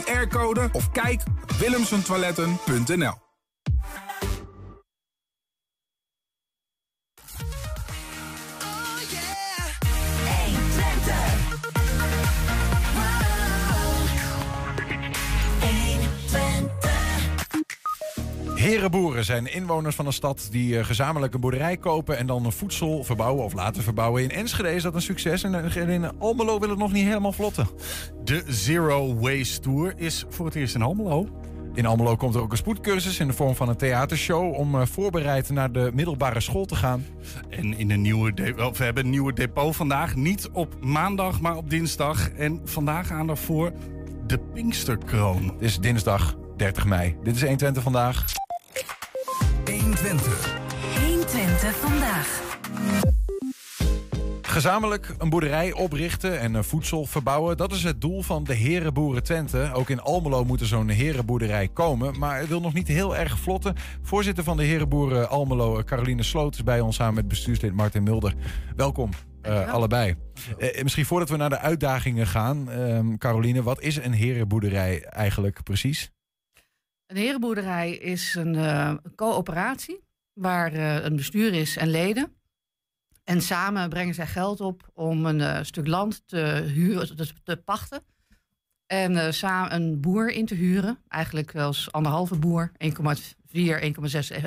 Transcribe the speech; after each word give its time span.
QR-code 0.00 0.68
of 0.72 0.90
kijk 0.90 1.22
op 1.42 1.52
willemsentoiletten.nl. 1.52 3.24
Herenboeren 18.66 19.24
zijn 19.24 19.52
inwoners 19.52 19.96
van 19.96 20.06
een 20.06 20.12
stad 20.12 20.48
die 20.50 20.78
eh, 20.78 20.84
gezamenlijk 20.84 21.34
een 21.34 21.40
boerderij 21.40 21.76
kopen 21.76 22.18
en 22.18 22.26
dan 22.26 22.52
voedsel 22.52 23.04
verbouwen 23.04 23.44
of 23.44 23.52
laten 23.52 23.82
verbouwen. 23.82 24.22
In 24.22 24.30
Enschede 24.30 24.74
is 24.74 24.82
dat 24.82 24.94
een 24.94 25.02
succes 25.02 25.42
en 25.42 25.88
in 25.88 26.18
Almelo 26.18 26.58
wil 26.58 26.68
het 26.68 26.78
nog 26.78 26.92
niet 26.92 27.06
helemaal 27.06 27.32
vlotten. 27.32 27.68
De 28.24 28.42
Zero 28.46 29.14
Waste 29.14 29.60
Tour 29.60 29.94
is 29.96 30.24
voor 30.28 30.46
het 30.46 30.54
eerst 30.54 30.74
in 30.74 30.82
Almelo. 30.82 31.28
In 31.74 31.86
Almelo 31.86 32.16
komt 32.16 32.34
er 32.34 32.40
ook 32.40 32.50
een 32.50 32.56
spoedcursus 32.56 33.20
in 33.20 33.26
de 33.26 33.32
vorm 33.32 33.54
van 33.54 33.68
een 33.68 33.76
theatershow 33.76 34.54
om 34.54 34.74
uh, 34.74 34.86
voorbereid 34.86 35.50
naar 35.50 35.72
de 35.72 35.90
middelbare 35.94 36.40
school 36.40 36.64
te 36.64 36.74
gaan. 36.74 37.06
En 37.50 37.78
in 37.78 37.90
een 37.90 38.02
nieuwe 38.02 38.32
we 38.72 38.84
hebben 38.84 39.04
een 39.04 39.10
nieuwe 39.10 39.32
depot 39.32 39.76
vandaag. 39.76 40.14
Niet 40.14 40.48
op 40.52 40.74
maandag, 40.80 41.40
maar 41.40 41.56
op 41.56 41.70
dinsdag. 41.70 42.30
En 42.30 42.60
vandaag 42.64 43.10
aandacht 43.10 43.40
voor 43.40 43.72
de 44.26 44.38
Pinksterkroon. 44.38 45.44
Het 45.44 45.62
is 45.62 45.78
dinsdag 45.78 46.36
30 46.56 46.84
mei. 46.84 47.16
Dit 47.22 47.34
is 47.34 47.40
120 47.40 47.82
vandaag. 47.82 48.44
120. 49.96 50.58
120 51.06 51.76
vandaag. 51.76 52.42
Gezamenlijk 54.42 55.14
een 55.18 55.28
boerderij 55.28 55.72
oprichten 55.72 56.40
en 56.40 56.64
voedsel 56.64 57.06
verbouwen. 57.06 57.56
Dat 57.56 57.72
is 57.72 57.82
het 57.82 58.00
doel 58.00 58.22
van 58.22 58.44
de 58.44 58.54
Herenboeren 58.54 59.22
Twente. 59.22 59.70
Ook 59.74 59.90
in 59.90 60.00
Almelo 60.00 60.44
moet 60.44 60.60
er 60.60 60.66
zo'n 60.66 60.88
herenboerderij 60.88 61.68
komen. 61.68 62.18
Maar 62.18 62.38
het 62.38 62.48
wil 62.48 62.60
nog 62.60 62.72
niet 62.72 62.88
heel 62.88 63.16
erg 63.16 63.38
vlotten. 63.38 63.74
Voorzitter 64.02 64.44
van 64.44 64.56
de 64.56 64.64
Herenboeren 64.64 65.28
Almelo, 65.28 65.82
Caroline 65.82 66.22
Sloot, 66.22 66.54
is 66.54 66.62
bij 66.62 66.80
ons 66.80 66.96
samen 66.96 67.14
met 67.14 67.28
bestuurslid 67.28 67.72
Martin 67.72 68.02
Mulder. 68.02 68.34
Welkom. 68.76 69.10
Uh, 69.42 69.72
allebei. 69.72 70.14
Uh, 70.58 70.82
misschien 70.82 71.06
voordat 71.06 71.28
we 71.28 71.36
naar 71.36 71.50
de 71.50 71.58
uitdagingen 71.58 72.26
gaan, 72.26 72.68
uh, 72.70 72.98
Caroline, 73.18 73.62
wat 73.62 73.80
is 73.80 73.96
een 73.96 74.12
herenboerderij 74.12 75.04
eigenlijk 75.04 75.62
precies? 75.62 76.10
Een 77.06 77.16
herenboerderij 77.16 77.92
is 77.92 78.34
een 78.34 78.54
uh, 78.54 78.94
coöperatie 79.14 80.00
waar 80.32 80.74
uh, 80.74 81.04
een 81.04 81.16
bestuur 81.16 81.54
is 81.54 81.76
en 81.76 81.88
leden. 81.88 82.32
En 83.24 83.40
samen 83.42 83.88
brengen 83.88 84.14
zij 84.14 84.26
geld 84.26 84.60
op 84.60 84.90
om 84.94 85.26
een 85.26 85.38
uh, 85.38 85.62
stuk 85.62 85.86
land 85.86 86.22
te 86.26 86.38
huren, 86.74 87.16
te, 87.16 87.32
te 87.44 87.56
pachten. 87.56 88.02
En 88.86 89.34
samen 89.34 89.74
een 89.74 90.00
boer 90.00 90.30
in 90.30 90.46
te 90.46 90.54
huren. 90.54 90.98
Eigenlijk 91.08 91.56
als 91.56 91.92
anderhalve 91.92 92.38
boer, 92.38 92.72
1,4, 92.72 92.88
1,6 92.92 92.98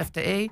FTE. 0.06 0.50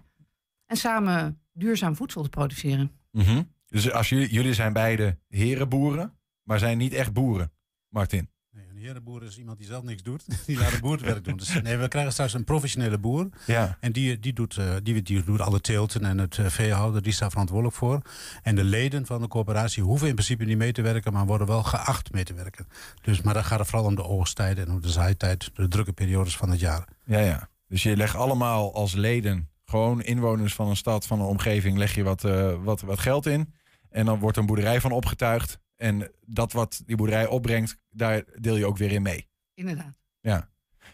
En 0.66 0.78
samen 0.78 1.42
duurzaam 1.54 1.96
voedsel 1.96 2.24
te 2.24 2.30
produceren. 2.30 2.92
-hmm. 3.12 3.56
Dus 3.66 3.92
als 3.92 4.10
jullie, 4.10 4.30
jullie 4.30 4.54
zijn 4.54 4.74
beide 4.74 5.18
herenboeren, 5.28 6.18
maar 6.44 6.60
zijn 6.60 6.78
niet 6.78 6.94
echt 6.94 7.14
boeren, 7.14 7.52
Martin? 7.90 8.30
Een 8.78 8.84
herenboer 8.84 9.24
is 9.24 9.38
iemand 9.38 9.58
die 9.58 9.68
zelf 9.68 9.84
niks 9.84 10.04
doet. 10.04 10.26
Die 10.46 10.58
laat 10.58 10.72
het 10.72 10.82
boerwerk 10.82 11.24
doen. 11.24 11.38
Dus 11.38 11.62
nee, 11.62 11.78
we 11.78 11.88
krijgen 11.88 12.12
straks 12.12 12.34
een 12.34 12.44
professionele 12.44 12.98
boer. 12.98 13.30
Ja. 13.46 13.78
En 13.80 13.92
die, 13.92 14.20
die, 14.20 14.34
doet, 14.34 14.56
uh, 14.56 14.76
die, 14.84 15.02
die 15.02 15.24
doet 15.24 15.42
alle 15.42 15.62
teelten 15.62 16.06
en 16.06 16.18
het 16.18 16.38
uh, 16.38 16.46
veehouden. 16.46 17.04
Die 17.04 17.14
staat 17.14 17.32
verantwoordelijk 17.32 17.76
voor. 17.76 18.02
En 18.44 18.56
de 18.56 18.64
leden 18.64 19.06
van 19.06 19.22
de 19.22 19.28
coöperatie 19.28 19.84
hoeven 19.84 20.08
in 20.08 20.14
principe 20.14 20.44
niet 20.44 20.58
mee 20.58 20.72
te 20.72 20.82
werken. 20.82 21.14
Maar 21.14 21.26
worden 21.26 21.48
wel 21.48 21.64
geacht 21.64 22.12
mee 22.12 22.24
te 22.24 22.34
werken. 22.34 22.68
Dus, 23.02 23.22
maar 23.22 23.34
dan 23.34 23.44
gaat 23.44 23.60
het 23.60 23.68
vooral 23.68 23.88
om 23.88 23.96
de 23.96 24.04
oogstijden 24.04 24.66
en 24.66 24.74
om 24.74 24.82
de 24.82 24.90
zaaitijd. 24.90 25.50
De 25.54 25.68
drukke 25.68 25.94
periodes 25.94 26.38
van 26.38 26.50
het 26.50 26.60
jaar. 26.60 26.88
Ja, 27.04 27.20
ja. 27.20 27.50
Dus 27.68 27.84
je 27.84 27.98
legt 27.98 28.16
allemaal 28.16 28.74
als 28.74 28.94
leden, 28.94 29.50
gewoon 29.66 30.02
inwoners 30.02 30.54
van 30.54 30.70
een 30.70 30.78
stad, 30.78 31.06
van 31.06 31.20
een 31.20 31.26
omgeving, 31.26 31.78
leg 31.78 31.96
je 31.96 32.04
wat, 32.04 32.24
uh, 32.24 32.54
wat, 32.64 32.82
wat 32.82 33.00
geld 33.00 33.26
in. 33.26 33.54
En 33.90 34.06
dan 34.06 34.20
wordt 34.20 34.38
een 34.38 34.46
boerderij 34.46 34.82
van 34.82 34.92
opgetuigd. 34.92 35.60
En 35.78 36.12
dat 36.26 36.52
wat 36.52 36.82
die 36.86 36.96
boerderij 36.96 37.28
opbrengt, 37.28 37.78
daar 37.90 38.24
deel 38.36 38.56
je 38.56 38.66
ook 38.66 38.78
weer 38.78 38.92
in 38.92 39.02
mee. 39.02 39.28
Inderdaad. 39.54 39.94
Ja. 40.22 40.50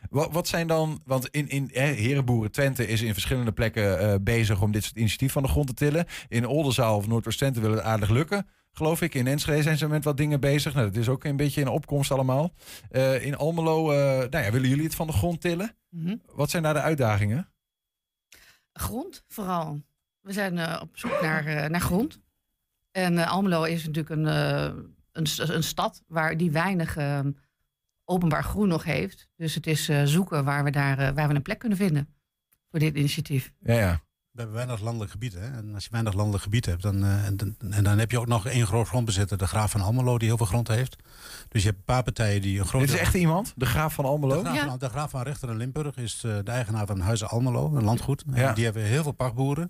Wat, 0.09 0.31
wat 0.31 0.47
zijn 0.47 0.67
dan, 0.67 1.01
want 1.05 1.27
in, 1.27 1.49
in 1.49 1.69
Herenboeren 1.71 2.51
Twente 2.51 2.87
is 2.87 3.01
in 3.01 3.13
verschillende 3.13 3.51
plekken 3.51 4.01
uh, 4.01 4.15
bezig 4.21 4.61
om 4.61 4.71
dit 4.71 4.83
soort 4.83 4.95
initiatief 4.95 5.31
van 5.31 5.43
de 5.43 5.49
grond 5.49 5.67
te 5.67 5.73
tillen. 5.73 6.05
In 6.27 6.45
Oldenzaal 6.45 6.97
of 6.97 7.07
Noordoost-Twente 7.07 7.59
wil 7.59 7.71
het 7.71 7.81
aardig 7.81 8.09
lukken, 8.09 8.47
geloof 8.71 9.01
ik. 9.01 9.13
In 9.13 9.27
Enschede 9.27 9.61
zijn 9.61 9.77
ze 9.77 9.87
met 9.87 10.03
wat 10.03 10.17
dingen 10.17 10.39
bezig. 10.39 10.73
Nou, 10.73 10.87
dat 10.87 10.95
is 10.95 11.09
ook 11.09 11.23
een 11.23 11.35
beetje 11.35 11.61
in 11.61 11.67
opkomst 11.67 12.11
allemaal. 12.11 12.53
Uh, 12.91 13.25
in 13.25 13.35
Almelo, 13.35 13.91
uh, 13.91 13.97
nou 13.97 14.43
ja, 14.43 14.51
willen 14.51 14.69
jullie 14.69 14.83
het 14.83 14.95
van 14.95 15.07
de 15.07 15.13
grond 15.13 15.41
tillen? 15.41 15.75
Mm 15.89 16.05
-hmm. 16.05 16.21
Wat 16.33 16.49
zijn 16.49 16.63
daar 16.63 16.73
de 16.73 16.81
uitdagingen? 16.81 17.51
Grond 18.73 19.23
vooral. 19.27 19.81
We 20.19 20.33
zijn 20.33 20.81
op 20.81 20.97
zoek 20.97 21.21
naar, 21.21 21.69
naar 21.69 21.81
grond. 21.81 22.22
En 22.93 23.13
uh, 23.13 23.31
Almelo 23.31 23.63
is 23.63 23.85
natuurlijk 23.85 24.15
een, 24.15 24.25
uh, 24.25 24.83
een, 25.11 25.55
een, 25.55 25.63
stad 25.63 26.03
waar 26.07 26.37
die 26.37 26.51
weinig 26.51 26.97
uh, 26.97 27.19
openbaar 28.05 28.43
groen 28.43 28.67
nog 28.67 28.83
heeft. 28.83 29.27
Dus 29.35 29.55
het 29.55 29.67
is 29.67 29.89
uh, 29.89 30.03
zoeken 30.03 30.45
waar 30.45 30.63
we, 30.63 30.71
daar, 30.71 31.13
waar 31.13 31.27
we 31.27 31.35
een 31.35 31.41
plek 31.41 31.59
kunnen 31.59 31.77
vinden 31.77 32.07
voor 32.69 32.79
dit 32.79 32.95
initiatief. 32.95 33.51
Ja, 33.59 33.73
ja. 33.73 34.01
We 34.31 34.39
hebben 34.39 34.57
weinig 34.57 34.81
landelijk 34.81 35.11
gebied. 35.11 35.33
Hè? 35.33 35.57
En 35.57 35.73
als 35.73 35.83
je 35.83 35.89
weinig 35.91 36.13
landelijk 36.13 36.43
gebied 36.43 36.65
hebt, 36.65 36.81
dan, 36.81 37.03
en, 37.03 37.57
en, 37.71 37.83
dan 37.83 37.99
heb 37.99 38.11
je 38.11 38.19
ook 38.19 38.27
nog 38.27 38.47
één 38.47 38.65
groot 38.65 38.87
grondbezitter, 38.87 39.37
de 39.37 39.47
Graaf 39.47 39.71
van 39.71 39.81
Almelo, 39.81 40.17
die 40.17 40.27
heel 40.27 40.37
veel 40.37 40.45
grond 40.45 40.67
heeft. 40.67 40.95
Dus 41.49 41.61
je 41.61 41.67
hebt 41.67 41.79
een 41.79 41.85
paar 41.85 42.03
partijen 42.03 42.41
die 42.41 42.59
een 42.59 42.65
grote... 42.65 42.85
Dit 42.85 42.95
is 42.95 43.01
echt 43.01 43.13
iemand? 43.13 43.53
De 43.55 43.65
Graaf 43.65 43.93
van 43.93 44.05
Almelo? 44.05 44.35
De 44.35 44.41
Graaf, 44.41 44.55
ja. 44.55 44.67
van, 44.67 44.77
de 44.77 44.89
graaf 44.89 45.09
van 45.09 45.21
Rechter 45.21 45.49
en 45.49 45.57
Limburg 45.57 45.95
is 45.95 46.19
de 46.19 46.41
eigenaar 46.45 46.85
van 46.85 46.99
Huizen 46.99 47.29
Almelo, 47.29 47.75
een 47.75 47.83
landgoed. 47.83 48.23
Ja. 48.33 48.47
En 48.49 48.55
die 48.55 48.63
hebben 48.63 48.83
heel 48.83 49.03
veel 49.03 49.11
pachtboeren. 49.11 49.69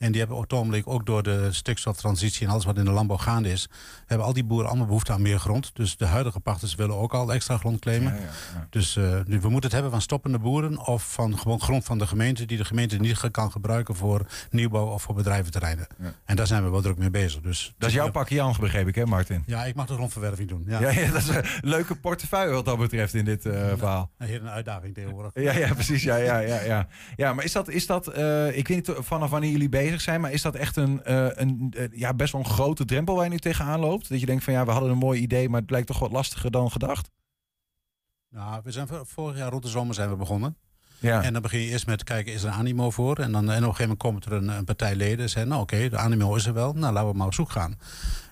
En 0.00 0.10
die 0.10 0.18
hebben 0.20 0.36
op 0.36 0.42
het 0.42 0.52
ogenblik 0.52 0.88
ook 0.88 1.06
door 1.06 1.22
de 1.22 1.48
stikstoftransitie 1.52 2.46
en 2.46 2.52
alles 2.52 2.64
wat 2.64 2.76
in 2.76 2.84
de 2.84 2.90
landbouw 2.90 3.16
gaande 3.16 3.50
is, 3.50 3.68
hebben 4.06 4.26
al 4.26 4.32
die 4.32 4.44
boeren 4.44 4.68
allemaal 4.68 4.86
behoefte 4.86 5.12
aan 5.12 5.22
meer 5.22 5.38
grond. 5.38 5.70
Dus 5.74 5.96
de 5.96 6.06
huidige 6.06 6.40
pachters 6.40 6.74
willen 6.74 6.96
ook 6.96 7.14
al 7.14 7.32
extra 7.32 7.56
grond 7.56 7.80
claimen. 7.80 8.12
Ja, 8.12 8.18
ja, 8.18 8.26
ja. 8.54 8.66
Dus 8.70 8.96
uh, 8.96 9.04
we 9.26 9.38
moeten 9.48 9.62
het 9.62 9.72
hebben 9.72 9.90
van 9.90 10.00
stoppende 10.00 10.38
boeren 10.38 10.86
of 10.86 11.12
van 11.12 11.38
gewoon 11.38 11.60
grond 11.60 11.84
van 11.84 11.98
de 11.98 12.06
gemeente 12.06 12.44
die 12.44 12.56
de 12.56 12.64
gemeente 12.64 12.96
niet 12.96 13.30
kan 13.30 13.50
gebruiken 13.50 13.94
voor 13.96 14.26
nieuwbouw 14.50 14.86
of 14.86 15.02
voor 15.02 15.14
bedrijventerreinen. 15.14 15.86
En 16.24 16.36
daar 16.36 16.46
zijn 16.46 16.64
we 16.64 16.70
wel 16.70 16.80
druk 16.80 16.98
mee 16.98 17.10
bezig. 17.10 17.40
Dus, 17.40 17.74
dat 17.78 17.88
is 17.88 17.94
jouw 17.94 18.10
pakje 18.10 18.34
Jan, 18.34 18.54
begreep 18.60 18.88
ik 18.88 18.94
hè 18.94 19.06
Martin? 19.06 19.42
Ja, 19.46 19.64
ik 19.64 19.74
mag 19.74 19.86
de 19.86 19.94
grondverwerving 19.94 20.48
doen. 20.48 20.64
Ja, 20.66 20.90
ja, 20.90 21.10
dat 21.10 21.20
is 21.20 21.28
een 21.28 21.44
leuke 21.60 21.94
portefeuille 21.94 22.52
wat 22.52 22.64
dat 22.64 22.78
betreft 22.78 23.14
in 23.14 23.24
dit 23.24 23.44
uh, 23.44 23.52
verhaal. 23.76 24.10
Een 24.18 24.26
hele 24.26 24.48
uitdaging 24.48 24.94
tegenwoordig. 24.94 25.30
Ja, 25.34 25.52
ja 25.52 25.74
precies. 25.74 26.02
Ja, 26.02 26.16
ja, 26.16 26.38
ja, 26.38 26.60
ja. 26.60 26.88
ja 27.16 27.32
maar 27.32 27.44
is 27.44 27.52
dat, 27.52 27.68
is 27.68 27.86
dat 27.86 28.18
uh, 28.18 28.56
ik 28.56 28.68
weet 28.68 28.88
niet 28.88 28.96
vanaf 28.98 29.30
wanneer 29.30 29.50
jullie 29.50 29.68
bezig 29.68 29.89
zijn, 29.98 30.20
maar 30.20 30.32
is 30.32 30.42
dat 30.42 30.54
echt 30.54 30.76
een, 30.76 31.00
uh, 31.06 31.28
een 31.30 31.74
uh, 31.76 31.84
ja, 31.92 32.14
best 32.14 32.32
wel 32.32 32.40
een 32.40 32.50
grote 32.50 32.84
drempel 32.84 33.14
waar 33.14 33.24
je 33.24 33.30
nu 33.30 33.38
tegenaan 33.38 33.80
loopt? 33.80 34.08
Dat 34.08 34.20
je 34.20 34.26
denkt 34.26 34.44
van 34.44 34.52
ja, 34.52 34.64
we 34.64 34.70
hadden 34.70 34.90
een 34.90 34.98
mooi 34.98 35.20
idee, 35.20 35.48
maar 35.48 35.58
het 35.58 35.68
blijkt 35.68 35.86
toch 35.86 35.98
wat 35.98 36.12
lastiger 36.12 36.50
dan 36.50 36.70
gedacht? 36.70 37.10
Nou, 38.28 38.60
we 38.64 38.70
zijn 38.70 38.88
vorig 39.02 39.36
jaar 39.36 39.50
rond 39.50 39.62
de 39.62 39.68
zomer 39.68 39.94
zijn 39.94 40.10
we 40.10 40.16
begonnen. 40.16 40.56
Ja. 40.98 41.22
En 41.22 41.32
dan 41.32 41.42
begin 41.42 41.60
je 41.60 41.68
eerst 41.68 41.86
met 41.86 42.04
kijken, 42.04 42.32
is 42.32 42.42
er 42.42 42.50
animo 42.50 42.90
voor? 42.90 43.18
En 43.18 43.32
dan 43.32 43.50
en 43.50 43.62
op 43.62 43.68
een 43.68 43.76
gegeven 43.76 43.96
moment 43.98 43.98
komt 43.98 44.24
er 44.24 44.32
een, 44.32 44.48
een 44.48 44.64
partij 44.64 44.94
leden 44.94 45.18
en 45.18 45.28
zeggen, 45.28 45.48
nou 45.50 45.62
oké, 45.62 45.74
okay, 45.74 45.88
de 45.88 45.96
animo 45.96 46.34
is 46.34 46.46
er 46.46 46.54
wel. 46.54 46.72
Nou, 46.72 46.92
laten 46.92 47.10
we 47.10 47.16
maar 47.16 47.26
op 47.26 47.34
zoek 47.34 47.50
gaan. 47.50 47.78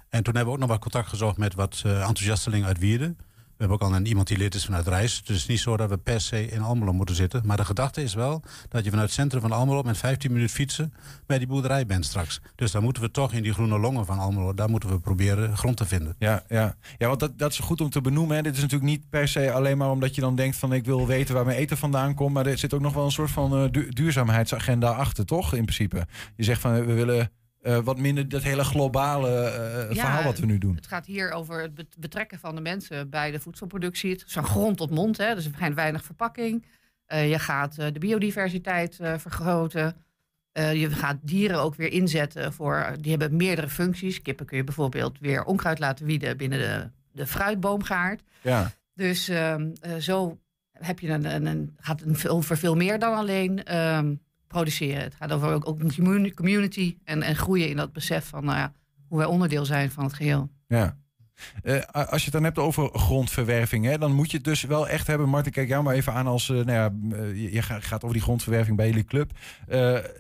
En 0.08 0.22
toen 0.22 0.34
hebben 0.34 0.44
we 0.44 0.60
ook 0.60 0.66
nog 0.66 0.69
wat 0.69 0.80
contact 0.80 1.08
gezocht 1.08 1.36
met 1.36 1.54
wat 1.54 1.82
uh, 1.86 1.92
enthousiastelingen 1.92 2.66
uit 2.66 2.78
Wierden. 2.78 3.19
We 3.58 3.64
hebben 3.64 3.86
ook 3.86 3.92
al 3.92 3.98
een, 3.98 4.06
iemand 4.06 4.26
die 4.26 4.36
lid 4.36 4.54
is 4.54 4.64
vanuit 4.64 4.86
Reis. 4.86 5.19
Dus 5.19 5.28
het 5.28 5.36
is 5.36 5.46
niet 5.46 5.60
zo 5.60 5.76
dat 5.76 5.88
we 5.88 5.96
per 5.96 6.20
se 6.20 6.50
in 6.50 6.62
Almelo 6.62 6.92
moeten 6.92 7.14
zitten. 7.14 7.42
Maar 7.44 7.56
de 7.56 7.64
gedachte 7.64 8.02
is 8.02 8.14
wel 8.14 8.42
dat 8.69 8.84
je 8.84 8.91
vanuit 8.91 9.08
het 9.08 9.19
centrum 9.19 9.41
van 9.41 9.52
Almelo... 9.52 9.82
met 9.82 9.98
15 9.98 10.32
minuten 10.32 10.54
fietsen 10.54 10.92
bij 11.26 11.38
die 11.38 11.46
boerderij 11.46 11.86
bent 11.86 12.04
straks. 12.04 12.41
Dus 12.54 12.70
dan 12.70 12.82
moeten 12.82 13.02
we 13.02 13.10
toch 13.10 13.32
in 13.32 13.42
die 13.42 13.52
groene 13.52 13.78
longen 13.78 14.06
van 14.06 14.19
Almelo... 14.19 14.54
daar 14.54 14.70
moeten 14.70 14.88
we 14.88 14.98
proberen 14.98 15.56
grond 15.56 15.76
te 15.76 15.84
vinden. 15.84 16.14
Ja, 16.19 16.42
ja. 16.48 16.76
ja 16.98 17.08
want 17.08 17.20
dat, 17.20 17.38
dat 17.38 17.50
is 17.52 17.58
goed 17.58 17.80
om 17.80 17.91
te 17.91 18.00
benoemen. 18.00 18.36
Hè. 18.36 18.42
Dit 18.42 18.54
is 18.54 18.60
natuurlijk 18.60 18.91
niet 18.91 19.10
per 19.10 19.28
se 19.28 19.52
alleen 19.52 19.78
maar 19.78 19.90
omdat 19.90 20.14
je 20.14 20.20
dan 20.20 20.36
denkt... 20.36 20.56
van 20.56 20.72
ik 20.72 20.84
wil 20.84 21.06
weten 21.06 21.34
waar 21.34 21.44
mijn 21.44 21.58
eten 21.58 21.76
vandaan 21.76 22.14
komt. 22.14 22.34
Maar 22.34 22.46
er 22.46 22.58
zit 22.58 22.75
ook 22.75 22.81
nog 22.81 22.94
wel 22.94 23.04
een 23.04 23.11
soort 23.11 23.31
van 23.31 23.69
du 23.70 23.88
duurzaamheidsagenda 23.88 24.90
achter, 24.90 25.25
toch? 25.25 25.54
In 25.54 25.64
principe. 25.64 26.06
Je 26.37 26.44
zegt 26.44 26.61
van 26.61 26.87
we 26.87 26.93
willen 26.93 27.31
uh, 27.62 27.78
wat 27.78 27.99
minder 27.99 28.28
dat 28.28 28.43
hele 28.43 28.64
globale 28.64 29.28
uh, 29.28 29.94
ja, 29.94 30.02
verhaal 30.02 30.22
wat 30.22 30.38
we 30.38 30.46
nu 30.46 30.58
doen. 30.58 30.75
Het 30.75 30.87
gaat 30.87 31.06
hier 31.06 31.31
over 31.31 31.62
het 31.62 31.99
betrekken 31.99 32.38
van 32.38 32.55
de 32.55 32.60
mensen 32.60 33.10
bij 33.10 33.31
de 33.31 33.40
voedselproductie. 33.40 34.10
Het 34.10 34.25
is 34.26 34.32
van 34.32 34.44
grond 34.44 34.76
tot 34.76 34.90
mond, 34.90 35.16
hè, 35.16 35.34
dus 35.34 35.44
er 35.44 35.52
schijnt 35.55 35.75
weinig 35.75 36.05
verpakking. 36.05 36.66
Uh, 37.08 37.31
je 37.31 37.38
gaat 37.38 37.75
de 37.75 37.99
biodiversiteit 37.99 38.99
vergroten. 39.16 39.96
je 40.52 40.90
gaat 40.90 41.16
dieren 41.20 41.60
ook 41.60 41.75
weer 41.75 41.93
inzetten 41.93 42.52
voor. 42.52 42.87
Die 43.00 43.10
hebben 43.10 43.37
meerdere 43.37 43.69
functies. 43.69 44.22
Kippen 44.22 44.46
kun 44.46 44.56
je 44.56 44.64
bijvoorbeeld 44.64 45.19
weer 45.19 45.44
onkruid 45.44 45.78
laten 45.78 46.06
wieden 46.06 46.37
binnen 46.37 46.58
de, 46.58 46.90
de 47.12 47.26
fruitboomgaard. 47.26 48.22
Ja. 48.40 48.70
Dus 48.94 49.28
ehm, 49.28 49.70
zo 49.99 50.38
heb 50.72 51.00
je 51.00 51.08
een, 51.08 51.34
een, 51.34 51.46
een, 51.46 51.76
gaat 51.76 52.00
het 52.00 52.28
over 52.28 52.56
veel 52.56 52.76
meer 52.76 52.99
dan 52.99 53.14
alleen. 53.14 53.62
Produceren. 54.49 55.03
Het 55.03 55.15
gaat 55.15 55.33
over 55.33 55.53
ook, 55.53 55.69
ook 55.69 55.79
community 56.35 56.97
en, 57.05 57.23
en 57.23 57.37
groeien 57.37 57.69
in 57.69 57.77
dat 57.77 57.93
besef 57.93 58.25
van 58.25 58.45
nou 58.45 58.59
ja, 58.59 58.73
hoe 59.09 59.19
wij 59.19 59.27
onderdeel 59.27 59.65
zijn 59.65 59.91
van 59.91 60.05
het 60.05 60.12
geheel. 60.12 60.50
Ja. 60.67 60.97
Uh, 61.62 61.81
als 61.91 62.19
je 62.19 62.25
het 62.25 62.33
dan 62.33 62.45
hebt 62.45 62.59
over 62.59 62.91
grondverwerving, 62.93 63.85
hè, 63.85 63.99
dan 63.99 64.12
moet 64.12 64.31
je 64.31 64.37
het 64.37 64.47
dus 64.47 64.62
wel 64.62 64.89
echt 64.89 65.06
hebben. 65.06 65.29
Martin, 65.29 65.53
kijk 65.53 65.69
jou 65.69 65.83
maar 65.83 65.95
even 65.95 66.12
aan 66.12 66.27
als 66.27 66.49
uh, 66.49 66.65
nou 66.65 66.73
ja, 66.73 66.93
je 67.35 67.62
gaat 67.62 68.03
over 68.03 68.12
die 68.17 68.23
grondverwerving 68.23 68.77
bij 68.77 68.87
jullie 68.89 69.05
club. 69.05 69.31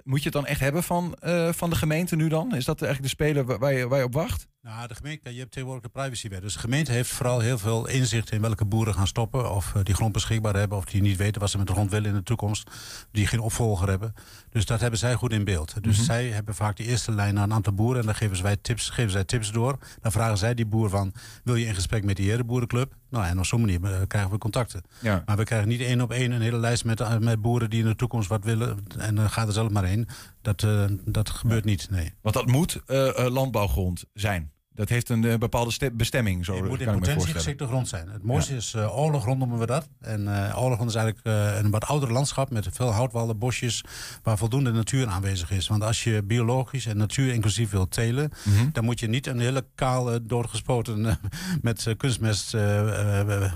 moet 0.04 0.18
je 0.18 0.24
het 0.24 0.32
dan 0.32 0.46
echt 0.46 0.60
hebben 0.60 0.82
van, 0.82 1.16
van 1.50 1.70
de 1.70 1.76
gemeente 1.76 2.16
nu 2.16 2.28
dan? 2.28 2.54
Is 2.54 2.64
dat 2.64 2.82
eigenlijk 2.82 3.02
de 3.12 3.24
speler 3.24 3.58
waar 3.58 3.72
je, 3.72 3.88
waar 3.88 3.98
je 3.98 4.04
op 4.04 4.14
wacht? 4.14 4.48
Nou, 4.62 4.88
de 4.88 4.94
gemeente, 4.94 5.32
je 5.32 5.38
hebt 5.38 5.52
tegenwoordig 5.52 5.84
de 5.84 6.00
privacywet. 6.00 6.42
Dus 6.42 6.52
de 6.52 6.58
gemeente 6.58 6.92
heeft 6.92 7.10
vooral 7.10 7.40
heel 7.40 7.58
veel 7.58 7.88
inzicht 7.88 8.32
in 8.32 8.40
welke 8.40 8.64
boeren 8.64 8.94
gaan 8.94 9.06
stoppen. 9.06 9.54
Of 9.54 9.72
die 9.82 9.94
grond 9.94 10.12
beschikbaar 10.12 10.54
hebben. 10.54 10.78
Of 10.78 10.84
die 10.84 11.02
niet 11.02 11.16
weten 11.16 11.40
wat 11.40 11.50
ze 11.50 11.58
met 11.58 11.66
de 11.66 11.72
grond 11.72 11.90
willen 11.90 12.08
in 12.08 12.16
de 12.16 12.22
toekomst. 12.22 12.70
Die 13.10 13.26
geen 13.26 13.40
opvolger 13.40 13.88
hebben. 13.88 14.14
Dus 14.50 14.66
dat 14.66 14.80
hebben 14.80 14.98
zij 14.98 15.14
goed 15.14 15.32
in 15.32 15.44
beeld. 15.44 15.82
Dus 15.82 15.96
mhm. 15.96 16.04
zij 16.04 16.28
hebben 16.28 16.54
vaak 16.54 16.76
de 16.76 16.84
eerste 16.84 17.12
lijn 17.12 17.34
naar 17.34 17.44
een 17.44 17.52
aantal 17.52 17.72
boeren. 17.72 18.00
En 18.00 18.06
dan 18.06 18.14
geven, 18.14 18.42
wij 18.42 18.56
tips, 18.56 18.90
geven 18.90 19.10
zij 19.10 19.24
tips 19.24 19.52
door. 19.52 19.78
Dan 20.00 20.12
vragen 20.12 20.38
zij 20.38 20.54
die 20.54 20.66
boer 20.66 20.90
van, 20.90 21.12
wil 21.44 21.54
je 21.54 21.66
in 21.66 21.74
gesprek 21.74 22.04
met 22.04 22.16
die 22.16 22.28
herenboerenclub? 22.28 22.94
Nou, 23.10 23.26
en 23.26 23.38
op 23.38 23.44
zo'n 23.44 23.60
manier 23.60 23.84
eh, 23.84 24.00
krijgen 24.06 24.30
we 24.30 24.38
contacten. 24.38 24.82
Ja. 25.00 25.22
Maar 25.26 25.36
we 25.36 25.44
krijgen 25.44 25.68
niet 25.68 25.80
één 25.80 26.00
op 26.00 26.12
één 26.12 26.30
een 26.30 26.40
hele 26.40 26.58
lijst 26.58 26.84
met, 26.84 27.00
eh, 27.00 27.18
met 27.18 27.40
boeren 27.40 27.70
die 27.70 27.80
in 27.80 27.88
de 27.88 27.96
toekomst 27.96 28.28
wat 28.28 28.44
willen. 28.44 28.78
En 28.98 29.14
dan 29.14 29.30
gaat 29.30 29.46
er 29.46 29.52
zelf 29.52 29.70
maar 29.70 29.84
heen. 29.84 30.08
Dat, 30.48 30.62
uh, 30.62 30.84
dat 31.04 31.30
gebeurt 31.30 31.64
niet, 31.64 31.90
nee. 31.90 32.14
Want 32.20 32.34
dat 32.34 32.46
moet 32.46 32.80
uh, 32.86 33.26
landbouwgrond 33.28 34.04
zijn. 34.12 34.52
Dat 34.78 34.88
heeft 34.88 35.08
een 35.08 35.22
uh, 35.22 35.34
bepaalde 35.34 35.90
bestemming. 35.92 36.44
Zo 36.44 36.54
het 36.54 36.68
moet 36.68 36.80
in 36.80 36.92
potentie 36.92 37.32
geschikte 37.32 37.66
grond 37.66 37.88
zijn. 37.88 38.08
Het 38.10 38.22
mooiste 38.22 38.56
is 38.56 38.74
uh, 38.76 38.98
oorlogrond 38.98 39.38
noemen 39.38 39.58
we 39.58 39.66
dat. 39.66 39.88
En 40.00 40.22
uh, 40.22 40.62
oorlogrond 40.62 40.90
is 40.90 40.96
eigenlijk 40.96 41.26
een 41.64 41.70
wat 41.70 41.84
ouder 41.86 42.12
landschap 42.12 42.50
met 42.50 42.68
veel 42.72 42.90
houtwallen, 42.90 43.38
bosjes, 43.38 43.84
waar 44.22 44.38
voldoende 44.38 44.72
natuur 44.72 45.06
aanwezig 45.06 45.50
is. 45.50 45.68
Want 45.68 45.82
als 45.82 46.04
je 46.04 46.22
biologisch 46.22 46.86
en 46.86 46.96
natuur 46.96 47.32
inclusief 47.32 47.70
wilt 47.70 47.90
telen, 47.90 48.30
mhm. 48.44 48.68
dan 48.72 48.84
moet 48.84 49.00
je 49.00 49.08
niet 49.08 49.26
een 49.26 49.40
hele 49.40 49.64
kale, 49.74 50.26
doorgespoten 50.26 51.18
met 51.62 51.94
kunstmest 51.96 52.50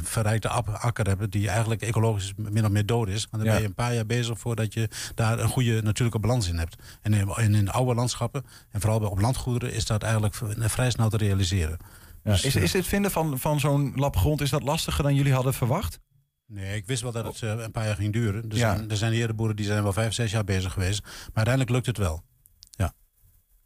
verrijkte 0.02 0.48
akker 0.48 1.06
hebben, 1.06 1.30
die 1.30 1.48
eigenlijk 1.48 1.82
ecologisch 1.82 2.32
min 2.36 2.64
of 2.64 2.70
meer 2.70 2.86
dood 2.86 3.08
is. 3.08 3.26
Want 3.30 3.42
dan 3.42 3.52
ben 3.52 3.62
je 3.62 3.68
een 3.68 3.74
paar 3.74 3.94
jaar 3.94 4.06
bezig 4.06 4.38
voordat 4.38 4.74
je 4.74 4.88
daar 5.14 5.38
een 5.38 5.48
goede 5.48 5.82
natuurlijke 5.82 6.20
balans 6.20 6.48
in 6.48 6.58
hebt. 6.58 6.76
En 7.02 7.12
in, 7.14 7.54
in 7.54 7.70
oude 7.70 7.94
landschappen, 7.94 8.44
en 8.70 8.80
vooral 8.80 9.10
op 9.10 9.20
landgoederen, 9.20 9.74
is 9.74 9.86
dat 9.86 10.02
eigenlijk 10.02 10.34
vrij 10.58 10.90
snel 10.90 11.10
te 11.18 11.24
realiseren. 11.24 11.78
Ja, 12.24 12.30
dus, 12.30 12.44
is, 12.44 12.56
is 12.56 12.72
het 12.72 12.86
vinden 12.86 13.10
van, 13.10 13.38
van 13.38 13.60
zo'n 13.60 13.92
lap 13.94 14.16
grond 14.16 14.40
is 14.40 14.50
dat 14.50 14.62
lastiger 14.62 15.02
dan 15.02 15.14
jullie 15.14 15.32
hadden 15.32 15.54
verwacht? 15.54 16.00
Nee, 16.46 16.76
ik 16.76 16.86
wist 16.86 17.02
wel 17.02 17.12
dat 17.12 17.24
het 17.24 17.40
uh, 17.40 17.62
een 17.62 17.70
paar 17.70 17.86
jaar 17.86 17.96
ging 17.96 18.12
duren. 18.12 18.50
Er 18.50 18.56
zijn, 18.56 18.90
er 18.90 18.96
zijn 18.96 19.12
hier 19.12 19.34
boeren 19.34 19.56
die 19.56 19.66
zijn 19.66 19.82
wel 19.82 19.92
vijf, 19.92 20.12
zes 20.12 20.30
jaar 20.30 20.44
bezig 20.44 20.72
geweest. 20.72 21.02
Maar 21.02 21.46
uiteindelijk 21.46 21.70
lukt 21.70 21.86
het 21.86 21.98
wel. 21.98 22.22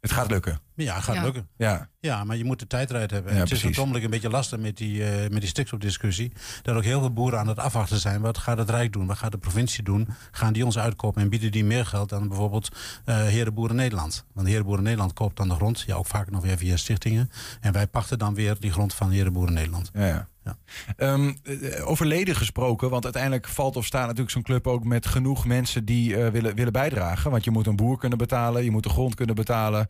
Het 0.07 0.17
gaat 0.17 0.31
lukken. 0.31 0.59
Ja, 0.75 0.95
het 0.95 1.03
gaat 1.03 1.23
lukken. 1.23 1.47
Ja. 1.57 1.89
ja, 1.99 2.23
maar 2.23 2.37
je 2.37 2.43
moet 2.43 2.59
de 2.59 2.67
tijd 2.67 2.89
eruit 2.89 3.11
hebben. 3.11 3.35
het 3.35 3.51
is 3.51 3.63
natuurlijk 3.63 4.03
een 4.03 4.09
beetje 4.09 4.29
lastig 4.29 4.59
met 4.59 4.77
die, 4.77 4.93
uh, 4.99 5.29
met 5.29 5.39
die 5.39 5.47
stikstofdiscussie. 5.47 6.31
Dat 6.61 6.75
ook 6.75 6.83
heel 6.83 6.99
veel 6.99 7.13
boeren 7.13 7.39
aan 7.39 7.47
het 7.47 7.59
afwachten 7.59 7.99
zijn. 7.99 8.21
Wat 8.21 8.37
gaat 8.37 8.57
het 8.57 8.69
Rijk 8.69 8.93
doen? 8.93 9.07
Wat 9.07 9.17
gaat 9.17 9.31
de 9.31 9.37
provincie 9.37 9.83
doen? 9.83 10.07
Gaan 10.31 10.53
die 10.53 10.65
ons 10.65 10.77
uitkopen 10.77 11.21
en 11.21 11.29
bieden 11.29 11.51
die 11.51 11.65
meer 11.65 11.85
geld 11.85 12.09
dan 12.09 12.27
bijvoorbeeld 12.27 12.69
uh, 13.05 13.15
Herenboeren 13.15 13.75
Nederland? 13.75 14.25
Want 14.33 14.47
Herenboeren 14.47 14.83
Nederland 14.83 15.13
koopt 15.13 15.37
dan 15.37 15.47
de 15.47 15.55
grond. 15.55 15.83
Ja, 15.87 15.95
ook 15.95 16.07
vaak 16.07 16.31
nog 16.31 16.43
weer 16.43 16.57
via 16.57 16.77
stichtingen. 16.77 17.31
En 17.61 17.73
wij 17.73 17.87
pachten 17.87 18.19
dan 18.19 18.33
weer 18.33 18.55
die 18.59 18.71
grond 18.71 18.93
van 18.93 19.11
Herenboeren 19.11 19.53
Nederland. 19.53 19.89
Ja, 19.93 20.05
ja. 20.05 20.27
Ja. 20.47 21.13
Um, 21.13 21.37
over 21.83 22.05
leden 22.05 22.35
gesproken, 22.35 22.89
want 22.89 23.03
uiteindelijk 23.03 23.47
valt 23.47 23.75
of 23.75 23.85
staat 23.85 24.01
natuurlijk 24.01 24.31
zo'n 24.31 24.41
club 24.41 24.67
ook 24.67 24.83
met 24.83 25.05
genoeg 25.05 25.45
mensen 25.45 25.85
die 25.85 26.09
uh, 26.09 26.27
willen, 26.27 26.55
willen 26.55 26.73
bijdragen. 26.73 27.31
Want 27.31 27.43
je 27.43 27.51
moet 27.51 27.67
een 27.67 27.75
boer 27.75 27.97
kunnen 27.97 28.17
betalen, 28.17 28.63
je 28.63 28.71
moet 28.71 28.83
de 28.83 28.89
grond 28.89 29.15
kunnen 29.15 29.35
betalen. 29.35 29.89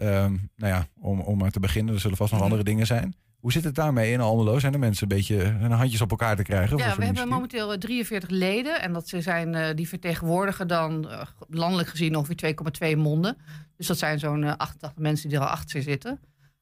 Um, 0.00 0.50
nou 0.56 0.72
ja, 0.72 0.86
om, 1.00 1.20
om 1.20 1.38
maar 1.38 1.50
te 1.50 1.60
beginnen, 1.60 1.94
er 1.94 2.00
zullen 2.00 2.16
vast 2.16 2.30
nog 2.30 2.40
mhm. 2.40 2.50
andere 2.50 2.70
dingen 2.70 2.86
zijn. 2.86 3.14
Hoe 3.40 3.52
zit 3.52 3.64
het 3.64 3.74
daarmee 3.74 4.12
in 4.12 4.20
Almelo? 4.20 4.58
Zijn 4.58 4.72
de 4.72 4.78
mensen 4.78 5.02
een 5.02 5.16
beetje 5.16 5.36
hun 5.36 5.70
handjes 5.70 6.00
op 6.00 6.10
elkaar 6.10 6.36
te 6.36 6.42
krijgen? 6.42 6.76
Ja, 6.76 6.96
we 6.96 7.04
hebben 7.04 7.28
momenteel 7.28 7.78
43 7.78 8.30
leden. 8.30 8.82
En 8.82 8.92
dat 8.92 9.08
zijn, 9.08 9.54
uh, 9.54 9.66
die 9.74 9.88
vertegenwoordigen 9.88 10.68
dan 10.68 11.06
uh, 11.10 11.22
landelijk 11.48 11.88
gezien 11.88 12.16
ongeveer 12.16 12.54
2,2 12.94 12.96
monden. 12.96 13.36
Dus 13.76 13.86
dat 13.86 13.98
zijn 13.98 14.18
zo'n 14.18 14.56
88 14.56 15.02
mensen 15.02 15.28
die 15.28 15.38
er 15.38 15.44
al 15.44 15.50
achter 15.50 15.82
zitten. 15.82 16.20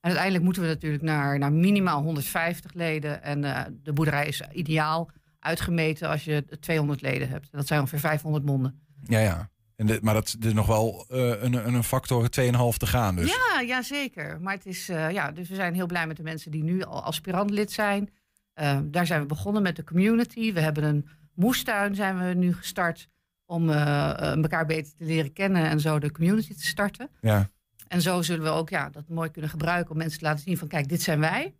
En 0.09 0.15
uiteindelijk 0.15 0.45
moeten 0.45 0.63
we 0.63 0.69
natuurlijk 0.69 1.03
naar, 1.03 1.39
naar 1.39 1.53
minimaal 1.53 2.03
150 2.03 2.73
leden. 2.73 3.23
En 3.23 3.45
uh, 3.45 3.61
de 3.83 3.93
boerderij 3.93 4.27
is 4.27 4.43
ideaal 4.53 5.11
uitgemeten 5.39 6.09
als 6.09 6.25
je 6.25 6.45
200 6.61 7.01
leden 7.01 7.29
hebt. 7.29 7.51
En 7.51 7.59
dat 7.59 7.67
zijn 7.67 7.81
ongeveer 7.81 7.99
500 7.99 8.45
monden. 8.45 8.81
Ja, 9.03 9.19
ja. 9.19 9.51
En 9.77 9.87
de, 9.87 9.99
maar 10.03 10.15
dat 10.15 10.37
is 10.41 10.53
nog 10.53 10.67
wel 10.67 11.07
uh, 11.11 11.43
een, 11.43 11.75
een 11.75 11.85
factor 11.85 12.23
2,5 12.23 12.29
te 12.77 12.87
gaan. 12.87 13.17
Dus. 13.17 13.29
Ja, 13.29 13.61
ja, 13.61 13.83
zeker. 13.83 14.41
Maar 14.41 14.55
het 14.55 14.67
is, 14.67 14.89
uh, 14.89 15.11
ja, 15.11 15.33
dus 15.33 15.49
we 15.49 15.55
zijn 15.55 15.75
heel 15.75 15.87
blij 15.87 16.07
met 16.07 16.17
de 16.17 16.23
mensen 16.23 16.51
die 16.51 16.63
nu 16.63 16.83
al 16.83 17.03
aspirant 17.03 17.51
lid 17.51 17.73
zijn. 17.73 18.11
daar 18.85 19.07
zijn 19.07 19.21
we 19.21 19.27
begonnen 19.27 19.63
met 19.63 19.77
de 19.77 19.85
community. 19.85 20.53
We 20.53 20.61
hebben 20.61 20.85
een 20.85 21.09
moestuin 21.35 21.95
zijn 21.95 22.19
we 22.19 22.35
nu 22.35 22.55
gestart 22.55 23.09
om 23.47 23.71
elkaar 23.71 24.67
beter 24.67 24.93
te 24.97 25.05
leren 25.05 25.33
kennen 25.33 25.69
en 25.69 25.81
zo 25.81 25.99
de 25.99 26.13
community 26.13 26.55
te 26.55 26.67
starten. 26.67 27.09
Ja. 27.21 27.51
En 27.89 28.03
zo 28.03 28.23
zullen 28.23 28.45
we 28.45 28.51
ook 28.51 28.69
ja, 28.69 28.89
dat 28.91 29.09
mooi 29.09 29.31
kunnen 29.31 29.51
gebruiken 29.51 29.91
om 29.91 29.97
mensen 29.97 30.19
te 30.19 30.25
laten 30.25 30.43
zien 30.43 30.59
van 30.59 30.69
kijk, 30.69 30.89
dit 30.89 31.03
zijn 31.03 31.21
wij. 31.21 31.55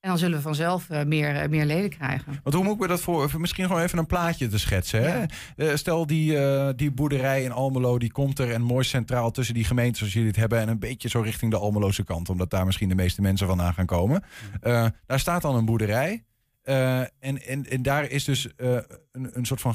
En 0.00 0.08
dan 0.08 0.18
zullen 0.18 0.36
we 0.36 0.42
vanzelf 0.42 0.88
uh, 0.90 1.02
meer, 1.02 1.42
uh, 1.42 1.48
meer 1.48 1.64
leden 1.64 1.90
krijgen. 1.90 2.40
Want 2.42 2.54
hoe 2.54 2.64
moet 2.64 2.74
ik 2.74 2.80
me 2.80 2.86
dat 2.86 3.00
voor? 3.00 3.30
Misschien 3.38 3.66
gewoon 3.66 3.82
even 3.82 3.98
een 3.98 4.06
plaatje 4.06 4.48
te 4.48 4.58
schetsen. 4.58 5.02
Hè? 5.02 5.24
Uh, 5.56 5.76
stel 5.76 6.06
die, 6.06 6.38
die 6.74 6.90
boerderij 6.90 7.42
in 7.42 7.52
Almelo, 7.52 7.98
die 7.98 8.12
komt 8.12 8.38
er 8.38 8.52
en 8.52 8.62
mooi 8.62 8.84
centraal 8.84 9.30
tussen 9.30 9.54
die 9.54 9.64
gemeenten 9.64 9.96
zoals 9.96 10.12
jullie 10.12 10.28
het 10.28 10.38
hebben. 10.38 10.58
En 10.58 10.68
een 10.68 10.78
beetje 10.78 11.08
zo 11.08 11.20
richting 11.20 11.50
de 11.50 11.58
Almeloze 11.58 12.04
kant, 12.04 12.28
omdat 12.28 12.50
daar 12.50 12.66
misschien 12.66 12.88
de 12.88 12.94
meeste 12.94 13.22
mensen 13.22 13.46
vandaan 13.46 13.74
gaan 13.74 13.86
komen. 13.86 14.22
daar 14.60 15.20
staat 15.20 15.42
dan 15.42 15.56
een 15.56 15.64
boerderij. 15.64 16.24
Uh, 16.64 17.00
en, 17.00 17.10
en, 17.18 17.66
en 17.66 17.82
daar 17.82 18.04
is 18.04 18.24
dus 18.24 18.48
uh, 18.56 18.78
een, 19.12 19.30
een 19.32 19.44
soort 19.44 19.60
van. 19.60 19.74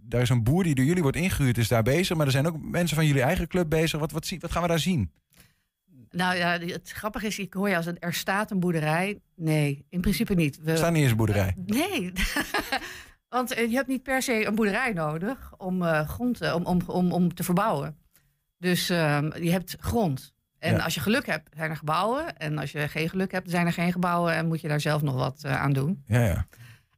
daar 0.00 0.20
is 0.20 0.28
een 0.28 0.42
boer 0.42 0.62
die 0.62 0.74
door 0.74 0.84
jullie 0.84 1.02
wordt 1.02 1.16
ingehuurd, 1.16 1.58
is 1.58 1.68
daar 1.68 1.82
bezig. 1.82 2.16
Maar 2.16 2.26
er 2.26 2.32
zijn 2.32 2.46
ook 2.46 2.62
mensen 2.62 2.96
van 2.96 3.06
jullie 3.06 3.22
eigen 3.22 3.48
club 3.48 3.68
bezig. 3.68 4.00
Wat, 4.00 4.12
wat, 4.12 4.32
wat 4.40 4.52
gaan 4.52 4.62
we 4.62 4.68
daar 4.68 4.78
zien? 4.78 5.12
Nou 6.10 6.36
ja, 6.36 6.58
het 6.58 6.90
grappige 6.90 7.26
is, 7.26 7.38
ik 7.38 7.54
hoor 7.54 7.68
je 7.68 7.76
als 7.76 7.86
het, 7.86 7.96
er 8.00 8.14
staat 8.14 8.50
een 8.50 8.60
boerderij. 8.60 9.20
Nee, 9.34 9.84
in 9.88 10.00
principe 10.00 10.34
niet. 10.34 10.62
We, 10.62 10.70
er 10.70 10.76
staat 10.76 10.92
niet 10.92 11.02
eens 11.02 11.10
een 11.10 11.16
boerderij. 11.16 11.54
Uh, 11.56 11.64
nee. 11.64 12.12
Want 13.28 13.48
je 13.48 13.70
hebt 13.70 13.88
niet 13.88 14.02
per 14.02 14.22
se 14.22 14.46
een 14.46 14.54
boerderij 14.54 14.92
nodig 14.92 15.52
om 15.56 15.82
grond 15.82 16.52
om, 16.52 16.64
om, 16.64 16.80
om, 16.86 17.12
om 17.12 17.34
te 17.34 17.44
verbouwen. 17.44 17.96
Dus 18.58 18.90
ehm, 18.90 19.42
je 19.42 19.50
hebt 19.50 19.76
grond. 19.80 20.34
En 20.58 20.80
als 20.80 20.94
je 20.94 21.00
geluk 21.00 21.26
hebt, 21.26 21.48
zijn 21.56 21.70
er 21.70 21.76
gebouwen. 21.76 22.36
En 22.36 22.58
als 22.58 22.72
je 22.72 22.88
geen 22.88 23.08
geluk 23.08 23.32
hebt, 23.32 23.50
zijn 23.50 23.66
er 23.66 23.72
geen 23.72 23.92
gebouwen. 23.92 24.34
En 24.34 24.46
moet 24.46 24.60
je 24.60 24.68
daar 24.68 24.80
zelf 24.80 25.02
nog 25.02 25.14
wat 25.14 25.42
uh, 25.46 25.60
aan 25.60 25.72
doen. 25.72 26.02
Ja, 26.06 26.24
ja. 26.24 26.46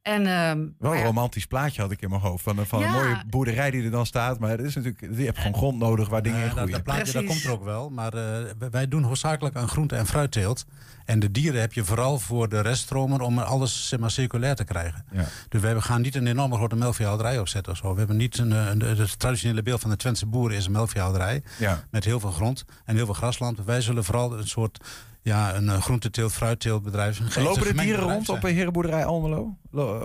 En, 0.01 0.21
uh, 0.21 0.51
Wel 0.79 0.95
een 0.95 1.03
romantisch 1.03 1.45
plaatje 1.45 1.81
had 1.81 1.91
ik 1.91 2.01
in 2.01 2.09
mijn 2.09 2.21
hoofd. 2.21 2.43
Van, 2.43 2.65
van 2.65 2.83
een 2.83 2.91
mooie 2.91 3.23
boerderij 3.29 3.71
die 3.71 3.83
er 3.83 3.91
dan 3.91 4.05
staat. 4.05 4.39
Maar 4.39 4.49
het 4.49 4.59
is 4.59 4.75
natuurlijk, 4.75 5.17
je 5.17 5.25
hebt 5.25 5.37
gewoon 5.37 5.55
grond 5.55 5.79
nodig 5.79 6.09
waar 6.09 6.21
dingen 6.21 6.43
in 6.43 6.49
groeien. 6.49 6.71
Dat 6.71 6.83
plaatje 6.83 7.13
dat 7.13 7.25
komt 7.25 7.43
er 7.43 7.51
ook 7.51 7.63
wel. 7.63 7.89
Maar 7.89 8.15
uh, 8.15 8.37
wij 8.71 8.87
doen 8.87 9.03
hoofdzakelijk 9.03 9.55
aan 9.55 9.67
groente- 9.67 9.95
en 9.95 10.07
fruitteelt. 10.07 10.65
En 11.05 11.19
de 11.19 11.31
dieren 11.31 11.61
heb 11.61 11.73
je 11.73 11.83
vooral 11.83 12.19
voor 12.19 12.49
de 12.49 12.59
reststromen 12.59 13.21
om 13.21 13.39
alles 13.39 13.87
zeg 13.87 13.99
maar, 13.99 14.11
circulair 14.11 14.55
te 14.55 14.63
krijgen. 14.63 15.05
Ja. 15.11 15.25
Dus 15.49 15.61
we 15.61 15.81
gaan 15.81 16.01
niet 16.01 16.15
een 16.15 16.27
enorme 16.27 16.55
grote 16.55 16.75
melkveehouderij 16.75 17.39
opzetten 17.39 17.71
of 17.71 17.77
zo. 17.77 17.91
We 17.91 17.97
hebben 17.97 18.17
niet 18.17 18.37
een, 18.37 18.51
een, 18.51 18.81
het 18.81 19.19
traditionele 19.19 19.63
beeld 19.63 19.81
van 19.81 19.89
de 19.89 19.95
Twentse 19.95 20.25
boeren 20.25 20.57
is 20.57 20.65
een 20.65 20.71
melkveehouderij. 20.71 21.43
Ja. 21.59 21.83
Met 21.89 22.05
heel 22.05 22.19
veel 22.19 22.31
grond 22.31 22.65
en 22.85 22.95
heel 22.95 23.05
veel 23.05 23.13
grasland. 23.13 23.63
Wij 23.65 23.81
zullen 23.81 24.03
vooral 24.03 24.37
een 24.37 24.47
soort 24.47 24.83
ja, 25.21 25.55
een 25.55 25.65
uh, 25.65 25.81
groenteteelt, 25.81 26.31
fruitteeltbedrijf. 26.31 27.35
Lopen 27.35 27.63
de 27.63 27.81
dieren 27.81 28.03
rond 28.03 28.29
op 28.29 28.43
een 28.43 28.53
herenboerderij 28.53 29.05
Almelo? 29.05 29.57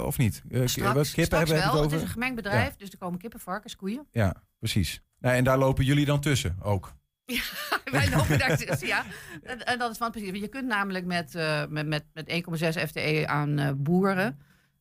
Of 0.05 0.19
niet? 0.19 0.43
Uh, 0.49 0.67
straks, 0.67 1.13
kippen 1.13 1.39
hebben 1.39 1.57
wel. 1.57 1.65
Het, 1.65 1.73
over? 1.73 1.85
het 1.85 1.93
is 1.93 2.03
een 2.03 2.09
gemengd 2.09 2.35
bedrijf, 2.35 2.77
dus 2.77 2.91
er 2.91 2.99
komen 2.99 3.19
kippen, 3.19 3.41
varkens, 3.41 3.77
koeien. 3.77 4.07
Ja, 4.11 4.35
precies. 4.59 5.03
Nou, 5.19 5.37
en 5.37 5.45
daar 5.45 5.59
lopen 5.59 5.85
jullie 5.85 6.05
dan 6.05 6.21
tussen 6.21 6.57
ook? 6.63 6.95
Ja, 7.35 7.43
wij 7.85 8.11
lopen 8.11 8.39
daar 8.39 8.57
tussen, 8.57 8.87
ja. 8.87 9.05
En, 9.43 9.67
en, 9.67 9.79
dat 9.79 9.91
is 9.91 9.97
van 9.97 10.11
precies. 10.11 10.41
Je 10.41 10.49
kunt 10.49 10.67
namelijk 10.67 11.05
met, 11.05 11.35
uh, 11.35 11.67
met, 11.69 11.87
met, 11.87 12.05
met 12.13 12.31
1,6 12.31 12.69
FTE 12.89 13.25
aan 13.27 13.61
uh, 13.61 13.71
boeren, 13.77 14.41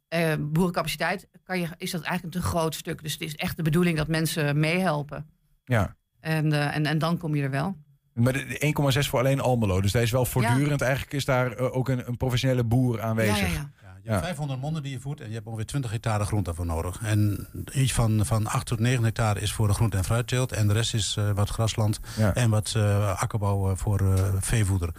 uh, 0.10 0.34
boerencapaciteit, 0.40 1.28
kan 1.44 1.60
je, 1.60 1.68
is 1.78 1.92
dat 1.92 2.02
eigenlijk 2.02 2.36
een 2.36 2.42
te 2.42 2.48
groot 2.48 2.76
stuk. 2.76 3.02
Dus 3.02 3.14
het 3.14 3.22
is 3.22 3.36
echt 3.36 3.58
de 3.58 3.64
bedoeling 3.64 3.98
dat 3.98 4.08
mensen 4.08 4.60
meehelpen. 4.60 5.30
Ja. 5.64 5.96
En, 6.20 6.72
en, 6.72 6.86
en 6.86 6.98
dan 6.98 7.18
kom 7.18 7.36
je 7.36 7.44
er 7.44 7.50
wel. 7.50 7.78
Maar 8.16 8.34
1,6 8.36 9.10
voor 9.10 9.20
alleen 9.20 9.40
Almelo. 9.42 9.82
Dus 9.82 9.92
dat 9.92 10.02
is 10.02 10.12
wel 10.12 10.26
voortdurend. 10.26 10.82
Eigenlijk 10.82 11.14
is 11.14 11.26
daar 11.26 11.58
ook 11.58 11.90
een, 11.90 12.08
een 12.08 12.18
professionele 12.18 12.64
boer 12.64 13.02
aanwezig. 13.02 13.54
Ja, 13.54 13.70
ja, 13.82 13.98
je 14.04 14.10
hebt 14.10 14.24
500 14.24 14.62
monden 14.62 14.84
die 14.84 14.92
je 14.92 15.00
voert 15.00 15.22
en 15.22 15.28
je 15.28 15.34
hebt 15.34 15.46
ongeveer 15.46 15.66
20 15.66 15.92
hectare 15.92 16.26
grond 16.26 16.46
daarvoor 16.46 16.66
nodig. 16.66 17.00
En 17.04 17.48
iets 17.74 17.94
van, 17.94 18.26
van 18.26 18.48
8 18.48 18.66
tot 18.66 18.80
9 18.80 19.04
hectare 19.04 19.40
is 19.40 19.54
voor 19.54 19.68
de 19.68 19.74
groente- 19.74 19.98
en 19.98 20.04
fruitteelt. 20.04 20.52
En 20.52 20.68
de 20.68 20.74
rest 20.74 20.94
is 20.94 21.16
uh, 21.20 21.32
wat 21.32 21.50
grasland 21.50 22.00
en 22.34 22.50
wat 22.50 22.74
uh, 22.78 23.22
akkerbouw 23.22 23.76
voor 23.76 24.02
uh, 24.02 24.14
veevoeder. 24.40 24.90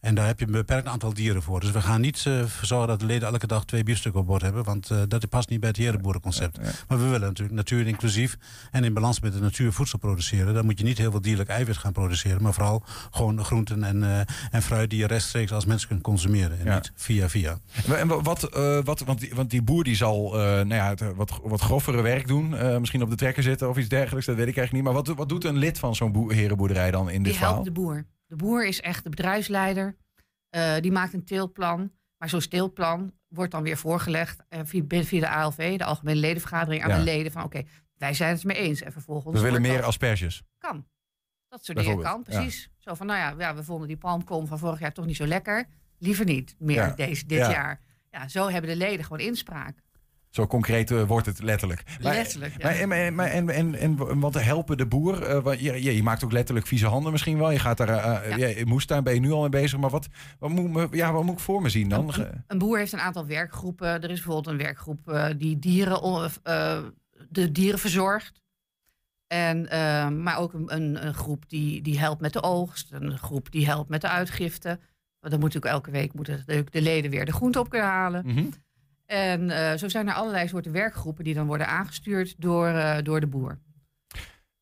En 0.00 0.14
daar 0.14 0.26
heb 0.26 0.38
je 0.38 0.46
een 0.46 0.52
beperkt 0.52 0.86
aantal 0.86 1.14
dieren 1.14 1.42
voor. 1.42 1.60
Dus 1.60 1.70
we 1.70 1.80
gaan 1.80 2.00
niet 2.00 2.24
uh, 2.28 2.44
zorgen 2.62 2.88
dat 2.88 3.00
de 3.00 3.06
leden 3.06 3.28
elke 3.28 3.46
dag 3.46 3.64
twee 3.64 3.82
biefstukken 3.82 4.20
op 4.20 4.26
bord 4.26 4.42
hebben. 4.42 4.64
Want 4.64 4.90
uh, 4.90 5.02
dat 5.08 5.28
past 5.28 5.48
niet 5.48 5.60
bij 5.60 5.68
het 5.68 5.78
herenboerenconcept. 5.78 6.58
Maar 6.88 6.98
we 6.98 7.04
willen 7.04 7.20
natuurlijk 7.20 7.56
natuur 7.56 7.86
inclusief 7.86 8.36
en 8.70 8.84
in 8.84 8.94
balans 8.94 9.20
met 9.20 9.32
de 9.32 9.40
natuur 9.40 9.72
voedsel 9.72 9.98
produceren. 9.98 10.54
Dan 10.54 10.64
moet 10.64 10.78
je 10.78 10.84
niet 10.84 10.98
heel 10.98 11.10
veel 11.10 11.20
dierlijk 11.20 11.48
eiwit 11.48 11.76
gaan 11.76 11.92
produceren. 11.92 12.42
Maar 12.42 12.52
vooral 12.52 12.82
gewoon 13.10 13.44
groenten 13.44 13.84
en, 13.84 14.02
uh, 14.02 14.20
en 14.50 14.62
fruit 14.62 14.90
die 14.90 14.98
je 14.98 15.06
rechtstreeks 15.06 15.52
als 15.52 15.64
mens 15.64 15.86
kunt 15.86 16.02
consumeren. 16.02 16.58
En 16.58 16.64
ja. 16.64 16.74
niet 16.74 16.92
via 16.94 17.28
via. 17.28 17.58
En 17.88 18.08
wat, 18.08 18.48
wat, 18.84 19.00
want, 19.00 19.20
die, 19.20 19.34
want 19.34 19.50
die 19.50 19.62
boer 19.62 19.84
die 19.84 19.96
zal 19.96 20.30
nou 20.32 20.74
ja, 20.74 20.88
het, 20.88 21.14
wat, 21.14 21.40
wat 21.42 21.60
grovere 21.60 22.02
werk 22.02 22.26
doen. 22.26 22.80
misschien 22.80 23.02
op 23.02 23.10
de 23.10 23.16
trekker 23.16 23.42
zitten 23.42 23.68
of 23.68 23.76
iets 23.76 23.88
dergelijks. 23.88 24.26
Dat 24.26 24.36
weet 24.36 24.48
ik 24.48 24.56
eigenlijk 24.56 24.86
niet. 24.86 24.94
Maar 24.94 25.04
wat, 25.04 25.16
wat 25.16 25.28
doet 25.28 25.44
een 25.44 25.56
lid 25.56 25.78
van 25.78 25.94
zo'n 25.94 26.32
herenboerderij 26.32 26.90
dan 26.90 27.10
in 27.10 27.22
dit 27.22 27.24
die 27.24 27.32
verhaal? 27.32 27.52
helpt 27.52 27.66
de 27.66 27.72
boer. 27.72 28.04
De 28.28 28.36
boer 28.36 28.66
is 28.66 28.80
echt 28.80 29.04
de 29.04 29.10
bedrijfsleider. 29.10 29.96
Uh, 30.56 30.76
die 30.80 30.92
maakt 30.92 31.12
een 31.12 31.24
teelplan. 31.24 31.92
Maar 32.16 32.28
zo'n 32.28 32.48
teelplan 32.48 33.12
wordt 33.28 33.52
dan 33.52 33.62
weer 33.62 33.76
voorgelegd 33.76 34.42
uh, 34.50 34.60
via, 34.64 35.04
via, 35.04 35.20
de 35.20 35.28
ALV, 35.28 35.78
de 35.78 35.84
Algemene 35.84 36.20
Ledenvergadering, 36.20 36.82
aan 36.82 36.88
ja. 36.88 36.96
de 36.96 37.02
leden 37.02 37.32
van 37.32 37.44
oké, 37.44 37.56
okay, 37.58 37.70
wij 37.94 38.14
zijn 38.14 38.34
het 38.34 38.44
mee 38.44 38.56
eens. 38.56 38.82
En 38.82 38.92
vervolgens. 38.92 39.36
We 39.36 39.42
willen 39.42 39.60
meer 39.60 39.82
asperges. 39.82 40.42
Kan. 40.58 40.86
Dat 41.48 41.64
soort 41.64 41.78
dingen 41.78 42.02
kan, 42.02 42.22
precies. 42.22 42.62
Ja. 42.62 42.68
Zo 42.78 42.94
van, 42.94 43.06
nou 43.06 43.18
ja, 43.18 43.34
ja, 43.38 43.54
we 43.54 43.64
vonden 43.64 43.88
die 43.88 43.96
palmkom 43.96 44.46
van 44.46 44.58
vorig 44.58 44.78
jaar 44.78 44.92
toch 44.92 45.06
niet 45.06 45.16
zo 45.16 45.26
lekker. 45.26 45.68
Liever 45.98 46.24
niet 46.24 46.54
meer 46.58 46.94
deze, 46.96 47.26
dit 47.26 47.38
jaar. 47.38 47.80
Ja, 48.10 48.28
zo 48.28 48.48
hebben 48.48 48.70
de 48.70 48.76
leden 48.76 49.04
gewoon 49.04 49.26
inspraak. 49.26 49.82
Zo 50.30 50.46
concreet 50.46 50.90
uh, 50.90 51.02
wordt 51.02 51.26
het 51.26 51.42
letterlijk. 51.42 51.82
Letterlijk, 52.00 52.62
maar, 52.62 52.78
ja. 52.78 52.86
maar, 52.86 53.12
maar, 53.12 53.26
en, 53.26 53.48
en, 53.48 53.74
en, 53.74 54.20
want 54.20 54.34
helpen 54.34 54.76
de 54.76 54.86
boer, 54.86 55.46
uh, 55.46 55.60
je, 55.60 55.82
je, 55.82 55.94
je, 55.94 56.02
maakt 56.02 56.24
ook 56.24 56.32
letterlijk 56.32 56.66
vieze 56.66 56.86
handen 56.86 57.12
misschien 57.12 57.38
wel. 57.38 57.50
Je 57.50 57.58
gaat 57.58 57.76
daar, 57.76 57.88
uh, 57.88 58.36
ja. 58.36 58.46
je 58.46 58.66
moest 58.66 58.88
daar, 58.88 59.02
ben 59.02 59.14
je 59.14 59.20
nu 59.20 59.30
al 59.30 59.40
mee 59.40 59.48
bezig. 59.48 59.78
Maar 59.78 59.90
wat, 59.90 60.08
wat, 60.38 60.50
moet, 60.50 60.88
ja, 60.94 61.12
wat 61.12 61.24
moet 61.24 61.34
ik 61.34 61.40
voor 61.40 61.62
me 61.62 61.68
zien 61.68 61.88
dan? 61.88 62.14
Een, 62.14 62.44
een 62.46 62.58
boer 62.58 62.78
heeft 62.78 62.92
een 62.92 63.00
aantal 63.00 63.26
werkgroepen. 63.26 63.88
Er 63.88 64.10
is 64.10 64.22
bijvoorbeeld 64.22 64.46
een 64.46 64.64
werkgroep 64.64 65.32
die 65.38 65.58
dieren, 65.58 66.30
de 67.28 67.52
dieren 67.52 67.78
verzorgt. 67.78 68.42
En, 69.26 69.68
maar 70.22 70.38
ook 70.38 70.52
een, 70.52 70.74
een, 70.74 71.06
een, 71.06 71.14
groep 71.14 71.48
die, 71.48 71.82
die 71.82 71.98
helpt 71.98 72.20
met 72.20 72.32
de 72.32 72.42
oogst. 72.42 72.92
Een 72.92 73.18
groep 73.18 73.52
die 73.52 73.66
helpt 73.66 73.88
met 73.88 74.00
de 74.00 74.08
uitgifte. 74.08 74.68
Want 75.20 75.32
dan 75.32 75.40
moet 75.40 75.54
natuurlijk 75.54 75.74
elke 75.74 75.90
week 75.90 76.14
moeten 76.14 76.42
de, 76.46 76.64
de 76.70 76.82
leden 76.82 77.10
weer 77.10 77.24
de 77.24 77.32
groente 77.32 77.58
op 77.58 77.68
kunnen 77.68 77.88
halen. 77.88 78.22
Mm 78.26 78.36
-hmm. 78.36 78.50
En 79.08 79.42
uh, 79.42 79.74
zo 79.74 79.88
zijn 79.88 80.08
er 80.08 80.14
allerlei 80.14 80.48
soorten 80.48 80.72
werkgroepen 80.72 81.24
die 81.24 81.34
dan 81.34 81.46
worden 81.46 81.66
aangestuurd 81.66 82.34
door, 82.38 82.68
uh, 82.68 82.96
door 83.02 83.20
de 83.20 83.26
boer. 83.26 83.58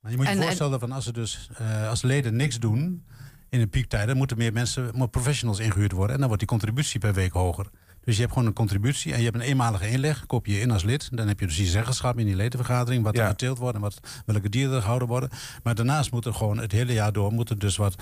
Maar 0.00 0.10
je 0.10 0.16
moet 0.16 0.26
je 0.26 0.32
en, 0.32 0.42
voorstellen 0.42 0.72
en, 0.72 0.78
van 0.78 0.92
als, 0.92 1.06
er 1.06 1.12
dus, 1.12 1.50
uh, 1.60 1.88
als 1.88 2.02
leden 2.02 2.36
niks 2.36 2.58
doen 2.58 3.06
in 3.48 3.58
de 3.58 3.66
piektijden, 3.66 4.16
moeten 4.16 4.36
meer 4.38 4.52
mensen, 4.52 4.90
meer 4.94 5.08
professionals 5.08 5.58
ingehuurd 5.58 5.92
worden. 5.92 6.12
En 6.12 6.18
dan 6.18 6.26
wordt 6.26 6.42
die 6.42 6.50
contributie 6.50 7.00
per 7.00 7.14
week 7.14 7.32
hoger. 7.32 7.70
Dus 8.06 8.14
je 8.14 8.20
hebt 8.20 8.32
gewoon 8.32 8.48
een 8.48 8.54
contributie 8.54 9.12
en 9.12 9.18
je 9.18 9.24
hebt 9.24 9.36
een 9.36 9.42
eenmalige 9.42 9.88
inleg. 9.88 10.26
Koop 10.26 10.46
je 10.46 10.60
in 10.60 10.70
als 10.70 10.82
lid. 10.82 11.08
Dan 11.12 11.28
heb 11.28 11.40
je 11.40 11.46
dus 11.46 11.56
die 11.56 11.66
zeggenschap 11.66 12.18
in 12.18 12.26
die 12.26 12.36
ledenvergadering. 12.36 13.04
Wat 13.04 13.16
ja. 13.16 13.22
er 13.22 13.28
geteeld 13.28 13.58
wordt 13.58 13.74
en 13.74 13.80
wat, 13.80 14.00
welke 14.26 14.48
dieren 14.48 14.74
er 14.74 14.80
gehouden 14.80 15.08
worden. 15.08 15.30
Maar 15.62 15.74
daarnaast 15.74 16.10
moet 16.10 16.24
er 16.24 16.34
gewoon 16.34 16.58
het 16.58 16.72
hele 16.72 16.92
jaar 16.92 17.12
door 17.12 17.32
moet 17.32 17.50
er 17.50 17.58
dus 17.58 17.76
wat 17.76 17.94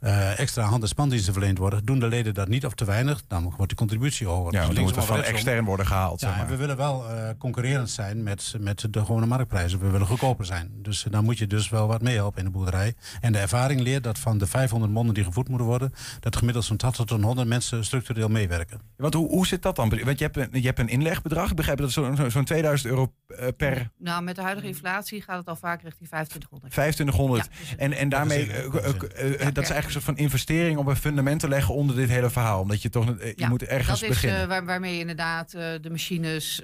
uh, 0.00 0.38
extra 0.38 0.62
hand- 0.62 0.82
en 0.82 0.88
spandiensten 0.88 1.32
verleend 1.32 1.58
worden. 1.58 1.84
Doen 1.84 1.98
de 1.98 2.08
leden 2.08 2.34
dat 2.34 2.48
niet 2.48 2.66
of 2.66 2.74
te 2.74 2.84
weinig, 2.84 3.22
dan 3.28 3.42
wordt 3.42 3.68
die 3.68 3.76
contributie 3.76 4.26
hoger. 4.26 4.52
Ja, 4.52 4.66
dus 4.66 4.74
dan 4.74 4.84
moet 4.84 4.96
er 4.96 5.02
van 5.02 5.22
extern 5.22 5.64
worden 5.64 5.86
gehaald. 5.86 6.20
Ja, 6.20 6.28
zeg 6.28 6.36
maar. 6.36 6.48
we 6.48 6.56
willen 6.56 6.76
wel 6.76 7.04
uh, 7.10 7.28
concurrerend 7.38 7.90
zijn 7.90 8.22
met, 8.22 8.54
met 8.58 8.86
de 8.90 8.98
gewone 8.98 9.26
marktprijzen. 9.26 9.78
We 9.78 9.90
willen 9.90 10.06
goedkoper 10.06 10.44
zijn. 10.44 10.70
Dus 10.74 11.04
uh, 11.04 11.12
dan 11.12 11.24
moet 11.24 11.38
je 11.38 11.46
dus 11.46 11.68
wel 11.68 11.86
wat 11.86 12.02
meehelpen 12.02 12.38
in 12.38 12.44
de 12.44 12.50
boerderij. 12.50 12.94
En 13.20 13.32
de 13.32 13.38
ervaring 13.38 13.80
leert 13.80 14.04
dat 14.04 14.18
van 14.18 14.38
de 14.38 14.46
500 14.46 14.92
monden 14.92 15.14
die 15.14 15.24
gevoed 15.24 15.48
moeten 15.48 15.66
worden, 15.66 15.92
dat 16.20 16.36
gemiddeld 16.36 16.64
zo'n 16.64 16.76
80 16.76 17.04
tot 17.04 17.22
100 17.22 17.48
mensen 17.48 17.84
structureel 17.84 18.28
meewerken. 18.28 18.80
Want 18.96 19.14
hoe, 19.14 19.28
hoe 19.28 19.46
zit 19.52 19.62
dat 19.62 19.76
dan? 19.76 19.88
Want 20.04 20.18
je 20.18 20.24
hebt 20.24 20.36
een, 20.36 20.48
je 20.60 20.66
hebt 20.66 20.78
een 20.78 20.88
inlegbedrag. 20.88 21.50
Ik 21.50 21.56
begrijp 21.56 21.78
dat 21.78 21.90
zo'n 21.90 22.16
zo, 22.16 22.28
zo 22.28 22.42
2000 22.42 22.90
euro 22.90 23.12
uh, 23.28 23.46
per. 23.56 23.90
Nou, 23.98 24.22
met 24.22 24.36
de 24.36 24.42
huidige 24.42 24.66
inflatie 24.66 25.22
gaat 25.22 25.38
het 25.38 25.48
al 25.48 25.56
vaak 25.56 25.82
richting 25.82 26.08
2500. 26.08 26.72
2500. 26.72 27.44
Ja, 27.44 27.58
dus 27.58 27.74
en, 27.76 27.92
en 27.92 28.08
daarmee, 28.08 28.46
uh, 28.46 28.54
uh, 28.54 28.70
dat 28.72 28.74
is 28.78 29.70
eigenlijk 29.70 29.84
een 29.84 29.90
soort 29.90 30.04
van 30.04 30.16
investering 30.16 30.78
om 30.78 30.88
een 30.88 30.96
fundament 30.96 31.40
te 31.40 31.48
leggen 31.48 31.74
onder 31.74 31.96
dit 31.96 32.08
hele 32.08 32.30
verhaal. 32.30 32.60
Omdat 32.60 32.82
je 32.82 32.88
toch, 32.88 33.06
je 33.06 33.32
ja, 33.36 33.48
moet 33.48 33.62
ergens 33.62 34.00
dat 34.00 34.08
beginnen. 34.08 34.38
Dat 34.38 34.48
is 34.48 34.54
waar, 34.54 34.64
waarmee 34.64 34.94
je 34.94 35.00
inderdaad 35.00 35.50
de 35.50 35.90
machines, 35.90 36.62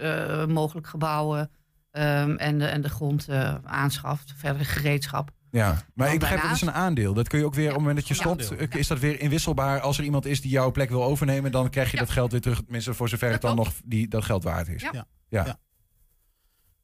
mogelijk 0.49 0.87
gebouwen 0.87 1.51
um, 1.93 2.37
en, 2.37 2.59
de, 2.59 2.67
en 2.67 2.81
de 2.81 2.89
grond 2.89 3.29
aanschaft. 3.65 4.35
Verder 4.37 4.67
gereedschap. 4.67 5.31
Ja, 5.59 5.83
maar 5.95 6.13
ik 6.13 6.19
begrijp 6.19 6.43
dat 6.43 6.51
is 6.51 6.61
een 6.61 6.73
aandeel. 6.73 7.15
Dat 7.15 7.29
kun 7.29 7.39
je 7.39 7.45
ook 7.45 7.55
weer, 7.55 7.67
op 7.67 7.71
het 7.71 7.81
moment 7.81 7.99
dat 7.99 8.09
je 8.09 8.15
stopt, 8.15 8.75
is 8.77 8.87
dat 8.87 8.99
weer 8.99 9.21
inwisselbaar. 9.21 9.81
Als 9.81 9.99
er 9.99 10.05
iemand 10.05 10.27
is 10.27 10.41
die 10.41 10.51
jouw 10.51 10.71
plek 10.71 10.89
wil 10.89 11.05
overnemen, 11.05 11.53
dan 11.53 11.71
krijg 11.71 11.91
je 11.91 11.97
ja. 11.97 12.03
dat 12.03 12.13
geld 12.13 12.33
weer 12.33 12.41
terug. 12.41 12.63
Tenminste, 12.63 12.95
voor 12.95 13.09
zover 13.09 13.31
het 13.31 13.41
dan 13.41 13.57
nog 13.57 13.73
die, 13.85 14.09
dat 14.09 14.25
geld 14.25 14.45
waard 14.45 14.69
is. 14.69 14.83
Ja. 14.83 14.91
ja. 14.93 15.07
ja. 15.29 15.59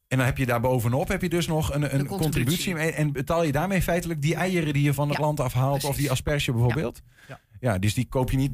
En 0.07 0.17
dan 0.17 0.25
heb 0.25 0.37
je 0.37 0.45
daar 0.45 0.61
bovenop 0.61 1.07
heb 1.07 1.21
je 1.21 1.29
dus 1.29 1.47
nog 1.47 1.73
een, 1.73 1.81
een 1.81 2.07
contributie. 2.07 2.73
contributie. 2.73 2.93
En 2.93 3.11
betaal 3.11 3.43
je 3.43 3.51
daarmee 3.51 3.81
feitelijk 3.81 4.21
die 4.21 4.35
eieren 4.35 4.73
die 4.73 4.83
je 4.83 4.93
van 4.93 5.09
het 5.09 5.17
land 5.17 5.39
afhaalt, 5.39 5.71
Precies. 5.71 5.89
of 5.89 5.95
die 5.95 6.11
asperge 6.11 6.51
bijvoorbeeld? 6.51 7.01
Ja. 7.27 7.39
Ja, 7.59 7.77
dus 7.77 7.93
die 7.93 8.07
koop 8.07 8.31
je 8.31 8.37
niet 8.37 8.51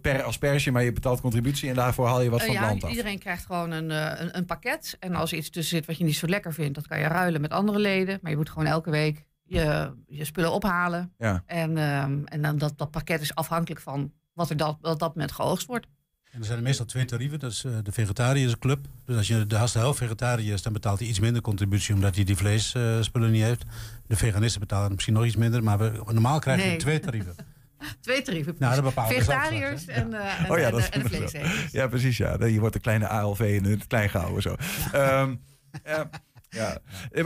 per 0.00 0.22
asperge, 0.22 0.70
maar 0.70 0.82
je 0.82 0.92
betaalt 0.92 1.20
contributie 1.20 1.68
en 1.68 1.74
daarvoor 1.74 2.06
haal 2.06 2.20
je 2.20 2.30
wat 2.30 2.40
van 2.40 2.48
uh, 2.48 2.54
het 2.54 2.64
ja, 2.64 2.70
land 2.70 2.84
af. 2.84 2.90
Iedereen 2.90 3.18
krijgt 3.18 3.46
gewoon 3.46 3.70
een, 3.70 3.90
een, 3.90 4.36
een 4.36 4.44
pakket. 4.44 4.96
En 5.00 5.14
als 5.14 5.32
er 5.32 5.38
iets 5.38 5.50
tussen 5.50 5.76
zit 5.76 5.86
wat 5.86 5.98
je 5.98 6.04
niet 6.04 6.16
zo 6.16 6.26
lekker 6.26 6.54
vindt, 6.54 6.74
dat 6.74 6.86
kan 6.86 6.98
je 6.98 7.06
ruilen 7.06 7.40
met 7.40 7.50
andere 7.50 7.78
leden. 7.78 8.18
Maar 8.22 8.30
je 8.30 8.36
moet 8.36 8.50
gewoon 8.50 8.66
elke 8.66 8.90
week 8.90 9.27
je, 9.48 9.92
je 10.06 10.24
spullen 10.24 10.52
ophalen. 10.52 11.12
Ja. 11.18 11.42
En, 11.46 11.76
um, 11.76 12.26
en 12.26 12.42
dan 12.42 12.58
dat, 12.58 12.78
dat 12.78 12.90
pakket 12.90 13.20
is 13.20 13.34
afhankelijk 13.34 13.80
van 13.80 14.12
wat 14.32 14.50
er 14.50 14.56
dat, 14.56 14.78
dat, 14.80 14.98
dat 14.98 15.14
moment 15.14 15.32
geoogst 15.32 15.66
wordt. 15.66 15.86
En 16.30 16.38
er 16.40 16.44
zijn 16.44 16.58
er 16.58 16.64
meestal 16.64 16.86
twee 16.86 17.04
tarieven. 17.04 17.38
Dat 17.38 17.50
is 17.50 17.64
uh, 17.64 17.72
de 17.82 17.92
vegetariërsclub. 17.92 18.86
Dus 19.04 19.16
als 19.16 19.28
je 19.28 19.46
de 19.46 19.56
haast 19.56 19.74
helft 19.74 19.98
vegetariër 19.98 20.52
is, 20.52 20.62
dan 20.62 20.72
betaalt 20.72 20.98
hij 20.98 21.08
iets 21.08 21.20
minder 21.20 21.42
contributie 21.42 21.94
omdat 21.94 22.14
hij 22.14 22.24
die 22.24 22.36
vleesspullen 22.36 23.28
uh, 23.28 23.34
niet 23.34 23.42
heeft. 23.42 23.64
De 24.06 24.16
veganisten 24.16 24.60
betalen 24.60 24.92
misschien 24.92 25.14
nog 25.14 25.24
iets 25.24 25.36
minder, 25.36 25.62
maar 25.62 25.78
we, 25.78 26.02
normaal 26.04 26.38
krijg 26.38 26.62
je 26.62 26.68
nee. 26.68 26.76
twee 26.76 27.00
tarieven. 27.00 27.34
Twee 28.00 28.22
tarieven. 28.22 28.56
Nou, 28.58 28.82
dat 28.82 28.92
Vegetariërs 29.06 29.86
en, 29.86 30.10
uh, 30.10 30.44
en, 30.44 30.50
oh 30.50 30.58
ja, 30.58 30.70
dat 30.70 30.88
en, 30.88 31.00
en 31.02 31.08
vleeseters. 31.08 31.70
Ja, 31.70 31.86
precies. 31.86 32.16
Ja. 32.16 32.44
Je 32.44 32.60
wordt 32.60 32.74
een 32.74 32.80
kleine 32.80 33.08
ALV 33.08 33.40
in 33.40 33.64
het 33.64 33.86
klein 33.86 34.08
gehouden. 34.08 34.42
Zo. 34.42 34.56
Ja. 34.92 35.20
Um, 35.20 35.40
uh, 35.86 36.00
ja. 36.48 36.78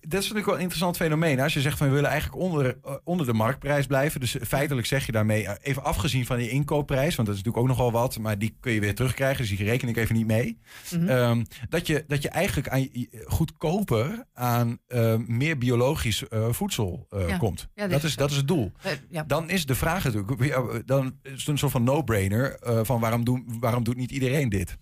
Dat 0.00 0.20
is 0.20 0.28
natuurlijk 0.28 0.46
wel 0.46 0.54
een 0.54 0.60
interessant 0.60 0.96
fenomeen. 0.96 1.40
Als 1.40 1.54
je 1.54 1.60
zegt 1.60 1.78
van 1.78 1.88
we 1.88 1.94
willen 1.94 2.10
eigenlijk 2.10 2.42
onder, 2.42 2.78
onder 3.04 3.26
de 3.26 3.32
marktprijs 3.32 3.86
blijven. 3.86 4.20
Dus 4.20 4.36
feitelijk 4.46 4.86
zeg 4.86 5.06
je 5.06 5.12
daarmee, 5.12 5.48
even 5.62 5.84
afgezien 5.84 6.26
van 6.26 6.36
die 6.36 6.50
inkoopprijs. 6.50 7.16
Want 7.16 7.28
dat 7.28 7.36
is 7.36 7.42
natuurlijk 7.42 7.70
ook 7.72 7.78
nogal 7.78 7.92
wat. 7.92 8.18
Maar 8.18 8.38
die 8.38 8.56
kun 8.60 8.72
je 8.72 8.80
weer 8.80 8.94
terugkrijgen. 8.94 9.46
Dus 9.46 9.56
die 9.56 9.66
reken 9.66 9.88
ik 9.88 9.96
even 9.96 10.14
niet 10.14 10.26
mee. 10.26 10.58
Mhm. 10.90 11.00
Mm 11.00 11.08
-hmm. 11.08 11.16
um, 11.16 11.46
dat, 11.68 11.86
je, 11.86 12.04
dat 12.06 12.22
je 12.22 12.28
eigenlijk 12.28 12.68
aan, 12.68 12.88
goedkoper 13.24 14.24
aan 14.32 14.78
uh, 14.88 15.14
meer 15.26 15.58
biologisch 15.58 16.24
uh, 16.30 16.48
voedsel 16.50 17.06
uh, 17.10 17.28
ja. 17.28 17.36
komt. 17.36 17.68
Ja, 17.74 17.86
dat, 17.86 18.02
is, 18.02 18.16
dat 18.16 18.30
is 18.30 18.36
het 18.36 18.48
doel. 18.48 18.72
ja. 19.10 19.24
Dan 19.24 19.50
is 19.50 19.66
de 19.66 19.74
vraag 19.74 20.04
natuurlijk, 20.04 20.86
dan 20.86 21.18
is 21.22 21.32
het 21.32 21.48
een 21.48 21.58
soort 21.58 21.72
van 21.72 21.84
no-brainer. 21.84 22.58
van 22.82 23.00
waarom, 23.00 23.24
doen, 23.24 23.56
waarom 23.60 23.84
doet 23.84 23.96
niet 23.96 24.10
iedereen 24.10 24.48
dit? 24.48 24.76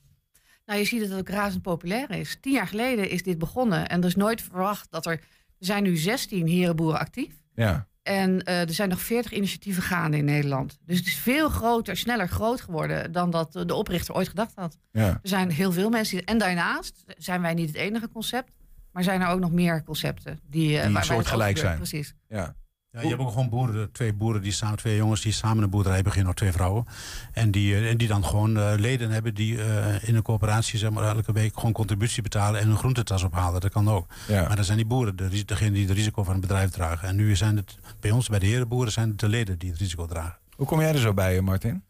Nou, 0.66 0.78
je 0.78 0.84
ziet 0.84 1.00
dat 1.00 1.08
het 1.08 1.18
ook 1.18 1.28
razend 1.28 1.62
populair 1.62 2.10
is. 2.10 2.36
Tien 2.40 2.52
jaar 2.52 2.66
geleden 2.66 3.10
is 3.10 3.22
dit 3.22 3.38
begonnen. 3.38 3.88
En 3.88 4.00
er 4.00 4.06
is 4.06 4.16
nooit 4.16 4.42
verwacht 4.42 4.90
dat 4.90 5.06
er... 5.06 5.12
Er 5.58 5.66
zijn 5.66 5.82
nu 5.82 5.96
16 5.96 6.46
herenboeren 6.46 6.98
actief. 6.98 7.34
Ja. 7.54 7.86
En 8.02 8.30
uh, 8.30 8.60
er 8.60 8.74
zijn 8.74 8.88
nog 8.88 9.00
40 9.00 9.32
initiatieven 9.32 9.82
gaande 9.82 10.16
in 10.16 10.24
Nederland. 10.24 10.78
Dus 10.84 10.98
het 10.98 11.06
is 11.06 11.14
veel 11.14 11.48
groter, 11.48 11.96
sneller 11.96 12.28
groot 12.28 12.60
geworden... 12.60 13.12
dan 13.12 13.30
dat 13.30 13.52
de 13.52 13.74
oprichter 13.74 14.14
ooit 14.14 14.28
gedacht 14.28 14.52
had. 14.54 14.78
Ja. 14.92 15.08
Er 15.08 15.18
zijn 15.22 15.50
heel 15.50 15.72
veel 15.72 15.90
mensen... 15.90 16.16
Die, 16.16 16.26
en 16.26 16.38
daarnaast 16.38 17.04
zijn 17.06 17.40
wij 17.40 17.54
niet 17.54 17.68
het 17.68 17.76
enige 17.76 18.08
concept... 18.08 18.52
maar 18.92 19.02
zijn 19.02 19.20
er 19.20 19.28
ook 19.28 19.40
nog 19.40 19.52
meer 19.52 19.82
concepten... 19.84 20.40
die, 20.46 20.76
uh, 20.76 20.84
die 20.84 20.92
waar 20.92 21.04
soortgelijk 21.04 21.58
zijn. 21.58 21.76
Precies. 21.76 22.14
Ja. 22.28 22.56
Ja, 22.96 23.02
je 23.02 23.08
hebt 23.08 23.20
ook 23.20 23.30
gewoon 23.30 23.48
boeren, 23.48 23.92
twee 23.92 24.12
boeren 24.12 24.42
die 24.42 24.52
samen, 24.52 24.76
twee 24.76 24.96
jongens 24.96 25.20
die 25.20 25.32
samen 25.32 25.62
een 25.62 25.70
boerderij 25.70 26.02
beginnen, 26.02 26.28
of 26.28 26.34
twee 26.34 26.52
vrouwen. 26.52 26.86
En 27.32 27.50
die, 27.50 27.88
en 27.88 27.96
die 27.96 28.08
dan 28.08 28.24
gewoon 28.24 28.56
uh, 28.56 28.72
leden 28.76 29.10
hebben 29.10 29.34
die 29.34 29.54
uh, 29.54 30.08
in 30.08 30.14
een 30.14 30.22
coöperatie 30.22 30.78
zeg 30.78 30.90
maar, 30.90 31.04
elke 31.04 31.32
week 31.32 31.54
gewoon 31.54 31.72
contributie 31.72 32.22
betalen 32.22 32.60
en 32.60 32.70
een 32.70 32.76
groentetas 32.76 33.22
ophalen. 33.22 33.60
Dat 33.60 33.70
kan 33.70 33.90
ook. 33.90 34.06
Ja. 34.28 34.46
Maar 34.46 34.56
dan 34.56 34.64
zijn 34.64 34.76
die 34.76 34.86
boeren 34.86 35.16
de, 35.16 35.44
degene 35.44 35.70
die 35.70 35.86
het 35.86 35.96
risico 35.96 36.22
van 36.22 36.32
het 36.32 36.40
bedrijf 36.40 36.70
dragen. 36.70 37.08
En 37.08 37.16
nu 37.16 37.36
zijn 37.36 37.56
het 37.56 37.78
bij 38.00 38.10
ons, 38.10 38.28
bij 38.28 38.38
de 38.38 38.46
herenboeren, 38.46 38.92
zijn 38.92 39.08
het 39.08 39.18
de 39.18 39.28
leden 39.28 39.58
die 39.58 39.70
het 39.70 39.78
risico 39.78 40.06
dragen. 40.06 40.38
Hoe 40.56 40.66
kom 40.66 40.80
jij 40.80 40.92
er 40.92 40.98
zo 40.98 41.14
bij, 41.14 41.40
Martin? 41.40 41.82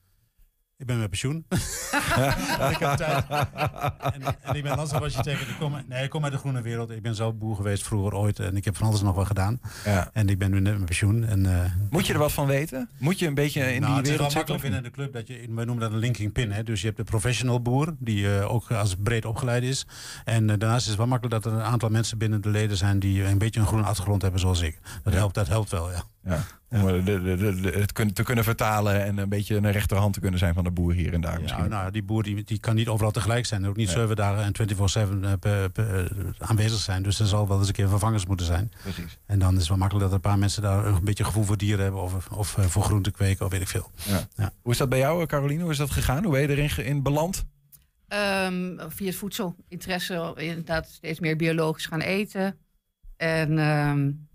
Ik 0.78 0.86
ben 0.86 0.98
met 0.98 1.08
pensioen. 1.08 1.46
ik 2.70 2.76
heb 2.78 2.96
tijd. 2.96 3.24
En, 3.28 4.22
en 4.42 4.54
ik 4.54 4.62
ben 4.62 4.76
landschapsarchitect. 4.76 5.40
Ik 5.40 5.56
kom, 5.58 5.74
nee, 5.88 6.04
ik 6.04 6.10
kom 6.10 6.24
uit 6.24 6.32
de 6.32 6.38
groene 6.38 6.60
wereld. 6.62 6.90
Ik 6.90 7.02
ben 7.02 7.14
zelf 7.14 7.34
boer 7.34 7.56
geweest 7.56 7.82
vroeger 7.82 8.14
ooit. 8.14 8.38
En 8.38 8.56
ik 8.56 8.64
heb 8.64 8.76
van 8.76 8.86
alles 8.86 9.02
nog 9.02 9.14
wat 9.14 9.26
gedaan. 9.26 9.60
Ja. 9.84 10.10
En 10.12 10.28
ik 10.28 10.38
ben 10.38 10.50
nu 10.50 10.60
net 10.60 10.76
met 10.76 10.84
pensioen. 10.84 11.24
En, 11.24 11.44
uh, 11.44 11.64
Moet 11.90 12.06
je 12.06 12.12
er 12.12 12.18
wat 12.18 12.32
van 12.32 12.46
weten? 12.46 12.88
Moet 12.98 13.18
je 13.18 13.26
een 13.26 13.34
beetje 13.34 13.60
in 13.74 13.80
nou, 13.80 13.84
die 13.86 13.96
het 14.00 14.08
wereld 14.08 14.28
is 14.28 14.34
wel 14.34 14.42
makkelijk 14.42 14.62
binnen 14.62 14.82
de 14.82 14.90
club. 14.90 15.12
Dat 15.12 15.26
je, 15.26 15.34
we 15.40 15.64
noemen 15.64 15.78
dat 15.78 15.92
een 15.92 15.98
linking 15.98 16.32
pin. 16.32 16.52
Hè? 16.52 16.62
Dus 16.62 16.80
je 16.80 16.86
hebt 16.86 16.98
de 16.98 17.04
professional 17.04 17.62
boer. 17.62 17.94
Die 17.98 18.24
uh, 18.24 18.52
ook 18.52 18.70
als 18.72 18.96
breed 19.02 19.24
opgeleid 19.24 19.62
is. 19.62 19.86
En 20.24 20.42
uh, 20.42 20.48
daarnaast 20.58 20.82
is 20.82 20.88
het 20.88 20.96
wel 20.96 21.06
makkelijk 21.06 21.42
dat 21.42 21.52
er 21.52 21.58
een 21.58 21.64
aantal 21.66 21.88
mensen 21.88 22.18
binnen 22.18 22.40
de 22.40 22.48
leden 22.48 22.76
zijn. 22.76 22.98
Die 22.98 23.24
een 23.24 23.38
beetje 23.38 23.60
een 23.60 23.66
groene 23.66 23.86
achtergrond 23.86 24.22
hebben 24.22 24.40
zoals 24.40 24.60
ik. 24.60 24.78
Dat, 25.02 25.12
Ja. 25.12 25.18
helpt, 25.18 25.34
dat 25.34 25.48
helpt 25.48 25.70
wel, 25.70 25.90
ja. 25.90 26.04
Ja. 26.68 26.82
Om 26.82 26.88
eh, 26.88 27.04
de, 27.04 27.22
de, 27.22 27.60
de, 27.60 27.70
het 27.70 28.14
te 28.14 28.22
kunnen 28.22 28.44
vertalen 28.44 29.04
en 29.04 29.18
een 29.18 29.28
beetje 29.28 29.56
een 29.56 29.72
rechterhand 29.72 30.14
te 30.14 30.20
kunnen 30.20 30.38
zijn 30.38 30.54
van 30.54 30.64
de 30.64 30.70
boer 30.70 30.92
hier 30.92 31.12
en 31.12 31.20
daar. 31.20 31.40
Misschien. 31.40 31.62
Ja, 31.62 31.68
nou, 31.68 31.90
die 31.90 32.02
boer 32.02 32.22
die, 32.22 32.44
die 32.44 32.58
kan 32.58 32.74
niet 32.74 32.88
overal 32.88 33.10
tegelijk 33.10 33.46
zijn. 33.46 33.66
Ook 33.66 33.76
niet 33.76 33.88
zeven 33.88 34.16
dagen 34.16 34.54
en 34.54 34.76
24-7 35.38 35.46
uh, 35.46 35.64
aanwezig 36.38 36.78
zijn. 36.78 37.02
Dus 37.02 37.20
er 37.20 37.26
zal 37.26 37.48
wel 37.48 37.58
eens 37.58 37.68
een 37.68 37.74
keer 37.74 37.88
vervangers 37.88 38.26
moeten 38.26 38.46
zijn. 38.46 38.72
Precies. 38.82 39.18
En 39.26 39.38
dan 39.38 39.52
is 39.52 39.58
het 39.58 39.68
wel 39.68 39.76
makkelijk 39.76 40.06
dat 40.06 40.14
een 40.14 40.30
paar 40.30 40.38
mensen 40.38 40.62
daar 40.62 40.86
een 40.86 41.04
beetje 41.04 41.24
gevoel 41.24 41.44
voor 41.44 41.56
dieren 41.56 41.82
hebben. 41.82 42.02
Of, 42.02 42.28
of 42.28 42.56
uh, 42.58 42.64
voor 42.64 42.82
groente 42.82 43.10
kweken 43.10 43.44
of 43.44 43.52
weet 43.52 43.60
ik 43.60 43.68
veel. 43.68 43.90
Ja. 44.02 44.28
Ja. 44.36 44.52
Hoe 44.62 44.72
is 44.72 44.78
dat 44.78 44.88
bij 44.88 44.98
jou, 44.98 45.26
Caroline? 45.26 45.62
Hoe 45.62 45.70
is 45.70 45.78
dat 45.78 45.90
gegaan? 45.90 46.22
Hoe 46.24 46.32
ben 46.32 46.40
je 46.40 46.48
erin 46.48 46.84
in 46.84 47.02
beland? 47.02 47.44
Um, 48.08 48.78
via 48.88 49.06
het 49.06 49.16
voedsel. 49.16 49.56
Interesse 49.68 50.32
inderdaad 50.36 50.88
steeds 50.88 51.20
meer 51.20 51.36
biologisch 51.36 51.86
gaan 51.86 52.00
eten. 52.00 52.58
En 53.16 53.58
um, 53.58 54.28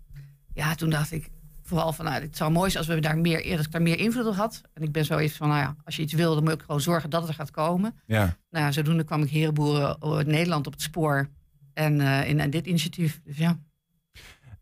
ja, 0.54 0.74
toen 0.74 0.90
dacht 0.90 1.12
ik 1.12 1.30
vooral 1.62 1.92
van, 1.92 2.04
nou, 2.04 2.22
het 2.22 2.36
zou 2.36 2.50
mooi 2.50 2.70
zijn 2.70 2.84
als 2.84 2.94
we 2.94 3.00
daar 3.00 3.18
meer, 3.18 3.56
als 3.56 3.66
ik 3.66 3.72
daar 3.72 3.82
meer 3.82 3.98
invloed 3.98 4.26
op 4.26 4.34
had. 4.34 4.60
En 4.74 4.82
ik 4.82 4.92
ben 4.92 5.04
zoiets 5.04 5.36
van, 5.36 5.48
nou 5.48 5.60
ja, 5.60 5.76
als 5.84 5.96
je 5.96 6.02
iets 6.02 6.12
wil, 6.12 6.34
dan 6.34 6.44
moet 6.44 6.52
ik 6.52 6.60
gewoon 6.60 6.80
zorgen 6.80 7.10
dat 7.10 7.20
het 7.20 7.30
er 7.30 7.36
gaat 7.36 7.50
komen. 7.50 7.94
Ja. 8.06 8.36
Nou 8.50 8.64
ja, 8.64 8.72
zodoende 8.72 9.04
kwam 9.04 9.22
ik 9.22 9.30
Herenboeren 9.30 10.26
Nederland 10.26 10.66
op 10.66 10.72
het 10.72 10.82
spoor. 10.82 11.28
En 11.74 12.00
uh, 12.00 12.28
in, 12.28 12.40
in 12.40 12.50
dit 12.50 12.66
initiatief, 12.66 13.20
dus 13.24 13.36
ja. 13.36 13.58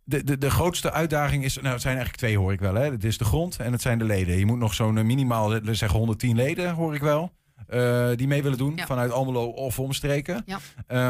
De, 0.05 0.25
de, 0.25 0.39
de 0.39 0.51
grootste 0.51 0.93
uitdaging 0.93 1.45
is, 1.45 1.57
nou 1.57 1.73
het 1.73 1.83
zijn 1.83 1.97
eigenlijk 1.97 2.25
twee 2.25 2.39
hoor 2.39 2.53
ik 2.53 2.61
wel. 2.61 2.75
Hè. 2.75 2.91
Het 2.91 3.05
is 3.05 3.19
de 3.19 3.25
grond 3.25 3.59
en 3.59 3.73
het 3.73 3.83
zijn 3.83 3.99
de 3.99 4.05
leden. 4.05 4.39
Je 4.39 4.47
moet 4.47 4.59
nog 4.59 4.75
zo'n 4.75 4.99
eh, 4.99 5.05
minimaal, 5.05 5.61
zeggen 5.63 5.99
110 5.99 6.37
leden 6.37 6.75
hoor 6.75 6.95
ik 6.95 7.01
wel. 7.01 7.33
Uh, 7.69 8.09
die 8.17 8.27
mee 8.27 8.43
willen 8.43 8.59
doen 8.59 8.79
vanuit 8.79 9.11
Almelo 9.11 9.45
of 9.45 9.79
omstreken. 9.79 10.45
Ja. 10.47 10.59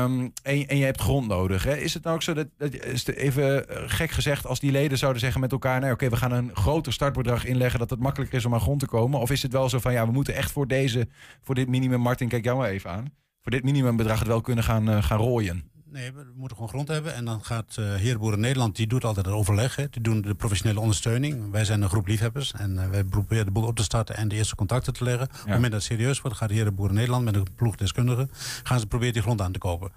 Um, 0.05 0.33
en, 0.43 0.69
en, 0.69 0.77
je 0.77 0.85
hebt 0.85 1.01
grond 1.01 1.29
nodig. 1.29 1.65
Hè? 1.65 1.77
Is 1.77 1.95
het 1.95 2.03
nou 2.03 2.15
ook 2.15 2.23
zo 2.23 2.35
dat, 2.35 2.47
dat 2.57 2.75
is 2.75 3.07
even 3.07 3.69
eh, 3.69 3.83
gek 3.87 4.11
gezegd, 4.11 4.47
als 4.47 4.61
die 4.61 4.71
leden 4.71 4.99
zouden 4.99 5.21
zeggen 5.21 5.41
met 5.41 5.53
elkaar: 5.53 5.81
nee, 5.81 5.93
oké, 5.93 6.09
we 6.09 6.17
gaan 6.17 6.33
een 6.33 6.51
groter 6.57 6.93
startbedrag 6.93 7.45
inleggen, 7.45 7.79
dat 7.79 7.91
het 7.91 8.01
makkelijker 8.01 8.39
is 8.39 8.45
om 8.45 8.55
aan 8.55 8.61
grond 8.61 8.81
te 8.81 8.87
komen? 8.87 9.21
Of 9.21 9.31
is 9.31 9.43
het 9.43 9.53
wel 9.53 9.69
zo 9.69 9.79
van 9.79 9.93
ja, 9.93 10.07
we 10.07 10.13
moeten 10.13 10.35
echt 10.35 10.53
voor 10.53 10.67
deze, 10.67 11.09
voor 11.43 11.55
dit 11.55 11.69
minimum, 11.69 12.01
Martin, 12.01 12.29
kijk 12.29 12.45
jou 12.45 12.59
maar 12.59 12.69
even 12.69 12.91
aan, 12.91 13.13
voor 13.41 13.53
dit 13.53 13.65
minimumbedrag 13.65 14.19
het 14.19 14.29
wel 14.29 14.41
kunnen 14.41 14.65
gaan, 14.65 14.91
uh, 14.91 15.03
gaan 15.03 15.19
rooien? 15.19 15.71
Nee, 15.93 16.13
we 16.13 16.27
moeten 16.35 16.57
gewoon 16.57 16.73
grond 16.73 16.89
hebben. 16.89 17.15
En 17.15 17.25
dan 17.25 17.45
gaat 17.45 17.77
uh, 17.79 17.95
Heerboeren 17.95 18.41
Nederland, 18.41 18.77
die 18.77 18.87
doet 18.87 19.05
altijd 19.05 19.27
het 19.27 19.35
overleg. 19.35 19.77
Hè. 19.77 19.89
Die 19.91 20.03
doen 20.03 20.21
de 20.21 20.35
professionele 20.35 20.81
ondersteuning. 20.81 21.51
Wij 21.51 21.65
zijn 21.65 21.83
een 21.83 21.89
groep 21.89 22.07
liefhebbers. 22.07 22.53
En 22.53 22.75
uh, 22.75 22.89
wij 22.89 23.05
proberen 23.05 23.45
de 23.45 23.51
boel 23.51 23.67
op 23.67 23.77
te 23.77 23.83
starten 23.83 24.17
en 24.17 24.29
de 24.29 24.35
eerste 24.37 24.55
contacten 24.55 24.93
te 24.93 25.05
leggen. 25.05 25.27
Op 25.27 25.33
het 25.33 25.45
moment 25.47 25.73
dat 25.73 25.83
het 25.83 25.83
serieus 25.83 26.21
wordt, 26.21 26.37
gaat 26.37 26.51
Heerboeren 26.51 26.95
Nederland 26.95 27.25
met 27.25 27.35
een 27.35 27.47
ploeg 27.57 27.77
deskundigen... 27.77 28.31
gaan 28.63 28.81
ze 28.81 28.87
proberen 28.87 29.13
die 29.13 29.23
grond 29.23 29.41
aan 29.41 29.53
te 29.53 29.59
kopen. 29.59 29.93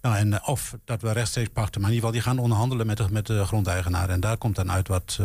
Nou, 0.00 0.16
en, 0.16 0.32
uh, 0.32 0.48
of 0.48 0.76
dat 0.84 1.02
we 1.02 1.12
rechtstreeks 1.12 1.50
pachten. 1.52 1.80
Maar 1.80 1.90
in 1.90 1.96
ieder 1.96 2.08
geval, 2.08 2.24
die 2.24 2.34
gaan 2.34 2.44
onderhandelen 2.44 2.86
met 2.86 2.96
de, 2.96 3.06
met 3.10 3.26
de 3.26 3.44
grondeigenaar. 3.44 4.08
En 4.08 4.20
daar 4.20 4.36
komt 4.36 4.56
dan 4.56 4.70
uit 4.70 4.88
wat 4.88 5.20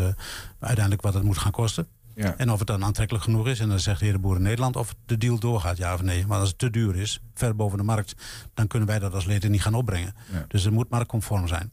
uiteindelijk 0.60 1.02
wat 1.02 1.14
het 1.14 1.24
moet 1.24 1.38
gaan 1.38 1.52
kosten. 1.52 1.88
Ja. 2.16 2.38
En 2.38 2.52
of 2.52 2.60
het 2.60 2.68
dan 2.68 2.84
aantrekkelijk 2.84 3.24
genoeg 3.24 3.48
is. 3.48 3.60
En 3.60 3.70
dan 3.70 3.80
zegt 3.80 4.00
de 4.00 4.06
heer 4.06 4.20
Boer 4.20 4.36
in 4.36 4.42
Nederland 4.42 4.76
of 4.76 4.96
de 5.06 5.18
deal 5.18 5.40
doorgaat, 5.40 5.78
ja 5.78 5.94
of 5.94 6.02
nee. 6.02 6.28
Maar 6.28 6.40
als 6.40 6.50
het 6.50 6.58
te 6.58 6.70
duur 6.70 6.96
is, 6.96 7.22
ver 7.34 7.56
boven 7.56 7.78
de 7.78 7.84
markt, 7.84 8.14
dan 8.54 8.68
kunnen 8.68 8.88
wij 8.88 9.00
dat 9.00 9.14
als 9.14 9.26
leden 9.26 9.52
niet 9.52 9.62
gaan 9.62 9.74
opbrengen. 9.74 10.16
Dus 10.48 10.64
het 10.64 10.74
moet 10.74 10.90
marktconform 10.90 11.48
zijn. 11.48 11.72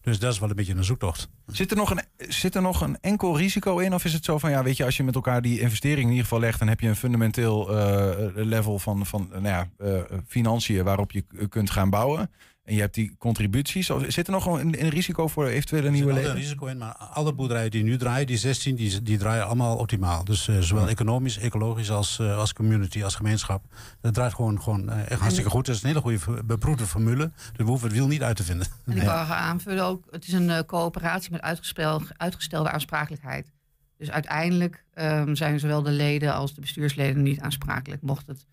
Dus 0.00 0.18
dat 0.18 0.32
is 0.32 0.38
wel 0.38 0.50
een 0.50 0.56
beetje 0.56 0.74
een 0.74 0.84
zoektocht. 0.84 1.28
Zit 1.46 1.70
er, 1.70 1.76
nog 1.76 1.90
een, 1.90 2.02
zit 2.16 2.54
er 2.54 2.62
nog 2.62 2.80
een 2.80 2.98
enkel 3.00 3.36
risico 3.36 3.78
in? 3.78 3.94
Of 3.94 4.04
is 4.04 4.12
het 4.12 4.24
zo 4.24 4.38
van, 4.38 4.50
ja, 4.50 4.62
weet 4.62 4.76
je, 4.76 4.84
als 4.84 4.96
je 4.96 5.04
met 5.04 5.14
elkaar 5.14 5.42
die 5.42 5.60
investering 5.60 6.02
in 6.02 6.08
ieder 6.08 6.22
geval 6.22 6.40
legt... 6.40 6.58
dan 6.58 6.68
heb 6.68 6.80
je 6.80 6.88
een 6.88 6.96
fundamenteel 6.96 7.76
uh, 7.76 8.30
level 8.34 8.78
van, 8.78 9.06
van 9.06 9.28
nou 9.30 9.46
ja, 9.46 9.68
uh, 9.78 10.00
financiën 10.26 10.84
waarop 10.84 11.12
je 11.12 11.24
kunt 11.48 11.70
gaan 11.70 11.90
bouwen. 11.90 12.30
En 12.70 12.76
je 12.76 12.82
hebt 12.82 12.94
die 12.94 13.16
contributies. 13.18 13.90
Zit 14.06 14.26
er 14.26 14.32
nog 14.32 14.46
een, 14.46 14.82
een 14.82 14.88
risico 14.88 15.28
voor 15.28 15.46
eventuele 15.46 15.90
nieuwe 15.90 16.12
leden? 16.12 16.30
Er 16.30 16.36
een 16.36 16.42
risico 16.42 16.66
in, 16.66 16.78
maar 16.78 16.94
alle 16.94 17.32
boerderijen 17.32 17.70
die 17.70 17.82
nu 17.82 17.96
draaien, 17.96 18.26
die 18.26 18.36
16, 18.36 18.76
die, 18.76 19.02
die 19.02 19.18
draaien 19.18 19.46
allemaal 19.46 19.76
optimaal. 19.76 20.24
Dus 20.24 20.48
uh, 20.48 20.58
zowel 20.58 20.88
economisch, 20.88 21.38
ecologisch 21.38 21.90
als, 21.90 22.18
uh, 22.18 22.38
als 22.38 22.52
community, 22.52 23.04
als 23.04 23.14
gemeenschap. 23.14 23.64
Dat 24.00 24.14
draait 24.14 24.34
gewoon, 24.34 24.62
gewoon 24.62 24.88
uh, 24.88 25.10
echt 25.10 25.20
hartstikke 25.20 25.50
goed. 25.50 25.66
Het 25.66 25.76
is 25.76 25.82
een 25.82 25.88
hele 25.88 26.00
goede 26.00 26.44
beproefde 26.44 26.86
formule. 26.86 27.32
Dus 27.34 27.52
we 27.56 27.62
hoeven 27.62 27.88
het 27.88 27.96
wiel 27.96 28.06
niet 28.06 28.22
uit 28.22 28.36
te 28.36 28.44
vinden. 28.44 28.66
En 28.86 28.96
ik 28.96 29.02
wil 29.02 29.10
aanvullen 29.10 29.84
ook, 29.84 30.04
het 30.10 30.26
is 30.26 30.32
een 30.32 30.64
coöperatie 30.66 31.30
met 31.30 31.40
uitgestelde, 31.40 32.04
uitgestelde 32.16 32.70
aansprakelijkheid. 32.70 33.52
Dus 33.96 34.10
uiteindelijk 34.10 34.84
um, 34.94 35.36
zijn 35.36 35.60
zowel 35.60 35.82
de 35.82 35.90
leden 35.90 36.34
als 36.34 36.54
de 36.54 36.60
bestuursleden 36.60 37.22
niet 37.22 37.40
aansprakelijk. 37.40 38.02
Mocht 38.02 38.26
het 38.26 38.46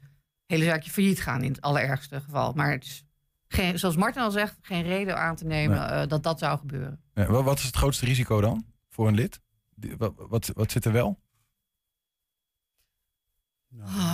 hele 0.45 0.63
zaakje 0.63 0.91
failliet 0.91 1.21
gaan 1.21 1.43
in 1.43 1.51
het 1.51 1.62
allerergste 1.62 2.21
geval. 2.21 2.53
Maar 2.53 2.71
het 2.71 2.86
is 2.86 3.06
geen, 3.48 3.80
zoals 3.80 3.96
Martin 3.96 4.22
al 4.22 4.32
zegt, 4.32 4.58
geen 4.62 4.84
reden 4.84 5.18
aan 5.18 5.36
te 5.36 5.46
nemen 5.46 5.77
uh, 5.77 6.08
dat 6.08 6.24
dat 6.24 6.39
zou 6.39 6.60
gebeuren. 6.60 7.00
wat 7.27 7.58
is 7.58 7.63
het 7.63 7.75
grootste 7.75 8.06
risico 8.06 8.42
dan 8.42 8.66
voor 8.90 9.07
een 9.07 9.16
lid? 9.16 9.42
Wat, 9.98 10.14
wat, 10.29 10.51
wat 10.53 10.72
zit 10.72 10.86
er 10.86 10.92
wel? 10.92 11.20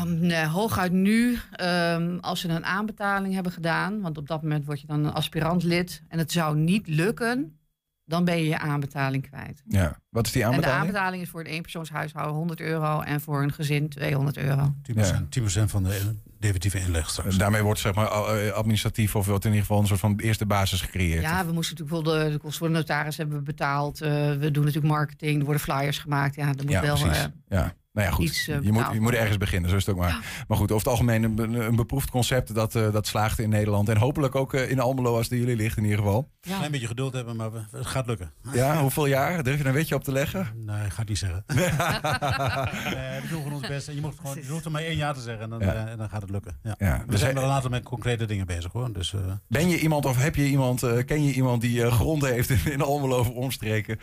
Um, 0.04 0.20
nee, 0.20 0.46
hooguit 0.46 0.92
nu, 0.92 1.38
um, 1.62 2.20
als 2.20 2.40
ze 2.40 2.48
een 2.48 2.66
aanbetaling 2.66 3.34
hebben 3.34 3.52
gedaan, 3.52 4.02
want 4.02 4.18
op 4.18 4.28
dat 4.28 4.42
moment 4.42 4.66
word 4.66 4.82
je 4.82 4.88
dan 4.88 5.06
een 5.06 5.14
aspirant 5.14 5.64
lid 5.64 6.04
en 6.08 6.18
het 6.18 6.32
zou 6.32 6.58
niet 6.58 6.88
lukken, 6.88 7.60
dan 8.06 8.26
ben 8.26 8.38
je 8.38 8.48
je 8.48 8.60
aanbetaling 8.60 9.28
kwijt. 9.30 9.64
Ja, 9.68 10.00
wat 10.10 10.26
is 10.26 10.32
die 10.32 10.46
aanbetaling? 10.46 10.74
En 10.74 10.82
de 10.82 10.86
aanbetaling 10.86 11.22
is 11.22 11.30
voor 11.30 11.40
een 11.40 11.46
eenpersoonshuishouden 11.46 12.36
100 12.36 12.60
euro 12.60 13.02
en 13.02 13.22
voor 13.22 13.44
een 13.44 13.54
gezin 13.54 13.90
200 13.90 14.38
euro. 14.38 14.76
10%, 14.92 14.94
ja. 14.94 15.26
10 15.30 15.70
van 15.70 15.84
de 15.84 16.16
definitieve 16.44 16.80
inleg 16.80 17.10
straks. 17.10 17.38
Daarmee 17.38 17.62
wordt 17.62 17.80
zeg 17.80 17.94
maar 17.94 18.12
eh, 18.12 18.52
administratief 18.52 19.16
of 19.16 19.26
wat 19.26 19.44
in 19.44 19.50
ieder 19.50 19.66
geval 19.66 19.82
een 19.82 19.88
soort 19.88 20.00
van 20.00 20.20
eerste 20.20 20.46
basis 20.46 20.82
gecreëerd. 20.82 21.22
Ja, 21.22 21.46
we 21.46 21.52
moesten 21.52 21.78
natuurlijk 21.78 22.08
wel 22.08 22.24
de, 22.24 22.32
de 22.32 22.38
kosten 22.38 22.60
voor 22.60 22.68
de 22.68 22.74
notaris 22.74 23.18
hebben 23.18 23.44
betaald. 23.44 24.02
Uh, 24.02 24.10
we 24.10 24.52
doen 24.52 24.66
natuurlijk 24.66 24.94
marketing, 24.94 25.40
er 25.40 25.46
worden 25.46 25.62
flyers 25.62 26.00
gemaakt. 26.00 26.36
Ja, 26.36 26.46
dat 26.46 26.62
moet 26.62 26.72
ja, 26.72 26.82
wel. 26.82 26.98
Uh, 26.98 27.24
ja. 27.50 27.74
Nou 27.94 28.08
ja, 28.08 28.14
goed. 28.14 28.44
je, 28.44 28.72
moet, 28.72 28.86
je 28.94 29.00
moet 29.02 29.14
ergens 29.14 29.38
beginnen, 29.38 29.70
zo 29.70 29.76
is 29.76 29.86
het 29.86 29.96
ook 29.96 30.02
maar. 30.02 30.44
Maar 30.48 30.58
goed, 30.58 30.72
over 30.72 30.84
het 30.84 30.88
algemeen 30.88 31.24
een, 31.24 31.54
een 31.54 31.76
beproefd 31.76 32.10
concept 32.10 32.56
dat, 32.56 32.76
uh, 32.76 32.92
dat 32.92 33.08
slaagt 33.08 33.40
in 33.40 33.50
Nederland. 33.50 33.90
En 33.90 33.98
hopelijk 33.98 34.36
ook 34.36 34.54
uh, 34.54 34.70
in 34.70 34.80
Almelo 34.80 35.18
als 35.18 35.28
die 35.28 35.40
jullie 35.40 35.56
ligt 35.56 35.78
in 35.78 35.84
ieder 35.84 35.98
geval. 35.98 36.30
Ja. 36.42 36.52
Een 36.52 36.58
klein 36.58 36.72
beetje 36.72 36.88
geduld 36.88 37.14
hebben, 37.14 37.36
maar 37.36 37.50
het 37.72 37.86
gaat 37.86 38.06
lukken. 38.06 38.32
Ja, 38.54 38.82
hoeveel 38.82 39.06
jaar? 39.06 39.44
Durf 39.44 39.60
je 39.60 39.66
een 39.66 39.74
beetje 39.74 39.96
op 39.96 40.04
te 40.04 40.12
leggen? 40.12 40.48
Nee, 40.56 40.90
ga 40.90 41.02
ik 41.02 41.08
niet 41.08 41.18
zeggen. 41.18 41.44
nee, 41.48 41.66
we 43.22 43.28
doen 43.30 43.38
gewoon 43.42 43.54
ons 43.54 43.68
best. 43.68 43.88
En 43.88 43.96
je, 43.96 44.02
moet 44.02 44.14
gewoon, 44.22 44.36
je 44.36 44.48
hoeft 44.48 44.66
er 44.66 44.72
maar 44.72 44.82
één 44.82 44.98
jaar 44.98 45.14
te 45.14 45.22
zeggen 45.22 45.44
en 45.44 45.50
dan, 45.50 45.60
ja. 45.60 45.92
uh, 45.92 45.98
dan 45.98 46.10
gaat 46.10 46.22
het 46.22 46.30
lukken. 46.30 46.60
Ja. 46.64 46.76
ja 46.78 47.04
we 47.08 47.18
zijn 47.18 47.34
wel 47.34 47.44
een 47.44 47.50
aantal 47.50 47.70
met 47.70 47.84
concrete 47.84 48.26
dingen 48.26 48.46
bezig 48.46 48.72
hoor. 48.72 48.94
Dus, 48.94 49.14
ben 49.48 49.70
je 49.70 49.80
iemand 49.80 50.06
of 50.06 50.18
heb 50.18 50.36
je 50.36 50.46
iemand, 50.46 50.80
ken 51.06 51.24
je 51.24 51.34
iemand 51.34 51.62
die 51.62 51.92
grond 51.92 52.26
heeft 52.26 52.50
in, 52.50 52.72
in 52.72 52.82
Almelo 52.82 53.20
of 53.20 53.30
omstreken? 53.30 54.00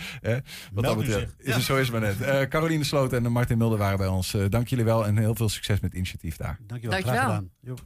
wat 0.73 0.85
dat 0.85 0.97
betreft. 0.97 1.35
Is 1.39 1.65
zo 1.65 1.77
is 1.77 1.89
het 1.89 2.01
maar 2.01 2.17
net. 2.17 2.49
Caroline 2.49 2.85
Sloot 2.85 3.13
en 3.13 3.33
Martin 3.33 3.59
Mulder 3.59 3.79
waren 3.81 3.99
bij 3.99 4.07
ons. 4.07 4.31
dank 4.31 4.51
dank 4.53 4.69
jullie 4.69 4.85
wel 4.85 5.07
en 5.07 5.17
heel 5.19 5.35
veel 5.35 5.49
succes 5.49 5.81
met 5.81 5.91
het 5.91 5.95
initiatief 5.95 6.37
daar. 6.37 6.59
Dankjewel, 6.67 7.01
Dankjewel. 7.03 7.29
graag 7.29 7.43
gedaan. 7.65 7.79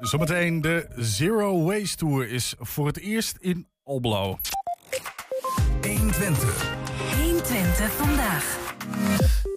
Zometeen 0.00 0.60
de 0.60 0.88
Zero 0.96 1.62
Waste 1.64 1.96
Tour 1.96 2.28
is 2.28 2.54
voor 2.58 2.86
het 2.86 2.98
eerst 2.98 3.36
in 3.40 3.66
Almelo. 3.84 4.38
120. 5.82 6.74
120 7.22 7.92
vandaag. 7.92 8.58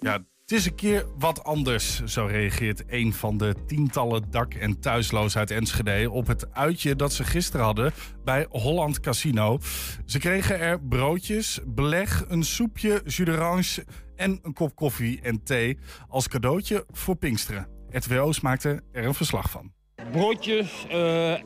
Ja, 0.00 0.12
het 0.50 0.58
is 0.58 0.66
een 0.66 0.74
keer 0.74 1.06
wat 1.18 1.44
anders, 1.44 2.04
zo 2.04 2.26
reageert 2.26 2.82
een 2.86 3.12
van 3.14 3.36
de 3.36 3.54
tientallen 3.66 4.30
dak- 4.30 4.54
en 4.54 4.80
thuisloos 4.80 5.36
uit 5.36 5.50
Enschede 5.50 6.10
op 6.10 6.26
het 6.26 6.54
uitje 6.54 6.96
dat 6.96 7.12
ze 7.12 7.24
gisteren 7.24 7.64
hadden 7.66 7.92
bij 8.24 8.46
Holland 8.50 9.00
Casino. 9.00 9.58
Ze 10.06 10.18
kregen 10.18 10.58
er 10.60 10.80
broodjes, 10.80 11.60
beleg, 11.66 12.24
een 12.28 12.42
soepje, 12.42 13.02
jus 13.04 13.16
d'orange 13.16 13.84
en 14.20 14.38
een 14.42 14.52
kop 14.52 14.76
koffie 14.76 15.20
en 15.22 15.42
thee 15.42 15.78
als 16.08 16.28
cadeautje 16.28 16.84
voor 16.90 17.16
Pinksteren. 17.16 17.66
RTWO's 17.90 18.40
maakte 18.40 18.82
er 18.92 19.04
een 19.04 19.14
verslag 19.14 19.50
van. 19.50 19.72
Broodjes, 20.12 20.86
uh, 20.90 21.38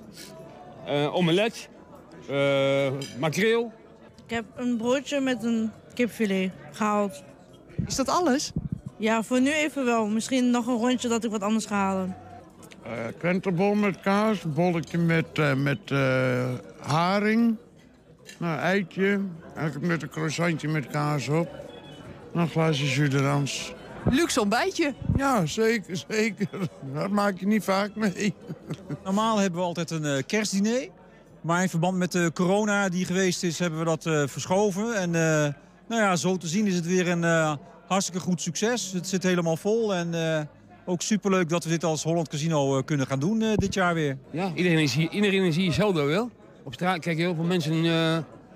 uh, 0.89 1.15
omelet, 1.15 1.69
uh, 2.31 2.91
makreel. 3.19 3.73
Ik 4.25 4.31
heb 4.31 4.45
een 4.57 4.77
broodje 4.77 5.21
met 5.21 5.43
een 5.43 5.71
kipfilet 5.95 6.53
gehaald. 6.73 7.23
Is 7.87 7.95
dat 7.95 8.09
alles? 8.09 8.53
Ja, 8.97 9.23
voor 9.23 9.41
nu 9.41 9.53
even 9.53 9.85
wel. 9.85 10.07
Misschien 10.07 10.51
nog 10.51 10.67
een 10.67 10.77
rondje 10.77 11.09
dat 11.09 11.25
ik 11.25 11.31
wat 11.31 11.43
anders 11.43 11.67
ga 11.67 11.75
halen. 11.75 12.17
Uh, 12.87 12.93
krentenbol 13.19 13.75
met 13.75 14.01
kaas, 14.01 14.43
bolletje 14.55 14.99
met, 14.99 15.39
uh, 15.39 15.55
met 15.55 15.91
uh, 15.91 16.53
haring, 16.81 17.57
nou, 18.39 18.59
eitje, 18.59 19.21
eigenlijk 19.57 19.87
met 19.87 20.03
een 20.03 20.09
croissantje 20.09 20.69
met 20.69 20.87
kaas 20.87 21.29
op. 21.29 21.64
Nog 22.35 22.45
een 22.45 22.51
glaasje 22.51 23.09
jus 23.09 23.75
Luxe 24.11 24.41
ontbijtje. 24.41 24.95
Ja, 25.17 25.47
zeker, 25.47 26.05
zeker. 26.09 26.49
Dat 26.95 27.11
maak 27.11 27.39
je 27.39 27.47
niet 27.47 27.65
vaak 27.65 27.95
mee. 27.95 28.35
Normaal 29.05 29.39
hebben 29.39 29.61
we 29.61 29.67
altijd 29.67 29.91
een 29.91 30.27
kerstdiner. 30.27 30.89
Maar 31.41 31.63
in 31.63 31.69
verband 31.69 31.97
met 31.97 32.13
de 32.13 32.31
corona 32.35 32.89
die 32.89 33.05
geweest 33.05 33.43
is, 33.43 33.59
hebben 33.59 33.79
we 33.79 33.85
dat 33.85 34.31
verschoven. 34.31 34.97
En 34.97 35.11
nou 35.89 36.03
ja, 36.03 36.17
zo 36.17 36.37
te 36.37 36.47
zien 36.47 36.67
is 36.67 36.75
het 36.75 36.87
weer 36.87 37.09
een 37.09 37.59
hartstikke 37.87 38.21
goed 38.21 38.41
succes. 38.41 38.93
Het 38.93 39.09
zit 39.09 39.23
helemaal 39.23 39.57
vol 39.57 39.95
en 39.95 40.15
uh, 40.15 40.41
ook 40.85 41.03
superleuk 41.03 41.49
dat 41.49 41.65
we 41.65 41.71
dit 41.71 41.85
als 41.85 42.03
Holland 42.03 42.29
Casino 42.29 42.77
uh, 42.77 42.85
kunnen 42.85 43.07
gaan 43.07 43.19
doen 43.19 43.41
uh, 43.41 43.55
dit 43.55 43.75
jaar 43.75 43.95
weer. 43.95 44.19
Ja, 44.31 44.53
iedereen 44.55 44.79
is 44.79 44.95
hier, 44.95 45.11
iedereen 45.11 45.43
is 45.43 45.57
hier 45.57 45.67
hetzelfde 45.67 46.03
wel. 46.03 46.31
Op 46.63 46.75
straat 46.75 46.99
kijken 46.99 47.25
heel 47.25 47.35
veel 47.35 47.45
mensen 47.45 47.75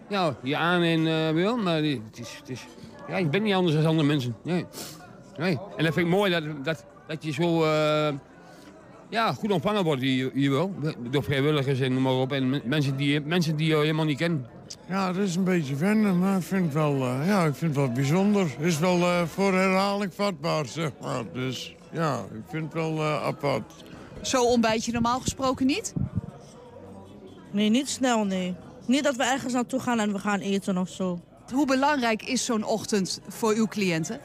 ja, 0.09 0.37
je 0.43 0.57
aan 0.57 0.83
en 0.83 1.35
wil, 1.35 1.57
maar 1.57 1.77
het 1.77 2.19
is, 2.19 2.37
het 2.41 2.49
is 2.49 2.61
ja, 3.09 3.17
je 3.17 3.27
bent 3.27 3.45
niet 3.45 3.55
anders 3.55 3.75
dan 3.75 3.87
andere 3.87 4.09
mensen. 4.09 4.37
Nee. 4.43 4.67
nee. 5.39 5.59
En 5.77 5.85
dat 5.85 5.95
vind 5.95 6.07
ik 6.07 6.13
mooi 6.13 6.31
dat, 6.31 6.43
dat, 6.65 6.85
dat 7.07 7.25
je 7.25 7.33
zo 7.33 7.65
uh, 7.65 8.09
ja, 9.09 9.33
goed 9.33 9.51
ontvangen 9.51 9.85
wordt 9.85 10.03
hier, 10.03 10.31
hier 10.35 10.51
wel. 10.51 10.75
Door 11.11 11.23
vrijwilligers 11.23 11.81
en 11.81 11.93
noem 11.93 12.03
maar 12.03 12.13
op. 12.13 12.33
En 12.33 12.63
mensen 12.65 12.97
die, 12.97 13.21
mensen 13.21 13.57
die 13.57 13.69
je 13.69 13.77
helemaal 13.77 14.05
niet 14.05 14.19
kennen. 14.19 14.47
Ja, 14.89 15.13
dat 15.13 15.23
is 15.23 15.37
een 15.37 15.45
beetje 15.45 15.75
wennen, 15.75 16.19
maar 16.19 16.37
ik 16.37 16.43
vind 16.43 16.65
het 16.65 16.75
wel, 16.75 16.95
uh, 16.95 17.27
ja, 17.27 17.45
ik 17.45 17.55
vind 17.55 17.77
het 17.77 17.85
wel 17.85 17.93
bijzonder. 17.93 18.43
Het 18.43 18.67
is 18.67 18.79
wel 18.79 18.99
uh, 18.99 19.23
voor 19.23 19.55
herhaling 19.55 20.15
vatbaar, 20.15 20.67
zeg 20.67 20.91
maar. 21.01 21.23
Dus 21.33 21.75
ja, 21.93 22.19
ik 22.19 22.43
vind 22.49 22.65
het 22.65 22.73
wel 22.73 23.03
apart. 23.05 23.73
Zo 24.23 24.45
ontbijt 24.45 24.85
je 24.85 24.93
normaal 24.93 25.21
gesproken 25.21 25.67
niet? 25.67 25.95
Nee, 27.53 27.69
niet 27.69 27.89
snel, 27.89 28.25
nee. 28.25 28.55
Niet 28.87 29.05
dat 29.05 29.17
we 29.17 29.25
ergens 29.25 29.53
naartoe 29.53 29.81
gaan 29.81 29.99
en 29.99 30.13
we 30.13 30.19
gaan 30.19 30.41
eten 30.41 30.79
of 30.79 30.89
zo. 30.89 31.21
Hoe 31.53 31.67
belangrijk 31.67 32.23
is 32.23 32.45
zo'n 32.45 32.65
ochtend 32.65 33.21
voor 33.29 33.55
uw 33.55 33.67
cliënten? 33.67 34.21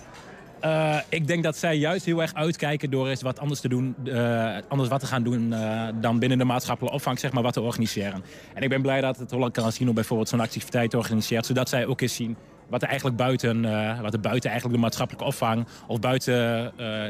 Uh, 0.65 0.97
ik 1.09 1.27
denk 1.27 1.43
dat 1.43 1.57
zij 1.57 1.77
juist 1.77 2.05
heel 2.05 2.21
erg 2.21 2.33
uitkijken 2.33 2.89
door 2.89 3.07
eens 3.07 3.21
wat 3.21 3.39
anders 3.39 3.59
te 3.59 3.67
doen, 3.67 3.95
uh, 4.03 4.57
anders 4.67 4.89
wat 4.89 4.99
te 4.99 5.05
gaan 5.05 5.23
doen 5.23 5.51
uh, 5.51 5.87
dan 6.01 6.19
binnen 6.19 6.37
de 6.37 6.43
maatschappelijke 6.43 6.97
opvang, 6.97 7.19
zeg 7.19 7.31
maar, 7.31 7.43
wat 7.43 7.53
te 7.53 7.61
organiseren. 7.61 8.23
En 8.53 8.63
ik 8.63 8.69
ben 8.69 8.81
blij 8.81 9.01
dat 9.01 9.17
het 9.17 9.31
Holland 9.31 9.53
Casino 9.53 9.93
bijvoorbeeld 9.93 10.29
zo'n 10.29 10.39
activiteit 10.39 10.93
organiseert, 10.93 11.45
zodat 11.45 11.69
zij 11.69 11.85
ook 11.85 12.01
eens 12.01 12.15
zien 12.15 12.37
wat 12.69 12.81
er 12.81 12.87
eigenlijk 12.87 13.17
buiten, 13.17 13.61
wat 14.01 14.13
er 14.13 14.19
buiten 14.19 14.49
eigenlijk 14.49 14.79
de 14.79 14.85
maatschappelijke 14.85 15.27
opvang 15.27 15.67
of 15.87 15.99
buiten 15.99 16.33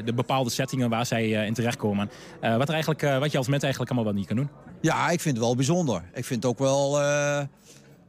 de 0.06 0.13
bepaalde 0.15 0.49
settingen 0.49 0.89
waar 0.89 1.06
zij 1.06 1.30
in 1.30 1.54
terechtkomen, 1.54 2.10
wat, 2.41 2.67
er 2.67 2.73
eigenlijk, 2.73 3.02
wat 3.19 3.32
je 3.32 3.38
als 3.38 3.47
mens 3.47 3.63
eigenlijk 3.63 3.91
allemaal 3.91 4.12
wel 4.12 4.19
niet 4.19 4.28
kan 4.28 4.38
doen. 4.38 4.49
Ja, 4.82 5.10
ik 5.10 5.19
vind 5.19 5.36
het 5.36 5.45
wel 5.45 5.56
bijzonder. 5.56 6.04
Ik 6.13 6.26
vind 6.26 6.43
het 6.43 6.52
ook 6.52 6.60
wel 6.60 6.99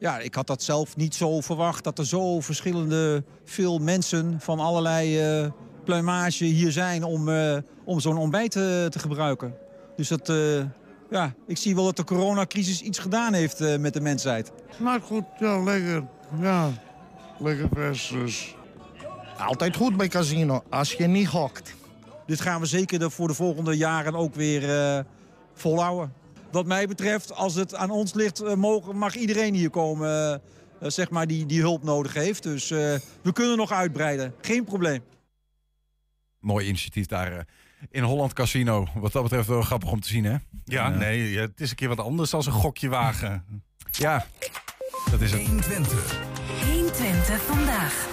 ja, 0.04 0.18
ik 0.18 0.34
had 0.34 0.46
dat 0.46 0.62
zelf 0.62 0.96
niet 0.96 1.14
zo 1.14 1.40
verwacht 1.40 1.84
dat 1.84 1.98
er 1.98 2.06
zo 2.06 2.40
verschillende 2.40 3.24
veel 3.44 3.78
mensen 3.78 4.40
van 4.40 4.60
allerlei 4.60 5.40
uh, 5.42 5.50
pluimage 5.84 6.44
hier 6.44 6.72
zijn 6.72 7.04
om, 7.04 7.28
uh, 7.28 7.56
om 7.84 8.00
zo'n 8.00 8.16
ontbijt 8.16 8.50
te, 8.50 8.86
te, 8.90 8.98
gebruiken. 8.98 9.54
Dus 9.96 10.08
dat, 10.08 10.32
ja, 11.10 11.34
ik 11.46 11.56
zie 11.56 11.74
wel 11.74 11.84
dat 11.84 11.96
de 11.96 12.04
coronacrisis 12.04 12.80
iets 12.80 12.98
gedaan 12.98 13.32
heeft 13.32 13.78
met 13.78 13.92
de 13.92 14.00
mensheid. 14.00 14.52
Maar 14.76 15.00
goed, 15.00 15.24
ja, 15.38 15.62
lekker. 15.62 16.04
Ja, 16.40 16.70
lekker 17.38 17.68
vers 17.72 18.08
dus. 18.08 18.56
Altijd 19.38 19.76
goed 19.76 19.96
bij 19.96 20.08
casino, 20.08 20.62
als 20.70 20.92
je 20.92 21.06
niet 21.06 21.28
hokt. 21.28 21.74
Dit 22.26 22.40
gaan 22.40 22.60
we 22.60 22.66
zeker 22.66 23.10
voor 23.10 23.28
de 23.28 23.34
volgende 23.34 23.76
jaren 23.76 24.14
ook 24.14 24.34
weer 24.34 25.04
volhouden 25.54 26.12
wat 26.54 26.66
mij 26.66 26.86
betreft, 26.86 27.34
als 27.34 27.54
het 27.54 27.74
aan 27.74 27.90
ons 27.90 28.14
ligt, 28.14 28.40
eh, 28.40 28.54
mogen, 28.54 28.96
mag 28.96 29.14
iedereen 29.14 29.54
hier 29.54 29.70
komen 29.70 30.08
eh, 30.08 30.32
eh, 30.32 30.40
zeg 30.90 31.10
maar 31.10 31.26
die, 31.26 31.46
die 31.46 31.60
hulp 31.60 31.82
nodig 31.82 32.14
heeft. 32.14 32.42
Dus 32.42 32.68
we 32.68 33.32
kunnen 33.32 33.56
nog 33.56 33.72
uitbreiden. 33.72 34.34
Geen 34.40 34.64
probleem. 34.64 35.02
Mooi 36.38 36.66
initiatief 36.66 37.06
daar 37.06 37.46
in 37.90 38.02
Holland 38.02 38.32
Casino. 38.32 38.86
Wat 38.94 39.12
dat 39.12 39.22
betreft 39.22 39.48
wel 39.48 39.62
grappig 39.62 39.90
om 39.90 40.00
te 40.00 40.08
zien, 40.08 40.24
hè? 40.24 40.36
Ja, 40.64 40.88
nee, 40.88 41.38
het 41.38 41.60
is 41.60 41.70
een 41.70 41.76
keer 41.76 41.88
wat 41.88 42.00
anders 42.00 42.30
dan 42.30 42.42
een 42.46 42.52
gokje 42.52 42.88
wagen. 42.88 43.44
Ja, 43.90 44.26
dat 45.10 45.20
is 45.20 45.32
het. 45.32 45.46
120. 45.46 46.20
120 46.72 47.42
vandaag. 47.42 48.06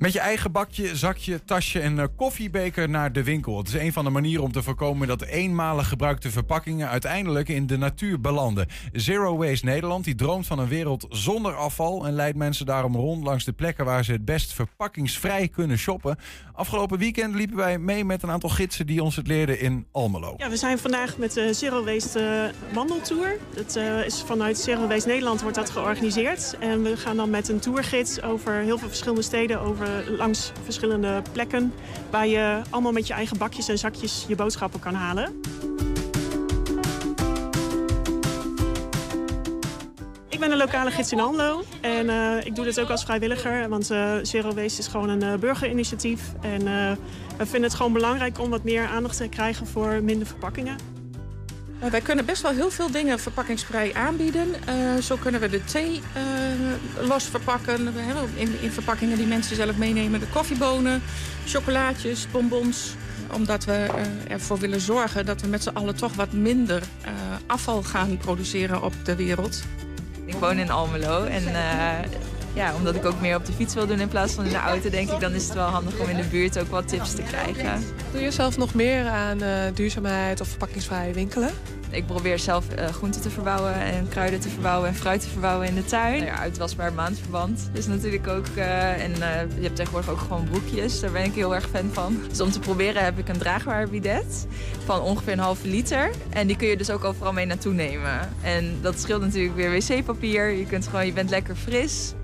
Met 0.00 0.12
je 0.12 0.20
eigen 0.20 0.52
bakje, 0.52 0.96
zakje, 0.96 1.44
tasje 1.44 1.80
en 1.80 1.96
uh, 1.96 2.04
koffiebeker 2.16 2.88
naar 2.88 3.12
de 3.12 3.24
winkel. 3.24 3.58
Het 3.58 3.68
is 3.68 3.74
een 3.74 3.92
van 3.92 4.04
de 4.04 4.10
manieren 4.10 4.44
om 4.44 4.52
te 4.52 4.62
voorkomen 4.62 5.08
dat 5.08 5.22
eenmalig 5.22 5.88
gebruikte 5.88 6.30
verpakkingen 6.30 6.88
uiteindelijk 6.88 7.48
in 7.48 7.66
de 7.66 7.76
natuur 7.76 8.20
belanden. 8.20 8.66
Zero 8.92 9.36
Waste 9.36 9.64
Nederland 9.64 10.04
die 10.04 10.14
droomt 10.14 10.46
van 10.46 10.58
een 10.58 10.68
wereld 10.68 11.06
zonder 11.08 11.54
afval 11.54 12.06
en 12.06 12.12
leidt 12.12 12.36
mensen 12.36 12.66
daarom 12.66 12.96
rond 12.96 13.24
langs 13.24 13.44
de 13.44 13.52
plekken 13.52 13.84
waar 13.84 14.04
ze 14.04 14.12
het 14.12 14.24
best 14.24 14.52
verpakkingsvrij 14.52 15.48
kunnen 15.48 15.78
shoppen. 15.78 16.18
Afgelopen 16.52 16.98
weekend 16.98 17.34
liepen 17.34 17.56
wij 17.56 17.78
mee 17.78 18.04
met 18.04 18.22
een 18.22 18.30
aantal 18.30 18.50
gidsen 18.50 18.86
die 18.86 19.02
ons 19.02 19.16
het 19.16 19.26
leerden 19.26 19.60
in 19.60 19.86
Almelo. 19.92 20.34
Ja, 20.36 20.48
we 20.48 20.56
zijn 20.56 20.78
vandaag 20.78 21.16
met 21.16 21.32
de 21.32 21.54
Zero 21.54 21.84
Waste 21.84 22.52
uh, 22.68 22.74
wandeltour. 22.74 23.38
Dat 23.54 23.76
is 24.06 24.22
vanuit 24.26 24.58
Zero 24.58 24.86
Waste 24.86 25.08
Nederland 25.08 25.40
wordt 25.42 25.56
dat 25.56 25.70
georganiseerd. 25.70 26.56
En 26.60 26.82
we 26.82 26.96
gaan 26.96 27.16
dan 27.16 27.30
met 27.30 27.48
een 27.48 27.58
tourgids 27.58 28.22
over 28.22 28.52
heel 28.52 28.78
veel 28.78 28.88
verschillende 28.88 29.22
steden 29.22 29.60
over 29.60 29.88
eh, 29.89 29.89
langs 30.16 30.52
verschillende 30.64 31.22
plekken... 31.32 31.72
waar 32.10 32.26
je 32.26 32.60
allemaal 32.70 32.92
met 32.92 33.06
je 33.06 33.12
eigen 33.12 33.38
bakjes 33.38 33.68
en 33.68 33.78
zakjes 33.78 34.24
je 34.28 34.34
boodschappen 34.34 34.80
kan 34.80 34.94
halen. 34.94 35.40
Ik 40.28 40.40
ben 40.46 40.50
een 40.50 40.58
lokale 40.58 40.90
gids 40.90 41.12
in 41.12 41.20
Almelo 41.20 41.62
en 41.80 42.06
uh, 42.06 42.44
ik 42.44 42.54
doe 42.54 42.64
dit 42.64 42.80
ook 42.80 42.90
als 42.90 43.04
vrijwilliger. 43.04 43.68
Want 43.68 43.90
uh, 43.90 44.14
Zero 44.22 44.54
Waste 44.54 44.80
is 44.80 44.86
gewoon 44.86 45.08
een 45.08 45.40
burgerinitiatief. 45.40 46.20
En 46.40 46.64
we 47.36 47.46
vinden 47.46 47.62
het 47.62 47.74
gewoon 47.74 47.92
belangrijk 47.92 48.38
om 48.38 48.50
wat 48.50 48.64
meer 48.64 48.86
aandacht 48.86 49.16
te 49.16 49.28
krijgen 49.28 49.66
voor 49.66 50.02
minder 50.02 50.26
verpakkingen. 50.26 50.99
Wij 51.88 52.00
kunnen 52.00 52.24
best 52.24 52.42
wel 52.42 52.52
heel 52.52 52.70
veel 52.70 52.90
dingen 52.90 53.18
verpakkingsvrij 53.18 53.94
aanbieden. 53.94 54.48
Uh, 54.48 55.02
zo 55.02 55.16
kunnen 55.16 55.40
we 55.40 55.48
de 55.48 55.64
thee 55.64 56.02
uh, 56.16 57.06
los 57.08 57.24
verpakken. 57.24 57.94
In, 58.34 58.56
in, 58.60 58.70
verpakkingen 58.70 59.16
die 59.16 59.26
mensen 59.26 59.56
zelf 59.56 59.76
meenemen. 59.76 60.20
De 60.20 60.26
koffiebonen, 60.26 61.02
chocolaatjes, 61.46 62.26
bonbons. 62.30 62.94
Omdat 63.32 63.64
we 63.64 63.86
ervoor 64.28 64.58
willen 64.58 64.80
zorgen 64.80 65.26
dat 65.26 65.40
we 65.40 65.46
met 65.46 65.62
z'n 65.62 65.68
allen 65.68 65.96
toch 65.96 66.14
wat 66.14 66.32
minder 66.32 66.82
afval 67.46 67.82
gaan 67.82 68.16
produceren 68.16 68.82
op 68.82 68.94
de 69.04 69.16
wereld. 69.16 69.62
Ik 70.24 70.34
woon 70.34 70.58
in 70.58 70.70
Almelo 70.70 71.24
en 71.24 71.44
ja, 72.52 72.74
omdat 72.74 72.94
ik 72.94 73.04
ook 73.04 73.20
meer 73.20 73.36
op 73.36 73.46
de 73.46 73.52
fiets 73.52 73.74
wil 73.74 73.86
doen 73.86 74.00
in 74.00 74.08
plaats 74.08 74.32
van 74.32 74.44
in 74.44 74.50
de 74.50 74.56
auto, 74.56 74.90
denk 74.90 75.10
ik, 75.10 75.20
dan 75.20 75.32
is 75.32 75.44
het 75.44 75.54
wel 75.54 75.68
handig 75.68 75.98
om 75.98 76.08
in 76.08 76.16
de 76.16 76.28
buurt 76.30 76.58
ook 76.58 76.68
wat 76.68 76.88
tips 76.88 77.14
te 77.14 77.22
krijgen. 77.22 77.84
Doe 78.12 78.20
je 78.20 78.30
zelf 78.30 78.56
nog 78.56 78.74
meer 78.74 79.08
aan 79.08 79.42
uh, 79.42 79.48
duurzaamheid 79.74 80.40
of 80.40 80.48
verpakkingsvrij 80.48 81.14
winkelen? 81.14 81.50
Ik 81.90 82.06
probeer 82.06 82.38
zelf 82.38 82.64
uh, 82.78 82.86
groenten 82.86 83.20
te 83.20 83.30
verbouwen 83.30 83.74
en 83.74 84.08
kruiden 84.08 84.40
te 84.40 84.48
verbouwen 84.48 84.88
en 84.88 84.94
fruit 84.94 85.20
te 85.20 85.28
verbouwen 85.28 85.66
in 85.66 85.74
de 85.74 85.84
tuin. 85.84 86.16
Nou 86.16 86.26
ja, 86.26 86.38
uitwasbaar 86.38 86.92
maandverband 86.92 87.70
is 87.72 87.86
natuurlijk 87.86 88.28
ook. 88.28 88.46
Uh, 88.56 89.02
en 89.02 89.10
je 89.56 89.62
hebt 89.62 89.76
tegenwoordig 89.76 90.10
ook 90.10 90.18
gewoon 90.18 90.44
broekjes. 90.44 91.00
Daar 91.00 91.10
ben 91.10 91.24
ik 91.24 91.34
heel 91.34 91.54
erg 91.54 91.68
fan 91.68 91.90
van. 91.92 92.20
Dus 92.28 92.40
om 92.40 92.50
te 92.50 92.58
proberen 92.58 93.04
heb 93.04 93.18
ik 93.18 93.28
een 93.28 93.38
draagbaar 93.38 93.88
bidet 93.88 94.46
van 94.84 95.00
ongeveer 95.00 95.32
een 95.32 95.38
halve 95.38 95.68
liter. 95.68 96.10
En 96.28 96.46
die 96.46 96.56
kun 96.56 96.68
je 96.68 96.76
dus 96.76 96.90
ook 96.90 97.04
overal 97.04 97.32
mee 97.32 97.46
naartoe 97.46 97.72
nemen. 97.72 98.28
En 98.42 98.78
dat 98.80 99.00
scheelt 99.00 99.20
natuurlijk 99.20 99.54
weer 99.54 99.70
wc-papier. 99.70 100.50
Je, 100.50 100.66
kunt 100.66 100.86
gewoon, 100.86 101.06
je 101.06 101.12
bent 101.12 101.30
lekker 101.30 101.56
fris. 101.56 102.14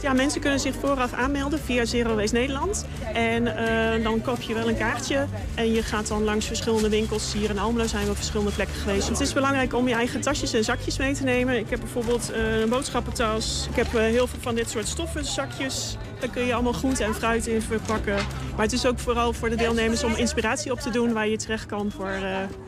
Ja, 0.00 0.12
mensen 0.12 0.40
kunnen 0.40 0.60
zich 0.60 0.74
vooraf 0.74 1.12
aanmelden 1.12 1.58
via 1.58 1.84
Zero 1.84 2.14
Waste 2.14 2.36
Nederland. 2.36 2.86
En 3.14 3.42
uh, 3.42 4.04
dan 4.04 4.20
koop 4.20 4.40
je 4.40 4.54
wel 4.54 4.68
een 4.68 4.76
kaartje. 4.76 5.26
En 5.54 5.72
je 5.72 5.82
gaat 5.82 6.08
dan 6.08 6.24
langs 6.24 6.46
verschillende 6.46 6.88
winkels. 6.88 7.32
Hier 7.32 7.50
in 7.50 7.58
Almelo 7.58 7.86
zijn 7.86 8.04
we 8.04 8.10
op 8.10 8.16
verschillende 8.16 8.52
plekken 8.52 8.76
geweest. 8.76 9.08
Het 9.08 9.20
is 9.20 9.32
belangrijk 9.32 9.74
om 9.74 9.88
je 9.88 9.94
eigen 9.94 10.20
tasjes 10.20 10.52
en 10.52 10.64
zakjes 10.64 10.98
mee 10.98 11.14
te 11.14 11.24
nemen. 11.24 11.58
Ik 11.58 11.70
heb 11.70 11.80
bijvoorbeeld 11.80 12.30
uh, 12.30 12.60
een 12.60 12.68
boodschappentas. 12.68 13.66
Ik 13.70 13.76
heb 13.76 13.86
uh, 13.86 14.00
heel 14.00 14.26
veel 14.26 14.40
van 14.40 14.54
dit 14.54 14.70
soort 14.70 14.88
stoffen 14.88 15.24
zakjes. 15.24 15.96
Daar 16.20 16.30
kun 16.30 16.44
je 16.44 16.54
allemaal 16.54 16.72
groente 16.72 17.04
en 17.04 17.14
fruit 17.14 17.46
in 17.46 17.62
verpakken. 17.62 18.16
Maar 18.54 18.64
het 18.64 18.72
is 18.72 18.86
ook 18.86 18.98
vooral 18.98 19.32
voor 19.32 19.50
de 19.50 19.56
deelnemers 19.56 20.04
om 20.04 20.14
inspiratie 20.14 20.72
op 20.72 20.80
te 20.80 20.90
doen... 20.90 21.12
waar 21.12 21.28
je 21.28 21.36
terecht 21.36 21.66
kan 21.66 21.90
voor 21.90 22.10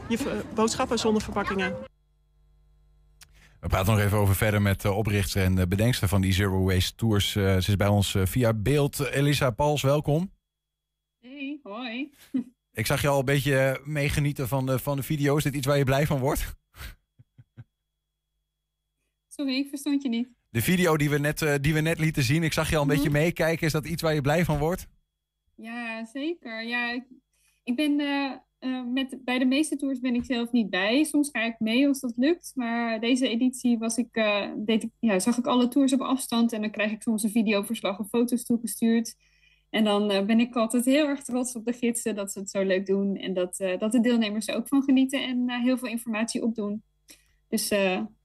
je 0.08 0.18
boodschappen 0.54 0.98
zonder 0.98 1.22
verpakkingen. 1.22 1.74
We 3.60 3.68
praten 3.68 3.92
nog 3.94 4.04
even 4.04 4.18
over 4.18 4.34
verder 4.36 4.62
met 4.62 4.80
de 4.80 4.92
oprichter 4.92 5.42
en 5.42 5.54
de 5.54 5.68
bedenkster 5.68 6.08
van 6.08 6.20
die 6.20 6.32
Zero 6.32 6.64
Waste 6.64 6.94
Tours. 6.94 7.34
Uh, 7.34 7.44
ze 7.52 7.68
is 7.68 7.76
bij 7.76 7.88
ons 7.88 8.16
via 8.22 8.54
beeld. 8.54 8.98
Elisa 9.00 9.50
Pals, 9.50 9.82
welkom. 9.82 10.32
Hey, 11.20 11.60
hoi. 11.62 12.12
Ik 12.72 12.86
zag 12.86 13.00
je 13.00 13.08
al 13.08 13.18
een 13.18 13.24
beetje 13.24 13.80
meegenieten 13.84 14.48
van 14.48 14.66
de, 14.66 14.78
van 14.78 14.96
de 14.96 15.02
video. 15.02 15.36
Is 15.36 15.42
dit 15.42 15.54
iets 15.54 15.66
waar 15.66 15.78
je 15.78 15.84
blij 15.84 16.06
van 16.06 16.18
wordt? 16.18 16.56
Sorry, 19.36 19.54
ik 19.54 19.68
verstond 19.68 20.02
je 20.02 20.08
niet. 20.08 20.28
De 20.50 20.62
video 20.62 20.96
die 20.96 21.10
we 21.10 21.18
net, 21.18 21.58
die 21.60 21.74
we 21.74 21.80
net 21.80 21.98
lieten 21.98 22.22
zien, 22.22 22.42
ik 22.42 22.52
zag 22.52 22.70
je 22.70 22.76
al 22.76 22.82
een 22.82 22.88
beetje 22.88 23.10
mhm. 23.10 23.18
meekijken. 23.18 23.66
Is 23.66 23.72
dat 23.72 23.86
iets 23.86 24.02
waar 24.02 24.14
je 24.14 24.20
blij 24.20 24.44
van 24.44 24.58
wordt? 24.58 24.86
Ja, 25.54 26.04
zeker. 26.04 26.62
Ja, 26.62 26.92
ik, 26.92 27.04
ik 27.64 27.76
ben 27.76 28.00
uh, 28.00 28.32
met, 28.92 29.18
bij 29.24 29.38
de 29.38 29.44
meeste 29.44 29.76
tours 29.76 30.00
ben 30.00 30.14
ik 30.14 30.24
zelf 30.24 30.52
niet 30.52 30.70
bij. 30.70 31.04
Soms 31.04 31.28
ga 31.32 31.44
ik 31.44 31.60
mee 31.60 31.88
als 31.88 32.00
dat 32.00 32.12
lukt. 32.16 32.52
Maar 32.54 33.00
deze 33.00 33.28
editie 33.28 33.78
was 33.78 33.96
ik, 33.96 34.16
uh, 34.16 34.46
deed 34.56 34.82
ik, 34.82 34.90
ja, 34.98 35.18
zag 35.18 35.38
ik 35.38 35.46
alle 35.46 35.68
tours 35.68 35.92
op 35.92 36.00
afstand. 36.00 36.52
En 36.52 36.60
dan 36.60 36.70
krijg 36.70 36.92
ik 36.92 37.02
soms 37.02 37.22
een 37.22 37.30
videoverslag 37.30 37.98
of 37.98 38.08
foto's 38.08 38.44
toegestuurd. 38.44 39.14
En 39.70 39.84
dan 39.84 40.10
uh, 40.10 40.24
ben 40.24 40.40
ik 40.40 40.56
altijd 40.56 40.84
heel 40.84 41.08
erg 41.08 41.22
trots 41.22 41.54
op 41.54 41.64
de 41.64 41.72
gidsen 41.72 42.14
dat 42.14 42.32
ze 42.32 42.38
het 42.38 42.50
zo 42.50 42.62
leuk 42.62 42.86
doen. 42.86 43.16
En 43.16 43.34
dat, 43.34 43.56
dat 43.78 43.92
de 43.92 44.00
deelnemers 44.00 44.48
er 44.48 44.56
ook 44.56 44.68
van 44.68 44.82
genieten 44.82 45.22
en 45.22 45.50
heel 45.50 45.78
veel 45.78 45.88
informatie 45.88 46.42
opdoen. 46.42 46.82
Dus, 47.48 47.74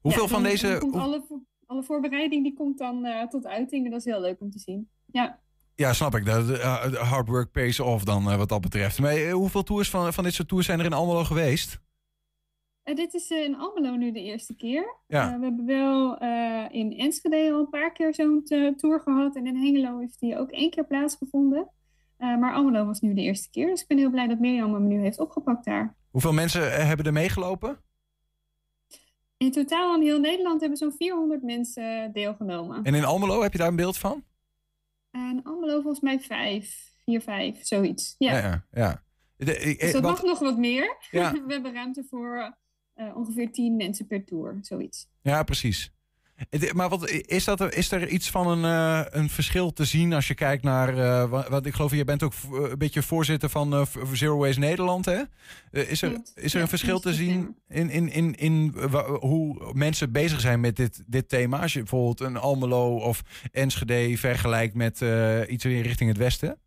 Hoeveel 0.01 0.27
van 0.27 0.43
deze... 0.43 0.79
Alle, 0.91 1.23
alle 1.65 1.83
voorbereiding 1.83 2.43
die 2.43 2.53
komt 2.53 2.77
dan 2.77 3.27
tot 3.29 3.45
uiting. 3.45 3.85
En 3.85 3.91
dat 3.91 3.99
is 3.99 4.11
heel 4.11 4.21
leuk 4.21 4.41
om 4.41 4.51
te 4.51 4.59
zien. 4.59 4.89
Ja. 5.11 5.41
Ja, 5.75 5.93
snap 5.93 6.15
ik. 6.15 6.25
De, 6.25 6.97
hard 7.01 7.27
work 7.27 7.51
pays 7.51 7.79
off 7.79 8.03
dan 8.03 8.37
wat 8.37 8.49
dat 8.49 8.61
betreft. 8.61 8.99
Maar 8.99 9.29
hoeveel 9.29 9.63
tours 9.63 9.89
van, 9.89 10.13
van 10.13 10.23
dit 10.23 10.33
soort 10.33 10.47
tours 10.47 10.65
zijn 10.65 10.79
er 10.79 10.85
in 10.85 10.93
Almelo 10.93 11.23
geweest? 11.23 11.79
Uh, 12.83 12.95
dit 12.95 13.13
is 13.13 13.31
uh, 13.31 13.43
in 13.43 13.55
Almelo 13.55 13.95
nu 13.95 14.11
de 14.11 14.21
eerste 14.21 14.55
keer. 14.55 14.95
Ja. 15.07 15.33
Uh, 15.33 15.39
we 15.39 15.43
hebben 15.43 15.65
wel 15.65 16.17
in 16.69 16.97
Enschede 16.97 17.51
al 17.51 17.59
een 17.59 17.69
paar 17.69 17.91
keer 17.91 18.13
zo'n 18.13 18.43
tour 18.77 18.99
gehad. 18.99 19.35
En 19.35 19.47
in 19.47 19.55
Hengelo 19.55 19.99
heeft 19.99 20.19
die 20.19 20.39
ook 20.39 20.49
één 20.49 20.69
keer 20.69 20.85
plaatsgevonden. 20.85 21.69
maar 22.17 22.53
Almelo 22.53 22.85
was 22.85 22.99
nu 22.99 23.13
de 23.13 23.21
eerste 23.21 23.49
keer. 23.49 23.67
Dus 23.67 23.81
ik 23.81 23.87
ben 23.87 23.97
heel 23.97 24.09
blij 24.09 24.27
dat 24.27 24.39
Mirjam 24.39 24.73
hem 24.73 24.87
nu 24.87 24.99
heeft 24.99 25.19
opgepakt 25.19 25.65
daar. 25.65 25.95
Hoeveel 26.11 26.33
mensen 26.33 26.87
hebben 26.87 27.05
er 27.05 27.13
meegelopen? 27.13 27.79
In 29.37 29.51
totaal 29.51 29.95
in 29.95 30.01
heel 30.01 30.19
Nederland 30.19 30.59
hebben 30.59 30.77
zo'n 30.77 30.93
400 30.97 31.43
mensen 31.43 32.13
deelgenomen. 32.13 32.83
En 32.83 32.93
in 32.93 33.03
Almelo, 33.03 33.41
heb 33.41 33.51
je 33.51 33.57
daar 33.57 33.67
een 33.67 33.75
beeld 33.75 33.97
van? 33.97 34.23
En 35.13 35.43
Almelo 35.43 35.73
volgens 35.81 35.99
mij 35.99 36.19
vijf, 36.19 36.91
vier, 37.03 37.21
vijf, 37.21 37.65
zoiets. 37.65 38.15
Ja, 38.17 38.31
ja. 38.31 38.41
ja, 38.41 38.65
ja. 38.71 39.03
De, 39.35 39.59
ik, 39.59 39.79
dus 39.79 39.91
dat 39.91 40.01
want, 40.01 40.15
mag 40.15 40.23
nog 40.23 40.39
wat 40.39 40.57
meer. 40.57 40.97
Ja. 41.11 41.31
We 41.47 41.53
hebben 41.53 41.73
ruimte 41.73 42.03
voor 42.09 42.57
uh, 42.95 43.15
ongeveer 43.17 43.51
tien 43.51 43.75
mensen 43.75 44.07
per 44.07 44.25
tour, 44.25 44.57
zoiets. 44.61 45.07
Ja, 45.21 45.43
precies. 45.43 45.93
Maar 46.73 46.89
wat, 46.89 47.09
is, 47.09 47.43
dat 47.43 47.59
er, 47.59 47.77
is 47.77 47.91
er 47.91 48.07
iets 48.07 48.29
van 48.29 48.47
een, 48.47 48.63
uh, 48.63 49.05
een 49.09 49.29
verschil 49.29 49.73
te 49.73 49.85
zien 49.85 50.13
als 50.13 50.27
je 50.27 50.33
kijkt 50.33 50.63
naar. 50.63 50.97
Uh, 50.97 51.43
wat, 51.49 51.65
ik 51.65 51.73
geloof, 51.73 51.91
je 51.91 52.03
bent 52.03 52.23
ook 52.23 52.33
een 52.51 52.77
beetje 52.77 53.01
voorzitter 53.01 53.49
van 53.49 53.73
uh, 53.73 53.85
Zero 54.13 54.37
Waste 54.37 54.59
Nederland. 54.59 55.05
Hè? 55.05 55.21
is 55.71 56.01
er, 56.01 56.21
is 56.35 56.53
er 56.53 56.61
een 56.61 56.67
verschil 56.67 56.99
te 56.99 57.13
zien 57.13 57.55
in, 57.67 57.89
in, 57.89 58.11
in, 58.11 58.35
in 58.35 58.75
hoe 59.19 59.73
mensen 59.73 60.11
bezig 60.11 60.39
zijn 60.39 60.59
met 60.59 60.75
dit, 60.75 61.03
dit 61.05 61.29
thema? 61.29 61.59
Als 61.59 61.73
je 61.73 61.79
bijvoorbeeld 61.79 62.19
een 62.19 62.37
Almelo 62.37 62.95
of 62.95 63.21
Enschede 63.51 64.17
vergelijkt 64.17 64.75
met 64.75 65.01
iets 65.47 65.65
in 65.65 65.81
richting 65.81 66.09
het 66.09 66.17
westen? 66.17 66.61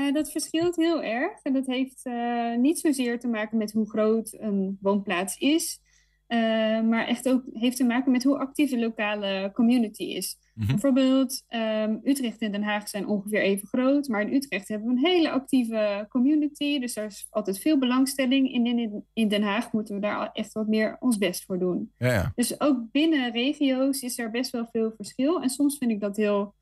Uh, 0.00 0.12
dat 0.12 0.30
verschilt 0.30 0.76
heel 0.76 1.02
erg. 1.02 1.42
En 1.42 1.52
dat 1.52 1.66
heeft 1.66 2.06
uh, 2.06 2.56
niet 2.56 2.78
zozeer 2.78 3.18
te 3.18 3.28
maken 3.28 3.58
met 3.58 3.72
hoe 3.72 3.88
groot 3.88 4.36
een 4.38 4.78
woonplaats 4.80 5.36
is. 5.36 5.80
Uh, 6.28 6.38
maar 6.80 7.06
echt 7.06 7.28
ook 7.28 7.42
heeft 7.52 7.76
te 7.76 7.84
maken 7.84 8.12
met 8.12 8.24
hoe 8.24 8.38
actief 8.38 8.70
de 8.70 8.78
lokale 8.78 9.50
community 9.54 10.02
is. 10.02 10.36
Mm 10.54 10.62
-hmm. 10.62 10.72
Bijvoorbeeld 10.72 11.42
um, 11.48 12.00
Utrecht 12.04 12.40
en 12.40 12.52
Den 12.52 12.62
Haag 12.62 12.88
zijn 12.88 13.06
ongeveer 13.06 13.42
even 13.42 13.68
groot. 13.68 14.08
Maar 14.08 14.20
in 14.20 14.34
Utrecht 14.34 14.68
hebben 14.68 14.88
we 14.88 14.94
een 14.94 15.06
hele 15.06 15.30
actieve 15.30 16.06
community. 16.08 16.78
Dus 16.78 16.96
er 16.96 17.04
is 17.04 17.26
altijd 17.30 17.58
veel 17.58 17.78
belangstelling. 17.78 18.54
En 18.54 18.66
in, 18.66 19.04
in 19.12 19.28
Den 19.28 19.42
Haag 19.42 19.72
moeten 19.72 19.94
we 19.94 20.00
daar 20.00 20.30
echt 20.32 20.52
wat 20.52 20.66
meer 20.66 20.96
ons 21.00 21.18
best 21.18 21.44
voor 21.44 21.58
doen. 21.58 21.92
Ja, 21.98 22.12
ja. 22.12 22.32
Dus 22.34 22.60
ook 22.60 22.90
binnen 22.90 23.32
regio's 23.32 24.02
is 24.02 24.18
er 24.18 24.30
best 24.30 24.50
wel 24.50 24.68
veel 24.72 24.92
verschil. 24.96 25.42
En 25.42 25.48
soms 25.48 25.78
vind 25.78 25.90
ik 25.90 26.00
dat 26.00 26.16
heel 26.16 26.54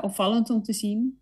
opvallend 0.00 0.50
om 0.50 0.62
te 0.62 0.72
zien. 0.72 1.20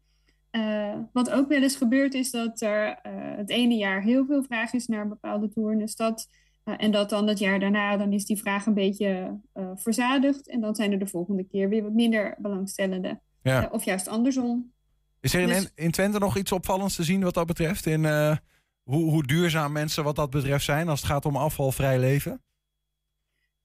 Uh, 0.51 0.99
wat 1.13 1.31
ook 1.31 1.49
wel 1.49 1.63
eens 1.63 1.77
gebeurt 1.77 2.15
is 2.15 2.31
dat 2.31 2.61
er 2.61 2.99
het 3.37 3.51
ene 3.51 3.75
jaar 3.75 4.03
heel 4.03 4.27
veel 4.27 4.43
vraag 4.43 4.73
is 4.73 4.87
naar 4.87 5.01
een 5.01 5.09
bepaalde 5.09 5.89
stad. 5.89 6.29
Uh, 6.31 6.49
en 6.65 6.91
dat 6.91 7.11
dan 7.11 7.27
het 7.27 7.39
jaar 7.39 7.61
daarna, 7.61 7.97
dan 7.97 8.13
is 8.13 8.25
die 8.25 8.39
vraag 8.39 8.67
een 8.67 8.75
beetje 8.75 9.41
verzadigd. 9.75 10.49
En 10.49 10.61
dan 10.61 10.75
zijn 10.75 10.93
er 10.93 10.99
de 10.99 11.07
volgende 11.07 11.45
keer 11.45 11.69
weer 11.69 11.83
wat 11.83 11.93
minder 11.93 12.35
belangstellenden. 12.39 13.21
Ja. 13.43 13.69
of 13.73 13.85
juist 13.85 14.09
andersom. 14.09 14.73
Is 15.21 15.35
er 15.35 15.41
in, 15.41 15.47
Dus- 15.47 15.73
in 15.75 15.91
Twente 15.91 16.19
nog 16.19 16.37
iets 16.37 16.53
opvallends 16.53 16.97
te 16.97 17.05
zien 17.05 17.23
wat 17.23 17.35
dat 17.35 17.47
betreft? 17.47 17.87
In 17.87 18.05
hoe, 18.91 19.11
hoe 19.11 19.27
duurzaam 19.27 19.73
mensen 19.73 20.05
wat 20.05 20.17
dat 20.17 20.31
betreft 20.31 20.65
zijn 20.65 20.89
als 20.89 21.01
het 21.01 21.11
gaat 21.11 21.27
om 21.27 21.37
afvalvrij 21.37 21.99
leven? 21.99 22.43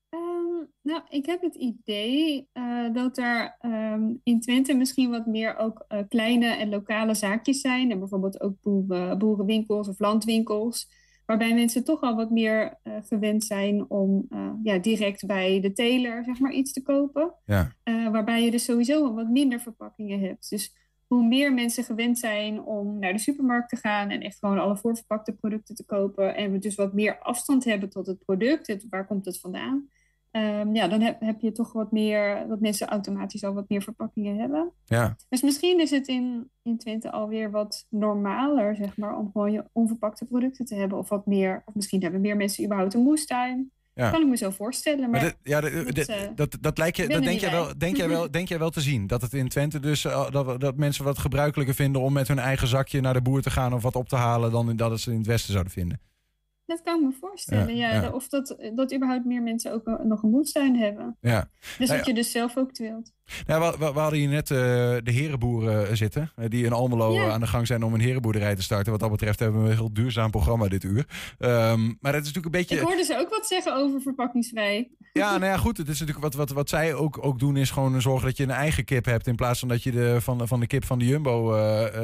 Um, 0.09 0.67
nou, 0.81 1.01
ik 1.09 1.25
heb 1.25 1.41
het 1.41 1.55
idee 1.55 2.47
uh, 2.53 2.93
dat 2.93 3.17
er 3.17 3.57
um, 3.61 4.19
in 4.23 4.41
Twente 4.41 4.73
misschien 4.73 5.09
wat 5.09 5.25
meer 5.25 5.57
ook 5.57 5.85
uh, 5.87 5.99
kleine 6.09 6.47
en 6.47 6.69
lokale 6.69 7.13
zaakjes 7.13 7.61
zijn. 7.61 7.91
En 7.91 7.99
bijvoorbeeld 7.99 8.41
ook 8.41 8.61
boeren, 8.61 9.17
boerenwinkels 9.17 9.87
of 9.87 9.99
landwinkels. 9.99 10.89
Waarbij 11.25 11.53
mensen 11.53 11.83
toch 11.83 12.01
al 12.01 12.15
wat 12.15 12.29
meer 12.29 12.79
uh, 12.83 12.93
gewend 13.01 13.43
zijn 13.43 13.89
om 13.89 14.27
ja, 14.63 14.77
direct 14.77 15.25
bij 15.25 15.59
de 15.59 15.73
teler 15.73 16.23
zeg 16.23 16.39
maar, 16.39 16.51
iets 16.51 16.73
te 16.73 16.81
kopen. 16.81 17.33
Ja. 17.45 17.71
waarbij 18.11 18.43
je 18.43 18.51
dus 18.51 18.63
sowieso 18.63 19.13
wat 19.13 19.29
minder 19.29 19.59
verpakkingen 19.59 20.19
hebt. 20.19 20.49
Dus 20.49 20.73
hoe 21.07 21.27
meer 21.27 21.53
mensen 21.53 21.83
gewend 21.83 22.19
zijn 22.19 22.61
om 22.61 22.99
naar 22.99 23.13
de 23.13 23.19
supermarkt 23.19 23.69
te 23.69 23.75
gaan 23.75 24.09
en 24.09 24.21
echt 24.21 24.39
gewoon 24.39 24.59
alle 24.59 24.77
voorverpakte 24.77 25.33
producten 25.33 25.75
te 25.75 25.85
kopen. 25.85 26.35
En 26.35 26.51
we 26.51 26.59
dus 26.59 26.75
wat 26.75 26.93
meer 26.93 27.19
afstand 27.19 27.63
hebben 27.63 27.89
tot 27.89 28.07
het 28.07 28.25
product. 28.25 28.67
Het, 28.67 28.85
waar 28.89 29.07
komt 29.07 29.25
het 29.25 29.39
vandaan? 29.39 29.89
Um, 30.35 30.75
ja, 30.75 30.87
dan 30.87 31.01
heb, 31.01 31.19
heb 31.19 31.39
je 31.41 31.51
toch 31.51 31.73
wat 31.73 31.91
meer, 31.91 32.45
dat 32.47 32.59
mensen 32.59 32.87
automatisch 32.87 33.43
al 33.43 33.53
wat 33.53 33.69
meer 33.69 33.81
verpakkingen 33.81 34.37
hebben. 34.37 34.71
Ja. 34.85 35.15
Dus 35.29 35.41
misschien 35.41 35.79
is 35.79 35.91
het 35.91 36.07
in, 36.07 36.49
in 36.63 36.77
Twente 36.77 37.11
alweer 37.11 37.51
wat 37.51 37.85
normaler, 37.89 38.75
zeg 38.75 38.97
maar, 38.97 39.17
om 39.17 39.29
gewoon 39.31 39.51
je 39.51 39.63
onverpakte 39.71 40.25
producten 40.25 40.65
te 40.65 40.75
hebben. 40.75 40.97
Of 40.97 41.09
wat 41.09 41.25
meer, 41.25 41.61
of 41.65 41.73
misschien 41.73 42.01
hebben 42.01 42.21
meer 42.21 42.35
mensen 42.35 42.63
überhaupt 42.63 42.93
een 42.93 43.01
moestuin. 43.01 43.71
Ja. 43.93 44.09
Kan 44.09 44.21
ik 44.21 44.27
me 44.27 44.37
zo 44.37 44.49
voorstellen. 44.49 44.99
Maar, 44.99 45.09
Maar 45.09 45.19
dit- 45.19 45.37
ja, 45.43 45.61
dit- 45.61 46.07
eh, 46.09 46.17
dat, 46.35 46.57
dat, 46.61 46.77
lijkt 46.77 46.97
je, 46.97 47.07
dat 47.07 47.23
denk, 47.23 47.39
jij 47.39 47.51
wel, 47.51 47.77
denk, 47.77 47.97
jij 47.97 48.09
wel, 48.09 48.31
denk 48.31 48.47
jij 48.47 48.59
wel 48.59 48.69
te 48.69 48.81
zien. 48.81 49.07
Dat 49.07 49.21
het 49.21 49.33
in 49.33 49.47
Twente 49.47 49.79
dus 49.79 50.05
eh, 50.05 50.31
dat, 50.31 50.59
dat 50.59 50.77
mensen 50.77 51.03
wat 51.03 51.17
gebruikelijker 51.17 51.75
vinden 51.75 52.01
om 52.01 52.13
met 52.13 52.27
hun 52.27 52.39
eigen 52.39 52.67
zakje 52.67 53.01
naar 53.01 53.13
de 53.13 53.21
boer 53.21 53.41
te 53.41 53.49
gaan 53.49 53.73
of 53.73 53.81
wat 53.81 53.95
op 53.95 54.09
te 54.09 54.15
halen 54.15 54.51
dan 54.51 54.75
dat 54.75 54.91
het 54.91 54.99
ze 54.99 55.11
in 55.11 55.17
het 55.17 55.27
Westen 55.27 55.51
zouden 55.51 55.73
vinden. 55.73 55.99
Dat 56.65 56.81
kan 56.81 56.95
ik 56.99 57.05
me 57.05 57.11
voorstellen, 57.11 57.75
Ja, 57.75 57.91
ja. 57.93 58.01
ja. 58.01 58.11
Of 58.11 58.27
dat, 58.29 58.55
dat 58.73 58.93
überhaupt 58.93 59.25
meer 59.25 59.41
mensen 59.41 59.71
ook 59.73 59.87
een- 59.87 60.07
nog 60.07 60.23
een 60.23 60.29
moestuin 60.29 60.75
hebben. 60.77 61.17
Ja. 61.21 61.49
Dus 61.77 61.87
Nou 61.87 61.97
dat 61.99 62.05
je 62.07 62.13
dus 62.13 62.31
zelf 62.31 62.57
ook 62.57 62.77
wilt. 62.77 63.13
Nou, 63.45 63.75
we, 63.79 63.93
we, 63.93 63.99
hadden 63.99 64.19
hier 64.19 64.27
net 64.29 64.51
eh, 64.51 64.57
de 65.03 65.11
herenboeren 65.11 65.87
eh, 65.87 65.95
zitten. 65.95 66.31
eh, 66.35 66.45
die 66.49 66.65
in 66.65 66.71
Almelo 66.73 67.29
aan 67.29 67.39
de 67.39 67.47
gang 67.47 67.67
zijn 67.67 67.83
om 67.83 67.93
een 67.93 67.99
herenboerderij 67.99 68.55
te 68.55 68.61
starten. 68.61 68.91
Wat 68.91 69.01
dat 69.01 69.11
betreft 69.11 69.39
hebben 69.39 69.63
we 69.63 69.69
een 69.69 69.75
heel 69.75 69.93
duurzaam 69.93 70.31
programma 70.31 70.67
dit 70.67 70.83
uur. 70.83 71.05
Ehm, 71.39 71.81
maar 71.99 72.13
het 72.13 72.25
is 72.25 72.31
natuurlijk 72.33 72.45
een 72.45 72.51
beetje... 72.51 72.75
Ik 72.75 72.81
hoorde 72.81 73.03
ze 73.03 73.17
ook 73.19 73.29
wat 73.29 73.47
zeggen 73.47 73.75
over 73.75 74.01
verpakkingsvrij. 74.01 74.89
Ja, 75.13 75.29
nou 75.37 75.45
ja, 75.51 75.57
goed. 75.57 75.77
Het 75.77 75.87
is 75.87 75.99
natuurlijk 75.99 76.25
wat, 76.25 76.33
wat, 76.33 76.49
wat 76.49 76.69
zij 76.69 76.93
ook, 76.93 77.25
ook 77.25 77.39
doen, 77.39 77.57
is 77.57 77.71
gewoon 77.71 78.01
zorgen 78.01 78.27
dat 78.27 78.37
je 78.37 78.43
een 78.43 78.49
eigen 78.51 78.85
kip 78.85 79.05
hebt. 79.05 79.27
In 79.27 79.35
plaats 79.35 79.59
van 79.59 79.67
dat 79.67 79.83
je 79.83 79.91
de, 79.91 80.21
van, 80.21 80.37
de- 80.37 80.47
van 80.47 80.59
de 80.59 80.67
kip 80.67 80.85
van 80.85 80.99
de 80.99 81.05
Jumbo 81.05 81.53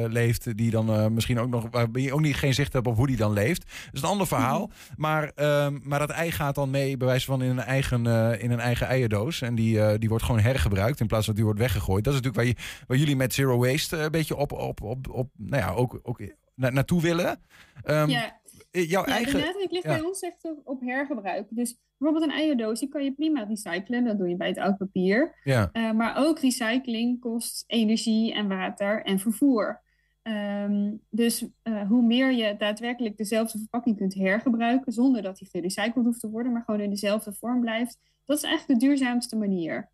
leeft. 0.08 0.56
Die 0.56 0.70
dan 0.70 1.14
misschien 1.14 1.38
ook 1.40 1.48
nog. 1.50 1.66
Waar 1.70 1.86
je 1.92 2.12
ook 2.12 2.20
niet 2.20 2.36
geen 2.36 2.54
zicht 2.54 2.72
hebt 2.72 2.86
op 2.86 2.96
hoe 2.96 3.06
die 3.06 3.16
dan 3.16 3.32
leeft. 3.32 3.60
Dat 3.84 3.94
is 3.94 4.02
een 4.02 4.08
ander 4.08 4.26
verhaal. 4.26 4.70
Maar, 4.96 5.32
ehm, 5.34 5.78
maar 5.82 5.98
dat 5.98 6.10
ei 6.10 6.30
gaat 6.30 6.54
dan 6.54 6.70
mee, 6.70 6.96
bij 6.96 7.06
wijze 7.06 7.26
van 7.26 7.42
in 7.42 7.50
een 7.50 7.58
eigen, 7.58 8.06
in 8.40 8.50
een 8.50 8.60
eigen 8.60 8.86
eierdoos. 8.86 9.42
En 9.42 9.54
die, 9.54 9.98
die 9.98 10.08
wordt 10.08 10.24
gewoon 10.24 10.40
hergebruikt. 10.40 11.00
In 11.00 11.06
plaats 11.12 11.26
van 11.26 11.34
dat 11.34 11.44
die 11.44 11.44
wordt 11.44 11.60
weggegooid. 11.60 12.04
Dat 12.04 12.14
is 12.14 12.20
natuurlijk 12.20 12.56
waar, 12.56 12.64
je, 12.64 12.84
waar 12.86 12.98
jullie 12.98 13.16
met 13.16 13.34
Zero 13.34 13.58
Waste 13.58 13.96
eh, 13.96 14.02
een 14.02 14.10
beetje 14.10 14.36
op, 14.36 14.52
op, 14.52 14.82
op, 14.82 15.08
op 15.10 15.30
nou 15.36 15.62
ja, 15.62 15.70
ook, 15.70 16.00
ook 16.02 16.20
na- 16.54 16.70
naartoe 16.70 17.00
willen. 17.00 17.40
Ehm, 17.82 18.08
ja. 18.08 18.40
Jouw 18.70 19.06
Ja, 19.06 19.12
eigen. 19.12 19.32
de 19.40 19.46
nadruk 19.46 19.70
ligt 19.70 19.84
ja. 19.84 19.94
bij 19.94 20.00
ons 20.00 20.20
echt 20.20 20.44
op, 20.44 20.60
op 20.64 20.80
hergebruik. 20.80 21.46
Dus 21.50 21.76
bijvoorbeeld 21.98 22.30
een 22.30 22.38
eierdoos, 22.38 22.80
die 22.80 22.88
kan 22.88 23.04
je 23.04 23.12
prima 23.12 23.42
recyclen. 23.42 24.04
Dat 24.04 24.18
doe 24.18 24.28
je 24.28 24.36
bij 24.36 24.48
het 24.48 24.58
oud 24.58 24.76
papier. 24.76 25.40
Ja. 25.44 25.68
Eh, 25.72 25.92
maar 25.92 26.16
ook 26.16 26.38
recycling 26.38 27.20
kost 27.20 27.64
energie 27.66 28.34
en 28.34 28.48
water 28.48 29.02
en 29.04 29.18
vervoer. 29.18 29.80
Ehm, 30.22 30.90
dus 31.10 31.46
eh, 31.62 31.88
hoe 31.88 32.02
meer 32.02 32.32
je 32.32 32.56
daadwerkelijk 32.58 33.16
dezelfde 33.16 33.58
verpakking 33.58 33.96
kunt 33.96 34.14
hergebruiken, 34.14 34.92
zonder 34.92 35.22
dat 35.22 35.38
die 35.38 35.48
gerecycled 35.48 36.04
hoeft 36.04 36.20
te 36.20 36.30
worden, 36.30 36.52
maar 36.52 36.62
gewoon 36.64 36.80
in 36.80 36.90
dezelfde 36.90 37.32
vorm 37.32 37.60
blijft, 37.60 37.98
dat 38.24 38.36
is 38.36 38.42
eigenlijk 38.42 38.80
de 38.80 38.86
duurzaamste 38.86 39.36
manier. 39.36 39.90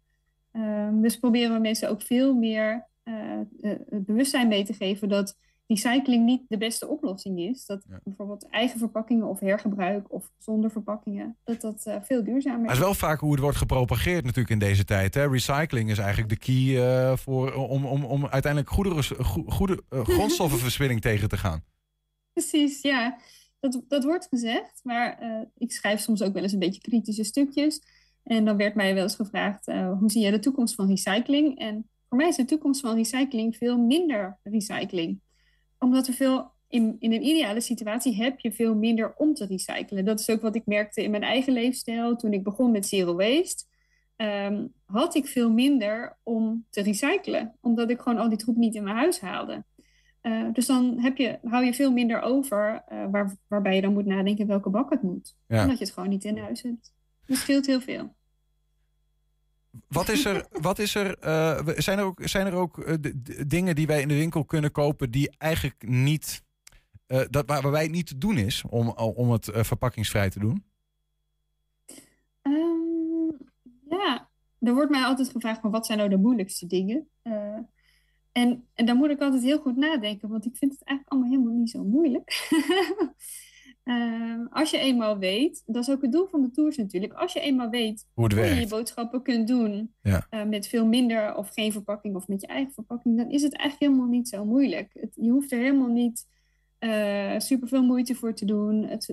Ehm, 0.53 1.01
dus 1.01 1.19
proberen 1.19 1.55
we 1.55 1.61
mensen 1.61 1.89
ook 1.89 2.03
veel 2.03 2.35
meer 2.35 2.89
eh, 3.09 3.41
eh, 3.41 3.79
het 3.89 4.07
bewustzijn 4.07 4.49
mee 4.49 4.65
te 4.65 4.73
geven 4.73 5.09
dat 5.09 5.37
recycling 5.67 6.25
niet 6.25 6.43
de 6.49 6.59
beste 6.59 6.87
oplossing 6.87 7.41
is. 7.41 7.67
Dat 7.67 7.85
bijvoorbeeld 8.05 8.49
eigen 8.51 8.79
verpakkingen 8.79 9.27
of 9.27 9.41
hergebruik 9.41 10.13
of 10.13 10.31
zonder 10.39 10.71
verpakkingen, 10.71 11.37
dat 11.45 11.61
dat 11.61 11.87
eh, 11.87 11.97
veel 12.03 12.25
duurzamer 12.25 12.59
Maar 12.59 12.69
het 12.69 12.79
is 12.79 12.85
wel 12.85 12.95
vaak 12.95 13.21
hoe 13.21 13.31
het 13.31 13.41
wordt 13.41 13.57
gepropageerd 13.57 14.25
natuurlijk 14.25 14.51
in 14.51 14.59
deze 14.59 14.85
tijd. 14.85 15.15
Hè? 15.15 15.29
Recycling 15.29 15.91
is 15.91 15.99
eigenlijk 15.99 16.29
de 16.29 16.39
key 16.39 17.17
voor, 17.17 17.53
om, 17.53 17.87
om, 17.87 18.05
om 18.05 18.27
uiteindelijk 18.27 18.73
goederen, 18.73 19.05
goede, 19.47 19.83
grondstoffenverspilling 20.15 21.01
tegen 21.01 21.29
te 21.29 21.37
gaan. 21.37 21.65
Precies, 22.33 22.81
ja. 22.81 23.19
Dat, 23.61 23.83
dat 23.89 24.05
wordt 24.05 24.27
gezegd, 24.31 24.81
maar 24.83 25.19
ik 25.57 25.73
schrijf 25.73 26.01
soms 26.01 26.23
ook 26.23 26.33
wel 26.33 26.43
eens 26.43 26.53
een 26.53 26.59
beetje 26.59 26.81
kritische 26.81 27.25
stukjes. 27.25 27.81
En 28.23 28.45
dan 28.45 28.57
werd 28.57 28.75
mij 28.75 28.95
wel 28.95 29.03
eens 29.03 29.15
gevraagd, 29.15 29.67
eh, 29.67 29.99
hoe 29.99 30.11
zie 30.11 30.23
jij 30.23 30.31
de 30.31 30.39
toekomst 30.39 30.75
van 30.75 30.89
recycling? 30.89 31.59
En 31.59 31.89
voor 32.09 32.19
mij 32.19 32.29
is 32.29 32.37
de 32.37 32.45
toekomst 32.45 32.81
van 32.81 32.95
recycling 32.95 33.57
veel 33.57 33.79
minder 33.79 34.39
recycling. 34.43 35.21
Omdat 35.79 36.07
er 36.07 36.15
veel, 36.15 36.51
in, 36.69 36.97
in 36.99 37.13
een 37.13 37.25
ideale 37.27 37.61
situatie 37.61 38.15
heb 38.15 38.39
je 38.39 38.53
veel 38.53 38.75
minder 38.75 39.15
om 39.17 39.35
te 39.35 39.47
recyclen. 39.47 40.05
Dat 40.05 40.21
is 40.21 40.31
ook 40.31 40.41
wat 40.41 40.55
ik 40.55 40.67
merkte 40.67 41.03
in 41.03 41.11
mijn 41.11 41.23
eigen 41.23 41.53
leefstijl. 41.53 42.17
Toen 42.17 42.33
ik 42.33 42.43
begon 42.43 42.71
met 42.71 42.87
Zero 42.87 43.15
Waste, 43.15 43.65
ehm, 44.17 44.67
had 44.85 45.15
ik 45.15 45.27
veel 45.27 45.51
minder 45.51 46.19
om 46.23 46.67
te 46.71 46.81
recyclen. 46.81 47.55
Omdat 47.61 47.91
ik 47.91 48.01
gewoon 48.01 48.19
al 48.19 48.29
die 48.29 48.39
troep 48.39 48.57
niet 48.57 48.75
in 48.75 48.83
mijn 48.83 48.97
huis 48.97 49.21
haalde. 49.21 49.65
Eh, 50.21 50.45
dus 50.53 50.67
dan 50.67 50.99
heb 51.01 51.17
je, 51.17 51.39
hou 51.43 51.65
je 51.65 51.75
veel 51.75 51.93
minder 51.93 52.21
over, 52.21 52.83
eh, 52.87 53.05
waar, 53.11 53.37
waarbij 53.47 53.75
je 53.75 53.81
dan 53.81 53.93
moet 53.93 54.07
nadenken 54.07 54.47
welke 54.47 54.71
bak 54.71 54.91
het 54.91 55.03
moet. 55.03 55.37
Ja. 55.47 55.63
Omdat 55.63 55.79
je 55.79 55.85
het 55.85 55.95
gewoon 55.95 56.09
niet 56.09 56.25
in 56.25 56.39
huis 56.39 56.63
hebt. 56.63 56.97
Dat 57.29 57.37
scheelt 57.37 57.67
heel 57.67 57.81
veel. 57.81 58.17
Wat 59.89 60.09
is 60.09 60.25
er, 60.25 60.47
wat 60.69 60.79
is 60.79 60.95
er 60.95 61.19
eh, 61.19 61.69
zijn 61.77 61.99
er 61.99 62.05
ook, 62.05 62.21
zijn 62.25 62.47
er 62.47 62.55
ook 62.55 62.79
eh, 62.79 62.95
dingen 63.47 63.75
die 63.75 63.87
wij 63.87 64.01
in 64.01 64.09
de 64.09 64.15
winkel 64.15 64.45
kunnen 64.45 64.73
kopen 64.73 65.11
die 65.11 65.31
eigenlijk 65.39 65.89
niet 65.89 66.43
uh, 67.09 67.21
dat, 67.31 67.47
waar, 67.47 67.63
waarbij 67.63 67.83
het 67.83 67.91
niet 67.91 68.07
te 68.07 68.19
doen 68.19 68.39
is 68.39 68.65
om, 68.69 68.89
om 68.91 69.31
het 69.31 69.51
verpakkingsvrij 69.53 70.31
te 70.31 70.39
doen? 70.39 70.65
Um, 72.43 73.37
ja, 73.89 74.29
er 74.59 74.75
wordt 74.75 74.91
mij 74.91 75.03
altijd 75.03 75.31
gevraagd 75.31 75.61
van 75.61 75.71
wat 75.71 75.87
zijn 75.87 75.99
nou 75.99 76.11
de 76.11 76.17
moeilijkste 76.17 76.67
dingen? 76.67 77.09
En, 78.33 78.69
en 78.75 78.87
dan 78.87 78.97
moet 78.97 79.11
ik 79.11 79.21
altijd 79.21 79.43
heel 79.43 79.59
goed 79.59 79.77
nadenken, 79.77 80.29
want 80.29 80.45
ik 80.45 80.57
vind 80.57 80.73
het 80.73 80.83
eigenlijk 80.85 81.13
allemaal 81.13 81.39
helemaal 81.39 81.61
niet 81.61 81.71
zo 81.71 81.85
moeilijk. 81.85 82.49
uh, 83.89 84.47
als 84.51 84.71
je 84.71 84.79
eenmaal 84.79 85.19
weet, 85.19 85.63
dat 85.67 85.83
is 85.83 85.91
ook 85.91 86.03
het 86.03 86.13
doel 86.13 86.27
van 86.27 86.41
de 86.41 86.51
tours 86.51 86.77
natuurlijk, 86.77 87.13
als 87.13 87.33
je 87.33 87.41
eenmaal 87.41 87.71
weet 87.71 88.07
hoe, 88.15 88.35
je 88.35 88.61
je 88.61 88.67
boodschappen 88.67 89.23
kunt 89.23 89.49
doen 89.49 89.95
ja. 90.03 90.27
uh, 90.31 90.45
met 90.45 90.69
veel 90.69 90.87
minder 90.87 91.35
of 91.35 91.51
geen 91.51 91.73
verpakking 91.73 92.17
of 92.17 92.29
met 92.29 92.41
je 92.41 92.47
eigen 92.47 92.73
verpakking, 92.73 93.17
dan 93.17 93.31
is 93.31 93.43
het 93.43 93.57
eigenlijk 93.57 93.91
helemaal 93.91 94.17
niet 94.17 94.29
zo 94.29 94.45
moeilijk. 94.45 94.91
Het, 95.01 95.13
je 95.21 95.31
hoeft 95.31 95.53
er 95.53 95.59
helemaal 95.59 95.89
niet 95.89 96.27
uh, 96.81 97.39
super 97.39 97.69
veel 97.69 97.83
moeite 97.83 98.15
voor 98.15 98.35
te 98.35 98.45
doen. 98.45 98.85
Het, 98.85 99.07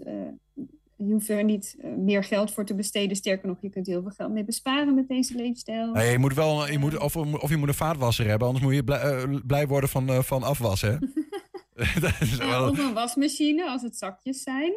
je 0.97 1.11
hoeft 1.11 1.29
er 1.29 1.43
niet 1.43 1.75
uh, 1.79 1.95
meer 1.95 2.23
geld 2.23 2.51
voor 2.51 2.65
te 2.65 2.75
besteden. 2.75 3.17
Sterker 3.17 3.47
nog, 3.47 3.57
je 3.61 3.69
kunt 3.69 3.87
heel 3.87 4.01
veel 4.01 4.11
geld 4.11 4.31
mee 4.31 4.43
besparen 4.43 4.95
met 4.95 5.07
deze 5.07 5.35
leefstijl. 5.35 5.91
Nee, 5.91 6.11
je 6.11 6.17
moet 6.17 6.33
wel, 6.33 6.71
je 6.71 6.79
moet, 6.79 6.99
of, 6.99 7.15
of 7.15 7.49
je 7.49 7.57
moet 7.57 7.67
een 7.67 7.73
vaatwasser 7.73 8.27
hebben, 8.27 8.47
anders 8.47 8.65
moet 8.65 8.75
je 8.75 8.83
blij, 8.83 9.27
blij 9.45 9.67
worden 9.67 9.89
van, 9.89 10.23
van 10.23 10.43
afwassen. 10.43 10.99
wel... 12.37 12.69
Of 12.69 12.79
een 12.79 12.93
wasmachine 12.93 13.69
als 13.69 13.81
het 13.81 13.97
zakjes 13.97 14.41
zijn. 14.41 14.73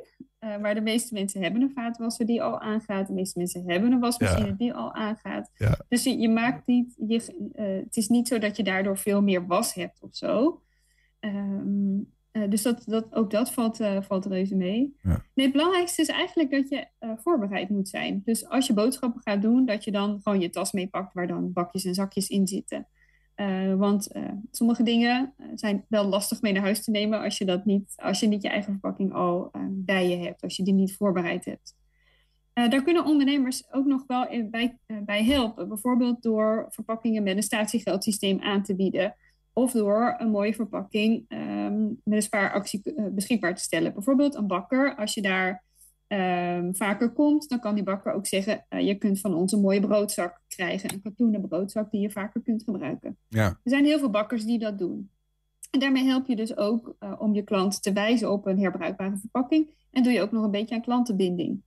maar 0.61 0.75
de 0.75 0.81
meeste 0.81 1.15
mensen 1.15 1.43
hebben 1.43 1.63
een 1.63 1.73
vaatwasser 1.75 2.27
die 2.27 2.43
al 2.43 2.61
aangaat. 2.61 3.07
De 3.07 3.13
meeste 3.13 3.39
mensen 3.39 3.71
hebben 3.71 3.93
een 3.93 4.01
wasmachine 4.01 4.47
ja. 4.47 4.53
die 4.53 4.75
al 4.75 4.95
aangaat. 4.95 5.51
Ja. 5.55 5.79
Dus 5.89 6.05
je, 6.05 6.19
je, 6.19 6.29
maakt 6.29 6.67
niet, 6.67 6.95
je, 7.07 7.51
het 7.85 7.97
is 7.97 8.09
niet 8.09 8.29
zo 8.29 8.39
dat 8.39 8.57
je 8.57 8.63
daardoor 8.63 8.99
veel 8.99 9.23
meer 9.23 9.47
was 9.47 9.75
hebt 9.75 10.03
of 10.03 10.17
zo. 10.17 10.63
Um, 11.21 12.17
uh, 12.33 12.51
dus 12.51 12.63
dat, 12.63 12.83
dat, 12.87 13.15
ook 13.15 13.31
dat 13.31 13.53
valt, 13.53 13.81
uh, 13.81 14.03
valt 14.03 14.27
reuze 14.27 14.57
mee. 14.57 14.97
Ja. 15.03 15.25
Nee, 15.35 15.47
het 15.47 15.55
belangrijkste 15.55 16.03
is 16.03 16.09
eigenlijk 16.09 16.51
dat 16.51 16.69
je 16.69 16.87
uh, 17.01 17.13
voorbereid 17.17 17.69
moet 17.69 17.89
zijn. 17.89 18.23
Dus 18.25 18.49
als 18.49 18.67
je 18.67 18.73
boodschappen 18.73 19.23
gaat 19.23 19.43
doen, 19.43 19.65
dat 19.65 19.85
je 19.85 19.91
dan 19.91 20.21
gewoon 20.23 20.41
je 20.41 20.51
tas 20.51 20.73
meepakt 20.73 21.15
waar 21.15 21.27
dan 21.27 21.53
bakjes 21.53 21.85
en 21.85 21.95
zakjes 21.95 22.29
in 22.29 22.47
zitten. 22.47 22.87
Want 23.77 24.09
sommige 24.51 24.83
dingen 24.83 25.35
zijn 25.55 25.85
wel 25.89 26.05
lastig 26.05 26.41
mee 26.41 26.53
naar 26.53 26.63
huis 26.63 26.85
te 26.85 26.91
nemen 26.91 27.21
als 27.21 27.39
je, 27.39 27.45
dat 27.45 27.65
niet, 27.65 27.93
als 27.97 28.21
je 28.21 28.27
niet 28.27 28.43
je 28.43 28.49
eigen 28.49 28.73
verpakking 28.73 29.13
al 29.13 29.51
bij 29.69 30.09
je 30.09 30.17
hebt, 30.17 30.43
als 30.43 30.57
je 30.57 30.63
die 30.63 30.75
niet 30.75 30.97
voorbereid 30.97 31.45
hebt. 31.45 31.77
daar 32.53 32.83
kunnen 32.83 33.05
ondernemers 33.05 33.73
ook 33.73 33.87
nog 33.87 34.05
wel 34.07 34.49
bij, 34.51 34.79
bij 35.05 35.25
helpen. 35.25 35.69
Bijvoorbeeld 35.69 36.23
door 36.23 36.67
verpakkingen 36.69 37.23
met 37.23 37.37
een 37.37 37.43
statiegeldsysteem 37.43 38.41
aan 38.41 38.63
te 38.63 38.75
bieden 38.75 39.15
of 39.53 39.73
door 39.73 40.15
een 40.19 40.31
mooie 40.31 40.55
verpakking 40.55 41.25
um, 41.29 42.01
met 42.05 42.15
een 42.15 42.23
spaaractie 42.23 42.83
beschikbaar 43.11 43.55
te 43.55 43.63
stellen. 43.63 43.95
Bijvoorbeeld 43.95 44.35
een 44.35 44.47
bakker, 44.47 44.95
als 44.95 45.15
je 45.15 45.23
daar 45.23 45.65
um, 46.09 46.77
vaker 46.77 47.13
komt, 47.13 47.49
dan 47.49 47.61
kan 47.61 47.75
die 47.75 47.85
bakker 47.85 48.13
ook 48.13 48.27
zeggen: 48.27 48.65
uh, 48.71 48.81
je 48.81 48.95
kunt 48.95 49.21
van 49.21 49.35
ons 49.35 49.53
een 49.53 49.61
mooie 49.61 49.81
broodzak 49.81 50.41
krijgen, 50.49 50.93
een 50.93 51.03
katoenen 51.03 51.49
broodzak 51.49 51.91
die 51.91 52.01
je 52.01 52.11
vaker 52.11 52.43
kunt 52.43 52.63
gebruiken. 52.63 53.17
Ja. 53.29 53.47
Er 53.47 53.71
zijn 53.71 53.85
heel 53.85 53.99
veel 53.99 54.11
bakkers 54.11 54.45
die 54.45 54.59
dat 54.59 54.79
doen. 54.79 55.11
En 55.71 55.81
daarmee 55.81 56.05
help 56.05 56.27
je 56.27 56.37
dus 56.37 56.57
ook 56.57 56.97
uh, 57.01 57.15
om 57.19 57.35
je 57.35 57.43
klant 57.43 57.83
te 57.83 57.93
wijzen 57.93 58.33
op 58.33 58.47
een 58.47 58.59
herbruikbare 58.59 59.17
verpakking. 59.17 59.87
En 59.91 60.03
doe 60.03 60.13
je 60.13 60.23
ook 60.23 60.33
nog 60.33 60.45
een 60.45 60.51
beetje 60.51 60.75
aan 60.75 60.83
klantenbinding. 60.83 61.63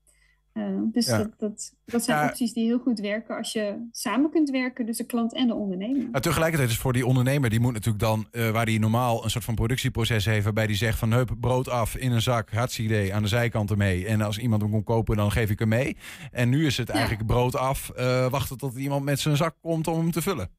Uh, 0.53 0.79
dus 0.91 1.05
Ja. 1.05 1.17
dat, 1.17 1.29
dat, 1.37 1.75
dat 1.85 2.03
zijn 2.03 2.17
Ja. 2.17 2.27
opties 2.27 2.53
die 2.53 2.65
heel 2.65 2.79
goed 2.79 2.99
werken 2.99 3.37
als 3.37 3.51
je 3.53 3.87
samen 3.91 4.29
kunt 4.31 4.49
werken, 4.49 4.85
dus 4.85 4.97
de 4.97 5.05
klant 5.05 5.33
en 5.33 5.47
de 5.47 5.53
ondernemer. 5.53 6.09
Maar 6.11 6.21
tegelijkertijd 6.21 6.69
is 6.69 6.77
voor 6.77 6.93
die 6.93 7.05
ondernemer, 7.05 7.49
die 7.49 7.59
moet 7.59 7.73
natuurlijk 7.73 8.03
dan, 8.03 8.27
eh, 8.31 8.49
waar 8.49 8.65
die 8.65 8.79
normaal 8.79 9.23
een 9.23 9.29
soort 9.29 9.43
van 9.43 9.55
productieproces 9.55 10.25
heeft, 10.25 10.43
waarbij 10.43 10.67
die 10.67 10.75
zegt 10.75 10.97
van 10.99 11.11
hup, 11.13 11.35
brood 11.39 11.69
af 11.69 11.95
in 11.95 12.11
een 12.11 12.21
zak, 12.21 12.49
hartstikke 12.51 12.93
idee, 12.93 13.13
aan 13.13 13.21
de 13.21 13.27
zijkanten 13.27 13.77
mee. 13.77 14.05
En 14.07 14.21
als 14.21 14.37
iemand 14.37 14.61
hem 14.61 14.71
kon 14.71 14.83
kopen, 14.83 15.15
dan 15.17 15.31
geef 15.31 15.49
ik 15.49 15.59
hem 15.59 15.69
mee. 15.69 15.97
En 16.31 16.49
nu 16.49 16.65
is 16.65 16.77
het 16.77 16.89
eigenlijk 16.89 17.25
brood 17.25 17.55
af, 17.55 17.89
eh, 17.89 18.29
wachten 18.29 18.57
tot 18.57 18.75
iemand 18.77 19.03
met 19.05 19.19
zijn 19.19 19.37
zak 19.37 19.55
komt 19.61 19.87
om 19.87 19.97
hem 19.97 20.11
te 20.11 20.21
vullen. 20.21 20.49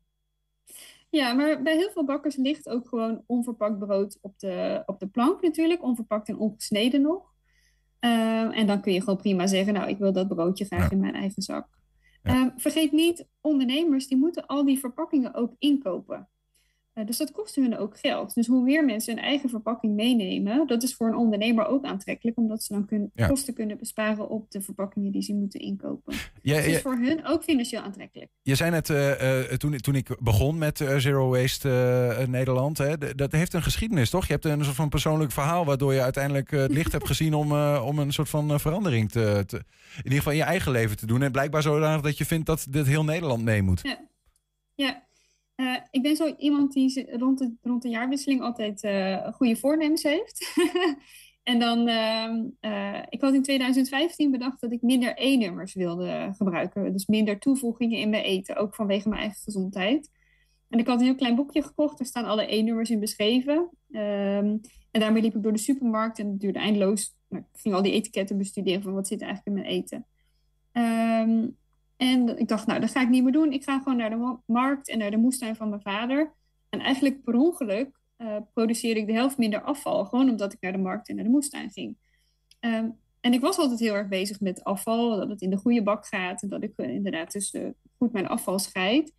Ja, 1.11 1.33
maar 1.33 1.63
bij 1.63 1.77
heel 1.77 1.91
veel 1.93 2.05
bakkers 2.05 2.37
ligt 2.37 2.69
ook 2.69 2.89
gewoon 2.89 3.23
onverpakt 3.27 3.79
brood 3.79 4.19
op 4.21 4.39
de, 4.39 4.83
op 4.87 5.01
de 5.01 5.07
plank 5.07 5.43
natuurlijk, 5.43 5.83
onverpakt 5.83 6.29
en 6.29 6.39
ongesneden 6.39 7.03
nog. 7.03 7.32
Uh, 8.05 8.59
en 8.59 8.67
dan 8.67 8.81
kun 8.81 8.93
je 8.93 9.01
gewoon 9.01 9.17
prima 9.17 9.47
zeggen, 9.47 9.75
nou, 9.75 9.89
ik 9.89 9.99
wil 9.99 10.13
dat 10.13 10.29
broodje 10.29 10.65
graag 10.65 10.91
in 10.91 11.01
mijn 11.01 11.15
eigen 11.15 11.43
zak. 11.43 11.69
Uh, 12.23 12.47
vergeet 12.57 12.93
niet, 12.93 13.29
ondernemers 13.41 14.07
die 14.07 14.17
moeten 14.17 14.47
al 14.47 14.65
die 14.65 14.79
verpakkingen 14.79 15.35
ook 15.35 15.55
inkopen. 15.59 16.29
Uh, 16.95 17.07
dus 17.07 17.17
dat 17.17 17.33
kost 17.33 17.55
hun 17.55 17.79
ook 17.79 17.99
geld. 17.99 18.35
Dus 18.35 18.47
hoe 18.47 18.63
meer 18.63 18.85
mensen 18.85 19.15
hun 19.15 19.25
eigen 19.25 19.49
verpakking 19.49 19.95
meenemen, 19.95 20.67
dat 20.67 20.83
is 20.83 20.95
voor 20.95 21.07
een 21.09 21.17
ondernemer 21.17 21.67
ook 21.67 21.85
aantrekkelijk, 21.85 22.37
omdat 22.39 22.63
ze 22.63 22.73
dan 22.73 22.87
kun, 22.87 23.11
Ja. 23.15 23.27
kosten 23.27 23.55
kunnen 23.55 23.79
besparen 23.79 24.29
op 24.29 24.51
de 24.51 24.61
verpakkingen 24.61 25.13
die 25.13 25.23
ze 25.23 25.35
moeten 25.35 25.61
inkopen. 25.61 26.15
Ja, 26.43 26.57
dus 26.57 26.67
ja. 26.67 26.71
is 26.73 26.81
voor 26.83 26.97
hun 26.97 27.27
ook 27.27 27.43
financieel 27.43 27.83
aantrekkelijk. 27.83 28.31
Je 28.43 28.55
zei 28.55 28.71
net, 28.71 28.91
eh, 28.91 29.41
eh, 29.41 29.57
toen, 29.59 29.77
toen 29.77 29.95
ik 29.95 30.17
begon 30.21 30.59
met 30.59 30.81
eh, 30.81 30.97
Zero 30.97 31.29
Waste 31.31 31.71
eh, 32.19 32.27
Nederland, 32.27 32.79
hè, 32.79 33.15
dat 33.15 33.33
heeft 33.33 33.53
een 33.55 33.63
geschiedenis, 33.63 34.11
toch? 34.11 34.27
Je 34.27 34.33
hebt 34.33 34.45
een 34.45 34.65
soort 34.65 34.77
van 34.77 34.89
persoonlijk 34.89 35.33
verhaal 35.33 35.65
waardoor 35.65 35.95
je 35.95 36.03
uiteindelijk 36.03 36.53
eh, 36.53 36.61
het 36.61 36.73
licht 36.73 36.93
hebt 36.93 37.07
gezien 37.07 37.35
om, 37.35 37.53
eh, 37.53 37.83
om 37.87 37.99
een 37.99 38.13
soort 38.13 38.29
van 38.29 38.51
eh, 38.53 38.59
verandering 38.59 39.11
te, 39.11 39.43
te, 39.47 39.57
in 39.57 39.65
ieder 40.03 40.19
geval 40.19 40.33
in 40.33 40.39
je 40.39 40.45
eigen 40.45 40.73
leven 40.73 40.97
te 40.97 41.07
doen. 41.07 41.23
En 41.23 41.33
blijkbaar 41.33 41.63
zodanig 41.63 42.01
dat 42.01 42.19
je 42.19 42.25
vindt 42.25 42.47
dat 42.47 42.67
dit 42.71 42.87
heel 42.87 43.05
Nederland 43.05 43.43
mee 43.45 43.63
moet. 43.63 43.81
Ja, 43.83 43.99
ja. 44.75 45.11
Eh, 45.63 45.77
ik 45.91 46.03
ben 46.03 46.17
zo 46.17 46.35
iemand 46.37 46.73
die 46.73 47.17
rond 47.17 47.39
de, 47.39 47.53
rond 47.63 47.83
jaarwisseling 47.83 48.41
altijd 48.41 48.83
eh, 48.83 49.33
goede 49.33 49.57
voornemens 49.57 50.03
heeft. 50.03 50.55
en 51.43 51.59
dan, 51.59 51.89
ehm, 51.89 52.45
eh, 52.61 53.03
ik 53.09 53.21
had 53.21 53.35
in 53.35 53.43
2015 53.43 54.31
bedacht 54.31 54.61
dat 54.61 54.73
ik 54.73 54.83
minder 54.83 55.15
E-nummers 55.17 55.75
wilde 55.75 56.33
gebruiken. 56.37 56.93
Dus 56.93 57.07
minder 57.07 57.39
toevoegingen 57.39 57.99
in 57.99 58.11
mijn 58.11 58.25
eten, 58.25 58.57
ook 58.57 58.75
vanwege 58.75 59.09
mijn 59.09 59.21
eigen 59.21 59.43
gezondheid. 59.43 60.11
En 60.69 60.79
ik 60.79 60.87
had 60.87 60.99
een 60.99 61.07
heel 61.07 61.15
klein 61.15 61.35
boekje 61.35 61.63
gekocht, 61.63 61.99
daar 61.99 62.07
staan 62.07 62.25
alle 62.25 62.55
E-nummers 62.55 62.91
in 62.91 63.01
beschreven. 63.01 63.71
Ehm, 63.91 64.57
en 64.91 65.01
daarmee 65.01 65.23
liep 65.23 65.35
ik 65.35 65.43
door 65.43 65.53
de 65.53 65.59
supermarkt 65.59 66.19
en 66.19 66.27
het 66.27 66.41
duurde 66.41 66.59
eindeloos. 66.59 67.17
Nou, 67.29 67.45
ik 67.53 67.61
ging 67.61 67.75
al 67.75 67.83
die 67.83 67.93
etiketten 67.93 68.39
bestuderen 68.39 68.83
van 68.83 68.93
wat 68.93 69.07
zit 69.07 69.23
eigenlijk 69.23 69.57
in 69.57 69.63
mijn 69.63 69.75
eten. 69.75 70.07
Ehm, 70.73 71.49
en 72.03 72.39
ik 72.39 72.49
dacht, 72.49 72.67
nou, 72.67 72.81
dat 72.81 72.91
ga 72.91 73.01
ik 73.01 73.09
niet 73.09 73.23
meer 73.23 73.33
doen. 73.33 73.53
Ik 73.53 73.65
ga 73.65 73.79
gewoon 73.79 73.97
naar 73.97 74.11
de 74.11 74.17
ma- 74.17 74.41
markt 74.47 74.89
en 74.89 74.99
naar 74.99 75.11
de 75.11 75.17
moestuin 75.17 75.57
van 75.57 75.69
mijn 75.69 75.81
vader. 75.83 76.33
En 76.69 76.81
eigenlijk 76.81 77.25
per 77.25 77.35
ongeluk 77.35 78.01
eh 78.17 78.37
produceerde 78.55 79.01
ik 79.01 79.07
de 79.07 79.13
helft 79.13 79.39
minder 79.39 79.63
afval. 79.63 80.05
Gewoon 80.05 80.31
omdat 80.31 80.53
ik 80.53 80.61
naar 80.61 80.73
de 80.73 80.79
markt 80.79 81.09
en 81.09 81.15
naar 81.15 81.25
de 81.25 81.31
moestuin 81.31 81.71
ging. 81.71 81.97
Ehm, 82.61 82.89
en 83.21 83.33
ik 83.33 83.41
was 83.41 83.59
altijd 83.59 83.81
heel 83.81 83.95
erg 83.95 84.09
bezig 84.09 84.41
met 84.41 84.65
afval. 84.65 85.17
Dat 85.17 85.29
het 85.29 85.41
in 85.41 85.51
de 85.51 85.57
goede 85.57 85.83
bak 85.83 86.07
gaat. 86.07 86.43
En 86.43 86.49
dat 86.49 86.63
ik 86.63 86.73
eh, 86.77 86.95
inderdaad 86.95 87.33
dus 87.33 87.55
goed 87.99 88.13
mijn 88.13 88.29
afval 88.29 88.59
scheid. 88.59 89.13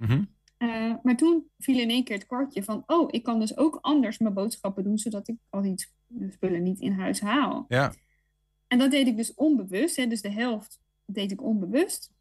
Eh, 0.58 0.94
maar 1.04 1.18
toen 1.18 1.50
viel 1.60 1.80
in 1.80 1.90
één 1.90 2.04
keer 2.04 2.16
het 2.16 2.26
kwartje 2.26 2.64
van... 2.64 2.84
oh, 2.86 3.08
ik 3.12 3.24
kan 3.24 3.40
dus 3.40 3.58
ook 3.58 3.78
anders 3.82 4.18
mijn 4.18 4.34
boodschappen 4.34 4.84
doen... 4.84 4.98
zodat 4.98 5.28
ik 5.28 5.36
al 5.50 5.62
die 5.62 5.88
spullen 6.30 6.64
niet 6.64 6.80
in 6.80 6.92
huis 6.92 7.22
haal. 7.22 7.66
Ja. 7.68 7.94
En 8.68 8.80
dat 8.80 8.92
deed 8.92 9.08
ik 9.08 9.18
dus 9.18 9.34
onbewust. 9.34 9.96
Hè, 9.96 10.08
dus 10.08 10.22
de 10.22 10.32
helft 10.32 10.80
deed 11.06 11.32
ik 11.32 11.42
onbewust. 11.44 12.12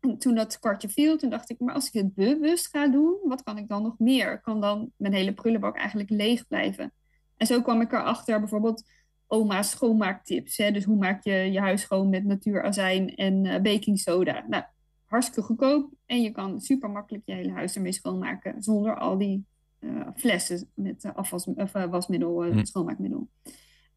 En 0.00 0.18
toen 0.18 0.34
dat 0.34 0.58
kwartje 0.58 0.88
viel, 0.88 1.16
toen 1.16 1.30
dacht 1.30 1.50
ik... 1.50 1.58
maar 1.60 1.74
als 1.74 1.86
ik 1.86 1.92
het 1.92 2.14
bewust 2.14 2.68
ga 2.68 2.88
doen, 2.88 3.16
wat 3.24 3.42
kan 3.42 3.58
ik 3.58 3.68
dan 3.68 3.82
nog 3.82 3.98
meer? 3.98 4.40
Kan 4.40 4.60
dan 4.60 4.92
mijn 4.96 5.12
hele 5.12 5.34
prullenbak 5.34 5.76
eigenlijk 5.76 6.10
leeg 6.10 6.46
blijven? 6.46 6.92
En 7.36 7.46
zo 7.46 7.62
kwam 7.62 7.80
ik 7.80 7.92
erachter 7.92 8.38
bijvoorbeeld 8.38 8.84
oma's 9.26 9.70
schoonmaaktips. 9.70 10.56
Hè? 10.56 10.70
Dus 10.70 10.84
hoe 10.84 10.96
maak 10.96 11.24
je 11.24 11.32
je 11.32 11.60
huis 11.60 11.80
schoon 11.80 12.08
met 12.08 12.24
natuurazijn 12.24 13.14
en 13.14 13.46
eh, 13.46 13.60
baking 13.60 13.98
soda? 13.98 14.44
Nou, 14.48 14.64
hartstikke 15.04 15.42
goedkoop. 15.42 15.92
En 16.06 16.22
je 16.22 16.30
kan 16.30 16.60
super 16.60 16.90
makkelijk 16.90 17.22
je 17.26 17.34
hele 17.34 17.52
huis 17.52 17.74
ermee 17.74 17.92
schoonmaken... 17.92 18.62
zonder 18.62 18.98
al 18.98 19.18
die 19.18 19.44
eh, 19.78 20.08
flessen 20.14 20.70
met 20.74 21.04
eh, 21.04 21.14
afwas, 21.14 21.44
of, 21.44 21.72
wasmiddel, 21.72 22.42
Hm. 22.42 22.64
schoonmaakmiddel. 22.64 23.28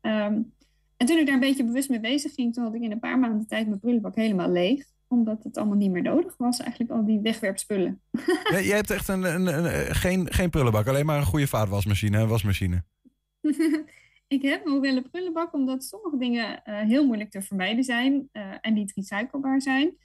Ehm, 0.02 0.42
en 0.98 1.08
toen 1.08 1.18
ik 1.18 1.26
daar 1.26 1.34
een 1.34 1.40
beetje 1.40 1.66
bewust 1.66 1.90
mee 1.90 2.00
bezig 2.00 2.34
ging, 2.34 2.54
toen 2.54 2.64
had 2.64 2.76
ik 2.76 2.82
in 2.82 2.92
een 2.92 3.00
paar 3.00 3.20
maanden 3.20 3.48
tijd 3.48 3.68
mijn 3.68 3.80
prullenbak 3.80 4.16
helemaal 4.16 4.50
leeg. 4.50 4.86
Omdat 5.12 5.44
het 5.44 5.58
allemaal 5.58 5.78
niet 5.78 5.92
meer 5.92 6.02
nodig 6.02 6.38
was, 6.38 6.60
eigenlijk 6.60 6.92
al 6.92 7.06
die 7.06 7.20
wegwerpspullen. 7.20 8.02
Ja, 8.52 8.60
jij 8.62 8.76
hebt 8.76 8.90
echt 8.90 9.08
een, 9.08 9.24
een, 9.24 9.48
een- 9.58 9.66
eh, 9.66 9.96
geen, 9.96 10.34
geen 10.34 10.50
prullenbak, 10.50 10.88
alleen 10.88 11.06
maar 11.06 11.18
een 11.18 11.26
goede 11.26 11.48
vaatwasmachine, 11.48 12.18
een 12.20 12.28
wasmachine. 12.28 12.84
ik 14.28 14.42
heb 14.42 14.66
nog 14.66 14.80
wel 14.80 14.96
een 14.96 15.10
prullenbak, 15.12 15.54
omdat 15.54 15.84
sommige 15.84 16.18
dingen 16.18 16.64
eh, 16.64 16.80
heel 16.80 17.06
moeilijk 17.06 17.32
te 17.32 17.42
vermijden 17.42 17.84
zijn 17.84 18.30
eh, 18.32 18.44
en 18.62 18.74
niet 18.74 18.94
recyclebaar 18.96 19.62
zijn. 19.62 19.98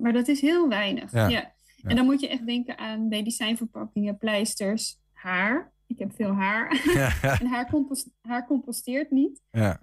Maar 0.00 0.12
dat 0.12 0.28
is 0.28 0.40
heel 0.40 0.68
weinig. 0.68 1.12
Ja. 1.12 1.28
Ja. 1.28 1.52
En 1.82 1.96
dan 1.96 2.04
moet 2.04 2.20
je 2.20 2.28
echt 2.28 2.46
denken 2.46 2.78
aan 2.78 3.08
medicijnverpakkingen, 3.08 4.18
pleisters, 4.18 4.98
haar. 5.12 5.72
Ik 5.86 5.98
heb 5.98 6.12
veel 6.14 6.32
haar. 6.32 6.80
Ja. 6.94 7.10
en 7.40 7.46
haar, 7.46 7.70
compos- 7.70 8.08
haar 8.22 8.46
composteert 8.46 9.10
niet. 9.10 9.40
Ja. 9.50 9.80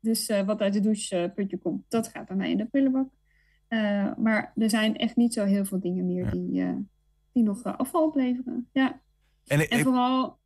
Dus 0.00 0.32
wat 0.46 0.60
uit 0.60 0.72
de 0.72 0.80
doucheputje 0.80 1.58
komt, 1.58 1.84
dat 1.88 2.08
gaat 2.08 2.26
bij 2.26 2.36
mij 2.36 2.50
in 2.50 2.56
de 2.56 2.64
prullenbak. 2.66 3.08
Eh, 3.68 4.16
maar 4.16 4.52
er 4.56 4.70
zijn 4.70 4.96
echt 4.96 5.16
niet 5.16 5.32
zo 5.34 5.44
heel 5.44 5.64
veel 5.64 5.80
dingen 5.80 6.06
meer 6.06 6.30
die, 6.30 6.60
eh, 6.62 6.76
die 7.32 7.42
nog 7.42 7.62
eh, 7.62 7.76
afval 7.76 8.04
opleveren. 8.06 8.68
Ja. 8.72 9.00
En 9.46 9.60
En, 9.68 9.78
ik- 9.78 9.84
vooral 9.84 10.38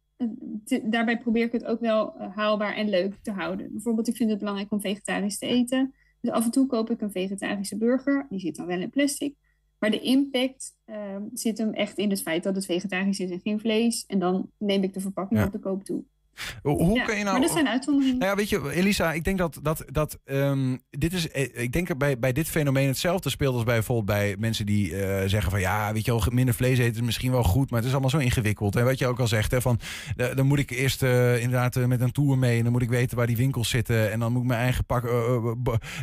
daarbij 0.82 1.18
probeer 1.18 1.44
ik 1.44 1.52
het 1.52 1.64
ook 1.64 1.80
wel 1.80 2.14
haalbaar 2.18 2.74
en 2.74 2.88
leuk 2.88 3.14
te 3.22 3.30
houden. 3.30 3.72
Bijvoorbeeld, 3.72 4.08
ik 4.08 4.16
vind 4.16 4.30
het 4.30 4.38
belangrijk 4.38 4.72
om 4.72 4.80
vegetarisch 4.80 5.38
te 5.38 5.46
eten. 5.46 5.94
Dus 6.20 6.30
af 6.30 6.44
en 6.44 6.50
toe 6.50 6.66
koop 6.66 6.90
ik 6.90 7.00
een 7.00 7.10
vegetarische 7.10 7.76
burger. 7.78 8.26
Die 8.30 8.38
zit 8.40 8.56
dan 8.56 8.66
wel 8.66 8.80
in 8.80 8.90
plastic. 8.90 9.34
Maar 9.78 9.90
de 9.90 10.00
impact 10.00 10.76
uh, 10.86 11.16
zit 11.32 11.58
hem 11.58 11.72
echt 11.72 11.98
in 11.98 12.10
het 12.10 12.22
feit 12.22 12.42
dat 12.42 12.54
het 12.54 12.64
vegetarisch 12.64 13.20
is 13.20 13.30
en 13.30 13.40
geen 13.40 13.60
vlees. 13.60 14.04
En 14.06 14.18
dan 14.18 14.50
neem 14.58 14.82
ik 14.82 14.94
de 14.94 15.00
verpakking 15.00 15.40
Ja. 15.40 15.46
op 15.46 15.52
de 15.52 15.58
koop 15.58 15.84
toe. 15.84 16.04
Hoe 16.62 16.94
Ja, 16.94 17.04
kun 17.04 17.16
je 17.16 17.24
nou... 17.24 17.38
Maar 17.38 17.46
dat 17.46 17.56
zijn 17.56 17.68
uitzonderingen. 17.68 18.18
Nou 18.18 18.30
ja, 18.30 18.36
weet 18.36 18.48
je, 18.48 18.72
Elisa, 18.72 19.12
ik 19.12 19.24
denk 19.24 19.38
dat, 19.38 19.58
dat, 19.62 19.84
dat 19.86 20.18
ehm, 20.24 20.76
dit 20.90 21.12
is, 21.12 21.30
eh, 21.30 21.62
ik 21.62 21.72
denk 21.72 21.88
dat 21.88 21.98
bij, 21.98 22.18
bij 22.18 22.32
dit 22.32 22.48
fenomeen 22.48 22.86
hetzelfde 22.86 23.30
speelt 23.30 23.54
als 23.54 23.64
bij 23.64 23.74
bijvoorbeeld 23.74 24.06
bij 24.06 24.36
mensen 24.38 24.66
die 24.66 24.96
eh, 24.96 25.28
zeggen 25.28 25.50
van 25.50 25.60
ja, 25.60 25.92
weet 25.92 26.04
je 26.04 26.10
wel, 26.10 26.22
minder 26.30 26.54
vlees 26.54 26.78
eten 26.78 26.94
is 26.94 27.00
misschien 27.00 27.30
wel 27.30 27.42
goed, 27.42 27.70
maar 27.70 27.78
het 27.78 27.88
is 27.88 27.92
allemaal 27.92 28.10
zo 28.10 28.18
ingewikkeld. 28.18 28.76
En 28.76 28.84
wat 28.84 28.98
je 28.98 29.06
ook 29.06 29.20
al 29.20 29.26
zegt, 29.26 29.50
hè, 29.50 29.60
van 29.60 29.80
dan 30.34 30.46
moet 30.46 30.58
ik 30.58 30.70
eerst 30.70 31.02
eh, 31.02 31.42
inderdaad 31.42 31.86
met 31.86 32.00
een 32.00 32.12
tour 32.12 32.38
mee 32.38 32.56
en 32.56 32.62
dan 32.62 32.72
moet 32.72 32.82
ik 32.82 32.88
weten 32.88 33.16
waar 33.16 33.26
die 33.26 33.36
winkels 33.36 33.68
zitten 33.68 34.12
en 34.12 34.20
dan 34.20 34.32
moet 34.32 34.42
ik 34.42 34.48
mijn 34.48 34.60
eigen 34.60 34.84
pak, 34.84 35.10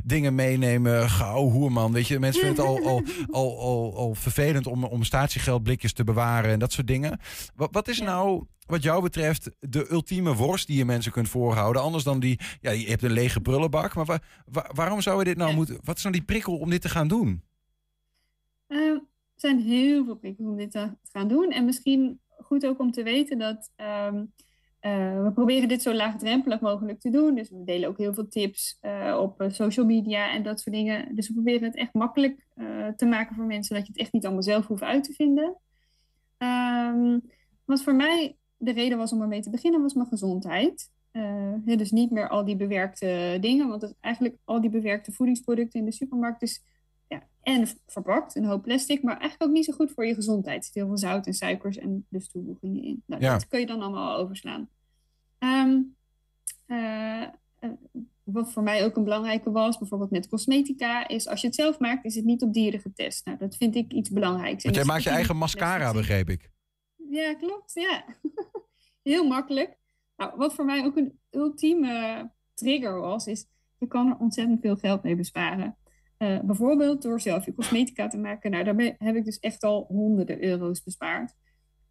dingen 0.03 0.35
meenemen. 0.35 1.09
Gauw, 1.09 1.49
hoerman, 1.49 1.91
weet 1.91 2.07
je, 2.07 2.19
mensen 2.19 2.45
vinden 2.45 2.65
het 2.65 2.83
al, 2.83 2.87
al, 2.87 3.03
al, 3.41 3.59
al, 3.59 3.97
al 3.97 4.15
vervelend 4.15 4.67
om, 4.67 4.83
om 4.83 5.03
statiegeldblikjes 5.03 5.93
te 5.93 6.03
bewaren 6.03 6.51
en 6.51 6.59
dat 6.59 6.71
soort 6.71 6.87
dingen. 6.87 7.19
Wat, 7.55 7.69
wat 7.71 7.87
is 7.87 7.99
nou 7.99 8.45
wat 8.69 8.83
jou 8.83 9.01
betreft 9.01 9.51
de 9.59 9.91
ultieme 9.91 10.35
worst 10.35 10.67
die 10.67 10.77
je 10.77 10.85
mensen 10.85 11.11
kunt 11.11 11.29
voorhouden. 11.29 11.81
Anders 11.81 12.03
dan 12.03 12.19
die, 12.19 12.39
ja, 12.61 12.71
je 12.71 12.87
hebt 12.89 13.03
een 13.03 13.11
lege 13.11 13.41
prullenbak. 13.41 13.95
Maar 13.95 14.05
wa- 14.05 14.19
wa- 14.45 14.69
waarom 14.73 15.01
zou 15.01 15.19
je 15.19 15.25
dit 15.25 15.37
nou 15.37 15.53
moeten, 15.53 15.77
wat 15.83 15.97
is 15.97 16.03
nou 16.03 16.15
die 16.15 16.25
prikkel 16.25 16.57
om 16.57 16.69
dit 16.69 16.81
te 16.81 16.89
gaan 16.89 17.07
doen? 17.07 17.43
Eh, 18.67 18.77
er 18.77 19.01
zijn 19.35 19.59
heel 19.59 20.05
veel 20.05 20.15
prikkels 20.15 20.47
om 20.47 20.57
dit 20.57 20.71
te 20.71 20.91
gaan 21.11 21.27
doen. 21.27 21.51
En 21.51 21.65
misschien 21.65 22.19
goed 22.37 22.65
ook 22.65 22.79
om 22.79 22.91
te 22.91 23.03
weten 23.03 23.37
dat 23.37 23.71
ehm, 23.75 24.25
eh, 24.79 25.23
we 25.23 25.31
proberen 25.33 25.67
dit 25.67 25.81
zo 25.81 25.93
laagdrempelig 25.93 26.59
mogelijk 26.59 26.99
te 26.99 27.09
doen. 27.09 27.35
Dus 27.35 27.49
we 27.49 27.63
delen 27.63 27.89
ook 27.89 27.97
heel 27.97 28.13
veel 28.13 28.27
tips 28.27 28.77
eh, 28.81 29.17
op 29.19 29.45
social 29.47 29.85
media 29.85 30.31
en 30.31 30.43
dat 30.43 30.59
soort 30.59 30.75
dingen. 30.75 31.15
Dus 31.15 31.27
we 31.27 31.33
proberen 31.33 31.63
het 31.63 31.75
echt 31.75 31.93
makkelijk 31.93 32.47
te 32.95 33.05
maken 33.05 33.35
voor 33.35 33.45
mensen, 33.45 33.75
dat 33.75 33.85
je 33.85 33.91
het 33.91 34.01
echt 34.01 34.13
niet 34.13 34.25
allemaal 34.25 34.43
zelf 34.43 34.67
hoeft 34.67 34.81
uit 34.81 35.03
te 35.03 35.13
vinden. 35.13 35.57
Ehm, 36.37 37.19
wat 37.65 37.83
voor 37.83 37.95
mij 37.95 38.37
de 38.59 38.71
reden 38.71 38.97
was 38.97 39.13
om 39.13 39.21
ermee 39.21 39.41
te 39.41 39.49
beginnen, 39.49 39.81
was 39.81 39.93
mijn 39.93 40.07
gezondheid. 40.07 40.91
Eh, 41.11 41.53
dus 41.77 41.91
niet 41.91 42.11
meer 42.11 42.29
al 42.29 42.45
die 42.45 42.55
bewerkte 42.55 43.37
dingen, 43.41 43.67
want 43.67 43.81
het, 43.81 43.95
eigenlijk 43.99 44.35
al 44.45 44.61
die 44.61 44.69
bewerkte 44.69 45.11
voedingsproducten 45.11 45.79
in 45.79 45.85
de 45.85 45.91
supermarkt 45.91 46.41
is 46.41 46.63
ja, 47.07 47.23
en 47.41 47.67
verpakt, 47.87 48.35
een 48.35 48.45
hoop 48.45 48.63
plastic, 48.63 49.03
maar 49.03 49.17
eigenlijk 49.17 49.43
ook 49.43 49.55
niet 49.55 49.65
zo 49.65 49.73
goed 49.73 49.91
voor 49.91 50.05
je 50.05 50.13
gezondheid. 50.13 50.57
Er 50.57 50.63
zit 50.63 50.73
heel 50.73 50.87
veel 50.87 50.97
zout 50.97 51.25
en 51.25 51.33
suikers 51.33 51.77
en 51.77 52.05
dus 52.09 52.29
toevoegingen 52.29 52.83
in. 52.83 53.03
Nou, 53.05 53.21
Ja. 53.21 53.31
Dat 53.31 53.47
kun 53.47 53.59
je 53.59 53.65
dan 53.65 53.81
allemaal 53.81 54.17
overslaan. 54.17 54.69
Ehm, 55.37 55.79
eh, 56.65 57.21
eh, 57.59 57.69
wat 58.23 58.51
voor 58.51 58.63
mij 58.63 58.85
ook 58.85 58.95
een 58.95 59.03
belangrijke 59.03 59.51
was, 59.51 59.77
bijvoorbeeld 59.77 60.11
met 60.11 60.27
cosmetica, 60.27 61.07
is 61.07 61.27
als 61.27 61.41
je 61.41 61.47
het 61.47 61.55
zelf 61.55 61.79
maakt, 61.79 62.05
is 62.05 62.15
het 62.15 62.25
niet 62.25 62.41
op 62.41 62.53
dieren 62.53 62.79
getest. 62.79 63.25
Nou, 63.25 63.37
dat 63.37 63.55
vind 63.55 63.75
ik 63.75 63.93
iets 63.93 64.09
belangrijks. 64.09 64.63
Want 64.63 64.75
En 64.75 64.81
jij 64.81 64.91
maakt 64.91 65.03
je 65.03 65.09
eigen 65.09 65.37
mascara, 65.37 65.93
begreep 65.93 66.29
ik. 66.29 66.49
Ja, 67.09 67.33
klopt. 67.33 67.73
Ja. 67.73 68.05
Heel 69.11 69.27
makkelijk. 69.27 69.77
Nou, 70.15 70.37
wat 70.37 70.53
voor 70.53 70.65
mij 70.65 70.85
ook 70.85 70.97
een 70.97 71.19
ultieme 71.29 72.29
trigger 72.53 72.99
was, 72.99 73.27
is 73.27 73.47
je 73.77 73.87
kan 73.87 74.07
er 74.07 74.17
ontzettend 74.17 74.61
veel 74.61 74.75
geld 74.75 75.03
mee 75.03 75.15
besparen. 75.15 75.77
Eh, 76.17 76.39
bijvoorbeeld 76.39 77.01
door 77.01 77.21
zelf 77.21 77.45
je 77.45 77.53
cosmetica 77.53 78.07
te 78.07 78.17
maken. 78.17 78.51
Nou, 78.51 78.63
daarmee 78.63 78.95
heb 78.97 79.15
ik 79.15 79.25
dus 79.25 79.39
echt 79.39 79.63
al 79.63 79.85
honderden 79.87 80.43
euro's 80.43 80.83
bespaard. 80.83 81.33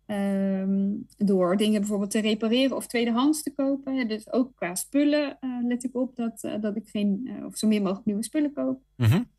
Ehm, 0.07 0.91
door 1.17 1.57
dingen 1.57 1.81
bijvoorbeeld 1.81 2.11
te 2.11 2.21
repareren 2.21 2.77
of 2.77 2.87
tweedehands 2.87 3.43
te 3.43 3.55
kopen. 3.55 4.09
Dus 4.09 4.33
ook 4.33 4.57
qua 4.57 4.75
spullen 4.75 5.39
eh, 5.41 5.59
let 5.63 5.85
ik 5.85 5.97
op 5.97 6.17
dat, 6.17 6.43
eh, 6.43 6.61
dat 6.61 6.77
ik 6.77 6.89
geen, 6.89 7.43
of 7.45 7.57
zo 7.57 7.67
min 7.69 7.83
mogelijk 7.83 8.07
nieuwe 8.07 8.25
spullen 8.25 8.53
koop. 8.53 8.83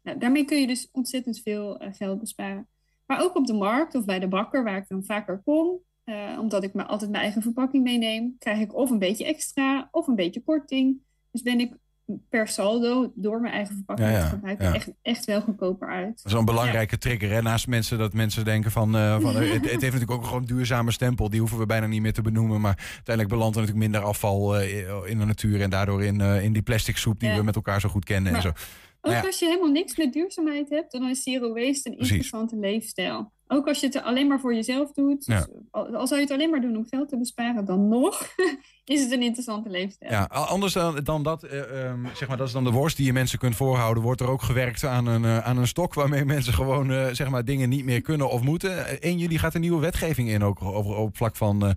Nou, 0.02 0.18
daarmee 0.18 0.46
kun 0.46 0.60
je 0.60 0.68
dus 0.68 0.90
ontzettend 0.92 1.40
veel 1.40 1.82
geld 1.92 2.20
besparen. 2.20 2.68
Maar 3.10 3.22
ook 3.24 3.36
op 3.36 3.46
de 3.48 3.54
markt 3.54 3.96
of 3.96 4.06
bij 4.06 4.20
de 4.20 4.28
bakker, 4.28 4.64
waar 4.64 4.78
ik 4.78 4.88
dan 4.88 5.04
vaker 5.04 5.42
kom, 5.46 5.80
eh, 6.04 6.16
omdat 6.40 6.64
ik 6.64 6.74
me 6.74 6.84
altijd 6.86 7.12
mijn 7.12 7.24
eigen 7.24 7.42
verpakking 7.42 7.84
meeneem, 7.84 8.36
krijg 8.40 8.60
ik 8.60 8.76
of 8.76 8.90
een 8.90 9.00
beetje 9.00 9.26
extra 9.26 9.88
of 9.92 10.08
een 10.08 10.16
beetje 10.16 10.44
korting. 10.44 10.98
Dus 11.32 11.42
ben 11.42 11.60
ik 11.60 11.74
per 12.30 12.48
saldo 12.48 13.12
door 13.16 13.42
mijn 13.42 13.54
eigen 13.54 13.76
verpakking 13.76 14.10
Ja, 14.10 14.18
ja, 14.18 14.24
te 14.24 14.30
gebruiken 14.30 14.66
ja. 14.66 14.74
echt, 14.74 14.92
echt 15.02 15.26
wel 15.26 15.42
goedkoper 15.42 15.90
uit. 15.90 16.16
Dat 16.16 16.26
is 16.26 16.32
wel 16.32 16.40
een 16.40 16.46
belangrijke 16.46 16.98
trigger. 16.98 17.30
Hè? 17.30 17.42
Naast 17.42 17.68
mensen 17.68 17.98
dat 17.98 18.14
mensen 18.14 18.46
denken 18.46 18.72
van. 18.72 18.96
eh, 18.96 19.20
van 19.20 19.36
eh, 19.36 19.52
het, 19.52 19.52
het 19.52 19.64
heeft 19.64 19.82
natuurlijk 19.82 20.12
ook 20.12 20.26
gewoon 20.26 20.42
een 20.42 20.48
duurzame 20.48 20.92
stempel. 20.92 21.30
Die 21.30 21.40
hoeven 21.40 21.58
we 21.58 21.66
bijna 21.66 21.86
niet 21.88 22.02
meer 22.02 22.14
te 22.14 22.22
benoemen. 22.22 22.62
Maar 22.62 22.76
uiteindelijk 22.94 23.30
belandt 23.36 23.56
er 23.56 23.62
natuurlijk 23.62 23.92
minder 23.92 24.10
afval 24.10 24.60
in 25.06 25.20
de 25.20 25.26
natuur. 25.26 25.62
En 25.62 25.70
daardoor 25.70 26.04
in, 26.04 26.22
in 26.22 26.54
die 26.54 26.62
plastic 26.62 26.98
soep 26.98 27.20
die 27.20 27.34
we 27.34 27.44
met 27.44 27.56
elkaar 27.56 27.80
zo 27.82 27.90
goed 27.90 28.06
kennen. 28.06 28.36
en 28.36 28.42
zo. 28.42 28.52
Ook 29.02 29.12
ja, 29.14 29.22
als 29.22 29.40
je 29.40 29.46
helemaal 29.46 29.72
niks 29.72 29.98
met 29.98 30.14
duurzaamheid 30.14 30.70
hebt, 30.70 30.92
dan 30.92 31.10
is 31.10 31.24
zero 31.24 31.54
waste 31.54 31.90
een 31.90 31.96
Precies. 31.96 32.00
interessante 32.16 32.56
leefstijl. 32.56 33.32
Ook 33.48 33.68
als 33.68 33.80
je 33.80 33.86
het 33.86 34.02
alleen 34.02 34.28
maar 34.28 34.40
voor 34.40 34.54
jezelf 34.54 34.92
doet, 34.92 35.26
Ja. 35.26 35.38
dus 35.38 35.48
al, 35.72 35.96
al 35.96 36.08
zou 36.08 36.20
je 36.20 36.26
het 36.26 36.36
alleen 36.36 36.50
maar 36.50 36.62
doen 36.62 36.78
om 36.78 36.86
geld 36.90 37.10
te 37.10 37.18
besparen, 37.18 37.66
dan 37.66 37.88
nog 37.88 38.36
is 38.86 39.02
het 39.02 39.12
een 39.12 39.22
interessante 39.22 39.70
leefstijl. 39.70 40.12
ja, 40.12 40.24
anders 40.24 40.74
dan, 40.74 41.04
dan 41.04 41.24
dat, 41.24 41.44
eh, 41.44 41.86
ehm, 41.86 42.06
zeg 42.14 42.28
maar, 42.28 42.38
dat 42.38 42.48
is 42.48 42.54
dan 42.54 42.64
de 42.64 42.72
worst 42.72 42.98
die 42.98 43.06
je 43.06 43.14
mensen 43.14 43.40
kunt 43.40 43.56
voorhouden. 43.56 44.04
Wordt 44.04 44.22
er 44.22 44.30
ook 44.30 44.42
gewerkt 44.42 44.84
aan 44.84 45.06
een, 45.06 45.26
eh, 45.26 45.38
aan 45.38 45.58
een 45.58 45.68
stok 45.68 45.94
waarmee 45.94 46.26
mensen 46.26 46.54
gewoon 46.54 46.92
eh, 46.92 47.08
zeg 47.12 47.30
maar, 47.30 47.46
dingen 47.46 47.70
niet 47.70 47.86
meer 47.86 48.02
kunnen 48.02 48.30
of 48.30 48.42
moeten. 48.42 49.02
1 49.04 49.18
juli 49.18 49.38
gaat 49.38 49.54
een 49.56 49.62
nieuwe 49.62 49.82
wetgeving 49.82 50.30
in, 50.30 50.44
ook 50.44 50.62
over, 50.62 50.96
op 50.96 51.18
vlak 51.18 51.36
van 51.36 51.76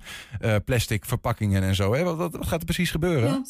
plastic 0.64 1.04
verpakkingen 1.04 1.62
en 1.62 1.74
zo. 1.74 1.94
Hè? 1.94 2.02
Wat, 2.02 2.16
wat, 2.16 2.36
wat 2.36 2.46
gaat 2.46 2.58
er 2.58 2.64
precies 2.64 2.90
gebeuren? 2.90 3.44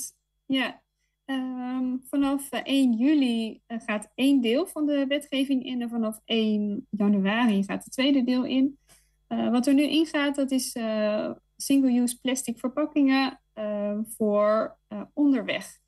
Ja. 0.46 0.80
Ehm, 1.24 1.96
vanaf 2.08 2.50
eh, 2.50 2.60
1 2.64 2.92
juli 2.92 3.60
eh, 3.66 3.78
gaat 3.86 4.10
één 4.14 4.40
deel 4.40 4.66
van 4.66 4.86
de 4.86 5.06
wetgeving 5.06 5.64
in 5.64 5.82
en 5.82 5.88
vanaf 5.88 6.20
1 6.24 6.86
januari 6.90 7.64
gaat 7.64 7.84
het 7.84 7.92
tweede 7.92 8.24
deel 8.24 8.44
in. 8.44 8.78
Eh, 9.26 9.50
wat 9.50 9.66
er 9.66 9.74
nu 9.74 9.82
ingaat, 9.82 10.34
dat 10.34 10.50
is 10.50 10.72
eh, 10.72 11.30
single-use 11.56 12.20
plastic 12.20 12.58
verpakkingen 12.58 13.40
eh, 13.52 13.98
voor 14.16 14.78
eh, 14.88 15.02
onderweg. 15.12 15.78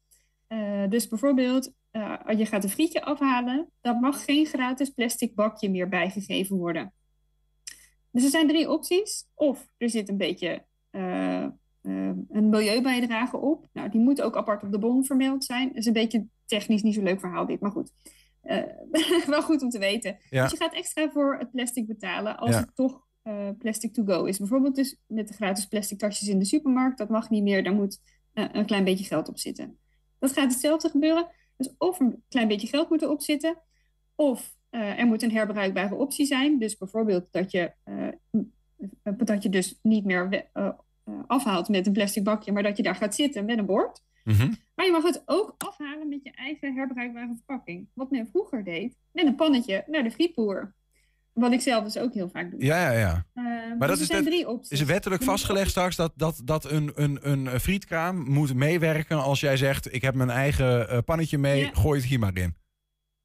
Eh, 0.47 0.89
dus 0.89 1.09
bijvoorbeeld, 1.09 1.73
eh, 1.91 2.19
je 2.37 2.47
gaat 2.47 2.65
een 2.65 2.71
frietje 2.71 3.03
afhalen, 3.05 3.71
dan 3.81 4.01
mag 4.01 4.25
geen 4.25 4.47
gratis 4.47 4.89
plastic 4.91 5.35
bakje 5.35 5.71
meer 5.71 5.89
bijgegeven 5.89 6.57
worden. 6.57 6.93
Dus 8.11 8.25
er 8.25 8.31
zijn 8.31 8.49
drie 8.49 8.71
opties. 8.71 9.27
Of 9.35 9.69
er 9.77 9.91
zit 9.91 10.09
een 10.09 10.17
beetje 10.17 10.65
eh, 10.91 11.43
eh, 11.43 11.51
een 11.85 12.49
milieubijdrage 12.49 13.37
op. 13.37 13.69
Nou, 13.73 13.89
die 13.91 14.01
moet 14.01 14.23
ook 14.23 14.37
apart 14.37 14.63
op 14.63 14.73
de 14.73 14.79
bon 14.79 15.05
vermeld 15.05 15.45
zijn. 15.45 15.69
Dat 15.69 15.77
is 15.77 15.87
een 15.87 15.93
beetje 15.93 16.27
technisch 16.47 16.83
niet 16.83 16.95
zo 16.95 17.03
leuk 17.03 17.21
verhaal 17.21 17.47
dit, 17.47 17.61
maar 17.61 17.71
goed. 17.71 17.91
Eh, 18.41 18.63
wel 19.27 19.43
goed 19.43 19.63
om 19.63 19.69
te 19.71 19.79
weten. 19.79 20.19
Ja. 20.31 20.43
Dus 20.43 20.51
je 20.51 20.57
gaat 20.57 20.75
extra 20.75 21.11
voor 21.11 21.37
het 21.39 21.51
plastic 21.51 21.87
betalen 21.87 22.39
als 22.39 22.51
Ja. 22.51 22.61
het 22.61 22.75
toch 22.75 23.07
eh, 23.23 23.49
plastic 23.59 23.93
to 23.93 24.05
go 24.05 24.25
is. 24.25 24.39
Bijvoorbeeld 24.39 24.75
dus 24.75 24.97
met 25.07 25.29
de 25.29 25.35
gratis 25.35 25.67
plastic 25.67 25.99
tasjes 25.99 26.29
in 26.29 26.39
de 26.39 26.45
supermarkt. 26.45 26.99
Dat 26.99 27.09
mag 27.09 27.31
niet 27.31 27.43
meer, 27.43 27.65
daar 27.65 27.75
moet 27.75 28.01
eh, 28.33 28.45
een 28.53 28.67
klein 28.67 28.85
beetje 28.85 29.05
geld 29.05 29.29
op 29.29 29.39
zitten. 29.39 29.79
Dat 30.19 30.33
gaat 30.33 30.53
hetzelfde 30.53 30.89
gebeuren. 30.89 31.29
Dus 31.57 31.75
of 31.79 32.01
een 32.01 32.23
klein 32.29 32.49
beetje 32.49 32.67
geld 32.67 32.91
moet 32.91 33.03
erop 33.03 33.23
zitten, 33.23 33.59
of 34.15 34.57
er 34.71 35.07
moet 35.07 35.23
een 35.23 35.33
herbruikbare 35.33 35.95
optie 35.95 36.27
zijn. 36.27 36.59
Dus 36.59 36.77
bijvoorbeeld 36.77 37.27
dat 37.31 37.51
je, 37.51 37.73
dat 39.03 39.43
je 39.43 39.49
dus 39.49 39.79
niet 39.83 40.05
meer 40.05 40.51
afhaalt 41.27 41.69
met 41.69 41.87
een 41.87 41.93
plastic 41.93 42.25
bakje, 42.25 42.53
maar 42.53 42.63
dat 42.63 42.77
je 42.77 42.83
daar 42.83 42.95
gaat 42.95 43.15
zitten 43.15 43.45
met 43.45 43.59
een 43.59 43.67
bord. 43.67 44.03
Maar 44.75 44.87
je 44.87 44.93
mag 44.93 45.03
het 45.03 45.23
ook 45.27 45.55
afhalen 45.59 46.09
met 46.09 46.21
je 46.23 46.31
eigen 46.31 46.75
herbruikbare 46.75 47.33
verpakking. 47.35 47.89
Wat 47.95 48.11
men 48.11 48.29
vroeger 48.31 48.65
deed, 48.65 48.97
met 49.13 49.27
een 49.27 49.35
pannetje 49.35 49.85
naar 49.87 50.03
de 50.03 50.11
frietboer. 50.11 50.75
Wat 51.33 51.53
ik 51.53 51.61
zelf 51.61 51.85
dus 51.85 51.99
ook 51.99 52.15
heel 52.15 52.29
vaak 52.29 52.51
doe. 52.51 52.65
Ja, 52.65 52.91
ja, 52.93 52.99
ja. 52.99 53.27
Eh, 53.35 53.45
Maar 53.79 53.79
dus 53.79 53.79
dat 53.79 53.89
er 53.97 54.01
is, 54.01 54.07
zijn 54.07 54.19
het- 54.25 54.33
drie 54.33 54.49
opties. 54.49 54.81
is 54.81 54.87
wettelijk 54.87 55.23
vastgelegd 55.23 55.71
straks 55.71 55.97
dat, 55.97 56.13
dat, 56.17 56.41
dat 56.45 56.71
een, 56.71 56.93
een, 56.95 57.19
een 57.31 57.61
frietkraam 57.61 58.31
moet 58.31 58.55
meewerken 58.55 59.23
als 59.23 59.41
jij 59.41 59.57
zegt: 59.57 59.95
Ik 59.95 60.03
heb 60.03 60.15
mijn 60.15 60.31
eigen 60.31 60.89
eh, 60.89 60.99
pannetje 61.05 61.39
mee, 61.39 61.61
Ja. 61.61 61.71
gooi 61.73 62.01
het 62.01 62.09
hier 62.09 62.19
maar 62.19 62.37
in. 62.37 62.55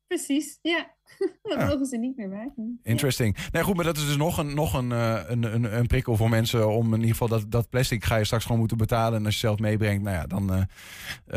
Precies, 0.10 0.60
ja. 0.62 0.96
dat 1.42 1.60
Ja. 1.60 1.66
mogen 1.66 1.86
ze 1.86 1.98
niet 1.98 2.18
meer 2.18 2.30
bij. 2.30 2.52
doen. 2.56 2.80
Interesting. 2.84 3.38
Nee, 3.52 3.64
goed, 3.64 3.76
maar 3.76 3.86
dat 3.86 3.98
is 3.98 4.06
dus 4.06 4.18
nog 4.18 4.38
een, 4.38 4.56
nog 4.56 4.74
een, 4.74 4.92
eh, 4.92 5.22
een, 5.28 5.44
een, 5.44 5.78
een 5.78 5.88
prikkel 5.88 6.16
voor 6.16 6.30
mensen 6.30 6.70
om 6.70 6.86
in 6.86 7.00
ieder 7.00 7.12
geval 7.12 7.28
dat, 7.28 7.52
dat 7.52 7.70
plastic 7.70 8.04
ga 8.04 8.16
je 8.16 8.24
straks 8.24 8.44
gewoon 8.44 8.60
moeten 8.60 8.78
betalen. 8.78 9.20
En 9.20 9.26
als 9.26 9.34
je 9.34 9.40
zelf 9.40 9.60
meebrengt, 9.60 10.04
nou 10.04 10.16
ja, 10.16 10.26
dan, 10.28 10.54
eh, 10.54 10.62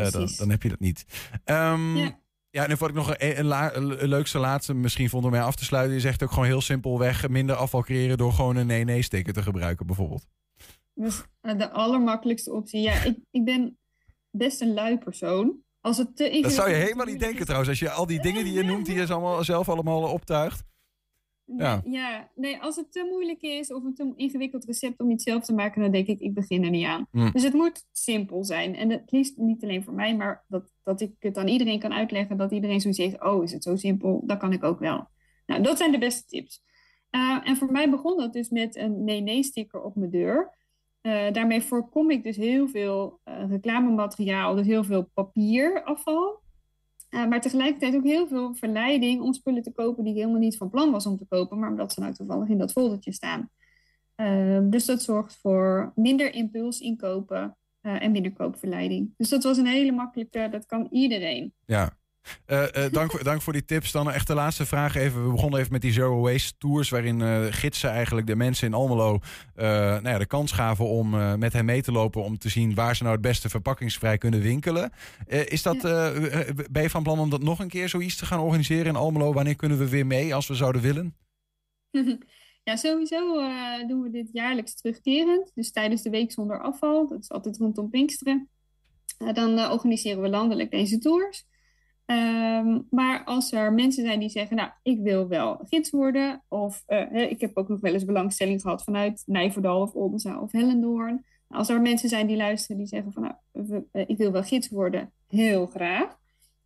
eh, 0.05 0.11
dan, 0.11 0.29
dan 0.37 0.49
heb 0.49 0.63
je 0.63 0.69
dat 0.69 0.79
niet. 0.79 1.05
Ehm, 1.43 1.95
Ja. 1.97 2.19
ja. 2.49 2.61
en 2.61 2.67
dan 2.67 2.77
vond 2.77 2.89
ik 2.89 2.95
nog 2.95 3.09
een, 3.17 3.39
een, 3.39 3.45
la- 3.45 3.75
een 3.75 4.07
leukste 4.07 4.39
laatste 4.39 4.73
misschien 4.73 5.09
vond 5.09 5.25
om 5.25 5.31
mij 5.31 5.41
af 5.43 5.55
te 5.55 5.65
sluiten. 5.65 5.93
Je 5.95 6.01
zegt 6.01 6.23
ook 6.23 6.29
gewoon 6.31 6.45
heel 6.45 6.61
simpelweg 6.61 7.29
minder 7.29 7.55
afval 7.55 7.81
creëren 7.83 8.17
door 8.17 8.33
gewoon 8.33 8.55
een 8.55 8.67
nee-nee-sticker 8.67 9.33
te 9.33 9.41
gebruiken 9.43 9.85
bijvoorbeeld. 9.85 10.27
De 11.41 11.71
allermakkelijkste 11.71 12.51
optie. 12.53 12.81
Ja, 12.81 13.03
ik, 13.03 13.17
ik 13.31 13.43
ben 13.45 13.77
best 14.31 14.61
een 14.61 14.73
lui 14.73 14.97
persoon. 14.97 15.61
Als 15.83 15.97
het 15.97 16.15
te 16.15 16.39
Dat 16.41 16.51
zou 16.51 16.69
je 16.69 16.75
helemaal 16.75 17.05
niet 17.05 17.19
denken 17.19 17.43
trouwens. 17.43 17.69
Als 17.69 17.79
je 17.79 17.89
al 17.89 18.05
die 18.05 18.21
dingen 18.21 18.43
die 18.43 18.53
je 18.53 18.63
noemt, 18.63 18.85
die 18.85 18.95
je 18.95 19.07
allemaal 19.07 19.43
zelf 19.43 19.69
allemaal 19.69 20.11
optuigt. 20.11 20.63
Ja. 21.45 21.81
ja, 21.85 22.31
nee, 22.35 22.61
als 22.61 22.75
het 22.75 22.91
te 22.91 23.07
moeilijk 23.09 23.41
is 23.41 23.73
of 23.73 23.83
een 23.83 23.93
te 23.93 24.13
ingewikkeld 24.15 24.65
recept 24.65 24.99
om 24.99 25.11
iets 25.11 25.23
zelf 25.23 25.43
te 25.43 25.53
maken, 25.53 25.81
dan 25.81 25.91
denk 25.91 26.07
ik, 26.07 26.19
ik 26.19 26.33
begin 26.33 26.63
er 26.63 26.69
niet 26.69 26.85
aan. 26.85 27.07
Mm. 27.11 27.31
Dus 27.31 27.43
het 27.43 27.53
moet 27.53 27.85
simpel 27.91 28.43
zijn. 28.43 28.75
En 28.75 28.89
het 28.89 29.11
liefst 29.11 29.37
niet 29.37 29.63
alleen 29.63 29.83
voor 29.83 29.93
mij, 29.93 30.15
maar 30.15 30.45
dat, 30.47 30.71
dat 30.83 31.01
ik 31.01 31.15
het 31.19 31.37
aan 31.37 31.47
iedereen 31.47 31.79
kan 31.79 31.93
uitleggen, 31.93 32.37
dat 32.37 32.51
iedereen 32.51 32.81
zoiets 32.81 32.99
heeft, 32.99 33.23
oh, 33.23 33.43
is 33.43 33.51
het 33.51 33.63
zo 33.63 33.75
simpel? 33.75 34.23
Dat 34.25 34.37
kan 34.37 34.53
ik 34.53 34.63
ook 34.63 34.79
wel. 34.79 35.07
Nou, 35.45 35.61
dat 35.61 35.77
zijn 35.77 35.91
de 35.91 35.97
beste 35.97 36.25
tips. 36.25 36.63
Uh, 37.11 37.39
en 37.43 37.57
voor 37.57 37.71
mij 37.71 37.89
begon 37.89 38.17
dat 38.17 38.33
dus 38.33 38.49
met 38.49 38.75
een 38.75 39.03
nee-nee-sticker 39.03 39.81
op 39.81 39.95
mijn 39.95 40.11
deur. 40.11 40.51
Uh, 41.03 41.31
daarmee 41.31 41.61
voorkom 41.61 42.11
ik 42.11 42.23
dus 42.23 42.35
heel 42.35 42.67
veel 42.67 43.19
uh, 43.25 43.49
reclamemateriaal, 43.49 44.55
dus 44.55 44.65
heel 44.65 44.83
veel 44.83 45.09
papierafval. 45.13 46.41
Uh, 47.09 47.27
maar 47.27 47.41
tegelijkertijd 47.41 47.95
ook 47.95 48.03
heel 48.03 48.27
veel 48.27 48.55
verleiding 48.55 49.21
om 49.21 49.33
spullen 49.33 49.63
te 49.63 49.71
kopen 49.71 50.03
die 50.03 50.13
ik 50.13 50.19
helemaal 50.19 50.39
niet 50.39 50.57
van 50.57 50.69
plan 50.69 50.91
was 50.91 51.05
om 51.05 51.17
te 51.17 51.25
kopen, 51.29 51.59
maar 51.59 51.69
omdat 51.69 51.93
ze 51.93 51.99
nou 51.99 52.13
toevallig 52.13 52.47
in 52.47 52.57
dat 52.57 52.71
foldertje 52.71 53.13
staan. 53.13 53.49
Dus 54.69 54.85
dat 54.85 55.01
zorgt 55.01 55.37
voor 55.41 55.91
minder 55.95 56.33
impuls 56.33 56.79
inkopen 56.79 57.57
en 57.81 58.11
minder 58.11 58.33
koopverleiding. 58.33 59.13
Dus 59.17 59.29
dat 59.29 59.43
was 59.43 59.57
een 59.57 59.65
hele 59.65 59.91
makkelijke, 59.91 60.47
dat 60.51 60.65
kan 60.65 60.87
iedereen. 60.91 61.53
Ja. 61.65 61.97
Uh, 62.47 62.61
uh, 62.61 62.91
dank, 62.91 63.23
dank 63.23 63.41
voor 63.41 63.53
die 63.53 63.65
tips. 63.65 63.91
Dan 63.91 64.11
echt 64.11 64.27
de 64.27 64.33
laatste 64.33 64.65
vraag 64.65 64.95
even. 64.95 65.25
We 65.25 65.31
begonnen 65.31 65.59
even 65.59 65.71
met 65.71 65.81
die 65.81 65.91
Zero 65.91 66.21
Waste 66.21 66.53
Tours... 66.57 66.89
waarin 66.89 67.19
uh, 67.19 67.45
gidsen 67.49 67.89
eigenlijk 67.89 68.27
de 68.27 68.35
mensen 68.35 68.67
in 68.67 68.73
Almelo 68.73 69.19
nou 69.55 70.09
ja, 70.09 70.17
de 70.17 70.25
kans 70.25 70.51
gaven... 70.51 70.85
om 70.85 71.09
met 71.39 71.53
hen 71.53 71.65
mee 71.65 71.81
te 71.81 71.91
lopen 71.91 72.23
om 72.23 72.37
te 72.37 72.49
zien... 72.49 72.75
waar 72.75 72.95
ze 72.95 73.03
nou 73.03 73.15
het 73.15 73.25
beste 73.25 73.49
verpakkingsvrij 73.49 74.17
kunnen 74.17 74.41
winkelen. 74.41 74.91
is 75.27 75.61
dat, 75.61 75.81
ben 76.71 76.81
je 76.81 76.89
van 76.89 77.03
plan 77.03 77.19
om 77.19 77.29
dat 77.29 77.41
nog 77.41 77.59
een 77.59 77.67
keer 77.67 77.89
zoiets 77.89 78.15
te 78.15 78.25
gaan 78.25 78.39
organiseren 78.39 78.85
in 78.85 78.95
Almelo? 78.95 79.33
Wanneer 79.33 79.55
kunnen 79.55 79.77
we 79.77 79.89
weer 79.89 80.05
mee 80.05 80.35
als 80.35 80.47
we 80.47 80.53
zouden 80.53 80.81
willen? 80.81 81.15
Ja, 82.65 82.75
sowieso 82.75 83.19
doen 83.87 84.01
we 84.01 84.09
dit 84.09 84.29
jaarlijks 84.31 84.75
terugkerend. 84.75 85.51
Dus 85.55 85.71
tijdens 85.71 86.01
de 86.01 86.09
Week 86.09 86.31
Zonder 86.31 86.61
Afval. 86.61 87.07
Dat 87.07 87.19
is 87.19 87.29
altijd 87.29 87.57
rondom 87.57 87.89
Pinksteren. 87.89 88.49
dan 89.33 89.71
organiseren 89.71 90.21
we 90.21 90.29
landelijk 90.29 90.71
deze 90.71 90.97
tours... 90.97 91.45
Um, 92.05 92.87
maar 92.89 93.23
als 93.23 93.51
er 93.51 93.73
mensen 93.73 94.05
zijn 94.05 94.19
die 94.19 94.29
zeggen, 94.29 94.55
nou, 94.55 94.69
ik 94.83 94.99
wil 94.99 95.27
wel 95.27 95.59
gids 95.63 95.89
worden, 95.89 96.43
of 96.47 96.83
uh, 96.87 97.31
ik 97.31 97.41
heb 97.41 97.57
ook 97.57 97.67
nog 97.67 97.79
wel 97.79 97.93
eens 97.93 98.05
belangstelling 98.05 98.61
gehad 98.61 98.83
vanuit 98.83 99.23
Nijverdal 99.25 99.81
of 99.81 99.93
Oldenzaal 99.93 100.41
of 100.41 100.51
Hellendoorn. 100.51 101.25
Als 101.47 101.69
er 101.69 101.81
mensen 101.81 102.09
zijn 102.09 102.27
die 102.27 102.37
luisteren 102.37 102.77
die 102.77 102.87
zeggen 102.87 103.11
van, 103.11 103.21
nou, 103.21 103.33
we, 103.51 103.83
uh, 103.93 104.03
ik 104.07 104.17
wil 104.17 104.31
wel 104.31 104.43
gids 104.43 104.69
worden, 104.69 105.11
heel 105.27 105.65
graag. 105.65 106.17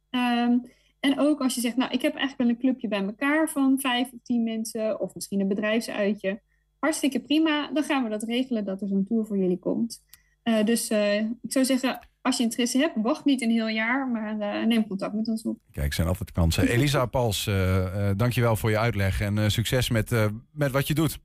Um, 0.09 0.61
en 0.99 1.19
ook 1.19 1.41
als 1.41 1.55
je 1.55 1.61
zegt, 1.61 1.75
nou, 1.75 1.91
ik 1.91 2.01
heb 2.01 2.15
eigenlijk 2.15 2.41
wel 2.41 2.49
een 2.49 2.61
clubje 2.61 2.87
bij 2.87 3.03
elkaar 3.03 3.49
van 3.49 3.79
vijf 3.79 4.11
of 4.13 4.19
tien 4.23 4.43
mensen, 4.43 4.99
of 4.99 5.15
misschien 5.15 5.39
een 5.39 5.47
bedrijfsuitje. 5.47 6.41
Hartstikke 6.79 7.19
prima, 7.19 7.71
dan 7.71 7.83
gaan 7.83 8.03
we 8.03 8.09
dat 8.09 8.23
regelen 8.23 8.65
dat 8.65 8.81
er 8.81 8.87
zo'n 8.87 9.05
tour 9.05 9.25
voor 9.25 9.37
jullie 9.37 9.59
komt. 9.59 10.03
Uh, 10.43 10.63
dus 10.65 10.89
ik 11.41 11.51
zou 11.51 11.65
zeggen, 11.65 11.99
als 12.27 12.37
je 12.37 12.43
interesse 12.43 12.77
hebt, 12.77 12.93
wacht 13.01 13.25
niet 13.25 13.41
een 13.41 13.49
heel 13.49 13.67
jaar, 13.67 14.07
maar 14.07 14.37
uh, 14.37 14.65
neem 14.65 14.87
contact 14.87 15.13
met 15.13 15.27
ons 15.27 15.43
op. 15.43 15.59
Kijk, 15.71 15.93
zijn 15.93 16.07
altijd 16.07 16.31
kansen. 16.31 16.67
Elisa 16.67 17.05
Pals, 17.05 17.47
uh, 17.47 17.77
uh, 17.77 18.11
dankjewel 18.15 18.55
voor 18.55 18.69
je 18.69 18.79
uitleg 18.79 19.21
en 19.21 19.51
succes 19.51 19.89
met, 19.89 20.29
met 20.51 20.71
wat 20.71 20.87
je 20.87 20.93
doet. 20.93 21.19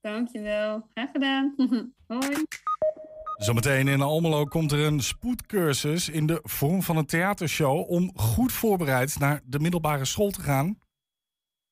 Dankjewel, 0.00 0.88
graag 0.94 1.10
gedaan. 1.10 1.54
Hoi. 2.06 2.44
Zometeen 3.36 3.88
in 3.88 4.00
Almelo 4.00 4.44
komt 4.44 4.72
er 4.72 4.80
een 4.80 5.00
spoedcursus 5.00 6.08
in 6.08 6.26
de 6.26 6.40
vorm 6.42 6.82
van 6.82 6.96
een 6.96 7.06
theatershow 7.06 7.90
om 7.90 8.10
goed 8.14 8.52
voorbereid 8.52 9.18
naar 9.18 9.40
de 9.44 9.58
middelbare 9.58 10.04
school 10.04 10.30
te 10.30 10.40
gaan. 10.40 10.78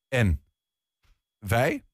En 0.08 0.42
wij, 1.38 1.84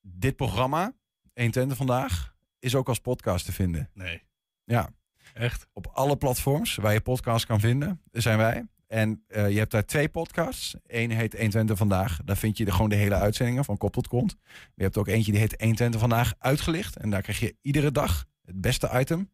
dit 0.00 0.36
programma, 0.36 0.92
120 1.34 1.76
vandaag, 1.76 2.34
is 2.58 2.74
ook 2.74 2.88
als 2.88 3.00
podcast 3.00 3.44
te 3.44 3.52
vinden. 3.52 3.90
Nee. 3.94 4.22
Ja, 4.64 4.90
Echt? 5.34 5.66
Op 5.72 5.86
alle 5.92 6.16
platforms 6.16 6.74
waar 6.74 6.92
je 6.92 7.00
podcast 7.00 7.46
kan 7.46 7.60
vinden, 7.60 8.00
zijn 8.12 8.38
wij. 8.38 8.66
En 8.86 9.24
uh, 9.28 9.50
je 9.50 9.58
hebt 9.58 9.70
daar 9.70 9.84
twee 9.84 10.08
podcasts. 10.08 10.74
Eén 10.86 11.10
heet 11.10 11.32
120 11.32 11.76
Vandaag. 11.76 12.20
Daar 12.24 12.36
vind 12.36 12.58
je 12.58 12.64
de, 12.64 12.72
gewoon 12.72 12.88
de 12.88 12.96
hele 12.96 13.14
uitzendingen 13.14 13.64
van 13.64 13.76
kop 13.76 13.92
tot 13.92 14.08
kont. 14.08 14.36
Je 14.74 14.82
hebt 14.82 14.96
ook 14.96 15.08
eentje 15.08 15.32
die 15.32 15.40
heet 15.40 15.54
120 15.58 16.00
Vandaag 16.00 16.34
uitgelicht. 16.38 16.96
En 16.96 17.10
daar 17.10 17.22
krijg 17.22 17.40
je 17.40 17.56
iedere 17.60 17.92
dag 17.92 18.24
het 18.44 18.60
beste 18.60 18.90
item 18.92 19.30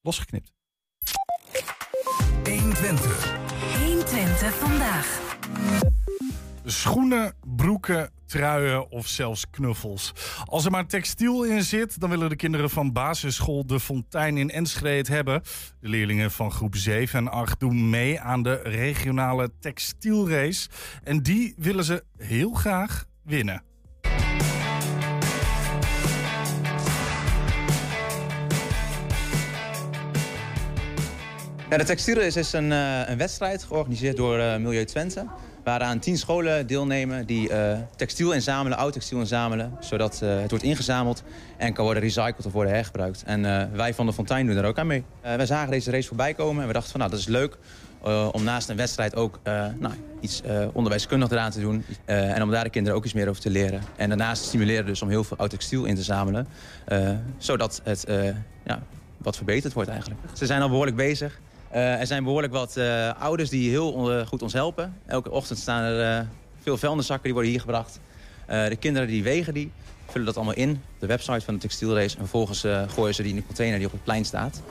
losgeknipt. 0.00 0.52
120. 2.44 3.36
120 3.78 4.54
Vandaag. 4.54 5.95
Schoenen, 6.68 7.34
broeken, 7.56 8.10
truien 8.26 8.90
of 8.90 9.06
zelfs 9.06 9.50
knuffels. 9.50 10.12
Als 10.44 10.64
er 10.64 10.70
maar 10.70 10.86
textiel 10.86 11.44
in 11.44 11.62
zit, 11.62 12.00
dan 12.00 12.10
willen 12.10 12.28
de 12.28 12.36
kinderen 12.36 12.70
van 12.70 12.92
basisschool 12.92 13.66
De 13.66 13.80
Fontein 13.80 14.36
in 14.36 14.50
Enschede 14.50 14.96
het 14.96 15.08
hebben. 15.08 15.42
De 15.80 15.88
leerlingen 15.88 16.30
van 16.30 16.52
groep 16.52 16.76
7 16.76 17.18
en 17.18 17.28
8 17.28 17.60
doen 17.60 17.90
mee 17.90 18.20
aan 18.20 18.42
de 18.42 18.54
regionale 18.54 19.50
textielrace. 19.60 20.68
En 21.02 21.22
die 21.22 21.54
willen 21.56 21.84
ze 21.84 22.04
heel 22.16 22.52
graag 22.52 23.04
winnen. 23.22 23.62
De 31.68 31.84
textielrace 31.84 32.38
is 32.38 32.52
een, 32.52 32.70
uh, 32.70 33.08
een 33.08 33.18
wedstrijd 33.18 33.64
georganiseerd 33.64 34.16
door 34.16 34.38
uh, 34.38 34.56
Milieu 34.56 34.84
Twente 34.84 35.26
waaraan 35.66 35.98
tien 35.98 36.18
scholen 36.18 36.66
deelnemen 36.66 37.26
die 37.26 37.50
uh, 37.50 37.78
textiel 37.96 38.32
inzamelen, 38.32 38.78
oud 38.78 38.92
textiel 38.92 39.18
inzamelen, 39.18 39.72
zodat 39.80 40.20
uh, 40.22 40.40
het 40.40 40.50
wordt 40.50 40.64
ingezameld 40.64 41.22
en 41.56 41.72
kan 41.72 41.84
worden 41.84 42.02
recycled 42.02 42.46
of 42.46 42.52
worden 42.52 42.72
hergebruikt. 42.72 43.22
En 43.22 43.44
uh, 43.44 43.62
wij 43.72 43.94
van 43.94 44.06
de 44.06 44.12
Fontein 44.12 44.46
doen 44.46 44.54
daar 44.54 44.64
ook 44.64 44.78
aan 44.78 44.86
mee. 44.86 45.04
wij 45.20 45.46
zagen 45.46 45.70
deze 45.70 45.90
race 45.90 46.08
voorbij 46.08 46.34
komen 46.34 46.60
en 46.60 46.66
we 46.66 46.72
dachten 46.72 46.90
van 46.90 47.00
nou 47.00 47.12
dat 47.12 47.20
is 47.20 47.26
leuk 47.26 47.58
om 48.32 48.44
naast 48.44 48.68
een 48.68 48.76
wedstrijd 48.76 49.16
ook 49.16 49.40
nou, 49.78 49.94
iets 50.20 50.42
onderwijskundig 50.72 51.30
eraan 51.30 51.50
te 51.50 51.60
doen 51.60 51.84
en 52.04 52.42
om 52.42 52.50
daar 52.50 52.64
de 52.64 52.70
kinderen 52.70 52.98
ook 52.98 53.04
iets 53.04 53.14
meer 53.14 53.28
over 53.28 53.42
te 53.42 53.50
leren. 53.50 53.80
En 53.96 54.08
daarnaast 54.08 54.44
stimuleren 54.44 54.86
dus 54.86 55.02
om 55.02 55.08
heel 55.08 55.24
veel 55.24 55.36
oud 55.36 55.50
textiel 55.50 55.84
in 55.84 55.94
te 55.94 56.02
zamelen, 56.02 56.48
zodat 57.38 57.80
het 57.84 58.04
ja, 58.64 58.82
wat 59.16 59.36
verbeterd 59.36 59.72
wordt 59.72 59.90
eigenlijk. 59.90 60.20
Ze 60.32 60.46
zijn 60.46 60.62
al 60.62 60.68
behoorlijk 60.68 60.96
bezig. 60.96 61.40
Uh, 61.74 62.00
er 62.00 62.06
zijn 62.06 62.24
behoorlijk 62.24 62.52
wat 62.52 62.76
uh, 62.76 63.10
ouders 63.20 63.50
die 63.50 63.70
heel 63.70 64.18
uh, 64.18 64.26
goed 64.26 64.42
ons 64.42 64.52
helpen. 64.52 64.96
Elke 65.06 65.30
ochtend 65.30 65.58
staan 65.58 65.82
er 65.82 66.28
veel 66.62 66.76
vuilniszakken, 66.76 67.24
die 67.24 67.32
worden 67.32 67.50
hier 67.50 67.60
gebracht. 67.60 68.00
de 68.46 68.76
kinderen 68.80 69.08
die 69.08 69.22
wegen 69.22 69.54
die, 69.54 69.72
vullen 70.06 70.26
dat 70.26 70.36
allemaal 70.36 70.54
in 70.54 70.70
op 70.70 71.00
de 71.00 71.06
website 71.06 71.40
van 71.44 71.54
de 71.54 71.60
textielrace. 71.60 72.16
En 72.16 72.28
vervolgens 72.28 72.64
gooien 72.86 73.14
ze 73.14 73.22
die 73.22 73.30
in 73.30 73.36
de 73.36 73.46
container 73.46 73.78
die 73.78 73.86
op 73.86 73.92
het 73.92 74.04
plein 74.04 74.24
staat. 74.24 74.62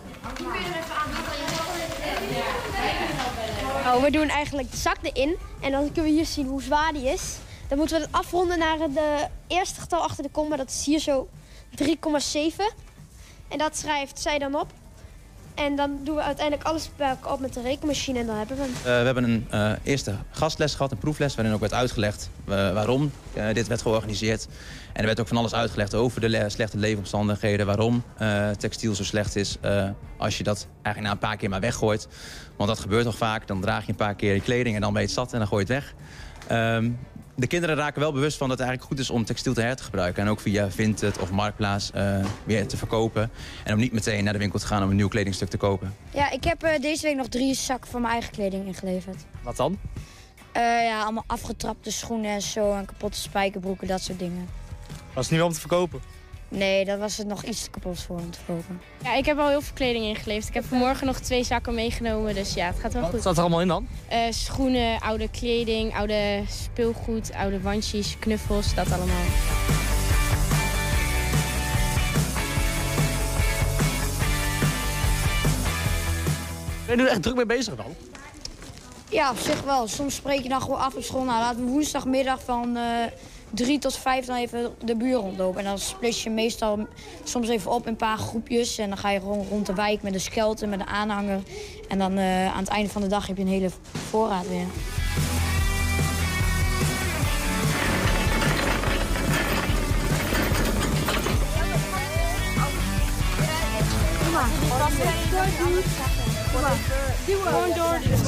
Oh, 3.86 4.04
we 4.04 4.12
doen 4.12 4.30
eigenlijk 4.30 4.72
de 4.72 4.78
zak 4.78 4.98
erin. 5.02 5.36
En 5.62 5.72
dan 5.72 5.92
kunnen 5.92 6.12
we 6.12 6.18
hier 6.18 6.26
zien 6.26 6.48
hoe 6.48 6.62
zwaar 6.62 6.94
die 6.94 7.08
is. 7.08 7.38
Dan 7.68 7.78
moeten 7.78 7.98
we 7.98 8.04
het 8.06 8.12
afronden 8.14 8.60
naar 8.60 8.78
de 8.78 9.28
eerste 9.48 9.82
getal 9.82 10.02
achter 10.02 10.24
de 10.24 10.30
komma. 10.30 10.56
Dat 10.56 10.70
is 10.70 10.86
hier 10.86 11.00
zo 11.00 11.30
3,7. 11.84 11.86
En 13.48 13.58
dat 13.58 13.78
schrijft 13.78 14.20
zij 14.20 14.40
dan 14.40 14.56
op. 14.56 14.72
En 15.56 15.76
dan 15.76 16.00
doen 16.04 16.16
we 16.16 16.22
uiteindelijk 16.22 16.68
alles 16.68 16.90
bij 16.96 17.10
elkaar 17.10 17.32
op 17.32 17.40
met 17.40 17.54
de 17.54 17.62
rekenmachine 17.62 18.20
en 18.20 18.26
dan 18.26 18.36
hebben 18.36 18.56
we 18.56 18.62
hem. 18.62 18.72
Uh, 18.72 18.84
we 18.84 18.90
hebben 18.90 19.24
een 19.24 19.48
uh, 19.54 19.72
eerste 19.84 20.16
gastles 20.32 20.76
gehad, 20.76 20.92
een 20.92 20.98
proefles, 20.98 21.36
waarin 21.36 21.54
ook 21.54 21.60
werd 21.60 21.74
uitgelegd 21.74 22.30
uh, 22.50 22.74
waarom 22.74 23.12
dit 23.54 23.68
werd 23.68 23.82
georganiseerd. 23.82 24.48
En 24.94 25.00
er 25.00 25.06
werd 25.06 25.20
ook 25.20 25.28
van 25.28 25.38
alles 25.38 25.54
uitgelegd 25.54 25.94
over 25.94 26.22
de 26.22 26.30
le 26.30 26.50
slechte 26.50 26.78
leefomstandigheden, 26.78 27.66
waarom 27.66 28.04
textiel 28.58 28.96
zo 28.96 29.04
slecht 29.04 29.36
is 29.36 29.58
als 30.18 30.38
je 30.38 30.44
dat 30.44 30.68
eigenlijk 30.82 31.06
na 31.06 31.12
een 31.12 31.30
paar 31.30 31.38
keer 31.38 31.50
maar 31.50 31.60
weggooit. 31.60 32.08
Want 32.56 32.70
dat 32.70 32.80
gebeurt 32.80 33.04
toch 33.04 33.18
vaak, 33.18 33.48
dan 33.48 33.62
draag 33.62 33.86
je 33.86 33.90
een 33.90 33.96
paar 33.98 34.16
keer 34.16 34.34
je 34.34 34.42
kleding 34.42 34.76
en 34.76 34.82
dan 34.82 34.94
ben 34.94 35.02
je 35.02 35.08
het 35.08 35.16
zat 35.16 35.34
en 35.34 35.40
dan 35.40 35.48
gooi 35.48 35.66
je 35.68 35.74
het 35.74 35.84
weg. 35.84 35.94
Um, 36.76 37.00
de 37.36 37.48
kinderen 37.48 37.76
raken 37.76 38.02
wel 38.02 38.12
bewust 38.12 38.38
van 38.38 38.50
dat 38.50 38.58
het 38.58 38.68
eigenlijk 38.68 38.98
goed 38.98 39.06
is 39.06 39.14
om 39.16 39.26
textiel 39.26 39.54
te 39.54 39.62
her 39.62 39.76
te 39.76 39.84
gebruiken. 39.84 40.24
En 40.24 40.30
ook 40.30 40.40
via 40.40 40.72
Vinted 40.72 41.20
of 41.20 41.32
Marktplaats 41.32 41.92
uh, 41.96 42.26
weer 42.44 42.68
te 42.68 42.78
verkopen. 42.78 43.32
En 43.64 43.74
om 43.74 43.80
niet 43.80 43.92
meteen 43.92 44.24
naar 44.24 44.34
de 44.34 44.40
winkel 44.40 44.60
te 44.60 44.66
gaan 44.66 44.84
om 44.84 44.90
een 44.90 44.96
nieuw 44.96 45.08
kledingstuk 45.08 45.50
te 45.50 45.58
kopen. 45.58 45.96
Ja, 46.14 46.32
ik 46.32 46.44
heb 46.44 46.64
uh, 46.64 46.70
deze 46.82 47.02
week 47.02 47.16
nog 47.16 47.28
drie 47.28 47.54
zakken 47.54 47.92
van 47.92 48.02
mijn 48.02 48.14
eigen 48.14 48.32
kleding 48.32 48.66
ingeleverd. 48.66 49.26
Wat 49.42 49.56
dan? 49.56 49.80
Uh, 50.58 50.62
ja, 50.62 51.02
allemaal 51.02 51.24
afgetrapte 51.28 51.92
schoenen 51.92 52.32
en 52.32 52.42
zo. 52.42 52.74
En 52.74 52.86
kapotte 52.86 53.20
spijkerbroeken, 53.20 53.88
dat 53.88 54.02
soort 54.02 54.20
dingen. 54.20 54.48
Was 55.14 55.24
het 55.24 55.30
niet 55.30 55.40
wel 55.40 55.48
om 55.48 55.54
te 55.54 55.60
verkopen? 55.60 56.02
Nee, 56.50 56.86
dat 56.86 57.00
was 57.00 57.18
het 57.18 57.28
nog 57.28 57.44
iets 57.44 57.64
te 57.64 57.70
kapot 57.70 58.02
voor 58.02 58.18
om 58.18 58.32
te 58.32 58.38
verkopen. 58.38 58.82
Ja, 59.04 59.14
ik 59.14 59.26
heb 59.26 59.38
al 59.40 59.50
heel 59.50 59.62
veel 59.62 59.74
kleding 59.74 60.06
ingeleverd. 60.06 60.48
Ik 60.48 60.54
heb 60.54 60.66
vanmorgen 60.66 61.08
nog 61.08 61.20
twee 61.20 61.44
zakken 61.44 61.74
meegenomen, 61.74 62.34
dus 62.34 62.54
ja, 62.54 62.66
het 62.66 62.80
gaat 62.80 62.94
wel 62.94 63.02
Wat 63.02 63.12
goed. 63.12 63.24
Wat 63.24 63.34
staat 63.34 63.36
er 63.36 63.42
allemaal 63.42 63.62
in 63.62 63.68
dan? 63.68 63.88
Uh, 64.12 64.18
schoenen, 64.30 65.00
oude 65.00 65.30
kleding, 65.30 65.96
oude 65.96 66.44
speelgoed, 66.50 67.34
oude 67.34 67.62
wandjes, 67.62 68.20
knuffels, 68.20 68.76
dat 68.76 68.92
allemaal. 68.92 69.24
Ben 76.88 76.98
je 76.98 77.04
er 77.04 77.10
echt 77.10 77.22
druk 77.22 77.36
mee 77.36 77.46
bezig 77.46 77.76
dan? 77.76 77.96
Ja, 79.10 79.32
op 79.32 79.38
zich 79.38 79.62
wel. 79.62 79.88
Soms 79.88 80.16
spreek 80.16 80.44
je 80.44 80.50
dan 80.50 80.62
gewoon 80.62 80.80
af 80.80 80.96
op 80.96 81.04
school. 81.04 81.24
Nou, 81.24 81.40
laten 81.40 81.66
we 81.66 81.72
woensdagmiddag 81.72 82.44
van 82.44 82.78
eh 82.78 82.84
drie 83.56 83.80
tot 83.80 83.98
vijf 83.98 84.26
dan 84.26 84.36
even 84.36 84.74
de 84.86 84.96
buurt 84.96 85.22
rondlopen. 85.22 85.60
En 85.60 85.66
dan 85.66 85.80
split 85.80 86.22
je 86.22 86.30
meestal 86.30 86.88
soms 87.24 87.48
even 87.50 87.72
op 87.72 87.84
in 87.84 87.92
een 87.92 87.96
paar 87.96 88.18
groepjes. 88.18 88.78
En 88.78 88.90
dan 88.90 88.98
ga 88.98 89.10
je 89.10 89.20
gewoon 89.20 89.46
rond 89.50 89.66
de 89.66 89.74
wijk 89.74 90.02
met 90.02 90.14
een 90.14 90.20
skelter, 90.20 90.70
met 90.70 90.80
een 90.80 90.88
aanhanger. 90.88 91.40
En 91.88 91.98
dan 91.98 92.18
eh, 92.18 92.54
aan 92.54 92.60
het 92.60 92.68
einde 92.68 92.90
van 92.90 93.02
de 93.02 93.08
dag 93.08 93.28
heb 93.28 93.38
je 93.38 93.44
een 93.44 93.50
hele 93.50 93.70
voorraad 93.92 94.48
weer. 94.48 94.66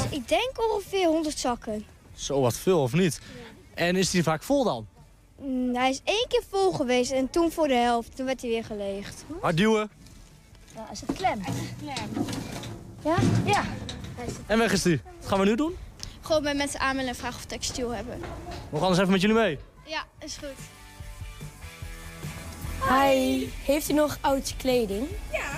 Ik 0.10 0.28
denk 0.28 0.52
ongeveer 0.72 1.08
100 1.08 1.40
zakken. 1.40 1.86
Zo 2.16 2.42
wat 2.42 2.54
veel 2.58 2.82
of 2.82 2.94
niet? 2.94 3.20
En 3.74 3.96
is 3.96 4.12
die 4.12 4.24
vaak 4.24 4.44
vol 4.44 4.64
dan? 4.64 4.88
Mm, 5.40 5.76
hij 5.76 5.90
is 5.90 6.02
één 6.04 6.26
keer 6.28 6.44
vol 6.50 6.72
geweest 6.72 7.12
en 7.12 7.30
toen 7.30 7.52
voor 7.52 7.68
de 7.68 7.74
helft. 7.74 8.16
Toen 8.16 8.26
werd 8.26 8.42
hij 8.42 8.50
weer 8.50 8.64
geleegd. 8.64 9.26
Hard 9.42 9.58
duwen. 9.58 9.90
Ja, 10.76 10.88
is 10.92 11.02
het 11.02 11.14
klem? 11.14 11.42
Ja? 13.04 13.16
Ja. 13.46 13.64
En 14.48 14.58
weg 14.58 14.72
is 14.72 14.82
die. 14.82 15.02
Wat 15.20 15.28
gaan 15.30 15.40
we 15.40 15.46
nu 15.46 15.56
doen? 15.56 15.76
Gewoon 16.22 16.44
bij 16.44 16.54
mensen 16.56 16.80
aanmelden 16.80 17.10
en 17.14 17.16
vragen 17.16 17.36
of 17.36 17.42
we 17.42 17.48
textiel 17.48 17.90
hebben. 17.90 18.20
We 18.20 18.26
gaan 18.72 18.82
anders 18.82 19.00
even 19.00 19.12
met 19.12 19.22
jullie 19.22 19.36
mee. 19.36 19.60
Ja, 19.86 20.04
is 20.20 20.38
goed. 20.38 20.50
Hij 22.80 23.50
heeft 23.64 23.90
u 23.90 23.94
nog 23.94 24.18
oude 24.22 24.56
kleding? 24.58 25.08
Ja, 25.32 25.50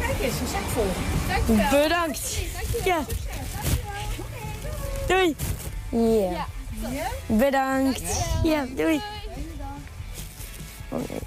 Kijk 0.00 0.22
eens, 0.22 0.40
een 0.40 0.46
zak 0.46 0.60
vol. 0.62 0.86
Dankjewel. 1.28 1.82
Bedankt. 1.82 2.38
Ja. 2.84 3.04
Doei. 5.06 5.36
Ja. 5.90 6.46
Bedankt. 7.26 8.02
Ja, 8.44 8.66
doei. 8.76 9.00
Oh, 10.88 10.98
nee. 11.08 11.18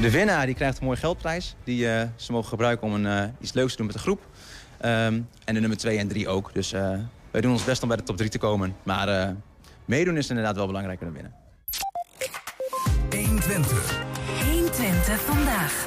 De 0.00 0.10
winnaar 0.10 0.46
die 0.46 0.54
krijgt 0.54 0.78
een 0.78 0.84
mooie 0.84 0.96
geldprijs. 0.96 1.54
Die 1.64 1.90
eh, 1.90 2.08
ze 2.16 2.32
mogen 2.32 2.48
gebruiken 2.48 2.86
om 2.86 2.94
een, 2.94 3.06
eh, 3.06 3.28
iets 3.40 3.52
leuks 3.52 3.70
te 3.70 3.76
doen 3.76 3.86
met 3.86 3.94
de 3.94 4.00
groep. 4.00 4.20
Ehm, 4.84 5.20
en 5.44 5.54
de 5.54 5.60
nummer 5.60 5.78
2 5.78 5.98
en 5.98 6.08
3 6.08 6.28
ook. 6.28 6.50
Dus 6.52 6.72
eh, 6.72 6.90
wij 7.30 7.40
doen 7.40 7.52
ons 7.52 7.64
best 7.64 7.82
om 7.82 7.88
bij 7.88 7.96
de 7.96 8.02
top 8.02 8.16
3 8.16 8.30
te 8.30 8.38
komen. 8.38 8.76
Maar 8.82 9.08
eh, 9.08 9.28
meedoen 9.84 10.16
is 10.16 10.28
inderdaad 10.28 10.56
wel 10.56 10.66
belangrijker 10.66 11.04
dan 11.04 11.14
winnen. 11.14 11.32
120. 13.10 14.04
120 14.50 15.20
vandaag. 15.20 15.86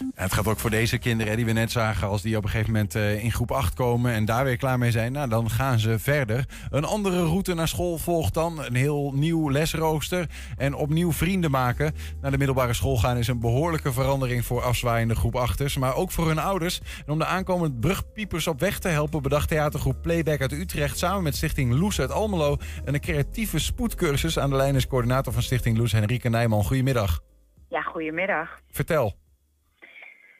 En 0.00 0.24
het 0.24 0.32
gaat 0.32 0.46
ook 0.46 0.58
voor 0.58 0.70
deze 0.70 0.98
kinderen 0.98 1.36
die 1.36 1.44
we 1.44 1.52
net 1.52 1.70
zagen. 1.70 2.08
Als 2.08 2.22
die 2.22 2.36
op 2.36 2.44
een 2.44 2.50
gegeven 2.50 2.72
moment 2.72 2.94
eh, 2.94 3.24
in 3.24 3.32
groep 3.32 3.50
8 3.50 3.74
komen 3.74 4.12
en 4.12 4.24
daar 4.24 4.44
weer 4.44 4.56
klaar 4.56 4.78
mee 4.78 4.90
zijn. 4.90 5.12
Nou, 5.12 5.28
dan 5.28 5.50
gaan 5.50 5.78
ze 5.78 5.98
verder. 5.98 6.44
Een 6.70 6.84
andere 6.84 7.24
route 7.24 7.54
naar 7.54 7.68
school 7.68 7.98
volgt 7.98 8.34
dan. 8.34 8.64
Een 8.64 8.74
heel 8.74 9.12
nieuw 9.14 9.50
lesrooster. 9.50 10.26
En 10.56 10.74
opnieuw 10.74 11.12
vrienden 11.12 11.50
maken. 11.50 11.94
Naar 12.20 12.30
de 12.30 12.38
middelbare 12.38 12.72
school 12.72 12.96
gaan 12.96 13.16
is 13.16 13.28
een 13.28 13.40
behoorlijke 13.40 13.92
verandering 13.92 14.44
voor 14.44 14.62
afzwaaiende 14.62 15.14
groep 15.14 15.48
8'ers. 15.50 15.78
Maar 15.78 15.94
ook 15.94 16.10
voor 16.10 16.26
hun 16.26 16.38
ouders. 16.38 16.80
En 17.06 17.12
om 17.12 17.18
de 17.18 17.26
aankomende 17.26 17.78
brugpiepers 17.78 18.46
op 18.46 18.60
weg 18.60 18.78
te 18.78 18.88
helpen... 18.88 19.22
bedacht 19.22 19.48
theatergroep 19.48 20.02
Playback 20.02 20.40
uit 20.40 20.52
Utrecht... 20.52 20.98
samen 20.98 21.22
met 21.22 21.36
Stichting 21.36 21.72
Loes 21.72 22.00
uit 22.00 22.10
Almelo... 22.10 22.56
een 22.84 23.00
creatieve 23.00 23.58
spoedcursus. 23.58 24.38
Aan 24.38 24.50
de 24.50 24.56
lijn 24.56 24.74
is 24.74 24.86
coördinator 24.86 25.32
van 25.32 25.42
Stichting 25.42 25.76
Loes, 25.76 25.92
Henrike 25.92 26.28
Nijman. 26.28 26.64
Goedemiddag. 26.64 27.20
Ja, 27.68 27.82
goedemiddag. 27.82 28.60
Vertel. 28.70 29.27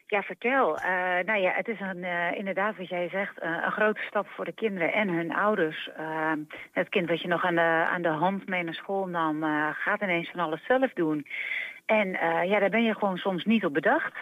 Ja, 0.09 0.21
vertel. 0.21 0.77
Eh, 0.77 0.91
nou 1.25 1.39
ja, 1.39 1.51
het 1.51 1.67
is 1.67 1.79
een, 1.79 2.03
eh, 2.03 2.37
inderdaad 2.37 2.77
wat 2.77 2.89
jij 2.89 3.09
zegt, 3.09 3.39
eh, 3.39 3.49
een 3.65 3.71
grote 3.71 4.01
stap 4.01 4.27
voor 4.27 4.45
de 4.45 4.51
kinderen 4.51 4.93
en 4.93 5.09
hun 5.09 5.35
ouders. 5.35 5.89
Het 6.71 6.89
kind 6.89 7.09
wat 7.09 7.21
je 7.21 7.27
nog 7.27 7.45
aan 7.45 7.55
de, 7.55 7.85
aan 7.91 8.01
de 8.01 8.07
hand 8.07 8.47
mee 8.47 8.63
naar 8.63 8.73
school 8.73 9.07
nam, 9.07 9.43
gaat 9.73 10.01
ineens 10.01 10.29
van 10.29 10.39
alles 10.39 10.65
zelf 10.65 10.93
doen. 10.93 11.27
En 11.85 12.09
ja, 12.47 12.59
daar 12.59 12.69
ben 12.69 12.83
je 12.83 12.93
gewoon 12.93 13.17
soms 13.17 13.45
niet 13.45 13.65
op 13.65 13.73
bedacht 13.73 14.15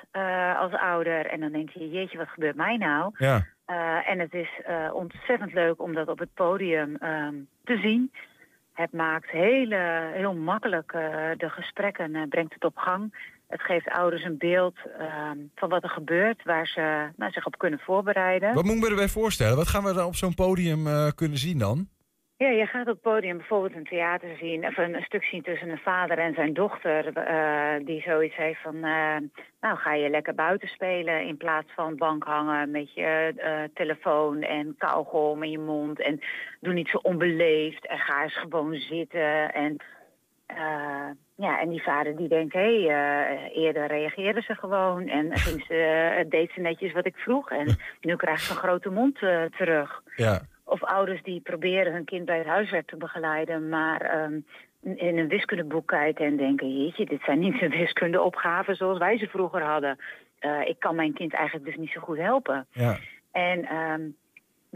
als 0.60 0.72
ouder. 0.72 1.26
En 1.26 1.40
dan 1.40 1.52
denk 1.52 1.70
je, 1.70 1.90
jeetje, 1.90 2.18
wat 2.18 2.30
gebeurt 2.30 2.56
mij 2.56 2.78
nou? 2.78 3.14
Ja. 3.18 3.46
En 4.06 4.20
het 4.20 4.34
is 4.34 4.50
ontzettend 4.92 5.54
leuk 5.54 5.82
om 5.82 5.94
dat 5.94 6.08
op 6.08 6.20
het 6.20 6.34
podium 6.34 6.96
ehm, 6.96 7.36
te 7.64 7.78
zien. 7.78 8.12
Het 8.74 8.92
maakt 8.92 9.30
hele, 9.30 10.10
heel 10.14 10.34
makkelijk 10.34 10.92
de 11.38 11.50
gesprekken, 11.50 12.30
brengt 12.30 12.54
het 12.54 12.66
op 12.66 12.78
gang. 12.78 13.14
Het 13.48 13.62
geeft 13.62 13.90
ouders 13.90 14.24
een 14.24 14.38
beeld 14.38 14.76
ehm, 14.98 15.38
van 15.56 15.70
wat 15.70 15.84
er 15.84 15.90
gebeurt, 15.90 16.44
waar 16.44 16.68
ze 16.68 17.10
nou, 17.16 17.32
zich 17.32 17.46
op 17.46 17.58
kunnen 17.58 17.80
voorbereiden. 17.80 18.54
Wat 18.54 18.64
moet 18.64 18.76
ik 18.76 18.82
me 18.82 18.90
erbij 18.90 19.08
voorstellen? 19.08 19.56
Wat 19.56 19.68
gaan 19.68 19.84
we 19.84 19.94
dan 19.94 20.06
op 20.06 20.16
zo'n 20.16 20.34
podium 20.34 20.88
eh, 20.88 21.08
kunnen 21.16 21.38
zien 21.38 21.58
dan? 21.58 21.88
Ja, 22.38 22.50
je 22.50 22.66
gaat 22.66 22.88
op 22.88 22.94
het 22.94 23.02
podium 23.02 23.38
bijvoorbeeld 23.38 23.76
een 23.76 23.84
theater 23.84 24.38
zien, 24.40 24.66
of 24.66 24.78
een, 24.78 24.96
een 24.96 25.04
stuk 25.04 25.24
zien 25.24 25.42
tussen 25.42 25.70
een 25.70 25.78
vader 25.78 26.18
en 26.18 26.34
zijn 26.34 26.54
dochter, 26.54 27.18
eh, 27.18 27.86
die 27.86 28.02
zoiets 28.02 28.36
heeft 28.36 28.62
van, 28.62 28.76
eh, 28.76 29.18
nou 29.62 29.78
ga 29.78 29.94
je 29.94 30.10
lekker 30.10 30.36
buiten 30.36 30.68
spelen 30.68 31.28
in 31.28 31.38
plaats 31.38 31.68
van 31.76 31.96
bank 31.96 32.24
hangen 32.24 32.72
met 32.72 32.94
je 32.94 33.70
telefoon 33.74 34.42
en 34.42 34.76
kauwgom 34.78 35.44
in 35.44 35.52
je 35.52 35.60
mond 35.60 36.02
en 36.02 36.20
doe 36.60 36.74
niet 36.74 36.90
zo 36.90 36.98
onbeleefd 36.98 37.88
en 37.88 37.98
ga 37.98 38.24
eens 38.24 38.38
gewoon 38.38 38.76
zitten 38.76 39.54
en 39.54 39.78
eh, 40.48 41.10
ja, 41.36 41.60
en 41.60 41.70
die 41.70 41.84
vader 41.84 42.16
die 42.16 42.28
denkt, 42.28 42.54
hé, 42.54 42.84
hey, 42.84 42.90
eh, 42.90 43.64
eerder 43.64 43.88
reageerde 43.88 44.42
ze 44.42 44.56
gewoon 44.56 45.08
en 45.08 45.38
ging 45.38 45.64
ze, 45.68 45.74
eh, 45.74 46.30
deed 46.30 46.52
ze 46.52 46.60
netjes 46.60 46.92
wat 46.92 47.06
ik 47.06 47.16
vroeg 47.16 47.50
en 47.50 47.78
nu 48.02 48.16
krijgt 48.16 48.44
ze 48.44 48.52
een 48.52 48.58
grote 48.58 48.90
mond 48.90 49.16
terug. 49.58 50.02
Ja. 50.16 50.42
Of 50.64 50.84
ouders 50.84 51.24
die 51.24 51.42
proberen 51.42 51.94
hun 51.94 52.06
kind 52.06 52.26
bij 52.26 52.38
het 52.38 52.48
huiswerk 52.48 52.88
te 52.88 52.98
begeleiden, 52.98 53.70
maar 53.70 54.02
ehm, 54.02 54.40
in 54.82 55.18
een 55.18 55.28
wiskundeboek 55.28 55.88
kijken 55.88 56.26
en 56.26 56.38
denken, 56.38 56.78
jeetje, 56.78 57.06
dit 57.06 57.22
zijn 57.24 57.40
niet 57.40 57.60
de 57.60 57.70
wiskundeopgaven 57.78 58.76
zoals 58.76 58.98
wij 58.98 59.18
ze 59.18 59.28
vroeger 59.28 59.62
hadden. 59.62 59.98
Ik 60.66 60.80
kan 60.80 60.96
mijn 60.96 61.14
kind 61.14 61.34
eigenlijk 61.34 61.66
dus 61.66 61.76
niet 61.76 61.92
zo 61.92 62.02
goed 62.02 62.18
helpen. 62.18 62.68
Ja. 62.72 62.98
En 63.32 63.66
ehm, 63.66 64.02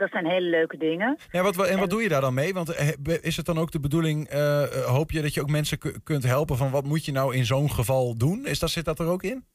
dat 0.01 0.11
zijn 0.11 0.25
hele 0.25 0.49
leuke 0.49 0.77
dingen. 0.77 1.17
Ja, 1.31 1.41
wat, 1.43 1.67
en 1.67 1.79
wat 1.79 1.89
doe 1.89 2.01
je 2.01 2.09
daar 2.09 2.21
dan 2.21 2.33
mee? 2.33 2.53
Want 2.53 2.75
eh, 2.75 2.87
is 3.21 3.37
het 3.37 3.45
dan 3.45 3.57
ook 3.57 3.71
de 3.71 3.79
bedoeling, 3.79 4.27
eh, 4.27 4.63
hoop 4.85 5.11
je 5.11 5.21
dat 5.21 5.33
je 5.33 5.41
ook 5.41 5.49
mensen 5.49 5.77
ku- 5.77 5.99
kunt 6.03 6.23
helpen 6.23 6.57
van 6.57 6.71
wat 6.71 6.83
moet 6.83 7.05
je 7.05 7.11
nou 7.11 7.35
in 7.35 7.45
zo'n 7.45 7.69
geval 7.71 8.17
doen? 8.17 8.45
Is 8.45 8.59
dat, 8.59 8.69
zit 8.69 8.85
dat 8.85 8.99
er 8.99 9.07
ook 9.07 9.23
in? 9.23 9.45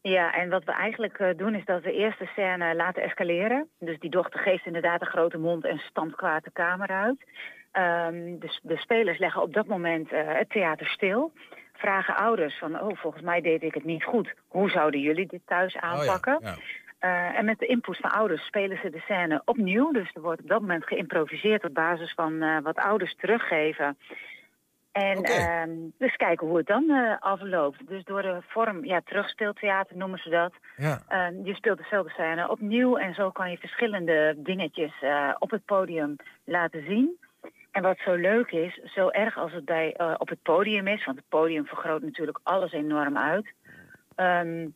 Ja, 0.00 0.34
en 0.34 0.48
wat 0.48 0.64
we 0.64 0.72
eigenlijk 0.72 1.34
doen 1.36 1.54
is 1.54 1.64
dat 1.64 1.82
we 1.82 1.92
eerst 1.92 2.18
de 2.18 2.26
scène 2.26 2.74
laten 2.74 3.02
escaleren. 3.02 3.68
Dus 3.78 3.98
die 3.98 4.10
dochter 4.10 4.40
geeft 4.40 4.66
inderdaad 4.66 5.00
een 5.00 5.06
grote 5.06 5.38
mond 5.38 5.64
en 5.64 5.78
stampt 5.78 6.16
kwaad 6.16 6.44
de 6.44 6.50
kamer 6.52 6.88
uit. 6.88 7.24
Ehm, 7.72 8.38
de, 8.38 8.58
de 8.62 8.76
spelers 8.76 9.18
leggen 9.18 9.42
op 9.42 9.52
dat 9.54 9.66
moment 9.66 10.10
het 10.10 10.50
theater 10.50 10.86
stil. 10.86 11.32
Vragen 11.72 12.16
ouders 12.16 12.58
van, 12.58 12.80
oh, 12.80 12.96
volgens 12.96 13.22
mij 13.22 13.40
deed 13.40 13.62
ik 13.62 13.74
het 13.74 13.84
niet 13.84 14.04
goed. 14.04 14.34
Hoe 14.48 14.70
zouden 14.70 15.00
jullie 15.00 15.26
dit 15.26 15.40
thuis 15.46 15.76
aanpakken? 15.76 16.38
Eh, 17.06 17.38
en 17.38 17.44
met 17.44 17.58
de 17.58 17.66
input 17.66 17.96
van 17.96 18.10
ouders 18.10 18.46
spelen 18.46 18.78
ze 18.82 18.90
de 18.90 18.98
scène 18.98 19.42
opnieuw. 19.44 19.92
Dus 19.92 20.10
er 20.14 20.20
wordt 20.20 20.40
op 20.42 20.48
dat 20.48 20.60
moment 20.60 20.86
geïmproviseerd 20.86 21.64
op 21.64 21.74
basis 21.74 22.12
van 22.14 22.42
eh, 22.42 22.58
wat 22.62 22.76
ouders 22.76 23.14
teruggeven. 23.16 23.98
En 24.92 25.22
ehm, 25.22 25.70
dus 25.98 26.16
kijken 26.16 26.46
hoe 26.46 26.56
het 26.56 26.66
dan 26.66 26.90
eh, 26.90 27.16
afloopt. 27.18 27.88
Dus 27.88 28.04
door 28.04 28.22
de 28.22 28.38
vorm, 28.46 28.84
ja, 28.84 29.00
terugspeeltheater 29.04 29.96
noemen 29.96 30.18
ze 30.18 30.28
dat. 30.30 30.52
Ja. 30.76 31.02
Eh, 31.08 31.44
je 31.44 31.54
speelt 31.54 31.78
dezelfde 31.78 32.10
scène 32.10 32.50
opnieuw 32.50 32.96
en 32.96 33.14
zo 33.14 33.30
kan 33.30 33.50
je 33.50 33.58
verschillende 33.58 34.34
dingetjes 34.36 34.92
op 35.38 35.50
het 35.50 35.64
podium 35.64 36.16
laten 36.44 36.84
zien. 36.86 37.18
En 37.70 37.82
wat 37.82 37.98
zo 37.98 38.14
leuk 38.14 38.50
is, 38.50 38.80
zo 38.84 39.08
erg 39.08 39.38
als 39.38 39.52
het 39.52 39.64
bij, 39.64 39.94
op 40.18 40.28
het 40.28 40.42
podium 40.42 40.86
is, 40.86 41.04
want 41.04 41.16
het 41.16 41.28
podium 41.28 41.66
vergroot 41.66 42.02
natuurlijk 42.02 42.40
alles 42.42 42.72
enorm 42.72 43.18
uit. 43.18 43.46
ehm, 44.14 44.66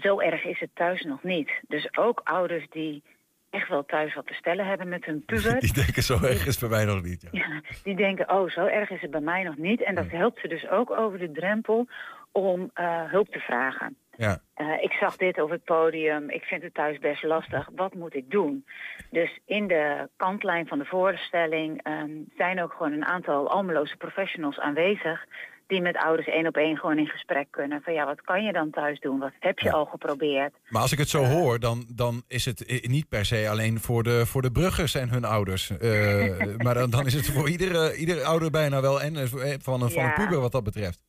zo 0.00 0.20
erg 0.20 0.44
is 0.44 0.60
het 0.60 0.70
thuis 0.74 1.02
nog 1.02 1.22
niet. 1.22 1.50
Dus 1.68 1.96
ook 1.96 2.20
ouders 2.24 2.66
die 2.70 3.02
echt 3.50 3.68
wel 3.68 3.84
thuis 3.84 4.14
wat 4.14 4.26
te 4.26 4.34
stellen 4.34 4.66
hebben 4.66 4.88
met 4.88 5.04
hun 5.04 5.24
puber. 5.24 5.60
Die 5.66 5.72
denken 5.72 6.02
zo 6.02 6.14
erg 6.22 6.46
is 6.46 6.58
bij 6.58 6.68
mij 6.68 6.84
nog 6.84 7.02
niet. 7.02 7.28
Ja. 7.30 7.40
Ja, 7.42 7.60
die 7.82 7.96
denken, 7.96 8.30
oh, 8.30 8.50
zo 8.50 8.66
erg 8.66 8.90
is 8.90 9.00
het 9.00 9.10
bij 9.10 9.20
mij 9.20 9.42
nog 9.42 9.56
niet. 9.56 9.82
En 9.82 9.94
dat 9.94 10.10
helpt 10.10 10.40
ze 10.40 10.48
dus 10.48 10.68
ook 10.68 10.90
over 10.90 11.18
de 11.18 11.32
drempel 11.32 11.86
om 12.32 12.70
eh, 12.74 13.10
hulp 13.10 13.28
te 13.28 13.38
vragen. 13.38 13.96
Ja. 14.16 14.38
Eh, 14.54 14.82
ik 14.82 14.92
zag 14.92 15.16
dit 15.16 15.40
op 15.40 15.50
het 15.50 15.64
podium, 15.64 16.30
ik 16.30 16.42
vind 16.42 16.62
het 16.62 16.74
thuis 16.74 16.98
best 16.98 17.22
lastig, 17.22 17.68
wat 17.74 17.94
moet 17.94 18.14
ik 18.14 18.30
doen? 18.30 18.64
Dus 19.10 19.38
in 19.46 19.66
de 19.66 20.08
kantlijn 20.16 20.66
van 20.66 20.78
de 20.78 20.84
voorstelling 20.84 21.82
ehm, 21.82 22.10
zijn 22.36 22.62
ook 22.62 22.72
gewoon 22.72 22.92
een 22.92 23.04
aantal 23.04 23.50
Almeloze 23.50 23.96
professionals 23.96 24.58
aanwezig... 24.58 25.26
die 25.72 25.80
met 25.80 25.96
ouders 25.96 26.28
één 26.28 26.46
op 26.46 26.56
één 26.56 26.76
gewoon 26.76 26.98
in 26.98 27.06
gesprek 27.06 27.46
kunnen. 27.50 27.82
Van 27.82 27.92
ja, 27.92 28.04
wat 28.06 28.20
kan 28.20 28.42
je 28.44 28.52
dan 28.52 28.70
thuis 28.70 29.00
doen? 29.00 29.18
Wat 29.18 29.32
heb 29.38 29.58
je 29.58 29.72
al 29.72 29.84
geprobeerd? 29.84 30.52
Maar 30.68 30.82
als 30.82 30.92
ik 30.92 30.98
het 30.98 31.08
zo 31.08 31.24
hoor, 31.24 31.58
dan, 31.58 31.84
dan 31.88 32.22
is 32.28 32.44
het 32.44 32.88
niet 32.88 33.08
per 33.08 33.24
se 33.24 33.48
alleen 33.48 33.78
voor 33.78 34.02
de, 34.02 34.26
voor 34.26 34.42
de 34.42 34.52
bruggers 34.52 34.94
en 34.94 35.08
hun 35.08 35.24
ouders. 35.24 35.70
Eh, 35.78 36.56
maar 36.64 36.74
dan, 36.74 36.90
dan 36.90 37.06
is 37.06 37.14
het 37.14 37.30
voor 37.30 37.48
iedere, 37.48 37.96
iedere 37.96 38.24
ouder 38.24 38.50
bijna 38.50 38.80
wel 38.80 39.00
en 39.02 39.16
eh, 39.16 39.22
van 39.60 39.82
een, 39.82 39.90
van 39.90 40.04
een 40.04 40.14
puber 40.14 40.40
wat 40.40 40.52
dat 40.52 40.64
betreft. 40.64 41.00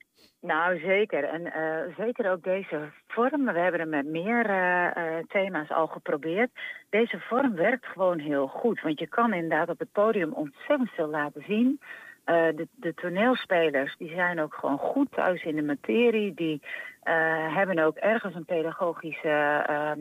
Nou, 0.43 0.80
zeker. 0.80 1.24
En 1.24 1.53
eh, 1.53 1.95
zeker 1.97 2.32
ook 2.32 2.43
deze 2.43 2.91
vorm. 3.07 3.45
We 3.45 3.59
hebben 3.59 3.80
er 3.80 3.88
met 3.88 4.05
meer 4.05 4.45
eh, 4.45 4.86
eh, 4.95 5.26
thema's 5.28 5.70
al 5.70 5.88
geprobeerd. 5.88 6.51
Deze 6.89 7.20
vorm 7.20 7.55
werkt 7.55 7.86
gewoon 7.86 8.20
heel 8.20 8.47
goed. 8.47 8.82
Want 8.82 8.99
je 8.99 9.07
kan 9.07 9.34
inderdaad 9.34 9.70
op 9.70 9.80
het 9.80 9.91
podium 9.91 10.34
ontzettend 10.34 10.89
veel 10.89 11.07
laten 11.07 11.43
zien. 11.47 11.80
Eh, 12.24 12.47
de, 12.76 12.93
toneelspelers 12.93 13.95
die 13.97 14.09
zijn 14.09 14.41
ook 14.41 14.53
gewoon 14.53 14.78
goed 14.78 15.11
thuis 15.11 15.43
in 15.43 15.55
de 15.55 15.61
materie. 15.61 16.34
Die 16.34 16.61
eh, 17.03 17.55
hebben 17.55 17.80
ook 17.80 17.95
ergens 17.97 18.36
een 18.36 18.45
pedagogische 18.45 19.63
ehm, 19.67 19.99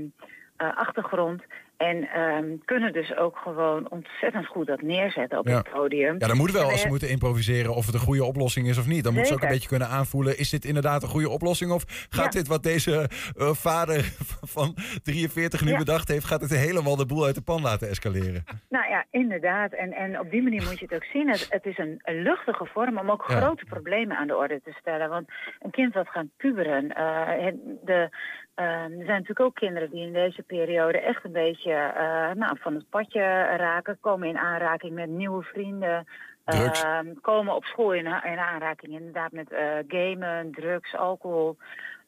eh, 0.56 0.76
achtergrond. 0.76 1.42
En 1.88 2.08
ehm, 2.08 2.44
kunnen 2.64 2.92
dus 2.92 3.16
ook 3.16 3.36
gewoon 3.36 3.90
ontzettend 3.90 4.46
goed 4.46 4.66
dat 4.66 4.82
neerzetten 4.82 5.38
op 5.38 5.46
Ja. 5.48 5.56
het 5.56 5.70
podium. 5.70 6.14
Ja, 6.18 6.26
dan 6.26 6.36
moet 6.36 6.50
wel 6.52 6.62
als 6.64 6.76
ze 6.78 6.82
we- 6.84 6.88
moeten 6.90 7.08
improviseren 7.10 7.74
of 7.74 7.86
het 7.86 7.94
een 7.94 8.00
goede 8.00 8.24
oplossing 8.24 8.68
is 8.68 8.78
of 8.78 8.86
niet. 8.86 9.04
Dan 9.04 9.12
moeten 9.12 9.32
ze 9.32 9.36
ook 9.38 9.42
een 9.44 9.54
beetje 9.54 9.68
kunnen 9.68 9.88
aanvoelen, 9.88 10.38
is 10.38 10.50
dit 10.50 10.64
inderdaad 10.64 11.02
een 11.02 11.08
goede 11.08 11.28
oplossing? 11.28 11.70
Of 11.72 11.84
gaat 12.10 12.32
Ja. 12.32 12.38
dit 12.40 12.48
wat 12.48 12.62
deze 12.62 13.08
eh, 13.36 13.48
vader 13.52 14.00
van 14.56 14.76
43 15.02 15.64
nu 15.64 15.70
Ja. 15.70 15.78
bedacht 15.78 16.08
heeft, 16.08 16.24
gaat 16.24 16.40
het 16.40 16.50
helemaal 16.50 16.96
de 16.96 17.06
boel 17.06 17.24
uit 17.24 17.34
de 17.34 17.42
pan 17.42 17.62
laten 17.62 17.88
escaleren? 17.88 18.44
Nou 18.68 18.88
ja, 18.88 19.04
inderdaad. 19.10 19.72
En, 19.72 19.92
en 19.92 20.20
op 20.20 20.30
die 20.30 20.42
manier 20.42 20.62
moet 20.62 20.78
je 20.78 20.84
het 20.88 20.94
ook 20.94 21.04
zien. 21.12 21.28
Het, 21.28 21.46
het 21.50 21.64
is 21.66 21.78
een, 21.78 22.00
een 22.02 22.22
luchtige 22.22 22.66
vorm 22.66 22.98
om 22.98 23.10
ook 23.10 23.22
grote 23.22 23.64
problemen 23.64 24.16
aan 24.16 24.26
de 24.26 24.36
orde 24.36 24.60
te 24.64 24.72
stellen. 24.80 25.08
Want 25.08 25.28
een 25.60 25.70
kind 25.70 25.92
dat 25.92 26.08
gaat 26.08 26.26
puberen... 26.36 26.90
eh, 26.92 27.52
de, 27.84 28.08
eh, 28.54 28.64
er 28.66 28.90
zijn 28.90 29.06
natuurlijk 29.06 29.40
ook 29.40 29.54
kinderen 29.54 29.90
die 29.90 30.06
in 30.06 30.12
deze 30.12 30.42
periode 30.42 31.00
echt 31.00 31.24
een 31.24 31.32
beetje 31.32 31.72
eh, 31.72 32.30
nou, 32.34 32.56
van 32.60 32.74
het 32.74 32.88
padje 32.88 33.20
raken. 33.56 33.98
Komen 34.00 34.28
in 34.28 34.38
aanraking 34.38 34.94
met 34.94 35.08
nieuwe 35.08 35.42
vrienden. 35.42 36.06
Drugs. 36.44 36.82
eh, 36.82 36.98
komen 37.20 37.54
op 37.54 37.64
school 37.64 37.92
in, 37.92 38.06
in 38.06 38.38
aanraking 38.38 38.92
inderdaad 38.92 39.32
met 39.32 39.52
eh, 39.52 39.64
gamen, 39.88 40.52
drugs, 40.52 40.94
alcohol. 40.96 41.56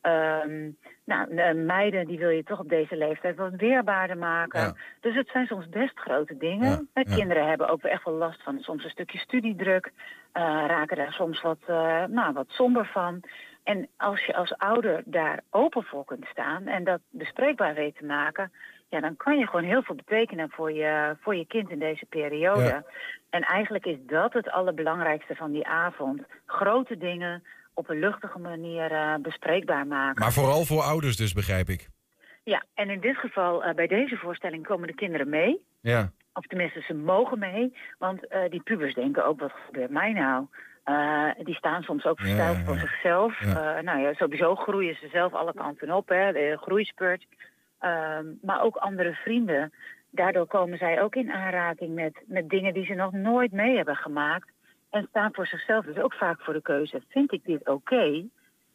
Ehm, 0.01 0.71
nou, 1.05 1.35
de 1.35 1.55
meiden 1.67 2.07
die 2.07 2.19
wil 2.19 2.29
je 2.29 2.43
toch 2.45 2.59
op 2.59 2.69
deze 2.69 2.97
leeftijd 2.97 3.37
wat 3.37 3.55
weerbaarder 3.57 4.19
maken. 4.19 4.61
Ja. 4.61 4.75
Dus 5.01 5.15
het 5.15 5.29
zijn 5.29 5.47
soms 5.47 5.69
best 5.69 5.99
grote 5.99 6.37
dingen. 6.37 6.71
Ja, 6.71 6.81
Eh, 6.93 7.05
ja. 7.05 7.17
Kinderen 7.17 7.49
hebben 7.49 7.69
ook 7.69 7.83
echt 7.83 8.05
wel 8.05 8.15
last 8.15 8.43
van 8.43 8.59
soms 8.61 8.85
een 8.85 8.91
stukje 8.91 9.19
studiedruk. 9.19 9.93
raken 10.67 10.97
daar 10.97 11.13
soms 11.13 11.41
wat, 11.43 11.59
nou, 12.09 12.33
wat 12.33 12.49
somber 12.49 12.87
van. 12.87 13.21
En 13.65 13.89
als 13.97 14.25
je 14.25 14.35
als 14.35 14.57
ouder 14.57 15.03
daar 15.05 15.41
open 15.51 15.83
voor 15.83 16.05
kunt 16.05 16.27
staan 16.27 16.67
en 16.67 16.85
dat 16.85 17.01
bespreekbaar 17.11 17.75
weet 17.75 17.97
te 17.97 18.05
maken, 18.05 18.53
ja, 18.89 19.01
dan 19.01 19.17
kan 19.17 19.39
je 19.39 19.47
gewoon 19.47 19.65
heel 19.65 19.83
veel 19.83 19.95
betekenen 19.95 20.51
voor 20.51 20.73
je, 20.73 21.17
voor 21.21 21.37
je 21.37 21.47
kind 21.47 21.71
in 21.71 21.79
deze 21.79 22.07
periode. 22.07 22.65
Ja. 22.65 22.85
En 23.31 23.43
eigenlijk 23.43 23.87
is 23.87 23.99
dat 24.07 24.33
het 24.33 24.51
allerbelangrijkste 24.51 25.35
van 25.35 25.53
die 25.53 25.67
avond. 25.67 26.23
Grote 26.47 26.97
dingen 26.97 27.43
op 27.75 27.89
een 27.89 27.99
luchtige 27.99 28.39
manier 28.39 28.93
eh, 28.93 29.15
bespreekbaar 29.23 29.87
maken. 29.87 30.23
Maar 30.23 30.33
vooral 30.33 30.65
voor 30.65 30.83
ouders 30.83 31.17
dus, 31.17 31.33
begrijp 31.33 31.69
ik. 31.69 31.89
Ja, 32.45 32.65
en 32.75 32.91
in 32.91 33.01
dit 33.01 33.17
geval, 33.17 33.65
eh, 33.65 33.75
bij 33.75 33.87
deze 33.87 34.17
voorstelling 34.17 34.67
komen 34.67 34.87
de 34.87 34.95
kinderen 34.95 35.29
mee. 35.29 35.65
Ja. 35.81 36.13
Of 36.33 36.47
tenminste, 36.47 36.81
ze 36.81 36.95
mogen 36.95 37.39
mee. 37.39 37.77
Want 37.99 38.27
eh, 38.27 38.51
die 38.51 38.63
pubers 38.63 38.95
denken 38.95 39.27
ook, 39.27 39.41
wat 39.41 39.53
gebeurt 39.67 39.91
mij 39.91 40.13
nou? 40.13 40.47
Eh, 40.85 41.31
die 41.39 41.55
staan 41.55 41.83
soms 41.83 42.05
ook 42.05 42.21
ja, 42.21 42.55
voor 42.55 42.75
ja. 42.75 42.81
zichzelf. 42.81 43.41
Ja. 43.41 43.77
Eh, 43.77 43.83
nou 43.83 44.01
ja, 44.01 44.15
sowieso 44.15 44.55
groeien 44.55 44.95
ze 44.95 45.09
zelf 45.09 45.35
alle 45.35 45.55
kanten 45.55 45.91
op, 45.91 46.09
hè, 46.09 46.33
de 46.33 46.59
groeispurt. 46.61 47.27
Ehm, 47.79 48.27
maar 48.43 48.63
ook 48.63 48.77
andere 48.77 49.15
vrienden. 49.15 49.73
Daardoor 50.11 50.47
komen 50.47 50.79
zij 50.79 51.03
ook 51.03 51.15
in 51.15 51.33
aanraking 51.33 51.95
met, 51.95 52.23
met 52.27 52.49
dingen 52.49 52.75
die 52.75 52.85
ze 52.85 52.95
nog 52.95 53.13
nooit 53.13 53.53
mee 53.53 53.77
hebben 53.77 53.97
gemaakt. 53.97 54.49
En 54.91 55.07
staan 55.11 55.35
voor 55.35 55.47
zichzelf 55.47 55.85
dus 55.85 55.99
ook 55.99 56.15
vaak 56.15 56.41
voor 56.41 56.55
de 56.55 56.63
keuze. 56.63 57.03
Vind 57.09 57.33
ik 57.33 57.45
dit 57.45 57.69
oké? 57.69 58.25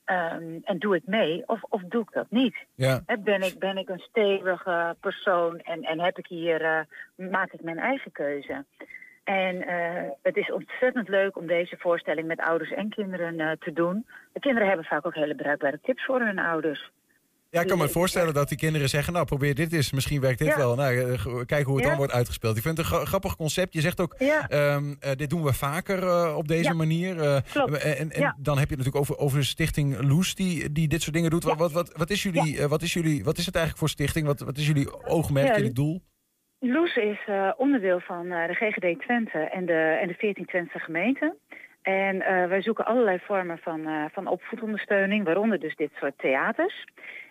Ehm, 0.06 0.58
en 0.64 0.80
doe 0.80 0.96
ik 0.96 1.06
mee 1.06 1.44
of, 1.46 1.64
of 1.64 1.82
doe 1.82 2.02
ik 2.02 2.12
dat 2.12 2.26
niet? 2.30 2.56
Ja. 2.76 3.02
Ben 3.20 3.42
ik, 3.42 3.60
ben 3.60 3.78
ik 3.78 3.90
een 3.90 4.04
stevige 4.10 4.96
persoon 5.00 5.60
en, 5.60 5.82
en 5.82 6.00
heb 6.00 6.18
ik 6.18 6.28
hier, 6.28 6.62
eh, 6.62 6.80
maak 7.30 7.52
ik 7.52 7.62
mijn 7.62 7.80
eigen 7.80 8.12
keuze? 8.12 8.66
En 9.30 9.68
eh, 9.68 10.10
het 10.22 10.36
is 10.38 10.52
ontzettend 10.52 11.08
leuk 11.10 11.38
om 11.38 11.48
deze 11.48 11.76
voorstelling 11.80 12.28
met 12.28 12.40
ouders 12.40 12.72
en 12.72 12.90
kinderen 12.90 13.40
eh, 13.40 13.52
te 13.60 13.74
doen. 13.74 14.06
De 14.34 14.40
kinderen 14.40 14.68
hebben 14.68 14.86
vaak 14.86 15.06
ook 15.06 15.16
hele 15.16 15.36
bruikbare 15.36 15.80
tips 15.82 16.06
voor 16.06 16.20
hun 16.22 16.40
ouders. 16.40 16.92
Ja, 17.50 17.62
ik 17.62 17.68
kan 17.68 17.78
me 17.78 17.90
voorstellen 17.90 18.34
dat 18.34 18.50
die 18.50 18.58
kinderen 18.58 18.90
zeggen, 18.90 19.14
nou 19.14 19.26
probeer 19.26 19.56
dit 19.56 19.74
eens, 19.74 19.92
misschien 19.92 20.22
werkt 20.22 20.40
dit 20.40 20.48
Ja. 20.48 20.58
wel. 20.58 20.76
Nou, 20.76 20.98
eh, 21.00 21.46
kijk 21.46 21.66
hoe 21.66 21.76
het 21.76 21.84
Ja. 21.84 21.90
dan 21.90 21.98
wordt 21.98 22.14
uitgespeeld. 22.14 22.58
Ik 22.58 22.62
vind 22.64 22.78
het 22.78 22.86
een 22.86 22.92
gra- 22.92 23.06
grappig 23.06 23.36
concept. 23.36 23.74
Je 23.74 23.82
zegt 23.82 24.00
ook, 24.00 24.16
Ja. 24.18 24.50
ehm, 24.50 24.96
eh, 25.00 25.12
dit 25.16 25.30
doen 25.30 25.44
we 25.44 25.54
vaker 25.54 26.04
eh, 26.04 26.38
op 26.38 26.48
deze 26.48 26.74
manier. 26.74 27.22
Eh, 27.22 27.38
Klopt. 27.52 27.78
En, 27.78 28.12
en 28.12 28.36
dan 28.40 28.58
heb 28.58 28.70
je 28.70 28.76
het 28.76 28.86
natuurlijk 28.86 28.96
over, 28.96 29.18
over 29.18 29.38
de 29.40 29.46
stichting 29.46 30.02
Loes 30.02 30.36
die, 30.36 30.72
die 30.72 30.88
dit 30.88 31.02
soort 31.02 31.16
dingen 31.16 31.30
doet. 31.30 31.44
Wat, 31.44 31.58
wat, 31.58 31.72
wat, 31.72 31.92
wat, 31.96 32.10
is 32.10 32.24
jullie, 32.24 32.60
eh, 32.60 32.66
wat, 32.66 32.82
is 32.82 32.94
jullie, 32.94 33.24
wat 33.24 33.38
is 33.38 33.46
het 33.46 33.56
eigenlijk 33.56 33.78
voor 33.86 33.90
stichting? 33.90 34.26
Wat, 34.26 34.40
wat 34.40 34.58
is 34.58 34.68
jullie 34.68 35.04
oogmerk, 35.06 35.56
jullie 35.56 35.74
doel? 35.74 36.02
Loes 36.60 36.96
is 36.96 37.20
eh, 37.26 37.52
onderdeel 37.58 38.00
van 38.00 38.32
eh, 38.32 38.48
de 38.48 38.54
GGD 38.54 39.00
Twente 39.02 39.38
en 39.40 39.66
de, 39.66 39.98
en 40.02 40.08
de 40.08 40.14
14 40.14 40.46
Twentse 40.46 40.80
gemeenten. 40.80 41.38
En 41.82 42.22
eh, 42.22 42.48
wij 42.48 42.62
zoeken 42.62 42.86
allerlei 42.86 43.20
vormen 43.20 43.58
van, 43.58 44.10
van 44.12 44.28
opvoedondersteuning, 44.28 45.26
waaronder 45.26 45.60
dus 45.60 45.76
dit 45.76 45.92
soort 46.00 46.18
theaters. 46.18 46.86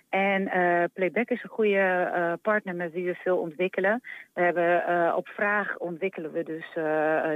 En 0.09 0.51
Playback 0.93 1.29
is 1.29 1.43
een 1.43 1.49
goede 1.49 2.39
partner 2.43 2.75
met 2.75 2.93
wie 2.93 3.05
we 3.05 3.15
veel 3.15 3.39
ontwikkelen. 3.39 4.03
We 4.35 4.41
hebben 4.41 5.15
op 5.17 5.29
vraag 5.29 5.77
ontwikkelen 5.79 6.33
we 6.33 6.43
dus 6.43 6.67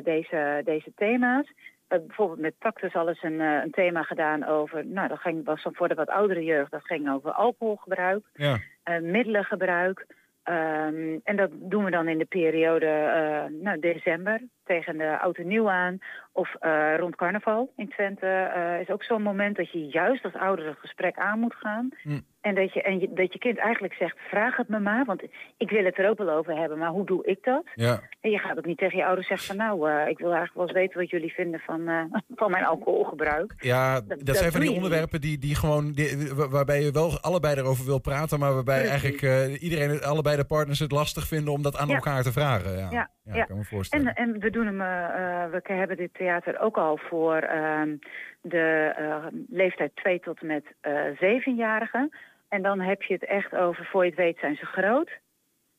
deze, 0.04 0.60
deze 0.64 0.92
thema's. 0.96 1.46
We 1.46 1.54
hebben 1.88 2.06
bijvoorbeeld 2.06 2.40
met 2.40 2.54
Tactus 2.58 2.94
al 2.94 3.08
eens 3.08 3.22
een, 3.22 3.40
een 3.40 3.70
thema 3.70 4.02
gedaan 4.02 4.44
over, 4.44 4.86
nou 4.86 5.08
dat 5.08 5.18
ging, 5.18 5.44
was 5.44 5.62
dan 5.62 5.74
voor 5.74 5.88
de 5.88 5.94
wat 5.94 6.08
oudere 6.08 6.44
jeugd, 6.44 6.70
dat 6.70 6.84
ging 6.84 7.10
over 7.10 7.32
alcoholgebruik 7.32 8.24
Ja. 8.32 8.58
middelengebruik. 9.00 10.06
Ehm, 10.42 11.18
en 11.22 11.36
dat 11.36 11.50
doen 11.52 11.84
we 11.84 11.90
dan 11.90 12.08
in 12.08 12.18
de 12.18 12.24
periode 12.24 12.86
eh, 12.86 13.44
nou, 13.62 13.78
december 13.78 14.40
tegen 14.64 14.98
de 14.98 15.18
oud 15.20 15.36
en 15.36 15.46
nieuw 15.46 15.70
aan. 15.70 15.98
Of 16.34 16.54
eh, 16.60 16.94
rond 16.96 17.16
carnaval 17.16 17.72
in 17.76 17.88
Twente 17.88 18.26
eh, 18.26 18.80
is 18.80 18.88
ook 18.90 19.04
zo'n 19.04 19.22
moment 19.22 19.56
dat 19.56 19.70
je 19.72 19.86
juist 19.86 20.24
als 20.24 20.34
ouder 20.34 20.66
het 20.66 20.78
gesprek 20.78 21.16
aan 21.18 21.38
moet 21.38 21.54
gaan. 21.54 21.88
Hm. 22.02 22.20
En, 22.40 22.54
dat 22.54 22.72
je, 22.72 22.82
en 22.82 23.00
je, 23.00 23.12
dat 23.12 23.32
je 23.32 23.38
kind 23.38 23.58
eigenlijk 23.58 23.94
zegt, 23.94 24.16
vraag 24.28 24.56
het 24.56 24.68
me 24.68 24.78
maar, 24.78 25.04
want 25.04 25.22
ik 25.56 25.70
wil 25.70 25.84
het 25.84 25.98
er 25.98 26.08
ook 26.08 26.18
wel 26.18 26.30
over 26.30 26.56
hebben, 26.56 26.78
maar 26.78 26.88
hoe 26.90 27.06
doe 27.06 27.24
ik 27.26 27.38
dat? 27.44 27.62
Ja. 27.74 28.00
En 28.20 28.30
je 28.30 28.38
gaat 28.38 28.58
ook 28.58 28.66
niet 28.66 28.78
tegen 28.78 28.98
je 28.98 29.04
ouders 29.06 29.26
zeggen 29.28 29.46
van 29.46 29.56
nou, 29.56 29.90
eh, 29.90 30.08
ik 30.08 30.18
wil 30.18 30.32
eigenlijk 30.32 30.54
wel 30.54 30.64
eens 30.66 30.76
weten 30.76 30.98
wat 31.00 31.10
jullie 31.10 31.32
vinden 31.32 31.60
van, 31.60 31.80
van 32.40 32.50
mijn 32.50 32.64
alcoholgebruik. 32.64 33.54
Ja, 33.58 34.00
dat, 34.00 34.24
dat 34.26 34.36
zijn 34.36 34.52
van 34.52 34.60
die 34.60 34.70
onderwerpen 34.72 35.20
die, 35.20 35.38
die 35.38 35.54
gewoon, 35.54 35.92
die- 35.92 36.32
wa- 36.34 36.48
waarbij 36.48 36.82
je 36.82 36.90
wel 36.92 37.20
allebei 37.20 37.56
erover 37.56 37.84
wil 37.84 38.00
praten, 38.00 38.38
maar 38.38 38.54
waarbij 38.54 38.82
Precies. 38.84 39.02
eigenlijk 39.22 39.60
iedereen, 39.62 40.02
allebei 40.02 40.36
de 40.36 40.44
partners 40.44 40.78
het 40.78 40.92
lastig 40.92 41.26
vinden 41.26 41.52
om 41.52 41.62
dat 41.62 41.76
aan 41.76 41.88
Ja. 41.88 41.94
elkaar 41.94 42.22
te 42.22 42.32
vragen. 42.32 42.78
Ja, 42.78 42.88
Ja, 42.90 43.10
ja, 43.24 43.44
kan 43.44 43.56
me 43.56 43.64
voorstellen. 43.64 44.14
En, 44.14 44.14
en 44.14 44.40
we 44.40 44.50
doen 44.50 44.66
hem, 44.66 44.80
eh, 44.80 45.44
eh, 45.44 45.50
we 45.50 45.72
hebben 45.72 45.96
dit 45.96 46.14
theater 46.14 46.58
ook 46.60 46.76
al 46.76 46.96
voor 46.96 47.36
ehm, 47.36 47.96
de 48.40 48.92
eh, 48.96 49.26
leeftijd 49.48 49.96
2 49.96 50.20
tot 50.20 50.40
en 50.40 50.46
met 50.46 50.64
eh 50.80 51.04
zevenjarigen. 51.18 52.10
En 52.48 52.62
dan 52.62 52.80
heb 52.80 53.02
je 53.02 53.14
het 53.14 53.24
echt 53.24 53.54
over, 53.54 53.84
voor 53.84 54.04
je 54.04 54.10
het 54.10 54.18
weet 54.18 54.38
zijn 54.38 54.56
ze 54.56 54.66
groot. 54.66 55.10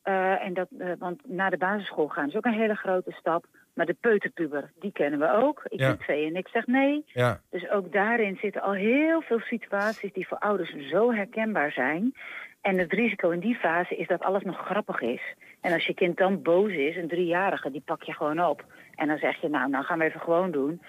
En 0.04 0.54
dat, 0.54 0.68
want 1.00 1.22
naar 1.28 1.50
de 1.50 1.58
basisschool 1.58 2.08
gaan 2.08 2.28
is 2.28 2.36
ook 2.36 2.46
een 2.46 2.54
hele 2.54 2.76
grote 2.76 3.12
stap. 3.12 3.46
Maar 3.74 3.86
de 3.86 3.98
peuterpuber, 4.00 4.72
die 4.80 4.92
kennen 4.92 5.20
we 5.20 5.32
ook. 5.32 5.62
Ik 5.68 5.80
Ja. 5.80 5.96
twee 5.96 6.28
en 6.28 6.36
ik 6.36 6.48
zeg 6.48 6.66
nee. 6.66 7.04
Ja. 7.06 7.42
Dus 7.50 7.70
ook 7.70 7.92
daarin 7.92 8.38
zitten 8.42 8.62
al 8.62 8.74
heel 8.74 9.22
veel 9.22 9.40
situaties 9.40 10.14
die 10.14 10.28
voor 10.28 10.38
ouders 10.38 10.90
zo 10.90 11.14
herkenbaar 11.14 11.72
zijn. 11.72 12.14
En 12.64 12.78
het 12.78 12.94
risico 12.94 13.30
in 13.30 13.40
die 13.40 13.56
fase 13.56 13.96
is 13.96 14.08
dat 14.08 14.22
alles 14.22 14.44
nog 14.44 14.58
grappig 14.58 15.02
is. 15.02 15.22
En 15.62 15.74
als 15.74 15.86
je 15.86 15.94
kind 15.94 16.18
dan 16.18 16.42
boos 16.42 16.72
is, 16.72 16.96
een 16.96 17.08
driejarige, 17.08 17.72
die 17.72 17.82
pak 17.86 18.04
je 18.04 18.14
gewoon 18.14 18.46
op. 18.46 18.66
En 18.96 19.08
dan 19.08 19.18
zeg 19.18 19.42
je, 19.42 19.50
nou, 19.50 19.70
nou 19.70 19.84
gaan 19.84 20.00
we 20.00 20.06
even 20.06 20.20
gewoon 20.20 20.52
doen. 20.52 20.82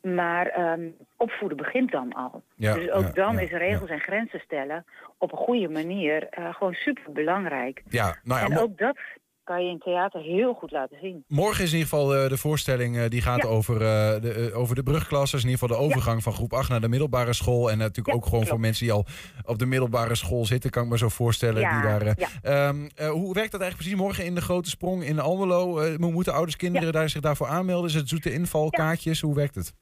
Maar 0.00 0.46
ehm, 0.46 0.88
opvoeden 1.16 1.56
begint 1.56 1.90
dan 1.90 2.12
al. 2.12 2.42
Ja, 2.56 2.74
dus 2.74 2.90
ook 2.90 3.02
ja, 3.02 3.12
dan 3.12 3.34
ja, 3.34 3.40
is 3.40 3.50
regels 3.50 3.90
en 3.90 4.00
grenzen 4.00 4.40
stellen 4.40 4.84
op 5.18 5.32
een 5.32 5.38
goede 5.38 5.68
manier 5.68 6.28
eh, 6.28 6.54
gewoon 6.54 6.72
super 6.72 7.12
belangrijk. 7.12 7.82
Ja, 7.88 8.16
nou 8.22 8.40
ja, 8.40 8.46
en 8.46 8.58
ook 8.58 8.78
dat 8.78 8.98
kan 9.44 9.64
je 9.64 9.70
in 9.70 9.78
theater 9.78 10.20
heel 10.20 10.52
goed 10.54 10.70
laten 10.70 10.98
zien. 11.00 11.24
Morgen 11.28 11.64
is 11.64 11.72
in 11.72 11.78
ieder 11.78 11.92
geval 11.92 12.14
eh, 12.14 12.28
de 12.28 12.36
voorstelling 12.36 12.96
eh, 12.96 13.08
die 13.08 13.22
gaat 13.22 13.42
Ja. 13.42 13.48
over, 13.48 13.74
eh, 13.74 14.20
de, 14.20 14.50
eh, 14.52 14.58
over 14.58 14.74
de 14.74 14.82
brugklassers. 14.82 15.42
In 15.44 15.48
ieder 15.50 15.68
geval 15.68 15.78
de 15.78 15.84
overgang 15.84 16.22
van 16.22 16.32
groep 16.32 16.52
8 16.52 16.68
naar 16.68 16.80
de 16.80 16.88
middelbare 16.88 17.32
school. 17.32 17.70
En 17.70 17.78
natuurlijk 17.78 18.16
ook 18.16 18.26
gewoon 18.26 18.46
voor 18.46 18.60
mensen 18.60 18.84
die 18.84 18.94
al 18.94 19.04
op 19.46 19.58
de 19.58 19.66
middelbare 19.66 20.14
school 20.14 20.44
zitten, 20.46 20.70
kan 20.70 20.84
ik 20.84 20.88
me 20.90 20.98
zo 20.98 21.08
voorstellen. 21.08 21.54
Die 21.72 21.82
daar, 21.82 22.02
eh, 22.02 22.68
ehm, 22.68 22.88
eh, 22.96 23.08
hoe 23.10 23.34
werkt 23.34 23.52
dat 23.52 23.60
eigenlijk 23.60 23.76
precies 23.76 23.94
morgen 24.06 24.24
in 24.24 24.34
de 24.34 24.40
grote 24.40 24.68
sprong 24.70 25.04
in 25.04 25.18
Almelo? 25.20 25.78
Eh, 25.80 25.96
mo- 25.96 26.10
moeten 26.10 26.32
ouders, 26.32 26.56
kinderen 26.56 26.92
daar 26.92 27.08
zich 27.08 27.20
daarvoor 27.20 27.46
aanmelden? 27.46 27.88
Is 27.88 27.94
het 27.94 28.08
zoete 28.08 28.32
invalkaartjes? 28.32 29.20
Hoe 29.20 29.34
werkt 29.34 29.54
het? 29.54 29.74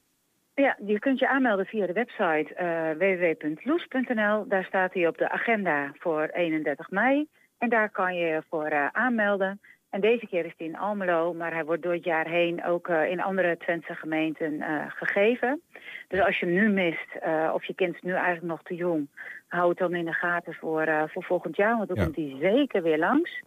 Ja, 0.55 0.77
je 0.85 0.99
kunt 0.99 1.19
je 1.19 1.29
aanmelden 1.29 1.65
via 1.65 1.85
de 1.87 1.93
website 1.93 2.53
eh 2.55 2.97
www.loes.nl. 2.97 4.47
Daar 4.47 4.63
staat 4.63 4.93
hij 4.93 5.07
op 5.07 5.17
de 5.17 5.29
agenda 5.29 5.91
voor 5.99 6.29
31 6.33 6.89
mei. 6.89 7.27
En 7.61 7.69
daar 7.69 7.89
kan 7.89 8.15
je 8.15 8.25
je 8.25 8.43
voor 8.49 8.65
eh, 8.65 8.87
aanmelden. 8.91 9.59
En 9.89 10.01
deze 10.01 10.27
keer 10.27 10.45
is 10.45 10.53
die 10.57 10.67
in 10.67 10.77
Almelo, 10.77 11.33
maar 11.33 11.53
hij 11.53 11.65
wordt 11.65 11.83
door 11.83 11.93
het 11.93 12.03
jaar 12.03 12.27
heen 12.27 12.63
ook 12.65 12.87
eh, 12.87 13.09
in 13.09 13.21
andere 13.21 13.57
Twentse 13.57 13.95
gemeenten 13.95 14.61
eh, 14.61 14.85
gegeven. 14.87 15.61
Dus 16.07 16.19
als 16.25 16.39
je 16.39 16.45
hem 16.45 16.55
nu 16.55 16.69
mist, 16.69 17.07
of 17.53 17.65
je 17.65 17.73
kind 17.75 17.95
is 17.95 18.01
nu 18.01 18.11
eigenlijk 18.11 18.45
nog 18.45 18.63
te 18.63 18.75
jong, 18.75 19.07
hou 19.47 19.69
het 19.69 19.77
dan 19.77 19.93
in 19.95 20.05
de 20.05 20.13
gaten 20.13 20.53
voor, 20.53 21.09
voor 21.13 21.23
volgend 21.23 21.55
jaar, 21.55 21.75
want 21.77 21.87
dan 21.87 21.97
Ja. 21.97 22.03
komt 22.03 22.15
hij 22.15 22.35
zeker 22.39 22.81
weer 22.81 22.97
langs. 22.97 23.41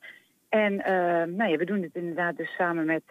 En 0.49 0.77
nou 1.37 1.51
ja, 1.51 1.57
we 1.57 1.65
doen 1.65 1.81
dit 1.81 1.95
inderdaad 1.95 2.37
dus 2.37 2.55
samen 2.55 2.85
met, 2.85 3.03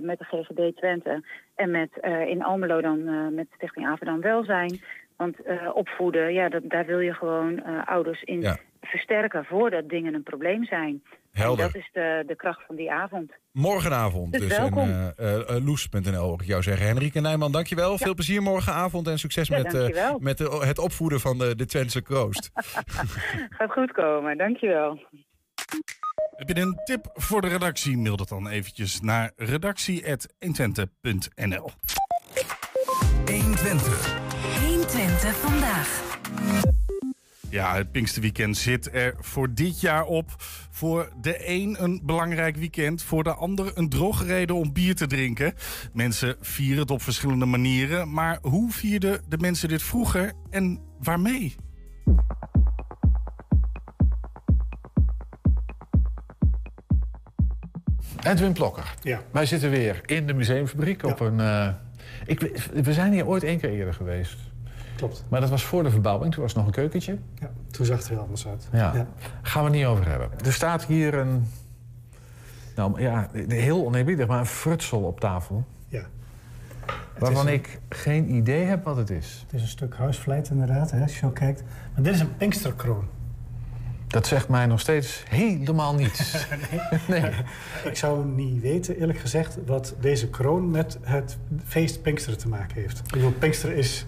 met 0.00 0.18
de 0.18 0.24
GGD 0.24 0.76
Twente 0.76 1.22
en 1.54 1.70
met 1.70 1.90
in 2.26 2.42
Almelo 2.42 2.80
dan 2.80 3.34
met 3.34 3.46
Stichting 3.54 3.86
Averdam 3.86 4.20
Welzijn. 4.20 4.80
Want 5.18 5.42
eh, 5.42 5.68
opvoeden, 5.74 6.32
ja, 6.32 6.48
dat, 6.48 6.62
daar 6.64 6.86
wil 6.86 6.98
je 7.00 7.12
gewoon 7.12 7.62
eh, 7.62 7.86
ouders 7.86 8.22
in 8.22 8.40
Ja. 8.40 8.58
versterken 8.80 9.44
voordat 9.44 9.88
dingen 9.88 10.14
een 10.14 10.22
probleem 10.22 10.64
zijn. 10.64 11.02
Helder. 11.32 11.64
En 11.64 11.70
dat 11.72 11.80
is 11.82 11.88
de, 11.92 12.24
de 12.26 12.36
kracht 12.36 12.62
van 12.66 12.76
die 12.76 12.92
avond. 12.92 13.32
Morgenavond 13.52 14.32
Dus 14.32 14.40
dus. 14.40 14.56
En, 14.58 15.14
eh, 15.16 15.56
Loes.nl 15.64 16.26
hoor 16.28 16.40
ik 16.40 16.46
jou 16.46 16.62
zeggen. 16.62 16.86
Henrike 16.86 17.20
Nijman, 17.20 17.52
dankjewel. 17.52 17.98
Veel 17.98 18.14
plezier 18.14 18.42
morgenavond 18.42 19.06
en 19.08 19.18
succes 19.18 19.48
Ja, 19.48 19.56
met, 19.62 19.74
eh, 19.74 20.14
met 20.18 20.38
de- 20.38 20.62
het 20.66 20.78
opvoeden 20.78 21.20
van 21.20 21.38
de, 21.38 21.56
de 21.56 21.66
Twentse 21.66 22.02
kroost. 22.02 22.50
Gaat 23.58 23.72
goed 23.72 23.92
komen, 23.92 24.36
dankjewel. 24.38 24.98
Heb 26.36 26.48
je 26.48 26.56
een 26.60 26.80
tip 26.84 27.10
voor 27.14 27.40
de 27.40 27.48
redactie? 27.48 27.96
Mail 27.98 28.16
dat 28.16 28.28
dan 28.28 28.48
eventjes 28.48 29.00
naar 29.00 29.30
redactie.120.nl 29.36 31.70
120. 33.26 34.27
120 35.28 35.34
vandaag. 35.34 36.06
Ja, 37.50 37.74
het 37.74 37.92
Pinksterweekend 37.92 38.56
zit 38.56 38.94
er 38.94 39.14
voor 39.20 39.54
dit 39.54 39.80
jaar 39.80 40.04
op. 40.04 40.34
Voor 40.70 41.12
de 41.20 41.48
een 41.48 41.76
een 41.82 42.00
belangrijk 42.04 42.56
weekend, 42.56 43.02
voor 43.02 43.24
de 43.24 43.34
ander 43.34 43.70
een 43.74 43.88
droge 43.88 44.24
reden 44.24 44.56
om 44.56 44.72
bier 44.72 44.94
te 44.94 45.06
drinken. 45.06 45.54
Mensen 45.92 46.36
vieren 46.40 46.78
het 46.78 46.90
op 46.90 47.02
verschillende 47.02 47.44
manieren, 47.44 48.12
maar 48.12 48.38
hoe 48.42 48.70
vierden 48.70 49.20
de 49.28 49.38
mensen 49.38 49.68
dit 49.68 49.82
vroeger 49.82 50.32
en 50.50 50.80
waarmee? 50.98 51.56
Edwin 58.22 58.52
Plokker. 58.52 58.94
Ja. 59.02 59.22
Wij 59.30 59.46
zitten 59.46 59.70
weer 59.70 60.00
in 60.06 60.26
de 60.26 60.34
museumfabriek 60.34 61.02
op 61.02 61.20
een... 61.20 61.40
eh, 61.40 61.68
ik, 62.26 62.40
we 62.72 62.92
zijn 62.92 63.12
hier 63.12 63.26
ooit 63.26 63.42
één 63.42 63.58
keer 63.60 63.70
eerder 63.70 63.94
geweest. 63.94 64.47
Klopt. 64.98 65.24
Maar 65.28 65.40
dat 65.40 65.50
was 65.50 65.64
voor 65.64 65.82
de 65.82 65.90
verbouwing. 65.90 66.32
Toen 66.32 66.42
was 66.42 66.50
het 66.52 66.58
nog 66.60 66.66
een 66.68 66.74
keukentje. 66.80 67.18
Ja, 67.34 67.50
toen 67.70 67.86
zag 67.86 67.96
het 67.96 68.06
er 68.06 68.12
heel 68.12 68.20
anders 68.20 68.46
uit. 68.46 68.68
Ja. 68.72 69.06
Gaan 69.42 69.62
we 69.64 69.68
het 69.68 69.78
niet 69.78 69.86
over 69.86 70.08
hebben. 70.08 70.28
Er 70.44 70.52
staat 70.52 70.84
hier 70.84 71.14
een... 71.14 71.46
Nou 72.76 73.00
ja, 73.00 73.28
heel 73.48 73.86
oneerbiedig, 73.86 74.26
maar 74.26 74.38
een 74.38 74.46
frutsel 74.46 75.00
op 75.00 75.20
tafel. 75.20 75.64
Ja. 75.88 76.02
Waarvan 77.18 77.46
een- 77.46 77.52
ik 77.52 77.80
geen 77.88 78.34
idee 78.34 78.64
heb 78.64 78.84
wat 78.84 78.96
het 78.96 79.10
is. 79.10 79.40
Het 79.46 79.54
is 79.54 79.62
een 79.62 79.68
stuk 79.68 79.96
huisvleit 79.96 80.48
inderdaad, 80.50 80.90
hè, 80.90 81.02
als 81.02 81.12
je 81.12 81.18
zo 81.18 81.30
kijkt. 81.30 81.62
Maar 81.94 82.02
dit 82.02 82.14
is 82.14 82.20
een 82.20 82.36
Pinksterkroon. 82.36 83.04
Dat 84.06 84.26
zegt 84.26 84.48
mij 84.48 84.66
nog 84.66 84.80
steeds 84.80 85.22
helemaal 85.28 85.94
niets. 85.94 86.46
nee. 87.08 87.30
Ik 87.84 87.96
zou 87.96 88.26
niet 88.26 88.60
weten, 88.62 88.96
eerlijk 88.98 89.18
gezegd, 89.18 89.58
wat 89.66 89.94
deze 90.00 90.28
kroon 90.30 90.70
met 90.70 90.98
het 91.02 91.38
feest 91.64 92.02
Pinksteren 92.02 92.38
te 92.38 92.48
maken 92.48 92.80
heeft. 92.80 92.98
Ik 92.98 93.12
bedoel, 93.12 93.32
Pinksteren 93.32 93.76
is 93.76 94.06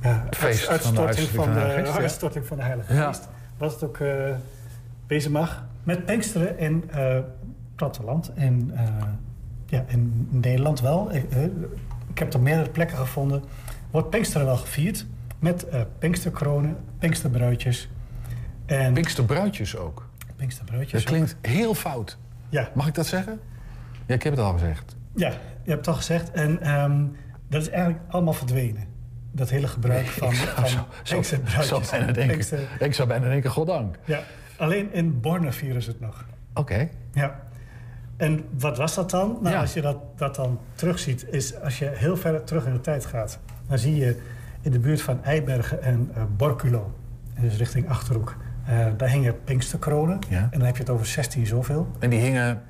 ja, 0.00 0.22
Het 0.24 0.36
feest 0.36 0.68
uitstorting 0.68 1.28
van 1.28 1.52
de, 1.52 1.58
Heilige 1.58 1.84
Geest, 1.84 1.94
ja. 1.94 2.00
uitstorting 2.00 2.46
van 2.46 2.56
de 2.56 2.62
Heilige. 2.62 2.94
Geest. 2.94 3.28
Wat 3.56 3.72
het 3.72 3.82
ook 3.84 3.98
eh, 3.98 4.34
wezen 5.06 5.32
mag. 5.32 5.64
Met 5.82 6.04
Pinksteren 6.04 6.58
in 6.58 6.90
eh 6.90 7.18
platteland 7.74 8.32
en 8.34 8.70
eh, 8.74 8.88
ja, 9.66 9.84
in 9.86 10.28
Nederland 10.30 10.80
wel. 10.80 11.14
Ik, 11.14 11.30
eh, 11.30 11.42
ik 12.10 12.18
heb 12.18 12.34
op 12.34 12.40
meerdere 12.40 12.70
plekken 12.70 12.96
gevonden. 12.96 13.42
Wordt 13.90 14.10
Pinksteren 14.10 14.46
wel 14.46 14.56
gevierd 14.56 15.06
met 15.38 15.68
eh 15.68 15.80
Pinksterkronen, 15.98 16.76
Pinksterbruidjes. 16.98 17.88
En 18.66 18.92
Pinksterbruidjes 18.92 19.76
ook. 19.76 20.08
Pinksterbruidjes 20.36 20.92
Dat 20.92 21.00
ook. 21.02 21.06
klinkt 21.16 21.36
heel 21.40 21.74
fout. 21.74 22.18
Ja. 22.48 22.70
Mag 22.74 22.86
ik 22.86 22.94
dat 22.94 23.06
zeggen? 23.06 23.40
Ja, 24.06 24.14
ik 24.14 24.22
heb 24.22 24.32
het 24.32 24.42
al 24.42 24.52
gezegd. 24.52 24.96
Ja, 25.14 25.28
je 25.62 25.70
hebt 25.70 25.86
het 25.86 25.88
al 25.88 25.94
gezegd. 25.94 26.30
En 26.30 26.62
ehm, 26.62 27.04
dat 27.48 27.62
is 27.62 27.68
eigenlijk 27.68 28.00
allemaal 28.08 28.32
verdwenen. 28.32 28.84
Dat 29.36 29.50
hele 29.50 29.66
gebruik 29.66 30.06
van, 30.20 30.30
Ik 30.32 30.38
zou 31.04 31.22
zo, 31.62 31.80
bijna 31.90 32.06
denken, 32.12 32.26
Pinkster- 32.26 32.68
ik 32.78 32.94
zou 32.94 33.08
bijna 33.08 33.28
denken, 33.28 33.50
goddank. 33.50 33.96
Ja, 34.04 34.20
alleen 34.56 34.92
in 34.92 35.20
Borne 35.20 35.52
vieren 35.52 35.82
ze 35.82 35.90
het 35.90 36.00
nog. 36.00 36.24
Oké. 36.54 36.88
Ja. 37.12 37.40
En 38.16 38.44
wat 38.58 38.76
was 38.76 38.94
dat 38.94 39.10
dan? 39.10 39.38
Nou, 39.42 39.54
Ja. 39.54 39.60
als 39.60 39.72
je 39.74 39.80
dat, 39.80 39.96
dat 40.16 40.34
dan 40.34 40.58
terugziet, 40.74 41.26
is 41.30 41.60
als 41.60 41.78
je 41.78 41.90
heel 41.94 42.16
ver 42.16 42.44
terug 42.44 42.66
in 42.66 42.72
de 42.72 42.80
tijd 42.80 43.06
gaat, 43.06 43.38
dan 43.68 43.78
zie 43.78 43.96
je 43.96 44.20
in 44.60 44.70
de 44.70 44.78
buurt 44.78 45.02
van 45.02 45.24
Eibergen 45.24 45.82
en 45.82 46.10
eh, 46.14 46.22
Borculo, 46.36 46.94
dus 47.40 47.56
richting 47.56 47.88
Achterhoek, 47.88 48.36
eh, 48.66 48.86
daar 48.96 49.08
hingen 49.08 49.44
Pinksterkronen. 49.44 50.18
Ja. 50.28 50.38
En 50.42 50.48
dan 50.58 50.62
heb 50.62 50.74
je 50.76 50.82
het 50.82 50.90
over 50.90 51.06
16 51.06 51.46
zoveel. 51.46 51.88
En 51.98 52.10
die 52.10 52.20
hingen 52.20 52.62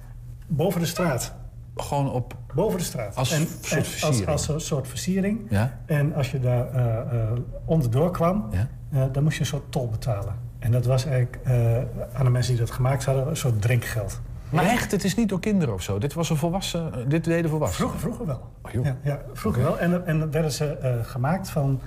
Boven 0.46 0.80
de 0.80 0.86
straat. 0.86 1.34
gewoon 1.76 2.10
op... 2.12 2.36
Boven 2.56 2.78
de 2.78 2.84
straat. 2.84 3.16
Als 3.16 3.32
en, 3.32 3.46
soort 3.46 3.72
en 3.72 3.84
versiering. 3.84 4.28
Als, 4.28 4.48
als 4.48 4.48
een 4.48 4.60
soort 4.60 4.88
versiering. 4.88 5.40
Ja? 5.50 5.78
En 5.86 6.14
als 6.14 6.30
je 6.30 6.40
daar 6.40 6.72
eh, 6.72 7.20
eh, 7.20 7.30
onderdoor 7.64 8.10
kwam, 8.10 8.48
Ja? 8.50 8.68
eh, 8.92 9.02
dan 9.12 9.22
moest 9.22 9.34
je 9.34 9.40
een 9.40 9.46
soort 9.46 9.72
tol 9.72 9.88
betalen. 9.88 10.34
En 10.58 10.72
dat 10.72 10.86
was 10.86 11.04
eigenlijk 11.04 11.38
aan 12.12 12.24
de 12.24 12.30
mensen 12.30 12.52
die 12.52 12.60
dat 12.60 12.70
gemaakt 12.70 13.04
hadden 13.04 13.28
een 13.28 13.36
soort 13.36 13.62
drinkgeld. 13.62 14.20
Maar 14.50 14.64
echt, 14.64 14.90
het 14.90 15.04
is 15.04 15.14
niet 15.14 15.28
door 15.28 15.40
kinderen 15.40 15.74
of 15.74 15.82
zo. 15.82 15.98
Dit 15.98 16.14
was 16.14 16.30
een 16.30 16.36
volwassen... 16.36 17.08
Dit 17.08 17.24
deden 17.24 17.50
volwassenen. 17.50 17.90
Vroeger, 17.90 18.00
vroeger 18.00 18.26
wel. 18.26 18.50
Oh, 18.62 18.70
joh. 18.72 18.84
Ja, 18.84 18.96
ja, 19.02 19.20
vroeger 19.32 19.62
wel. 19.62 19.78
En, 19.78 20.06
en 20.06 20.18
dan 20.18 20.30
werden 20.30 20.52
ze 20.52 20.98
gemaakt 21.02 21.50
van 21.50 21.80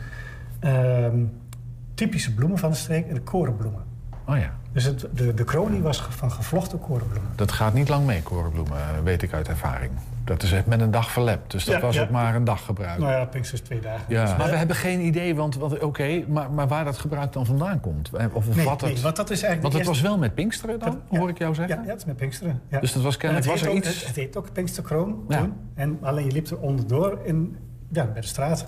ehm, 0.60 1.24
typische 1.94 2.34
bloemen 2.34 2.58
van 2.58 2.70
de 2.70 2.76
streek 2.76 3.08
en 3.08 3.14
de 3.14 3.22
korenbloemen. 3.22 3.84
Oh 4.28 4.38
ja. 4.38 4.59
Dus 4.72 4.84
het, 4.84 5.08
de, 5.14 5.34
de 5.34 5.44
kronie 5.44 5.82
was 5.82 6.02
van 6.10 6.32
gevlochten 6.32 6.80
korenbloemen. 6.80 7.32
Dat 7.36 7.52
gaat 7.52 7.74
niet 7.74 7.90
lang 7.90 8.06
mee, 8.06 8.22
korenbloemen, 8.24 8.78
weet 9.04 9.22
ik 9.22 9.34
uit 9.34 9.48
ervaring. 9.48 9.92
Dat 10.24 10.44
is 10.44 10.52
echt 10.52 10.66
met 10.66 10.82
een 10.82 10.92
dag 10.92 11.12
verlept. 11.12 11.52
Dus 11.52 11.66
dat 11.66 11.76
Ja, 11.76 11.82
was 11.82 11.96
ja. 11.96 12.02
ook 12.02 12.10
maar 12.10 12.36
een 12.36 12.44
dag 12.44 12.66
gebruik. 12.66 13.00
Nou 13.00 13.12
ja, 13.12 13.26
Pinkster 13.26 13.58
is 13.60 13.64
twee 13.66 13.80
dagen. 13.80 14.02
Ja, 14.08 14.26
Dus, 14.26 14.38
maar 14.38 14.50
we 14.50 14.56
hebben 14.56 14.76
geen 14.76 15.00
idee, 15.00 15.36
want 15.36 15.80
oké, 15.82 16.24
maar, 16.28 16.52
maar 16.52 16.68
waar 16.68 16.86
dat 16.86 16.98
gebruik 16.98 17.34
dan 17.34 17.46
vandaan 17.46 17.80
komt. 17.80 18.10
Eh, 18.14 18.26
Of 18.34 18.56
Nee, 18.56 18.66
wat 18.66 18.82
het, 18.82 18.94
nee, 18.94 19.02
want 19.02 19.16
dat 19.16 19.30
is 19.30 19.42
eigenlijk 19.44 19.62
want 19.62 19.74
het 19.74 19.86
was 19.96 20.02
wel 20.02 20.18
met 20.18 20.34
Pinksteren 20.36 20.80
dan, 20.80 21.02
Ja. 21.10 21.20
hoor 21.20 21.30
ik 21.30 21.38
jou 21.38 21.56
zeggen? 21.56 21.76
Ja, 21.76 21.82
ja, 21.84 21.90
het 21.90 22.00
is 22.00 22.06
met 22.06 22.16
Pinksteren. 22.16 22.62
Ja. 22.68 22.80
Dus 22.80 22.94
dat 22.94 23.04
was 23.04 23.18
kennelijk- 23.18 23.48
was 23.48 23.60
heet 23.60 23.66
er 23.70 23.76
ook- 23.76 23.84
iets- 23.84 24.00
Het, 24.00 24.08
het 24.08 24.16
heet 24.16 24.38
ook 24.38 24.52
Pinksterkroon 24.54 25.26
Ja. 25.28 25.38
toen. 25.40 25.54
En 25.76 25.98
alleen 26.02 26.26
je 26.26 26.32
liep 26.32 26.48
er 26.48 26.58
onderdoor 26.60 27.20
in, 27.24 27.58
ja, 27.92 28.06
bij 28.06 28.22
de 28.22 28.28
straat. 28.28 28.68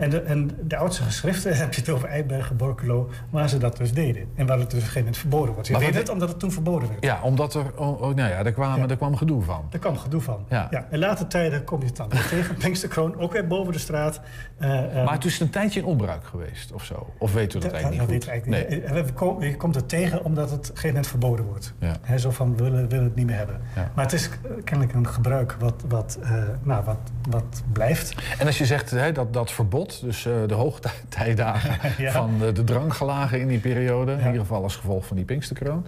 En 0.00 0.10
de, 0.10 0.20
en 0.20 0.50
de 0.62 0.76
oudste 0.76 1.02
geschriften, 1.02 1.56
heb 1.56 1.74
je 1.74 1.80
het 1.80 1.90
over 1.90 2.08
Eibergen, 2.08 2.56
Borculo, 2.56 3.10
waar 3.30 3.48
ze 3.48 3.58
dat 3.58 3.76
dus 3.76 3.92
deden. 3.92 4.28
En 4.34 4.46
waar 4.46 4.58
het 4.58 4.70
dus 4.70 4.78
op 4.78 4.86
een 4.86 4.92
gegeven 4.92 5.00
moment 5.00 5.16
verboden 5.16 5.54
wordt. 5.54 5.68
Weet 5.68 5.82
wat- 5.84 5.94
het 5.94 6.08
omdat 6.08 6.28
het 6.28 6.38
toen 6.38 6.52
verboden 6.52 6.88
werd. 6.88 7.04
Ja, 7.04 7.20
omdat 7.22 7.54
er, 7.54 7.64
oh, 7.76 8.02
oh, 8.02 8.14
nou 8.14 8.30
ja, 8.30 8.44
er, 8.44 8.52
kwam, 8.52 8.82
er 8.90 8.96
kwam 8.96 9.16
gedoe 9.16 9.42
van. 9.42 9.66
Daar 9.70 9.80
kwam 9.80 9.96
gedoe 9.96 10.20
van. 10.20 10.44
Ja. 10.48 10.66
Ja. 10.70 10.86
In 10.90 10.98
later 10.98 11.26
tijden 11.26 11.64
kom 11.64 11.80
je 11.80 11.86
het 11.86 11.96
dan 11.96 12.08
weer 12.08 12.26
tegen. 12.28 12.54
Pinksterkroon, 12.64 13.18
ook 13.18 13.32
weer 13.32 13.46
boven 13.46 13.72
de 13.72 13.78
straat. 13.78 14.20
Eh, 14.58 14.98
eh, 14.98 15.04
Maar 15.04 15.14
het 15.14 15.24
is 15.24 15.40
een 15.40 15.50
tijdje 15.50 15.80
in 15.80 15.86
onbruik 15.86 16.24
geweest 16.24 16.72
of 16.72 16.84
zo. 16.84 17.12
Of 17.18 17.32
weten 17.32 17.60
we 17.60 17.64
dat 17.68 17.72
dat, 17.72 17.82
eigenlijk 17.82 18.00
dat 18.00 18.10
niet 18.10 18.24
weet 18.24 18.34
goed? 18.34 18.44
ik 18.44 18.52
eigenlijk 18.54 19.40
niet. 19.40 19.50
Je 19.50 19.56
komt 19.56 19.74
het 19.74 19.88
tegen 19.88 20.24
omdat 20.24 20.50
het 20.50 20.58
op 20.58 20.64
een 20.64 20.66
gegeven 20.66 20.88
moment 20.88 21.06
verboden 21.06 21.44
wordt. 21.44 21.74
Ja. 21.78 22.18
Zo 22.18 22.30
van, 22.30 22.56
we 22.56 22.62
willen, 22.62 22.88
willen 22.88 23.04
het 23.04 23.14
niet 23.14 23.26
meer 23.26 23.36
hebben. 23.36 23.60
Ja. 23.76 23.90
Maar 23.94 24.04
het 24.04 24.14
is 24.14 24.30
kennelijk 24.64 24.96
een 24.96 25.08
gebruik 25.08 25.56
wat, 25.58 25.84
wat, 25.88 26.18
eh, 26.22 26.32
nou, 26.62 26.84
wat, 26.84 26.98
wat 27.30 27.62
blijft. 27.72 28.14
En 28.38 28.46
als 28.46 28.58
je 28.58 28.66
zegt 28.66 28.90
hè, 28.90 29.12
dat, 29.12 29.32
dat 29.32 29.52
verbod, 29.52 29.89
dus 29.98 30.26
eh, 30.26 30.32
de 30.46 30.54
hoogtijdagen 30.54 31.76
Ja. 32.04 32.12
van 32.12 32.38
de, 32.38 32.52
de 32.64 33.38
in 33.40 33.48
die 33.48 33.58
periode, 33.58 34.12
in 34.12 34.18
ieder 34.26 34.40
geval 34.40 34.62
als 34.62 34.76
gevolg 34.76 35.06
van 35.06 35.16
die 35.16 35.24
Pinksterkroon. 35.24 35.86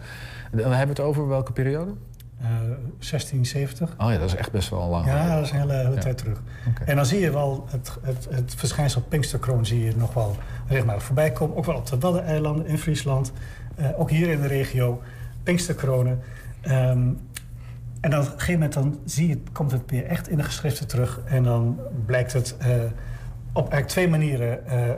Dan 0.50 0.60
hebben 0.60 0.96
we 0.96 1.02
het 1.02 1.10
over 1.10 1.28
welke 1.28 1.52
periode? 1.52 1.90
Eh 2.40 2.48
1670. 2.98 3.94
Oh 3.98 4.10
ja, 4.12 4.18
dat 4.18 4.28
is 4.28 4.34
echt 4.34 4.50
best 4.52 4.68
wel 4.70 4.88
lang. 4.88 5.06
Ja, 5.06 5.34
dat 5.34 5.44
is 5.44 5.50
een 5.50 5.58
hele, 5.58 5.72
hele 5.72 5.94
Ja. 5.94 6.00
tijd 6.00 6.18
terug. 6.18 6.42
En 6.84 6.96
dan 6.96 7.06
zie 7.06 7.20
je 7.20 7.30
wel 7.30 7.66
het, 7.70 7.96
het, 8.02 8.26
het 8.30 8.54
verschijnsel 8.54 9.00
Pinksterkroon 9.00 9.66
zie 9.66 9.84
je 9.84 9.92
nog 9.96 10.14
wel 10.14 10.36
regelmatig 10.68 11.02
voorbij 11.02 11.30
komen. 11.32 11.56
Ook 11.56 11.64
wel 11.64 11.76
op 11.76 11.86
de 11.86 11.98
Waddeneilanden 11.98 12.66
in 12.66 12.78
Friesland. 12.78 13.32
Eh, 13.74 14.00
ook 14.00 14.10
hier 14.10 14.28
in 14.28 14.40
de 14.40 14.46
regio. 14.46 15.02
Pinksterkronen. 15.42 16.20
Ehm, 16.60 17.08
en 18.00 18.10
dan 18.10 18.20
op 18.20 18.26
een 18.26 18.30
gegeven 18.30 18.52
moment 18.52 18.72
dan 18.72 18.98
zie 19.04 19.28
je, 19.28 19.42
komt 19.52 19.70
het 19.72 19.82
weer 19.86 20.04
echt 20.06 20.28
in 20.28 20.36
de 20.36 20.42
geschriften 20.42 20.86
terug. 20.86 21.20
En 21.24 21.42
dan 21.42 21.78
blijkt 22.06 22.32
het 22.32 22.56
eh, 22.58 22.68
op 23.52 23.60
eigenlijk 23.72 23.88
twee 23.88 24.08
manieren 24.08 24.66
eh, 24.66 24.90
eh, 24.90 24.96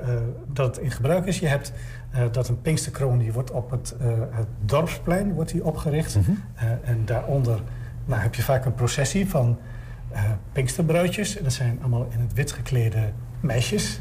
dat 0.52 0.66
het 0.76 0.84
in 0.84 0.90
gebruik 0.90 1.26
is. 1.26 1.38
Je 1.38 1.46
hebt 1.46 1.72
eh, 2.10 2.22
dat 2.32 2.48
een 2.48 2.60
Pinksterkroon 2.62 3.18
die 3.18 3.32
wordt 3.32 3.50
op 3.50 3.70
het, 3.70 3.94
het 4.30 4.46
dorpsplein 4.60 5.32
wordt 5.32 5.50
die 5.50 5.64
opgericht. 5.64 6.16
Eh, 6.54 6.64
en 6.82 7.02
daaronder 7.04 7.60
nou, 8.04 8.20
heb 8.22 8.34
je 8.34 8.42
vaak 8.42 8.64
een 8.64 8.74
processie 8.74 9.28
van 9.28 9.58
Pinksterbruidjes. 10.52 11.36
En 11.36 11.44
dat 11.44 11.52
zijn 11.52 11.78
allemaal 11.80 12.06
in 12.10 12.20
het 12.20 12.32
wit 12.32 12.52
geklede 12.52 13.12
meisjes 13.40 14.00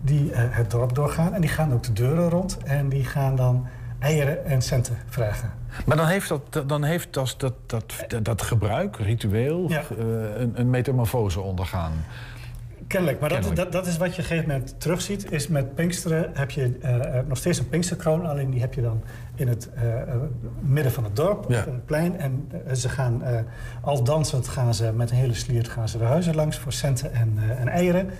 die 0.00 0.30
het 0.34 0.70
dorp 0.70 0.94
doorgaan. 0.94 1.34
En 1.34 1.40
die 1.40 1.50
gaan 1.50 1.72
ook 1.72 1.82
de 1.82 1.92
deuren 1.92 2.28
rond. 2.28 2.58
En 2.64 2.88
die 2.88 3.04
gaan 3.04 3.36
dan 3.36 3.66
eieren 3.98 4.44
en 4.44 4.62
centen 4.62 4.96
vragen. 5.06 5.50
Maar 5.86 5.96
dan 5.96 6.06
heeft 6.06 6.28
dat, 6.28 6.68
dan 6.68 6.84
heeft 6.84 7.12
dat, 7.14 7.34
dat, 7.38 7.54
dat, 7.66 7.94
dat, 8.22 8.42
gebruik, 8.42 8.96
ritueel, 8.96 9.68
Ja. 9.68 9.82
een, 10.36 10.52
een 10.60 10.70
metamorfose 10.70 11.40
ondergaan. 11.40 11.92
Kennelijk, 12.88 13.20
maar 13.20 13.28
dat, 13.28 13.38
Kennelijk. 13.38 13.72
dat, 13.72 13.84
dat 13.84 13.92
is 13.92 13.96
wat 13.98 14.06
je 14.06 14.12
op 14.12 14.18
een 14.18 14.24
gegeven 14.24 14.48
moment 14.50 14.80
terugziet. 14.80 15.32
Is 15.32 15.48
met 15.48 15.74
Pinksteren 15.74 16.30
heb 16.34 16.50
je 16.50 16.78
eh, 16.82 17.18
eh, 17.18 17.26
nog 17.26 17.38
steeds 17.38 17.58
een 17.58 17.68
Pinksterkroon. 17.68 18.26
Alleen 18.26 18.50
die 18.50 18.60
heb 18.60 18.74
je 18.74 18.82
dan 18.82 19.02
in 19.34 19.48
het 19.48 19.68
eh, 19.72 19.82
midden 20.60 20.92
van 20.92 21.04
het 21.04 21.16
dorp, 21.16 21.44
Ja. 21.48 21.58
op 21.58 21.64
het 21.66 21.86
plein. 21.86 22.18
En 22.18 22.50
ze 22.74 22.88
gaan 22.88 23.22
al 23.80 24.04
dansend 24.04 24.48
gaan 24.48 24.74
ze 24.74 24.92
met 24.92 25.10
een 25.10 25.16
hele 25.16 25.34
sliert 25.34 25.68
gaan 25.68 25.88
ze 25.88 25.98
de 25.98 26.04
huizen 26.04 26.34
langs 26.34 26.58
voor 26.58 26.72
centen 26.72 27.14
en, 27.14 27.38
en 27.58 27.68
eieren. 27.68 28.10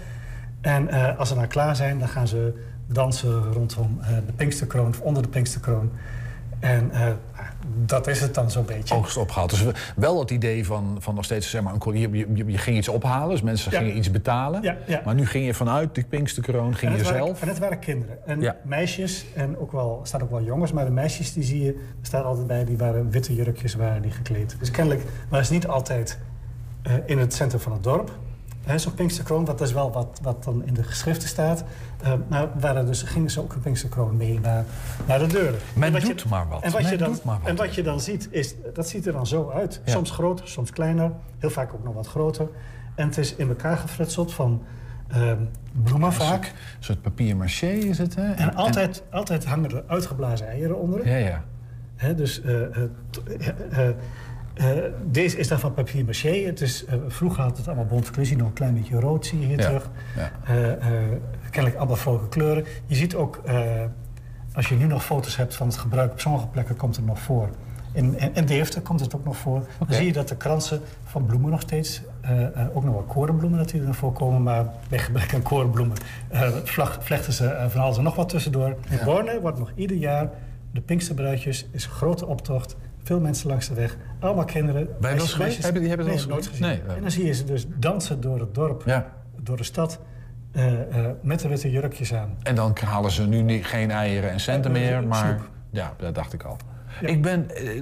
En 0.61 1.17
als 1.17 1.29
ze 1.29 1.35
dan 1.35 1.49
klaar 1.49 1.77
zijn, 1.77 1.99
dan 1.99 2.09
gaan 2.09 2.29
ze 2.29 2.53
dansen 2.87 3.53
rondom 3.53 4.01
de 4.27 4.33
Pinksterkroon 4.33 4.89
of 4.89 5.01
onder 5.01 5.23
de 5.23 5.29
Pinksterkroon. 5.29 5.91
En 6.59 6.91
dat 7.75 8.07
is 8.07 8.21
het 8.21 8.35
dan 8.35 8.51
zo'n 8.51 8.65
beetje. 8.65 8.95
Oogst 8.95 9.17
opgehaald. 9.17 9.51
Dus 9.51 9.65
wel 9.97 10.21
het 10.21 10.31
idee 10.31 10.67
van, 10.67 10.97
van 11.01 11.15
nog 11.15 11.25
steeds, 11.25 11.51
zeg 11.51 11.63
maar, 11.63 11.75
een, 11.81 11.99
je, 12.01 12.11
je, 12.11 12.45
je 12.47 12.59
ging 12.59 12.77
iets 12.77 12.89
ophalen, 12.89 13.29
dus 13.31 13.43
mensen 13.43 13.73
Ja. 13.73 13.79
gingen 13.79 13.97
iets 13.97 14.11
betalen. 14.11 14.63
Ja, 14.63 14.77
ja. 14.87 15.01
Maar 15.05 15.15
nu 15.15 15.27
ging 15.27 15.47
je 15.47 15.55
vanuit 15.55 15.95
die 15.95 16.05
Pinksterkroon, 16.05 16.75
ging 16.75 16.97
je 16.97 17.05
zelf. 17.05 17.19
Waren, 17.19 17.41
en 17.41 17.49
het 17.49 17.59
waren 17.59 17.79
kinderen. 17.79 18.27
En 18.27 18.57
meisjes, 18.63 19.25
en 19.35 19.59
ook 19.59 19.73
wel, 19.73 20.01
staan 20.03 20.23
ook 20.23 20.31
wel 20.31 20.43
jongens, 20.43 20.73
maar 20.73 20.85
de 20.85 20.91
meisjes 20.91 21.33
die 21.33 21.43
zie 21.45 21.63
je, 21.65 21.73
er 21.73 22.07
staat 22.07 22.25
altijd 22.25 22.47
bij, 22.47 22.65
die 22.65 22.77
waren 22.77 23.11
witte 23.11 23.35
jurkjes 23.35 23.75
waren 23.75 24.03
die 24.03 24.11
gekleed. 24.11 24.57
Dus 24.59 24.71
kennelijk 24.71 25.03
waren 25.29 25.47
ze 25.47 25.53
niet 25.53 25.67
altijd 25.67 26.19
eh, 26.83 26.93
in 27.07 27.19
het 27.19 27.35
centrum 27.35 27.61
van 27.61 27.73
het 27.73 27.83
dorp. 27.83 28.11
Hè, 28.69 28.79
Zo'n 28.79 28.95
Pinksterkroon, 28.95 29.45
dat 29.45 29.61
is 29.61 29.73
wel 29.73 29.93
wat, 29.93 30.19
wat 30.23 30.45
dan 30.45 30.63
in 30.67 30.75
de 30.75 30.83
geschriften 30.83 31.29
staat. 31.29 31.65
Eh, 32.03 32.13
maar 32.29 32.49
waren 32.61 32.87
dus, 32.87 33.03
gingen 33.03 33.31
ze 33.31 33.41
ook 33.41 33.53
een 33.53 33.61
Pinksterkroon 33.61 34.17
mee 34.17 34.41
naar, 34.41 34.65
naar 35.07 35.19
de 35.19 35.27
deuren. 35.27 35.59
Men 35.75 35.95
En 35.95 36.01
doet 36.01 36.29
maar 36.29 36.49
wat. 36.49 36.63
En 36.63 36.73
wat, 36.73 36.83
Men 36.83 36.91
je 36.91 36.97
dan, 36.97 37.13
doet 37.13 37.25
maar 37.25 37.39
wat. 37.41 37.49
en 37.49 37.57
wat 37.57 37.75
je 37.75 37.83
dan 37.83 38.01
ziet, 38.01 38.29
is, 38.31 38.55
dat 38.75 38.89
ziet 38.89 39.07
er 39.07 39.13
dan 39.13 39.27
zo 39.27 39.51
uit. 39.51 39.81
Ja. 39.85 39.93
Soms 39.93 40.11
groter, 40.11 40.49
soms 40.49 40.71
kleiner. 40.71 41.13
Heel 41.39 41.51
vaak 41.51 41.75
ook 41.75 41.85
nog 41.85 41.95
wat 41.95 42.07
groter. 42.07 42.49
En 42.95 43.07
het 43.07 43.19
is 43.19 43.35
in 43.35 43.49
elkaar 43.49 43.77
gefritseld 43.77 44.35
van 44.35 44.63
ehm, 45.09 45.39
bloemen 45.83 46.13
vaak. 46.13 46.45
Een 46.45 46.85
soort 46.85 47.03
papier 47.03 47.37
maché 47.37 47.71
is 47.71 47.99
het, 47.99 48.15
hè? 48.15 48.33
En 48.33 48.55
altijd, 48.55 49.03
altijd 49.11 49.45
hangen 49.45 49.71
er 49.71 49.85
uitgeblazen 49.87 50.49
eieren 50.49 50.79
onder. 50.79 51.09
Ja, 51.09 51.17
ja. 51.17 52.13
Dus 52.13 52.43
eh, 52.43 52.53
eh, 54.59 54.67
deze 55.05 55.37
is 55.39 55.49
dan 55.49 55.59
van 55.59 55.75
papier 55.75 56.05
maché. 56.05 56.45
Het 56.45 56.61
is, 56.61 56.85
eh, 56.85 56.95
vroeger 57.09 57.43
had 57.43 57.57
het 57.57 57.69
allemaal 57.69 58.01
je 58.13 58.37
nog 58.37 58.47
een 58.47 58.53
klein 58.53 58.75
beetje 58.75 59.01
rood 59.01 59.27
zie 59.27 59.41
je 59.41 59.47
hier 59.47 59.59
Ja, 59.59 59.65
terug. 59.65 59.91
ja. 60.17 60.31
Eh, 60.45 60.83
kennelijk 61.51 61.77
allemaal 61.77 61.97
vrolijke 61.97 62.29
kleuren. 62.29 62.65
Je 62.87 62.95
ziet 62.95 63.15
ook, 63.15 63.41
als 64.53 64.69
je 64.69 64.75
nu 64.75 64.87
nog 64.87 65.05
foto's 65.05 65.37
hebt 65.37 65.55
van 65.55 65.67
het 65.67 65.77
gebruik... 65.77 66.13
op 66.13 66.21
sommige 66.21 66.47
plekken 66.47 66.77
komt 66.77 66.97
het 66.97 67.07
nog 67.07 67.19
voor. 67.19 67.49
In, 67.93 68.19
in, 68.19 68.35
in 68.35 68.45
Deventer 68.47 68.81
komt 68.81 69.01
het 69.01 69.15
ook 69.17 69.25
nog 69.25 69.37
voor. 69.37 69.67
Dan 69.79 69.95
zie 69.97 70.07
je 70.07 70.13
dat 70.13 70.29
de 70.29 70.37
kransen 70.37 70.81
van 71.05 71.27
bloemen 71.27 71.51
nog 71.51 71.61
steeds... 71.61 72.03
ook 72.75 72.85
nog 72.85 72.95
wel 72.95 73.05
korenbloemen 73.09 73.59
natuurlijk 73.59 73.93
ervoor 73.93 74.13
komen... 74.13 74.43
maar 74.43 74.65
bij 74.89 74.99
gebrek 74.99 75.35
aan 75.35 75.43
korenbloemen 75.43 75.97
vlag- 76.65 76.99
vlechten 77.01 77.33
ze 77.33 77.67
van 77.69 77.81
alles 77.81 77.97
en 77.97 78.03
nog 78.03 78.15
wat 78.15 78.29
tussendoor. 78.29 78.77
In 78.91 78.99
Borne 79.05 79.41
wordt 79.41 79.59
nog 79.59 79.73
ieder 79.75 79.97
jaar 79.97 80.31
de 80.73 80.81
Pinksterbruidjes... 80.81 81.67
is 81.73 81.85
een 81.85 81.91
grote 81.91 82.27
optocht... 82.27 82.77
Veel 83.09 83.21
mensen 83.21 83.49
langs 83.49 83.69
de 83.69 83.75
weg, 83.75 83.97
allemaal 84.21 84.45
kinderen. 84.45 84.89
Wel 85.01 85.19
geweest? 85.19 85.63
Hebben 85.63 85.81
die- 85.81 85.89
hebben 85.91 86.07
ze 86.07 86.19
nee, 86.19 86.27
nooit 86.27 86.47
gezien? 86.47 86.67
Nee, 86.67 86.81
en 86.97 87.01
dan 87.01 87.11
zie 87.11 87.27
je 87.27 87.33
ze 87.35 87.45
dus 87.45 87.67
dansen 87.77 88.21
door 88.21 88.41
het 88.41 88.55
dorp, 88.55 88.83
Ja. 88.87 89.13
door 89.43 89.57
de 89.57 89.63
stad, 89.63 90.01
eh, 90.53 90.81
eh, 90.81 91.11
met 91.23 91.41
de 91.41 91.49
witte 91.49 91.71
jurkjes 91.71 92.15
aan. 92.15 92.37
En 92.43 92.55
dan 92.55 92.77
halen 92.85 93.11
ze 93.11 93.27
nu 93.27 93.43
niet, 93.43 93.67
geen 93.67 93.91
eieren 93.91 94.31
en 94.31 94.41
centen 94.41 94.73
meer, 94.73 95.07
maar... 95.07 95.27
snoep. 95.27 95.51
Ja, 95.71 95.95
dat 95.99 96.15
dacht 96.15 96.33
ik 96.33 96.43
al. 96.43 96.57
Ik 97.01 97.23
ben, 97.23 97.51
eh, 97.51 97.77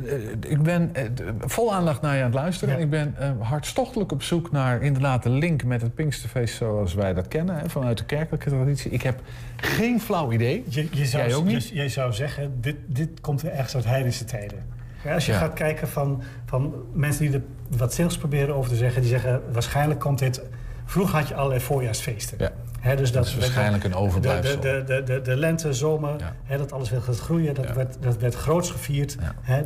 ik 0.48 0.62
ben 0.62 0.92
vol 1.40 1.74
aandacht 1.74 2.00
naar 2.00 2.14
je 2.14 2.20
aan 2.20 2.26
het 2.30 2.34
luisteren. 2.34 2.80
Ik 2.80 2.90
ben 2.90 3.14
hartstochtelijk 3.40 4.12
op 4.12 4.22
zoek 4.22 4.52
naar 4.52 4.82
inderdaad 4.82 5.22
de 5.22 5.30
link 5.30 5.64
met 5.64 5.82
het 5.82 5.94
Pinksterfeest 5.94 6.56
zoals 6.56 6.94
wij 6.94 7.14
dat 7.14 7.28
kennen, 7.28 7.58
hè, 7.58 7.68
vanuit 7.68 7.98
de 7.98 8.04
kerkelijke 8.04 8.50
traditie. 8.50 8.90
Ik 8.90 9.02
heb 9.02 9.20
geen 9.56 10.00
flauw 10.00 10.32
idee. 10.32 10.64
Je, 10.68 10.88
je, 10.90 11.06
zou, 11.06 11.22
Jij 11.26 11.34
ook 11.34 11.44
niet? 11.44 11.68
je, 11.68 11.74
je 11.74 11.88
zou 11.88 12.12
zeggen, 12.12 12.60
dit, 12.60 12.76
dit 12.86 13.20
komt 13.20 13.42
weer 13.42 13.52
ergens 13.52 13.74
uit 13.74 13.84
heidense 13.84 14.24
tijden. 14.24 14.74
Ja, 15.06 15.14
als 15.14 15.26
je 15.26 15.32
Ja. 15.32 15.38
gaat 15.38 15.52
kijken 15.52 15.88
van, 15.88 16.22
van 16.46 16.74
mensen 16.92 17.24
die 17.24 17.34
er 17.34 17.42
wat 17.76 17.94
zinnigs 17.94 18.18
proberen 18.18 18.54
over 18.54 18.70
te 18.70 18.76
zeggen... 18.76 19.00
die 19.00 19.10
zeggen, 19.10 19.42
waarschijnlijk 19.52 20.00
komt 20.00 20.18
dit... 20.18 20.42
Vroeger 20.84 21.18
had 21.18 21.28
je 21.28 21.34
allerlei 21.34 21.60
voorjaarsfeesten. 21.60 22.38
Ja. 22.38 22.94
Dus 22.94 23.12
Dat 23.12 23.26
is 23.26 23.36
waarschijnlijk 23.36 23.84
een 23.84 23.94
overblijfsel. 23.94 24.60
De, 24.60 24.82
de, 24.86 25.02
de, 25.02 25.22
de, 25.22 25.36
lente, 25.36 25.72
zomer, 25.72 26.16
dat 26.48 26.72
alles 26.72 26.90
weer 26.90 27.02
gaat 27.02 27.18
groeien. 27.18 27.54
Dat, 27.54 27.72
werd, 27.72 27.96
dat 28.00 28.16
werd 28.16 28.34
groots 28.34 28.70
gevierd. 28.70 29.16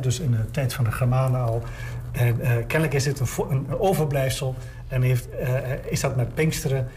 Dus 0.01 0.19
in 0.19 0.31
de 0.31 0.51
tijd 0.51 0.73
van 0.73 0.83
de 0.83 0.91
Germanen 0.91 1.41
al. 1.41 1.63
En 2.11 2.41
eh, 2.41 2.51
kennelijk 2.67 2.93
is 2.93 3.03
dit 3.03 3.19
een, 3.49 3.79
overblijfsel. 3.79 4.55
En 4.87 5.01
heeft, 5.01 5.29
eh, 5.29 5.57
is 5.85 5.99
dat 5.99 6.15
met 6.15 6.33
Pinksteren... 6.33 6.87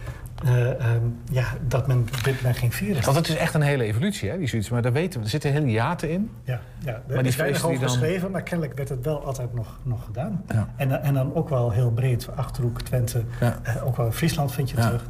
eh, 0.44 0.70
ehm, 0.90 1.02
ja, 1.30 1.44
dat 1.68 1.86
men 1.86 2.06
dit 2.22 2.42
men 2.42 2.54
ging 2.54 2.74
vieren. 2.74 3.04
Want 3.04 3.16
het 3.16 3.28
is 3.28 3.36
echt 3.36 3.54
een 3.54 3.62
hele 3.62 3.84
evolutie, 3.84 4.30
hè, 4.30 4.38
die 4.38 4.46
zoiets. 4.46 4.68
Maar 4.70 4.82
daar 4.82 4.92
weten 4.92 5.18
we, 5.18 5.24
er 5.24 5.30
zitten 5.30 5.52
hele 5.52 5.70
jaten 5.70 6.10
in. 6.10 6.30
Ja, 6.44 6.60
ja 6.84 6.92
er 6.92 7.02
Maar 7.08 7.18
die 7.18 7.26
is 7.26 7.36
weinig 7.36 7.64
over 7.64 7.80
dan- 7.80 7.88
geschreven, 7.88 8.30
maar 8.30 8.42
kennelijk 8.42 8.76
werd 8.76 8.88
het 8.88 9.04
wel 9.04 9.24
altijd 9.24 9.54
nog, 9.54 9.78
nog 9.82 10.04
gedaan. 10.04 10.44
Ja. 10.48 10.68
En, 10.76 10.88
dan- 10.88 10.98
en 10.98 11.14
dan 11.14 11.34
ook 11.34 11.48
wel 11.48 11.70
heel 11.70 11.90
breed. 11.92 12.28
Achterhoek, 12.36 12.82
Twente, 12.82 13.24
Ja. 13.40 13.58
eh, 13.62 13.86
ook 13.86 13.96
wel 13.96 14.06
in 14.06 14.12
Friesland 14.12 14.52
vind 14.52 14.70
je 14.70 14.76
Ja. 14.76 14.86
terug. 14.86 15.02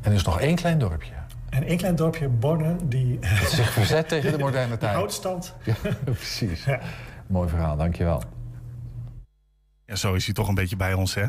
En 0.00 0.10
er 0.10 0.16
is 0.16 0.24
nog 0.24 0.40
één 0.40 0.54
klein 0.56 0.78
dorpje. 0.78 1.12
En 1.50 1.62
één 1.64 1.76
klein 1.76 1.96
dorpje, 1.96 2.28
Borne, 2.28 2.76
die... 2.84 3.18
Dat 3.40 3.50
zich 3.50 3.70
verzet 3.70 4.08
tegen 4.08 4.32
de 4.32 4.38
moderne 4.38 4.76
tijd. 4.78 4.94
houdt 4.94 5.12
stand. 5.12 5.54
Ja, 5.64 5.74
precies. 6.04 6.64
Mooi 7.26 7.48
verhaal, 7.48 7.76
dankjewel. 7.76 8.22
Ja, 9.86 9.94
zo 9.94 10.14
is 10.14 10.24
hij 10.24 10.34
toch 10.34 10.48
een 10.48 10.54
beetje 10.54 10.76
bij 10.76 10.92
ons, 10.94 11.14
hè? 11.14 11.24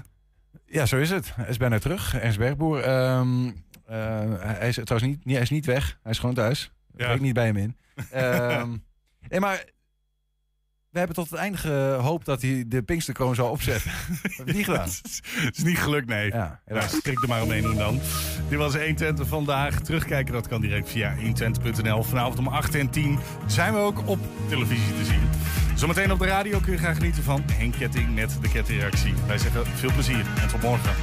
Ja, 0.69 0.85
zo 0.85 0.97
is 0.97 1.09
het. 1.09 1.35
Hij 1.35 1.47
is 1.47 1.57
bijna 1.57 1.79
terug. 1.79 2.15
Ernst 2.15 2.37
Bergboer. 2.37 2.79
Ehm, 2.79 3.47
eh, 3.85 4.33
hij 4.37 4.67
is 4.67 4.75
trouwens 4.83 5.11
niet, 5.11 5.25
niet, 5.25 5.33
hij 5.33 5.43
is 5.43 5.49
niet 5.49 5.65
weg. 5.65 5.99
Hij 6.03 6.11
is 6.11 6.19
gewoon 6.19 6.35
thuis. 6.35 6.71
Ja. 6.95 7.11
Ik 7.11 7.21
niet 7.21 7.33
bij 7.33 7.45
hem 7.45 7.57
in. 7.57 7.77
Ehm, 8.11 8.69
nee, 9.29 9.39
maar 9.39 9.65
we 10.97 11.03
hebben 11.03 11.23
tot 11.23 11.29
het 11.29 11.39
einde 11.39 11.57
gehoopt 11.57 12.25
dat 12.25 12.41
hij 12.41 12.63
de 12.67 12.81
Pinksterkroon 12.81 13.35
zou 13.35 13.49
opzetten. 13.49 13.91
dat 14.37 14.45
niet 14.45 14.65
gedaan. 14.65 14.87
Het 15.23 15.57
is 15.57 15.63
niet 15.63 15.77
gelukt, 15.77 16.07
nee. 16.07 16.27
Ja, 16.27 16.59
Ja, 16.67 16.87
strik 16.87 17.21
er 17.21 17.27
maar 17.27 17.41
omheen 17.41 17.61
doen 17.61 17.75
dan. 17.75 17.99
Dit 18.49 18.57
was 18.57 18.73
120 18.73 19.27
vandaag. 19.27 19.79
Terugkijken, 19.79 20.33
dat 20.33 20.47
kan 20.47 20.61
direct 20.61 20.89
via 20.89 21.15
120.nl. 21.15 22.03
Vanavond 22.03 22.39
om 22.39 22.47
8 22.47 22.75
en 22.75 22.89
10 22.89 23.19
zijn 23.45 23.73
we 23.73 23.79
ook 23.79 24.07
op 24.07 24.19
televisie 24.49 24.95
te 24.97 25.05
zien. 25.05 25.21
Zometeen 25.75 26.11
op 26.11 26.19
de 26.19 26.25
radio 26.25 26.59
kun 26.59 26.71
je 26.71 26.77
gaan 26.77 26.95
genieten 26.95 27.23
van 27.23 27.43
Henk 27.51 27.73
Ketting 27.73 28.15
met 28.15 28.37
de 28.41 28.49
kettingreactie. 28.49 29.13
Wij 29.27 29.37
zeggen 29.37 29.65
veel 29.65 29.93
plezier 29.93 30.25
en 30.41 30.47
tot 30.47 30.61
morgen. 30.61 30.93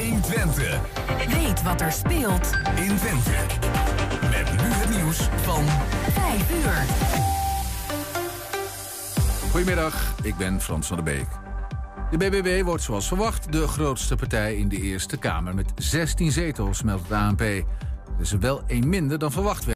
120. 0.00 0.80
Weet 1.28 1.62
wat 1.62 1.80
er 1.80 1.92
speelt 1.92 2.50
in 2.76 2.96
Twente. 2.96 3.99
Met 4.40 4.52
nu 4.52 4.68
het 4.68 4.90
nieuws 4.90 5.18
van 5.18 5.64
5 6.12 6.50
uur. 6.50 6.72
Goedemiddag, 9.50 10.14
ik 10.22 10.36
ben 10.36 10.60
Frans 10.60 10.86
van 10.86 10.96
der 10.96 11.04
Beek. 11.04 11.26
De 12.10 12.16
BBB 12.16 12.62
wordt 12.64 12.82
zoals 12.82 13.08
verwacht 13.08 13.52
de 13.52 13.68
grootste 13.68 14.16
partij 14.16 14.56
in 14.56 14.68
de 14.68 14.76
Eerste 14.76 15.16
Kamer 15.16 15.54
met 15.54 15.72
16 15.76 16.32
zetels, 16.32 16.82
meldt 16.82 17.02
het 17.08 17.12
ANP. 17.12 17.40
Er 17.40 18.38
wel 18.40 18.62
één 18.66 18.88
minder 18.88 19.18
dan 19.18 19.32
verwacht 19.32 19.64
werd. 19.64 19.68